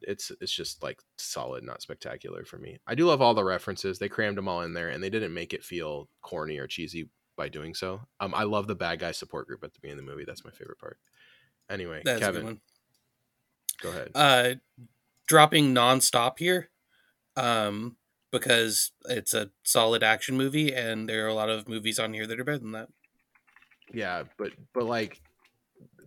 it's 0.00 0.32
it's 0.40 0.52
just 0.52 0.82
like 0.82 1.00
solid, 1.16 1.64
not 1.64 1.82
spectacular 1.82 2.44
for 2.44 2.58
me. 2.58 2.78
I 2.86 2.94
do 2.94 3.06
love 3.06 3.22
all 3.22 3.34
the 3.34 3.44
references; 3.44 3.98
they 3.98 4.08
crammed 4.08 4.36
them 4.36 4.48
all 4.48 4.62
in 4.62 4.74
there, 4.74 4.88
and 4.88 5.02
they 5.02 5.10
didn't 5.10 5.34
make 5.34 5.52
it 5.52 5.64
feel 5.64 6.08
corny 6.22 6.58
or 6.58 6.66
cheesy 6.66 7.08
by 7.36 7.48
doing 7.48 7.74
so. 7.74 8.00
Um, 8.20 8.34
I 8.34 8.44
love 8.44 8.66
the 8.66 8.74
bad 8.74 8.98
guy 8.98 9.12
support 9.12 9.46
group 9.46 9.62
at 9.62 9.72
the 9.72 9.80
beginning 9.80 10.00
of 10.00 10.06
the 10.06 10.12
movie; 10.12 10.24
that's 10.26 10.44
my 10.44 10.50
favorite 10.50 10.78
part. 10.78 10.98
Anyway, 11.70 12.02
That's 12.04 12.20
Kevin, 12.20 12.60
go 13.82 13.90
ahead. 13.90 14.10
Uh, 14.14 14.54
dropping 15.26 15.74
nonstop 15.74 16.38
here, 16.38 16.70
um, 17.36 17.96
because 18.30 18.92
it's 19.06 19.34
a 19.34 19.50
solid 19.62 20.02
action 20.02 20.36
movie, 20.36 20.74
and 20.74 21.08
there 21.08 21.24
are 21.24 21.28
a 21.28 21.34
lot 21.34 21.50
of 21.50 21.68
movies 21.68 21.98
on 21.98 22.12
here 22.12 22.26
that 22.26 22.38
are 22.38 22.44
better 22.44 22.58
than 22.58 22.72
that. 22.72 22.88
Yeah, 23.92 24.24
but 24.38 24.52
but 24.74 24.84
like, 24.84 25.20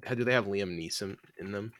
how- 0.04 0.16
do 0.16 0.24
they 0.24 0.34
have 0.34 0.46
Liam 0.46 0.78
Neeson 0.78 1.18
in 1.40 1.52
them? 1.52 1.74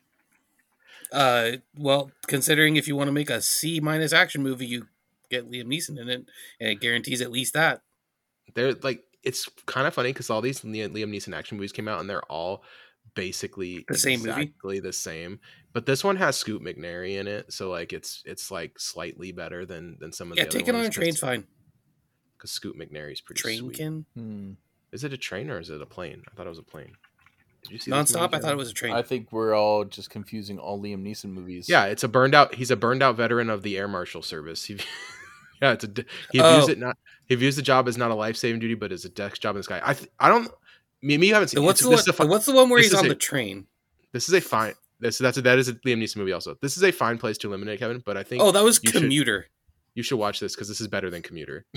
Uh, 1.12 1.54
well, 1.76 2.12
considering 2.28 2.76
if 2.76 2.88
you 2.88 2.96
want 2.96 3.08
to 3.08 3.12
make 3.12 3.30
a 3.30 3.42
C 3.42 3.80
minus 3.80 4.14
action 4.14 4.44
movie, 4.44 4.66
you 4.68 4.88
get 5.30 5.50
Liam 5.50 5.66
Neeson 5.66 6.00
in 6.00 6.10
it, 6.10 6.26
and 6.60 6.70
it 6.70 6.80
guarantees 6.80 7.22
at 7.22 7.32
least 7.32 7.54
that. 7.54 7.82
they're 8.56 8.74
like 8.76 9.04
it's 9.24 9.50
kind 9.66 9.86
of 9.86 9.94
funny 9.94 10.12
because 10.14 10.30
all 10.30 10.42
these 10.42 10.62
Liam 10.62 10.90
Liam 10.94 11.10
Neeson 11.14 11.36
action 11.36 11.58
movies 11.58 11.72
came 11.72 11.88
out 11.88 12.00
and 12.00 12.10
they're 12.10 12.24
all 12.32 12.64
basically 13.16 13.84
The 13.90 13.98
same 13.98 14.22
movie? 14.24 14.54
the 14.82 14.94
same. 14.94 15.40
But 15.74 15.86
this 15.86 16.04
one 16.04 16.16
has 16.16 16.36
Scoot 16.38 16.62
McNairy 16.64 17.20
in 17.20 17.28
it, 17.28 17.52
so 17.54 17.70
like 17.70 17.92
it's 17.94 18.22
it's 18.26 18.50
like 18.52 18.80
slightly 18.80 19.32
better 19.32 19.66
than 19.66 19.98
than 20.00 20.12
some 20.12 20.32
of 20.32 20.38
Yeah, 20.38 20.44
the 20.46 20.50
other 20.50 20.56
ones. 20.56 20.56
Yeah, 20.56 20.60
taking 20.62 20.76
on 20.76 20.82
a 20.82 20.84
ones 20.86 20.96
train's 20.96 21.20
fine. 21.20 21.44
because 22.38 22.52
Scoot 22.52 22.78
McNairy's 22.78 23.22
pretty 23.22 23.42
sweet. 23.42 23.74
Trainkin 23.76 24.06
Hmm. 24.16 24.52
Is 24.92 25.04
it 25.04 25.14
a 25.14 25.18
train 25.18 25.50
or 25.50 25.60
is 25.60 25.70
it 25.70 25.82
a 25.82 25.86
plane? 25.86 26.24
I 26.32 26.36
thought 26.36 26.46
it 26.46 26.50
was 26.50 26.58
a 26.60 26.64
plane. 26.64 26.94
Did 27.64 27.72
you 27.74 27.80
see 27.80 27.92
nonstop. 27.92 28.34
I 28.34 28.40
thought 28.40 28.54
it 28.54 28.58
was 28.58 28.70
a 28.72 28.74
train. 28.74 28.94
I 28.94 29.02
think 29.02 29.32
we're 29.32 29.54
all 29.54 29.84
just 29.86 30.10
confusing 30.10 30.58
all 30.58 30.80
Liam 30.82 31.04
Neeson 31.04 31.26
movies. 31.32 31.68
Yeah, 31.70 31.86
it's 31.86 32.04
a 32.04 32.08
burned 32.08 32.34
out. 32.34 32.56
He's 32.56 32.72
a 32.72 32.76
burned 32.78 33.04
out 33.04 33.18
veteran 33.18 33.50
of 33.50 33.64
the 33.64 33.78
air 33.78 33.88
marshal 33.88 34.22
service. 34.22 34.64
He, 35.62 35.66
yeah, 35.66 35.74
it's 35.74 35.84
a. 35.84 35.88
d- 35.90 36.06
He 36.32 36.40
oh. 36.40 36.54
views 36.54 36.70
Oh. 36.70 36.72
it 36.72 36.80
not. 36.80 36.98
He 37.26 37.36
views 37.36 37.58
the 37.58 37.62
job 37.62 37.90
as 37.90 37.98
not 37.98 38.12
a 38.12 38.16
life 38.16 38.38
saving 38.38 38.62
duty, 38.62 38.76
but 38.76 38.94
as 38.94 39.04
a 39.04 39.10
desk 39.10 39.42
job 39.42 39.56
in 39.56 39.60
the 39.60 39.64
sky. 39.64 39.82
I. 39.84 39.94
th- 39.94 40.10
I 40.18 40.30
don't. 40.30 40.50
Me, 41.02 41.18
me, 41.18 41.28
you 41.28 41.34
haven't 41.34 41.50
So 41.50 41.56
seen. 41.58 41.66
what's 41.66 41.82
it's- 41.82 41.90
the 41.90 41.90
this 41.98 41.98
one? 41.98 42.00
is 42.00 42.08
a 42.08 42.14
fi- 42.14 42.26
what's 42.32 42.46
the 42.46 42.54
one 42.54 42.70
where 42.70 42.80
this 42.82 42.92
he's 42.92 42.98
on 43.00 43.06
a- 43.06 43.10
the 43.10 43.16
train? 43.16 43.68
This 44.14 44.30
is 44.30 44.34
a 44.34 44.40
fine. 44.40 44.74
This 45.02 45.18
that's 45.18 45.38
a, 45.38 45.42
that 45.42 45.60
is 45.60 45.68
a 45.68 45.74
Liam 45.74 46.02
Neeson 46.02 46.16
movie. 46.16 46.32
Also, 46.32 46.56
this 46.62 46.78
is 46.78 46.84
a 46.84 46.92
fine 46.94 47.18
place 47.18 47.38
to 47.40 47.48
eliminate 47.50 47.80
Kevin. 47.80 48.02
But 48.06 48.16
I 48.16 48.24
think 48.24 48.42
Oh, 48.42 48.52
that 48.54 48.64
was 48.64 48.80
you 48.82 48.92
should- 48.92 49.02
Commuter. 49.02 49.48
you 49.96 50.04
should 50.04 50.16
watch 50.18 50.40
this 50.40 50.56
because 50.56 50.70
this 50.70 50.80
is 50.80 50.88
better 50.88 51.10
than 51.10 51.22
Commuter. 51.22 51.66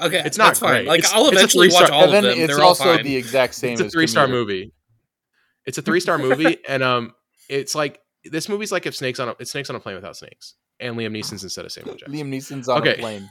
Okay, 0.00 0.22
It's 0.24 0.36
not 0.38 0.56
fine. 0.56 0.70
great. 0.70 0.86
Like 0.88 0.98
It's- 1.00 1.12
I'll 1.14 1.26
it's 1.28 1.36
eventually 1.36 1.68
watch 1.68 1.78
three-star- 1.78 1.96
all 1.98 2.04
of 2.04 2.10
them. 2.12 2.24
it's 2.24 2.46
They're 2.54 2.62
all 2.62 2.68
also 2.68 2.84
fine. 2.96 3.04
the 3.04 3.16
exact 3.16 3.54
same. 3.54 3.72
it's 3.72 3.80
a 3.80 3.88
three 3.90 4.06
star 4.06 4.28
movie. 4.28 4.72
It's 5.64 5.78
a 5.78 5.82
three 5.82 6.00
star 6.00 6.18
movie, 6.18 6.58
and 6.68 6.82
um, 6.82 7.12
it's 7.48 7.74
like 7.74 7.98
this 8.24 8.48
movie's 8.48 8.70
like 8.72 8.86
if 8.86 8.94
snakes 8.94 9.18
on 9.20 9.28
a 9.30 9.36
it's 9.38 9.50
snakes 9.50 9.70
on 9.70 9.76
a 9.76 9.80
plane 9.80 9.94
without 9.96 10.16
snakes, 10.16 10.54
and 10.80 10.96
Liam 10.96 11.16
Neeson's 11.16 11.42
instead 11.42 11.64
of 11.64 11.72
Samuel 11.72 11.96
Jackson. 11.96 12.14
Liam 12.16 12.28
Neeson's 12.28 12.68
on 12.68 12.80
Okay. 12.82 12.94
a 12.94 12.98
plane. 12.98 13.28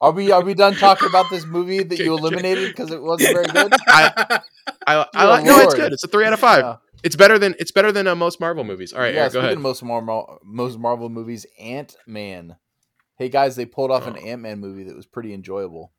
Are 0.00 0.12
we 0.12 0.30
are 0.30 0.42
we 0.42 0.54
done 0.54 0.74
talking 0.74 1.08
about 1.08 1.26
this 1.30 1.44
movie 1.46 1.82
that 1.82 1.98
you 2.04 2.16
eliminated 2.16 2.68
because 2.68 2.90
it 2.90 3.02
wasn't 3.02 3.32
very 3.34 3.46
good? 3.46 3.72
I, 3.88 4.40
I, 4.86 5.06
I 5.14 5.20
Dear 5.20 5.26
like 5.28 5.44
no, 5.44 5.58
it's 5.60 5.74
good. 5.74 5.92
It's 5.92 6.04
a 6.04 6.08
three 6.08 6.24
out 6.24 6.32
of 6.34 6.40
five. 6.40 6.60
Yeah. 6.64 6.76
It's 7.02 7.16
better 7.16 7.38
than 7.38 7.54
it's 7.58 7.72
better 7.72 7.90
than 7.92 8.06
uh, 8.06 8.14
most 8.14 8.40
Marvel 8.40 8.62
movies. 8.64 8.92
All 8.92 9.00
right, 9.00 9.12
yeah, 9.14 9.20
Eric, 9.22 9.32
go 9.32 9.38
speaking 9.40 9.44
ahead. 9.46 9.56
of 9.58 9.62
most 9.62 9.82
Marvel 9.82 10.38
most 10.44 10.78
Marvel 10.78 11.08
movies, 11.08 11.46
Ant 11.58 11.96
Man. 12.06 12.56
Hey 13.18 13.28
guys, 13.30 13.56
they 13.56 13.64
pulled 13.66 13.90
off 13.90 14.06
an 14.06 14.16
Oh. 14.18 14.26
Ant 14.26 14.42
Man 14.42 14.60
movie 14.60 14.84
that 14.84 14.94
was 14.96 15.06
pretty 15.06 15.32
enjoyable. 15.34 15.92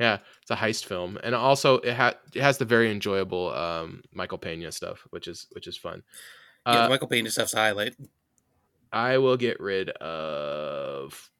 Yeah, 0.00 0.18
it's 0.42 0.50
a 0.50 0.56
heist 0.56 0.86
film, 0.86 1.18
and 1.22 1.34
also 1.34 1.76
it 1.78 1.94
has 1.94 2.14
it 2.34 2.42
has 2.42 2.58
the 2.58 2.64
very 2.64 2.90
enjoyable 2.90 3.54
um, 3.54 4.02
Michael 4.12 4.38
Pena 4.38 4.72
stuff, 4.72 5.06
which 5.10 5.28
is 5.28 5.46
which 5.52 5.66
is 5.68 5.76
fun. 5.76 6.02
yeah, 6.66 6.84
Uh, 6.84 6.88
Michael 6.88 7.06
Pena 7.08 7.30
stuff's 7.30 7.54
a 7.54 7.58
highlight. 7.58 7.94
I 8.92 9.18
will 9.18 9.36
get 9.36 9.60
rid 9.60 9.90
of 9.90 11.30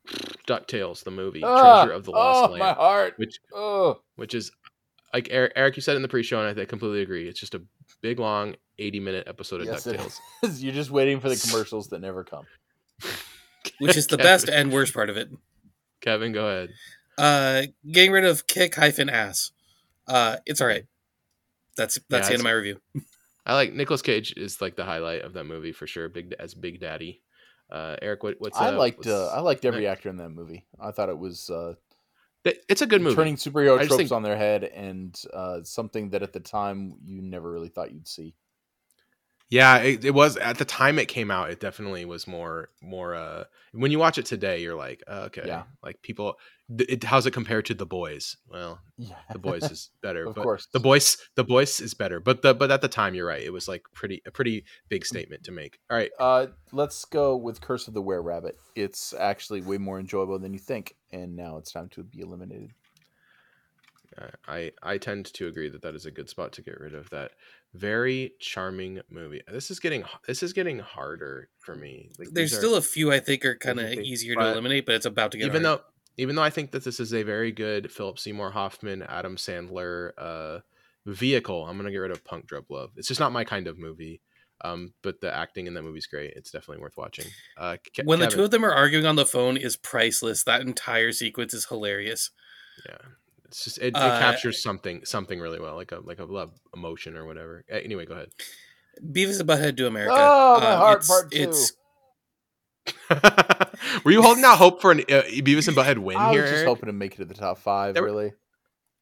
Ducktales, 0.47 1.03
the 1.05 1.11
movie 1.11 1.43
Ah, 1.43 1.85
Treasure 1.85 1.97
of 1.97 2.05
the 2.05 2.11
Lost 2.13 2.49
oh, 2.49 2.53
Land, 2.53 2.59
my 2.61 2.73
heart. 2.73 3.15
which 3.17 3.39
Oh, 3.53 4.01
which 4.17 4.35
is 4.35 4.51
like 5.13 5.29
Eric, 5.31 5.53
Eric, 5.57 5.77
you 5.77 5.83
said 5.83 5.97
in 5.97 6.03
the 6.03 6.09
pre-show, 6.09 6.39
and 6.41 6.49
I 6.49 6.55
think 6.55 6.69
completely 6.69 7.03
agree. 7.03 7.29
It's 7.29 7.39
just 7.41 7.55
a 7.55 7.63
big, 8.03 8.19
long, 8.21 8.55
eighty-minute 8.79 9.27
episode 9.29 9.61
of 9.63 9.67
yes, 9.67 9.85
Ducktales. 9.87 10.21
You're 10.63 10.73
just 10.75 10.91
waiting 10.91 11.21
for 11.21 11.29
the 11.29 11.37
commercials 11.49 11.89
that 11.89 12.01
never 12.01 12.23
come. 12.25 12.45
which 13.79 13.97
is 13.97 14.07
the 14.07 14.17
Kevin- 14.17 14.27
best 14.33 14.49
and 14.49 14.73
worst 14.73 14.95
part 14.95 15.11
of 15.11 15.17
it. 15.17 15.29
Kevin, 16.01 16.33
go 16.33 16.47
ahead. 16.47 16.71
Uh, 17.19 17.63
getting 17.91 18.13
rid 18.13 18.25
of 18.25 18.47
kick 18.47 18.75
hyphen 18.75 19.09
ass. 19.09 19.53
Uh, 20.07 20.37
it's 20.47 20.61
all 20.61 20.67
right. 20.67 20.85
That's 21.77 21.99
that's 22.09 22.27
Yeah, 22.27 22.29
the 22.29 22.33
end 22.35 22.41
of 22.41 22.45
my 22.45 22.51
review. 22.53 22.81
I 23.47 23.55
like 23.55 23.73
Nicolas 23.75 24.03
Cage 24.03 24.33
is 24.37 24.61
like 24.63 24.75
the 24.77 24.85
highlight 24.85 25.23
of 25.23 25.35
that 25.35 25.45
movie 25.45 25.73
for 25.73 25.87
sure. 25.87 26.09
Big 26.09 26.35
as 26.39 26.55
Big 26.55 26.81
Daddy. 26.81 27.21
Uh, 27.71 27.97
Eric, 28.01 28.23
what, 28.23 28.37
what's 28.39 28.59
I 28.59 28.69
uh, 28.69 28.79
liked 28.79 28.99
what's- 28.99 29.11
uh, 29.11 29.29
I 29.35 29.41
liked 29.41 29.65
every 29.65 29.87
actor 29.87 30.09
in 30.09 30.17
that 30.19 30.31
movie. 30.31 30.67
I 30.81 30.91
thought 30.93 31.09
it 31.09 31.19
was 31.19 31.51
uh, 31.51 31.75
It's 32.45 32.83
a 32.83 32.87
good 32.87 33.03
movie. 33.03 33.17
turning 33.17 33.37
superhero 33.37 33.75
I 33.79 33.87
tropes 33.87 33.97
think- 33.97 34.13
on 34.13 34.23
their 34.23 34.37
head 34.37 34.65
and 34.65 35.15
uh, 35.33 35.61
something 35.65 36.11
that 36.11 36.23
at 36.23 36.33
the 36.33 36.41
time 36.41 36.95
you 37.05 37.23
never 37.23 37.51
really 37.51 37.69
thought 37.71 37.93
you'd 37.93 38.07
see. 38.09 38.35
Yeah, 39.55 39.77
it, 39.89 40.05
it 40.05 40.15
was 40.15 40.37
at 40.37 40.59
the 40.59 40.65
time 40.65 40.99
it 40.99 41.07
came 41.07 41.31
out. 41.31 41.51
It 41.51 41.61
definitely 41.61 42.05
was 42.05 42.27
more 42.27 42.71
more. 42.83 43.15
uh 43.15 43.45
When 43.73 43.91
you 43.93 44.01
watch 44.01 44.19
it 44.19 44.27
today, 44.27 44.57
you're 44.63 44.75
like, 44.89 45.01
uh, 45.07 45.27
okay, 45.29 45.45
Yeah. 45.47 45.63
like 45.87 45.97
people. 46.03 46.29
th- 46.79 46.89
It, 46.95 47.05
how's 47.05 47.27
it 47.27 47.33
compared 47.41 47.65
to 47.67 47.75
the 47.75 47.87
boys? 47.87 48.37
Well, 48.55 48.81
Yeah, 48.97 49.21
the 49.33 49.39
boys 49.51 49.65
is 49.75 49.91
better. 50.07 50.23
Of 50.27 50.35
but 50.35 50.43
course. 50.43 50.65
the 50.73 50.81
boys 50.81 51.07
the 51.37 51.45
boys 51.55 51.81
is 51.81 51.95
better. 52.03 52.19
But 52.29 52.43
the 52.43 52.53
but 52.61 52.71
at 52.77 52.81
the 52.81 52.89
time, 53.01 53.15
you're 53.15 53.31
right. 53.35 53.47
It 53.51 53.53
was 53.59 53.69
like 53.73 53.83
pretty 54.01 54.19
a 54.27 54.31
pretty 54.39 54.65
big 54.89 55.03
statement 55.13 55.45
to 55.45 55.53
make. 55.53 55.79
All 55.91 55.97
right, 56.01 56.11
Uh, 56.19 56.47
let's 56.73 57.05
go 57.05 57.37
with 57.47 57.61
Curse 57.61 57.87
of 57.89 57.95
the 57.95 58.03
Were 58.09 58.23
Rabbit. 58.23 58.57
It's 58.75 59.15
actually 59.31 59.61
way 59.71 59.79
more 59.79 60.01
enjoyable 60.01 60.39
than 60.41 60.53
you 60.53 60.59
think, 60.71 60.97
and 61.13 61.37
now 61.37 61.59
it's 61.59 61.73
time 61.73 61.89
to 61.91 62.03
be 62.03 62.21
eliminated. 62.27 62.71
Uh, 64.17 64.31
I 64.47 64.73
I 64.83 64.99
tend 64.99 65.27
to 65.35 65.47
agree 65.49 65.69
that 65.71 65.83
that 65.83 65.95
is 65.95 66.07
a 66.07 66.11
good 66.19 66.29
spot 66.29 66.53
to 66.53 66.63
get 66.63 66.79
rid 66.81 66.95
of 66.95 67.11
that 67.11 67.33
very 67.75 68.33
charming 68.41 69.01
movie. 69.11 69.43
This 69.51 69.71
is 69.71 69.81
getting 69.81 70.05
this 70.27 70.43
is 70.43 70.53
getting 70.53 70.79
harder 70.79 71.49
for 71.59 71.75
me. 71.75 72.11
Like, 72.19 72.29
There's 72.33 72.51
these 72.51 72.59
are- 72.59 72.61
still 72.61 72.75
a 72.77 72.83
few 72.83 73.13
I 73.13 73.21
think 73.21 73.45
are 73.45 73.57
kind 73.57 73.81
of 73.81 73.91
easier 73.93 74.35
to 74.37 74.53
eliminate, 74.53 74.87
but 74.87 74.95
it's 74.95 75.07
about 75.07 75.33
to 75.33 75.39
get 75.39 75.47
even 75.47 75.65
hard. 75.65 75.81
though 75.81 75.85
even 76.17 76.37
though 76.37 76.43
I 76.43 76.51
think 76.51 76.71
that 76.71 76.85
this 76.85 77.01
is 77.01 77.13
a 77.13 77.25
very 77.25 77.51
good 77.51 77.91
Philip 77.91 78.21
Seymour 78.21 78.53
Hoffman, 78.53 79.03
Adam 79.03 79.35
Sandler 79.37 80.13
uh, 80.17 80.61
vehicle, 81.07 81.67
I'm 81.67 81.77
gonna 81.77 81.91
get 81.91 81.99
rid 81.99 82.13
of 82.13 82.25
Punk 82.25 82.47
Drug 82.47 82.65
Love. 82.69 82.91
It's 82.97 83.09
just 83.09 83.21
not 83.21 83.33
my 83.33 83.45
kind 83.45 83.67
of 83.67 83.79
movie. 83.79 84.21
Um, 84.61 84.95
but 85.03 85.21
the 85.21 85.35
acting 85.35 85.67
in 85.67 85.75
that 85.75 85.83
movie's 85.83 86.07
great. 86.07 86.33
It's 86.37 86.51
definitely 86.53 86.81
worth 86.81 86.97
watching. 86.97 87.27
Uh, 87.59 87.77
Ke- 87.77 88.05
when 88.05 88.21
the 88.21 88.27
Kevin. 88.27 88.39
two 88.39 88.45
of 88.45 88.51
them 88.53 88.65
are 88.65 88.73
arguing 88.73 89.05
on 89.05 89.17
the 89.17 89.27
phone 89.27 89.57
is 89.57 89.77
priceless. 89.77 90.45
That 90.45 90.61
entire 90.63 91.11
sequence 91.13 91.53
is 91.53 91.67
hilarious. 91.67 92.31
yeah, 92.89 92.97
it's 93.55 93.65
just 93.65 93.79
it, 93.79 93.87
it 93.89 93.97
Uh, 93.97 94.19
captures 94.19 94.61
something 94.63 95.05
something 95.05 95.39
really 95.39 95.61
well, 95.61 95.77
like 95.77 95.93
a 95.93 96.01
like 96.01 96.19
a 96.19 96.25
love 96.25 96.51
emotion 96.75 97.17
or 97.17 97.25
whatever. 97.25 97.65
Uh, 97.73 97.77
Anyway, 97.77 98.05
go 98.05 98.15
ahead. 98.15 98.31
Beavis 99.01 99.39
and 99.41 99.49
Butthead 99.49 99.77
do 99.77 99.87
America. 99.87 100.15
Oh, 100.17 100.59
my 100.61 100.73
Um, 100.73 100.79
heart 100.79 100.99
it's, 100.99 101.09
part 101.09 101.31
two. 101.31 101.39
It's 101.43 101.73
Were 104.05 104.11
you 104.13 104.23
holding 104.23 104.45
out 104.45 104.59
hope 104.59 104.81
for 104.81 104.91
an 104.93 105.01
uh, 105.01 105.23
Beavis 105.43 105.69
and 105.69 105.77
Butthead 105.77 105.99
win 105.99 106.17
I 106.17 106.33
here? 106.33 106.43
was 106.43 106.51
just 106.51 106.59
Eric? 106.61 106.69
hoping 106.69 106.87
to 106.87 106.93
make 106.93 107.15
it 107.15 107.19
to 107.19 107.25
the 107.25 107.35
top 107.35 107.59
five. 107.59 107.95
There 107.95 108.03
were- 108.03 108.09
Really, 108.09 108.33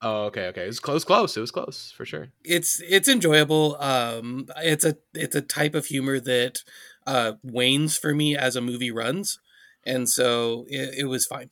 Oh, 0.05 0.25
okay, 0.25 0.47
okay. 0.49 0.65
It 0.65 0.67
was 0.67 0.81
close, 0.81 1.05
close. 1.05 1.37
It 1.37 1.41
was 1.41 1.53
close 1.53 1.93
for 1.97 2.05
sure. 2.05 2.29
it's 2.45 2.81
it's 2.81 3.09
enjoyable. 3.09 3.77
Um, 3.81 4.49
it's 4.57 4.85
a 4.85 4.97
it's 5.15 5.37
a 5.37 5.41
type 5.41 5.75
of 5.77 5.87
humor 5.87 6.19
that 6.19 6.65
uh, 7.07 7.33
wanes 7.45 7.97
for 7.97 8.13
me 8.13 8.37
as 8.37 8.57
a 8.57 8.61
movie 8.61 8.91
runs, 8.91 9.39
and 9.87 10.09
so 10.09 10.65
it, 10.69 10.95
it 10.99 11.05
was 11.05 11.25
fine. 11.27 11.51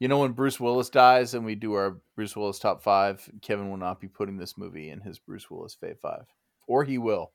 You 0.00 0.08
know 0.08 0.18
when 0.18 0.32
Bruce 0.32 0.58
Willis 0.58 0.88
dies 0.90 1.34
and 1.34 1.44
we 1.44 1.54
do 1.54 1.74
our 1.74 1.98
Bruce 2.16 2.34
Willis 2.34 2.58
top 2.58 2.82
five, 2.82 3.28
Kevin 3.42 3.70
will 3.70 3.76
not 3.76 4.00
be 4.00 4.08
putting 4.08 4.36
this 4.38 4.58
movie 4.58 4.90
in 4.90 5.00
his 5.00 5.18
Bruce 5.20 5.48
Willis 5.50 5.76
Fave 5.80 5.98
Five, 6.00 6.24
or 6.66 6.82
he 6.82 6.98
will. 6.98 7.30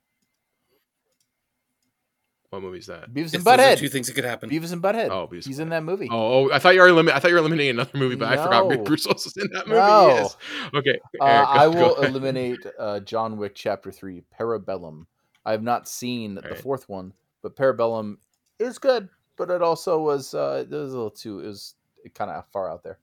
What 2.52 2.62
movie's 2.62 2.86
that? 2.88 3.12
Beavis 3.14 3.26
It's, 3.26 3.34
and 3.36 3.44
those 3.44 3.54
are 3.54 3.58
Butthead. 3.58 3.78
two 3.80 3.90
things 3.90 4.08
that 4.08 4.14
could 4.14 4.24
happen. 4.24 4.50
Beavis 4.50 4.72
and 4.72 4.82
Butthead. 4.82 5.10
Oh, 5.10 5.28
Beavis 5.28 5.46
He's 5.46 5.60
and 5.60 5.66
in 5.66 5.70
that 5.72 5.84
movie. 5.84 6.08
Oh, 6.10 6.46
oh, 6.50 6.52
I 6.54 6.60
thought 6.60 6.74
you 6.76 6.82
were 6.82 6.88
elimin- 6.88 7.12
I 7.12 7.20
thought 7.20 7.28
you 7.30 7.34
were 7.34 7.40
eliminating 7.40 7.72
another 7.72 7.98
movie, 7.98 8.16
but 8.16 8.30
I 8.30 8.38
forgot 8.42 8.68
No. 8.70 8.78
Bruce 8.84 9.06
Willis 9.06 9.26
was 9.26 9.36
in 9.38 9.50
that 9.52 9.68
movie. 9.68 9.80
No. 9.80 10.08
Yes. 10.08 10.38
Okay. 10.74 11.00
Uh, 11.20 11.26
Eric, 11.26 11.46
go- 11.48 11.52
I 11.52 11.66
go 11.66 11.72
will 11.72 11.96
ahead. 11.98 12.10
eliminate 12.12 12.60
uh, 12.80 13.00
John 13.02 13.38
Wick 13.38 13.56
Chapter 13.56 13.92
Three, 13.92 14.24
Parabellum. 14.40 15.06
I 15.46 15.52
have 15.52 15.64
not 15.64 15.88
seen 15.88 16.36
the 16.36 16.44
Alright. 16.44 16.60
fourth 16.62 16.88
one, 16.88 17.14
but 17.42 17.56
Parabellum 17.56 18.18
is 18.60 18.78
good. 18.80 19.10
But 19.38 19.50
it 19.50 19.62
also 19.62 20.00
was 20.00 20.34
uh, 20.34 20.64
it 20.70 20.74
was 20.74 20.94
a 20.94 20.96
little 20.96 21.12
too. 21.12 21.40
It 21.40 21.48
was 21.48 21.76
kind 22.14 22.30
of 22.32 22.46
far 22.54 22.70
out 22.70 22.84
there. 22.84 22.98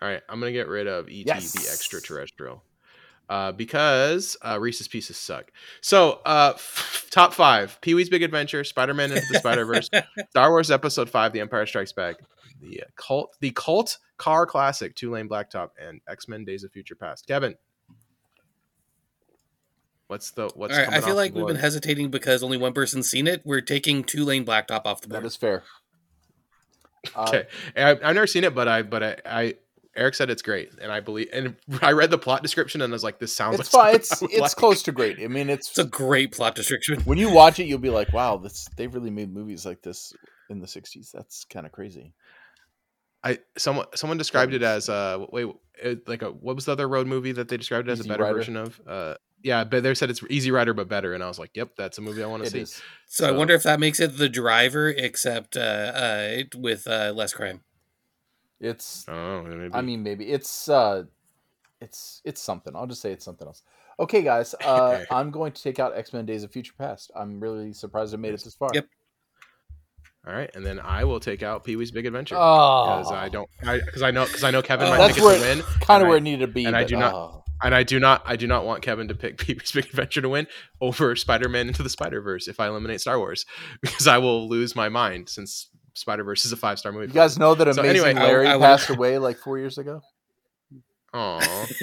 All 0.00 0.08
right, 0.08 0.20
I'm 0.28 0.40
gonna 0.40 0.52
get 0.52 0.68
rid 0.68 0.86
of 0.88 1.06
ET 1.08 1.26
Yes. 1.26 1.52
the 1.52 1.60
extraterrestrial 1.70 2.62
uh, 3.28 3.52
because 3.52 4.36
uh, 4.42 4.58
Reese's 4.60 4.88
Pieces 4.88 5.16
suck. 5.16 5.52
So, 5.80 6.20
uh, 6.26 6.52
f- 6.56 7.06
top 7.10 7.32
five: 7.32 7.78
Pee 7.80 7.94
Wee's 7.94 8.08
Big 8.10 8.22
Adventure, 8.22 8.64
Spider-Man 8.64 9.12
into 9.12 9.24
the 9.30 9.38
Spider-Verse, 9.38 9.88
Star 10.30 10.50
Wars 10.50 10.70
Episode 10.72 11.08
Five: 11.08 11.32
The 11.32 11.40
Empire 11.40 11.66
Strikes 11.66 11.92
Back, 11.92 12.16
the 12.60 12.82
uh, 12.82 12.86
cult, 12.96 13.36
the 13.40 13.52
cult 13.52 13.98
car 14.16 14.44
classic 14.44 14.96
Two 14.96 15.12
Lane 15.12 15.28
Blacktop, 15.28 15.70
and 15.80 16.00
X 16.08 16.26
Men: 16.26 16.44
Days 16.44 16.64
of 16.64 16.72
Future 16.72 16.96
Past. 16.96 17.26
Kevin, 17.28 17.54
what's 20.08 20.32
the 20.32 20.50
what's? 20.54 20.76
All 20.76 20.84
right, 20.84 20.92
I 20.92 21.00
feel 21.00 21.14
like 21.14 21.34
we've 21.34 21.46
been 21.46 21.56
hesitating 21.56 22.10
because 22.10 22.42
only 22.42 22.56
one 22.56 22.72
person's 22.72 23.08
seen 23.08 23.26
it. 23.26 23.42
We're 23.44 23.60
taking 23.60 24.04
two 24.04 24.24
lane 24.24 24.44
blacktop 24.44 24.82
off 24.84 25.00
the 25.00 25.08
That 25.08 25.14
board. 25.14 25.26
is 25.26 25.36
fair. 25.36 25.62
Uh, 27.14 27.24
Okay, 27.28 27.46
I, 27.76 27.90
I've 27.92 28.14
never 28.14 28.26
seen 28.26 28.44
it, 28.44 28.54
but 28.54 28.68
I 28.68 28.82
but 28.82 29.02
I, 29.02 29.16
I 29.26 29.54
Eric 29.94 30.14
said 30.14 30.30
it's 30.30 30.42
great, 30.42 30.70
and 30.80 30.90
I 30.90 31.00
believe. 31.00 31.28
And 31.32 31.56
I 31.82 31.92
read 31.92 32.10
the 32.10 32.18
plot 32.18 32.42
description, 32.42 32.80
and 32.80 32.92
I 32.92 32.94
was 32.94 33.04
like, 33.04 33.18
"This 33.18 33.34
sounds 33.34 33.60
It's 33.60 33.74
like 33.74 33.92
fine. 33.92 34.02
something 34.02 34.28
It's 34.30 34.32
it's 34.32 34.40
like. 34.40 34.56
close 34.56 34.82
to 34.84 34.92
great. 34.92 35.18
I 35.22 35.28
mean, 35.28 35.50
it's 35.50 35.68
It's 35.70 35.78
a 35.78 35.84
great 35.84 36.32
plot 36.32 36.54
description. 36.54 37.00
when 37.02 37.18
you 37.18 37.30
watch 37.30 37.58
it, 37.60 37.64
you'll 37.64 37.78
be 37.78 37.90
like, 37.90 38.12
"Wow, 38.12 38.36
this 38.38 38.66
they 38.76 38.86
really 38.86 39.10
made 39.10 39.32
movies 39.32 39.66
like 39.66 39.82
this 39.82 40.12
in 40.48 40.60
the 40.60 40.66
'60s. 40.66 41.10
That's 41.12 41.44
kind 41.44 41.66
of 41.66 41.72
crazy." 41.72 42.14
I 43.24 43.38
someone 43.56 43.86
someone 43.94 44.18
described 44.18 44.54
it 44.54 44.62
as 44.62 44.88
uh 44.88 45.26
wait 45.30 45.46
it, 45.74 46.08
like 46.08 46.22
a 46.22 46.30
what 46.30 46.54
was 46.56 46.64
the 46.64 46.72
other 46.72 46.88
road 46.88 47.06
movie 47.06 47.32
that 47.32 47.48
they 47.48 47.56
described 47.56 47.88
it 47.88 47.92
as 47.92 48.00
Easy 48.00 48.08
a 48.08 48.12
better 48.12 48.24
Rider. 48.24 48.34
version 48.36 48.56
of 48.56 48.80
uh 48.86 49.14
yeah 49.42 49.64
but 49.64 49.82
they 49.82 49.94
said 49.94 50.10
it's 50.10 50.22
Easy 50.28 50.50
Rider 50.50 50.74
but 50.74 50.88
better 50.88 51.14
and 51.14 51.22
I 51.22 51.28
was 51.28 51.38
like 51.38 51.50
yep 51.54 51.76
that's 51.76 51.98
a 51.98 52.00
movie 52.00 52.22
I 52.22 52.26
want 52.26 52.44
to 52.44 52.50
see 52.50 52.60
is. 52.60 52.82
So, 53.06 53.28
I 53.28 53.32
wonder 53.32 53.52
if 53.54 53.62
that 53.64 53.78
makes 53.78 54.00
it 54.00 54.16
the 54.16 54.30
driver, 54.30 54.88
except 54.88 55.54
uh, 55.54 55.60
uh, 55.60 56.42
with 56.56 56.86
uh, 56.86 57.12
less 57.14 57.34
crime. 57.34 57.60
It's. 58.58 59.04
oh 59.06 59.42
maybe. 59.42 59.74
I 59.74 59.82
mean, 59.82 60.02
maybe 60.02 60.30
it's. 60.30 60.68
uh 60.68 61.04
It's 61.80 62.22
it's 62.24 62.40
something. 62.40 62.74
I'll 62.74 62.86
just 62.86 63.02
say 63.02 63.12
it's 63.12 63.24
something 63.24 63.46
else. 63.46 63.62
Okay, 63.98 64.22
guys. 64.22 64.54
Uh, 64.64 65.04
I'm 65.10 65.30
going 65.30 65.52
to 65.52 65.62
take 65.62 65.78
out 65.78 65.94
X 65.96 66.12
Men: 66.12 66.24
Days 66.24 66.44
of 66.44 66.52
Future 66.52 66.72
Past. 66.78 67.10
I'm 67.14 67.40
really 67.40 67.72
surprised 67.72 68.14
I 68.14 68.16
made 68.16 68.32
it 68.32 68.42
this 68.42 68.54
far. 68.54 68.70
Yep. 68.72 68.86
All 70.26 70.32
right 70.32 70.50
and 70.54 70.64
then 70.64 70.78
I 70.78 71.04
will 71.04 71.18
take 71.20 71.42
out 71.42 71.64
Pee 71.64 71.76
Wee's 71.76 71.90
Big 71.90 72.06
Adventure 72.06 72.36
Oh, 72.38 72.98
because 72.98 73.12
I 73.12 73.28
don't 73.28 73.48
because 73.60 74.02
I, 74.02 74.10
know 74.12 74.24
because 74.24 74.44
I 74.44 74.50
know 74.50 74.62
Kevin 74.62 74.86
Oh. 74.86 74.90
might 74.90 74.96
That's 74.98 75.14
think 75.16 75.26
it's 75.32 75.44
a 75.44 75.48
win 75.56 75.62
kind 75.80 76.02
of 76.02 76.06
where 76.08 76.16
I- 76.16 76.18
it 76.18 76.22
needed 76.22 76.46
to 76.46 76.52
be. 76.52 76.64
and 76.64 76.76
I 76.76 76.82
but, 76.82 76.88
do 76.88 76.96
not- 76.96 77.14
oh. 77.14 77.44
and 77.62 77.74
I 77.74 77.82
do 77.82 77.98
not 77.98 78.22
I 78.24 78.36
do 78.36 78.46
not 78.46 78.64
want 78.64 78.82
Kevin 78.82 79.08
to 79.08 79.14
pick 79.14 79.38
Pee 79.44 79.54
Wee's 79.54 79.72
Big 79.72 79.86
Adventure 79.86 80.20
to 80.20 80.28
win 80.28 80.46
over 80.80 81.16
Spider 81.16 81.48
Man 81.48 81.66
into 81.68 81.82
the 81.82 81.90
Spider 81.90 82.20
Verse 82.20 82.46
if 82.48 82.60
I 82.60 82.68
eliminate 82.68 83.00
Star 83.00 83.18
Wars 83.18 83.44
because 83.82 84.06
I 84.06 84.18
will 84.18 84.48
lose 84.48 84.76
my 84.76 84.88
mind 84.88 85.28
since 85.28 85.68
Spider 85.94 86.22
Verse 86.24 86.44
is 86.44 86.52
a 86.52 86.56
five 86.56 86.78
star 86.78 86.92
movie. 86.92 87.08
You 87.08 87.12
guys 87.12 87.38
know 87.38 87.54
that 87.56 87.74
So 87.74 87.82
Amazing 87.82 88.06
anyway, 88.06 88.14
Larry 88.26 88.46
I 88.48 88.56
would- 88.56 88.62
passed 88.64 88.90
away 88.96 89.18
like 89.18 89.36
four 89.38 89.58
years 89.58 89.76
ago. 89.78 90.00
Aww. 91.12 91.74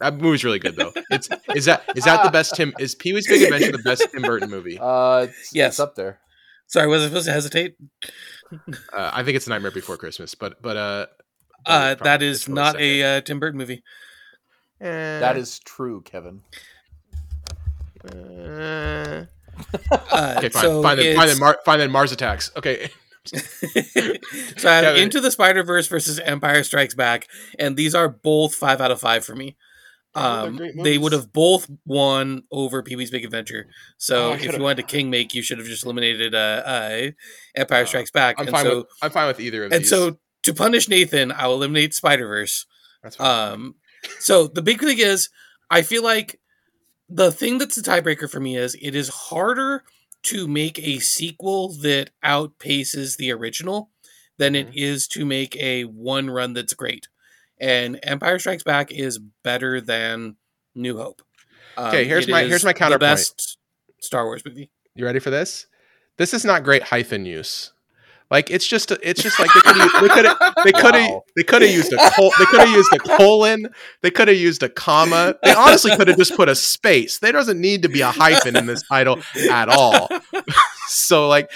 That 0.00 0.16
movie's 0.16 0.44
really 0.44 0.58
good 0.60 0.76
though. 0.76 0.92
It's 1.10 1.28
is 1.54 1.64
that 1.66 1.82
is 1.96 2.04
that 2.04 2.22
the 2.24 2.30
best 2.30 2.54
Tim 2.54 2.72
is 2.78 2.94
Pee 2.94 3.12
Wee's 3.12 3.26
Big 3.26 3.42
Adventure 3.42 3.72
the 3.72 3.78
best 3.82 4.06
Tim 4.12 4.22
Burton 4.22 4.48
movie? 4.50 4.78
Uh, 4.78 4.84
Uh, 4.86 5.26
it's, 5.28 5.54
Yes. 5.54 5.74
it's 5.74 5.80
up 5.80 5.94
there. 5.96 6.20
Sorry, 6.68 6.86
was 6.86 7.02
I 7.02 7.06
supposed 7.08 7.26
to 7.26 7.32
hesitate? 7.32 7.76
I 8.92 9.22
think 9.24 9.36
it's 9.36 9.46
a 9.46 9.50
Nightmare 9.50 9.70
Before 9.70 9.96
Christmas, 9.96 10.34
but 10.34 10.60
but 10.62 10.76
uh, 10.76 11.06
but 11.64 11.70
Uh, 11.72 11.88
it's 11.92 11.98
that 12.02 12.04
probably- 12.04 12.26
is 12.28 12.36
it's 12.36 12.44
probably 12.44 12.62
not 12.62 12.80
a 12.80 13.02
uh, 13.02 13.20
Tim 13.22 13.40
Burton 13.40 13.58
movie. 13.58 13.82
Eh, 14.80 15.18
That 15.18 15.36
is 15.36 15.58
true, 15.60 16.02
Kevin. 16.02 16.42
eh. 18.12 19.24
Uh, 19.90 20.34
okay. 20.38 20.48
Fine, 20.50 20.62
so 20.62 20.82
fine 20.82 20.96
then. 20.98 21.16
Fine 21.16 21.26
then. 21.28 21.38
Mar- 21.40 21.58
fine 21.64 21.78
then. 21.80 21.90
Mars 21.90 22.12
Attacks. 22.12 22.50
Okay. 22.56 22.90
so 23.24 23.38
I 24.68 24.72
have 24.76 24.84
Kevin. 24.84 25.02
Into 25.02 25.20
the 25.20 25.30
Spider 25.32 25.62
Verse 25.64 25.88
versus 25.88 26.18
Empire 26.20 26.62
Strikes 26.62 26.94
Back, 26.94 27.26
and 27.58 27.76
these 27.76 27.94
are 27.94 28.08
both 28.08 28.54
five 28.54 28.80
out 28.80 28.90
of 28.90 29.00
five 29.00 29.24
for 29.24 29.34
me. 29.34 29.56
Um, 30.14 30.58
they 30.82 30.98
would 30.98 31.12
have 31.12 31.32
both 31.32 31.70
won 31.86 32.42
over 32.50 32.82
Pee 32.82 32.96
Wee's 32.96 33.10
Big 33.10 33.24
Adventure. 33.24 33.66
So 33.98 34.30
Oh, 34.30 34.32
if 34.34 34.42
you 34.56 34.62
wanted 34.62 34.78
to 34.78 34.82
king 34.82 35.10
make, 35.10 35.34
you 35.34 35.42
should 35.42 35.58
have 35.58 35.66
just 35.66 35.84
eliminated 35.84 36.34
uh, 36.34 36.62
uh, 36.64 37.10
Empire 37.54 37.82
Uh, 37.82 37.86
Strikes 37.86 38.10
Back. 38.10 38.36
I'm 38.38 38.46
and 38.48 38.54
fine 38.56 38.64
so, 38.64 38.76
with 38.78 38.86
I'm 39.02 39.10
fine 39.10 39.28
with 39.28 39.38
either 39.40 39.64
of 39.64 39.72
and 39.72 39.84
these. 39.84 39.92
And 39.92 40.00
so 40.14 40.18
to 40.44 40.54
punish 40.54 40.88
Nathan, 40.88 41.30
I 41.30 41.46
will 41.46 41.54
eliminate 41.54 41.94
Spider 41.94 42.26
Verse. 42.26 42.66
Um, 43.20 43.76
so 44.18 44.46
the 44.48 44.62
big 44.62 44.80
thing 44.80 44.98
is, 44.98 45.28
I 45.70 45.82
feel 45.82 46.02
like 46.02 46.40
the 47.08 47.30
thing 47.30 47.58
that's 47.58 47.76
the 47.76 47.82
tiebreaker 47.88 48.28
for 48.30 48.40
me 48.40 48.56
is 48.56 48.76
it 48.80 48.94
is 48.94 49.08
harder 49.08 49.84
to 50.24 50.48
make 50.48 50.78
a 50.80 50.98
sequel 50.98 51.74
that 51.82 52.10
outpaces 52.24 53.16
the 53.18 53.30
original 53.30 53.90
than 54.36 54.54
it 54.54 54.68
Mm-hmm. 54.68 54.78
is 54.78 55.06
to 55.08 55.24
make 55.24 55.54
a 55.56 55.84
one 55.84 56.28
run 56.30 56.54
that's 56.54 56.74
great. 56.74 57.08
And 57.60 57.98
Empire 58.02 58.38
Strikes 58.38 58.62
Back 58.62 58.92
is 58.92 59.18
better 59.42 59.80
than 59.80 60.36
New 60.74 60.96
Hope. 60.98 61.22
Um, 61.76 61.88
Okay, 61.88 62.04
here's 62.04 62.28
my- 62.28 62.44
here's 62.44 62.64
my 62.64 62.72
the 62.72 62.78
counterpoint. 62.78 63.00
best 63.00 63.58
Star 64.00 64.24
Wars 64.24 64.42
movie. 64.44 64.70
you 64.94 65.04
ready 65.04 65.18
for 65.18 65.30
this? 65.30 65.66
This 66.16 66.34
is 66.34 66.44
not 66.44 66.64
great 66.64 66.82
hyphen 66.84 67.24
use. 67.26 67.72
Like 68.30 68.50
it's 68.50 68.66
just 68.66 68.90
it's 69.02 69.22
just 69.22 69.38
like 69.40 69.48
they 69.54 69.60
could 69.60 69.76
they 69.76 70.08
could 70.08 70.26
they 70.64 70.72
could 70.82 70.94
have 70.94 71.10
Wow. 71.10 71.24
they 71.34 71.42
could 71.44 71.62
have 71.62 71.70
used 71.70 71.92
a 71.94 72.10
col- 72.10 72.30
they 72.38 72.44
could 72.44 72.60
have 72.60 72.68
used 72.68 72.92
a 72.92 72.98
colon 72.98 73.68
they 74.02 74.10
could 74.10 74.28
have 74.28 74.36
used 74.36 74.62
a 74.62 74.68
comma 74.68 75.34
they 75.42 75.54
honestly 75.54 75.96
could 75.96 76.08
have 76.08 76.18
just 76.18 76.36
put 76.36 76.46
a 76.50 76.54
space 76.54 77.20
there 77.20 77.32
doesn't 77.32 77.58
need 77.58 77.80
to 77.84 77.88
be 77.88 78.02
a 78.02 78.10
hyphen 78.10 78.54
in 78.54 78.66
this 78.66 78.82
title 78.82 79.18
at 79.50 79.70
all 79.70 80.10
so 80.88 81.26
like 81.26 81.50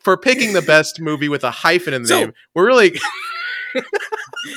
for 0.00 0.18
picking 0.18 0.52
the 0.52 0.60
best 0.60 1.00
movie 1.00 1.30
with 1.30 1.44
a 1.44 1.50
hyphen 1.50 1.94
in 1.94 2.02
the 2.02 2.08
So- 2.08 2.20
name 2.20 2.34
we're 2.54 2.66
really 2.66 3.00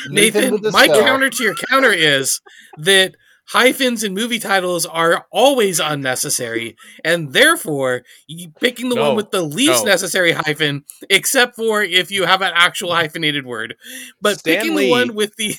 Nathan, 0.10 0.52
with 0.54 0.64
the 0.64 0.72
my 0.72 0.86
spell. 0.86 1.02
counter 1.02 1.30
to 1.30 1.44
your 1.44 1.56
counter 1.70 1.92
is 1.92 2.42
that 2.78 3.16
hyphens 3.48 4.04
in 4.04 4.14
movie 4.14 4.40
titles 4.40 4.86
are 4.86 5.26
always 5.32 5.80
unnecessary, 5.80 6.76
and 7.04 7.34
therefore 7.34 8.04
you 8.28 8.50
picking 8.62 8.90
the 8.90 8.96
No, 8.96 9.10
one 9.10 9.16
with 9.16 9.32
the 9.32 9.42
least 9.42 9.84
no. 9.86 9.92
necessary 9.92 10.32
hyphen, 10.32 10.86
except 11.10 11.56
for 11.56 11.82
if 11.84 12.12
you 12.12 12.26
have 12.26 12.42
an 12.42 12.52
actual 12.56 12.94
hyphenated 12.94 13.46
word. 13.46 13.76
But 14.22 14.40
Stan 14.40 14.58
picking 14.60 14.76
the 14.76 14.90
one 14.90 15.16
with 15.16 15.36
the 15.36 15.56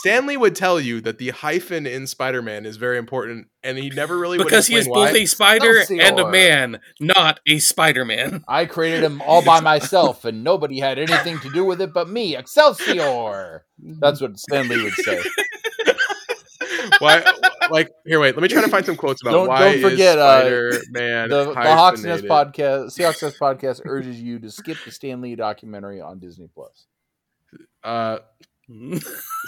Stan 0.00 0.26
Lee 0.26 0.36
would 0.38 0.54
tell 0.56 0.80
you 0.80 1.02
that 1.02 1.18
the 1.18 1.28
hyphen 1.28 1.86
in 1.86 2.06
Spider-Man 2.06 2.64
is 2.64 2.78
very 2.78 2.96
important 2.96 3.48
and 3.62 3.76
he 3.76 3.90
never 3.90 4.16
really 4.18 4.38
would 4.38 4.44
because 4.44 4.66
he 4.66 4.74
is 4.74 4.86
both 4.88 5.12
why. 5.12 5.18
a 5.18 5.26
spider 5.26 5.84
and 5.90 6.18
a 6.18 6.30
man, 6.30 6.80
not 7.00 7.38
a 7.46 7.58
Spider-Man. 7.58 8.42
I 8.48 8.64
created 8.64 9.02
him 9.02 9.20
all 9.20 9.44
by 9.44 9.60
myself, 9.72 10.24
and 10.24 10.42
nobody 10.42 10.80
had 10.80 10.98
anything 10.98 11.38
to 11.40 11.50
do 11.50 11.66
with 11.66 11.82
it 11.82 11.92
but 11.92 12.08
me. 12.08 12.34
Excelsior! 12.34 13.66
That's 13.78 14.22
what 14.22 14.38
Stan 14.38 14.68
Lee 14.68 14.82
would 14.82 14.94
say. 14.94 15.22
why 16.98 17.22
like 17.70 17.90
here 18.06 18.20
wait 18.20 18.34
let 18.34 18.42
me 18.42 18.48
try 18.48 18.60
to 18.62 18.68
find 18.68 18.84
some 18.86 18.96
quotes 18.96 19.20
about 19.22 19.32
Don't- 19.32 19.48
why 19.48 19.72
don't 19.72 19.82
forget, 19.90 20.16
is 20.18 20.22
uh, 20.22 20.40
spider-man 20.80 21.28
The, 21.28 21.44
the 21.46 21.54
Hawks 21.54 22.02
Nest 22.02 22.24
podcast, 22.24 22.98
Seahawks 22.98 23.22
Nest 23.22 23.38
podcast 23.38 23.80
urges 23.84 24.20
you 24.20 24.38
to 24.38 24.50
skip 24.50 24.76
the 24.84 24.90
Stan 24.90 25.20
Lee 25.20 25.34
documentary 25.36 26.00
on 26.00 26.18
Disney 26.18 26.48
Plus. 26.54 26.86
uh 27.84 28.18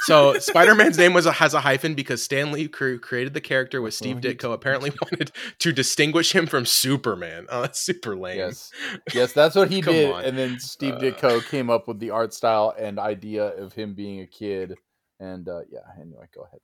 So 0.04 0.34
Spider 0.38 0.74
Man's 0.74 0.98
name 0.98 1.14
was 1.14 1.26
a, 1.26 1.32
has 1.32 1.54
a 1.54 1.60
hyphen 1.60 1.94
because 1.94 2.22
Stan 2.22 2.50
Lee 2.52 2.68
created 2.68 3.34
the 3.34 3.40
character 3.40 3.80
with 3.80 3.94
Steve 3.94 4.16
Right. 4.16 4.24
Ditko. 4.38 4.52
Apparently 4.52 4.90
wanted 5.02 5.32
to 5.60 5.72
distinguish 5.72 6.32
him 6.34 6.46
from 6.46 6.66
Superman. 6.66 7.46
Oh, 7.48 7.62
that's 7.62 7.78
super 7.78 8.16
lame. 8.16 8.38
Yes, 8.38 8.70
yes, 9.14 9.32
that's 9.32 9.54
what 9.54 9.70
he 9.70 9.80
did. 9.82 10.12
on. 10.12 10.24
And 10.24 10.36
then 10.36 10.58
Steve 10.58 10.94
Uh. 10.94 10.98
Ditko 11.00 11.48
came 11.48 11.70
up 11.70 11.88
with 11.88 11.98
the 12.00 12.10
art 12.10 12.34
style 12.34 12.74
and 12.78 12.98
idea 12.98 13.44
of 13.44 13.72
him 13.72 13.94
being 13.94 14.20
a 14.20 14.26
kid. 14.26 14.74
And 15.20 15.48
uh, 15.48 15.60
yeah, 15.70 15.80
anyway, 16.00 16.26
go 16.34 16.42
ahead. 16.42 16.60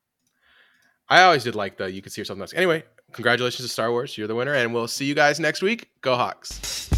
I 1.09 1.22
always 1.22 1.44
did 1.44 1.54
like 1.54 1.78
the 1.78 1.90
you 1.90 2.02
could 2.02 2.12
see 2.12 2.20
yourself 2.20 2.38
next. 2.38 2.54
Anyway, 2.54 2.84
congratulations 3.12 3.66
to 3.66 3.72
Star 3.72 3.90
Wars. 3.90 4.18
You're 4.18 4.26
the 4.28 4.34
winner, 4.34 4.52
and 4.54 4.74
we'll 4.74 4.88
see 4.88 5.04
you 5.06 5.14
guys 5.14 5.38
next 5.40 5.62
week. 5.62 5.88
Go 6.02 6.16
Hawks. 6.16 6.90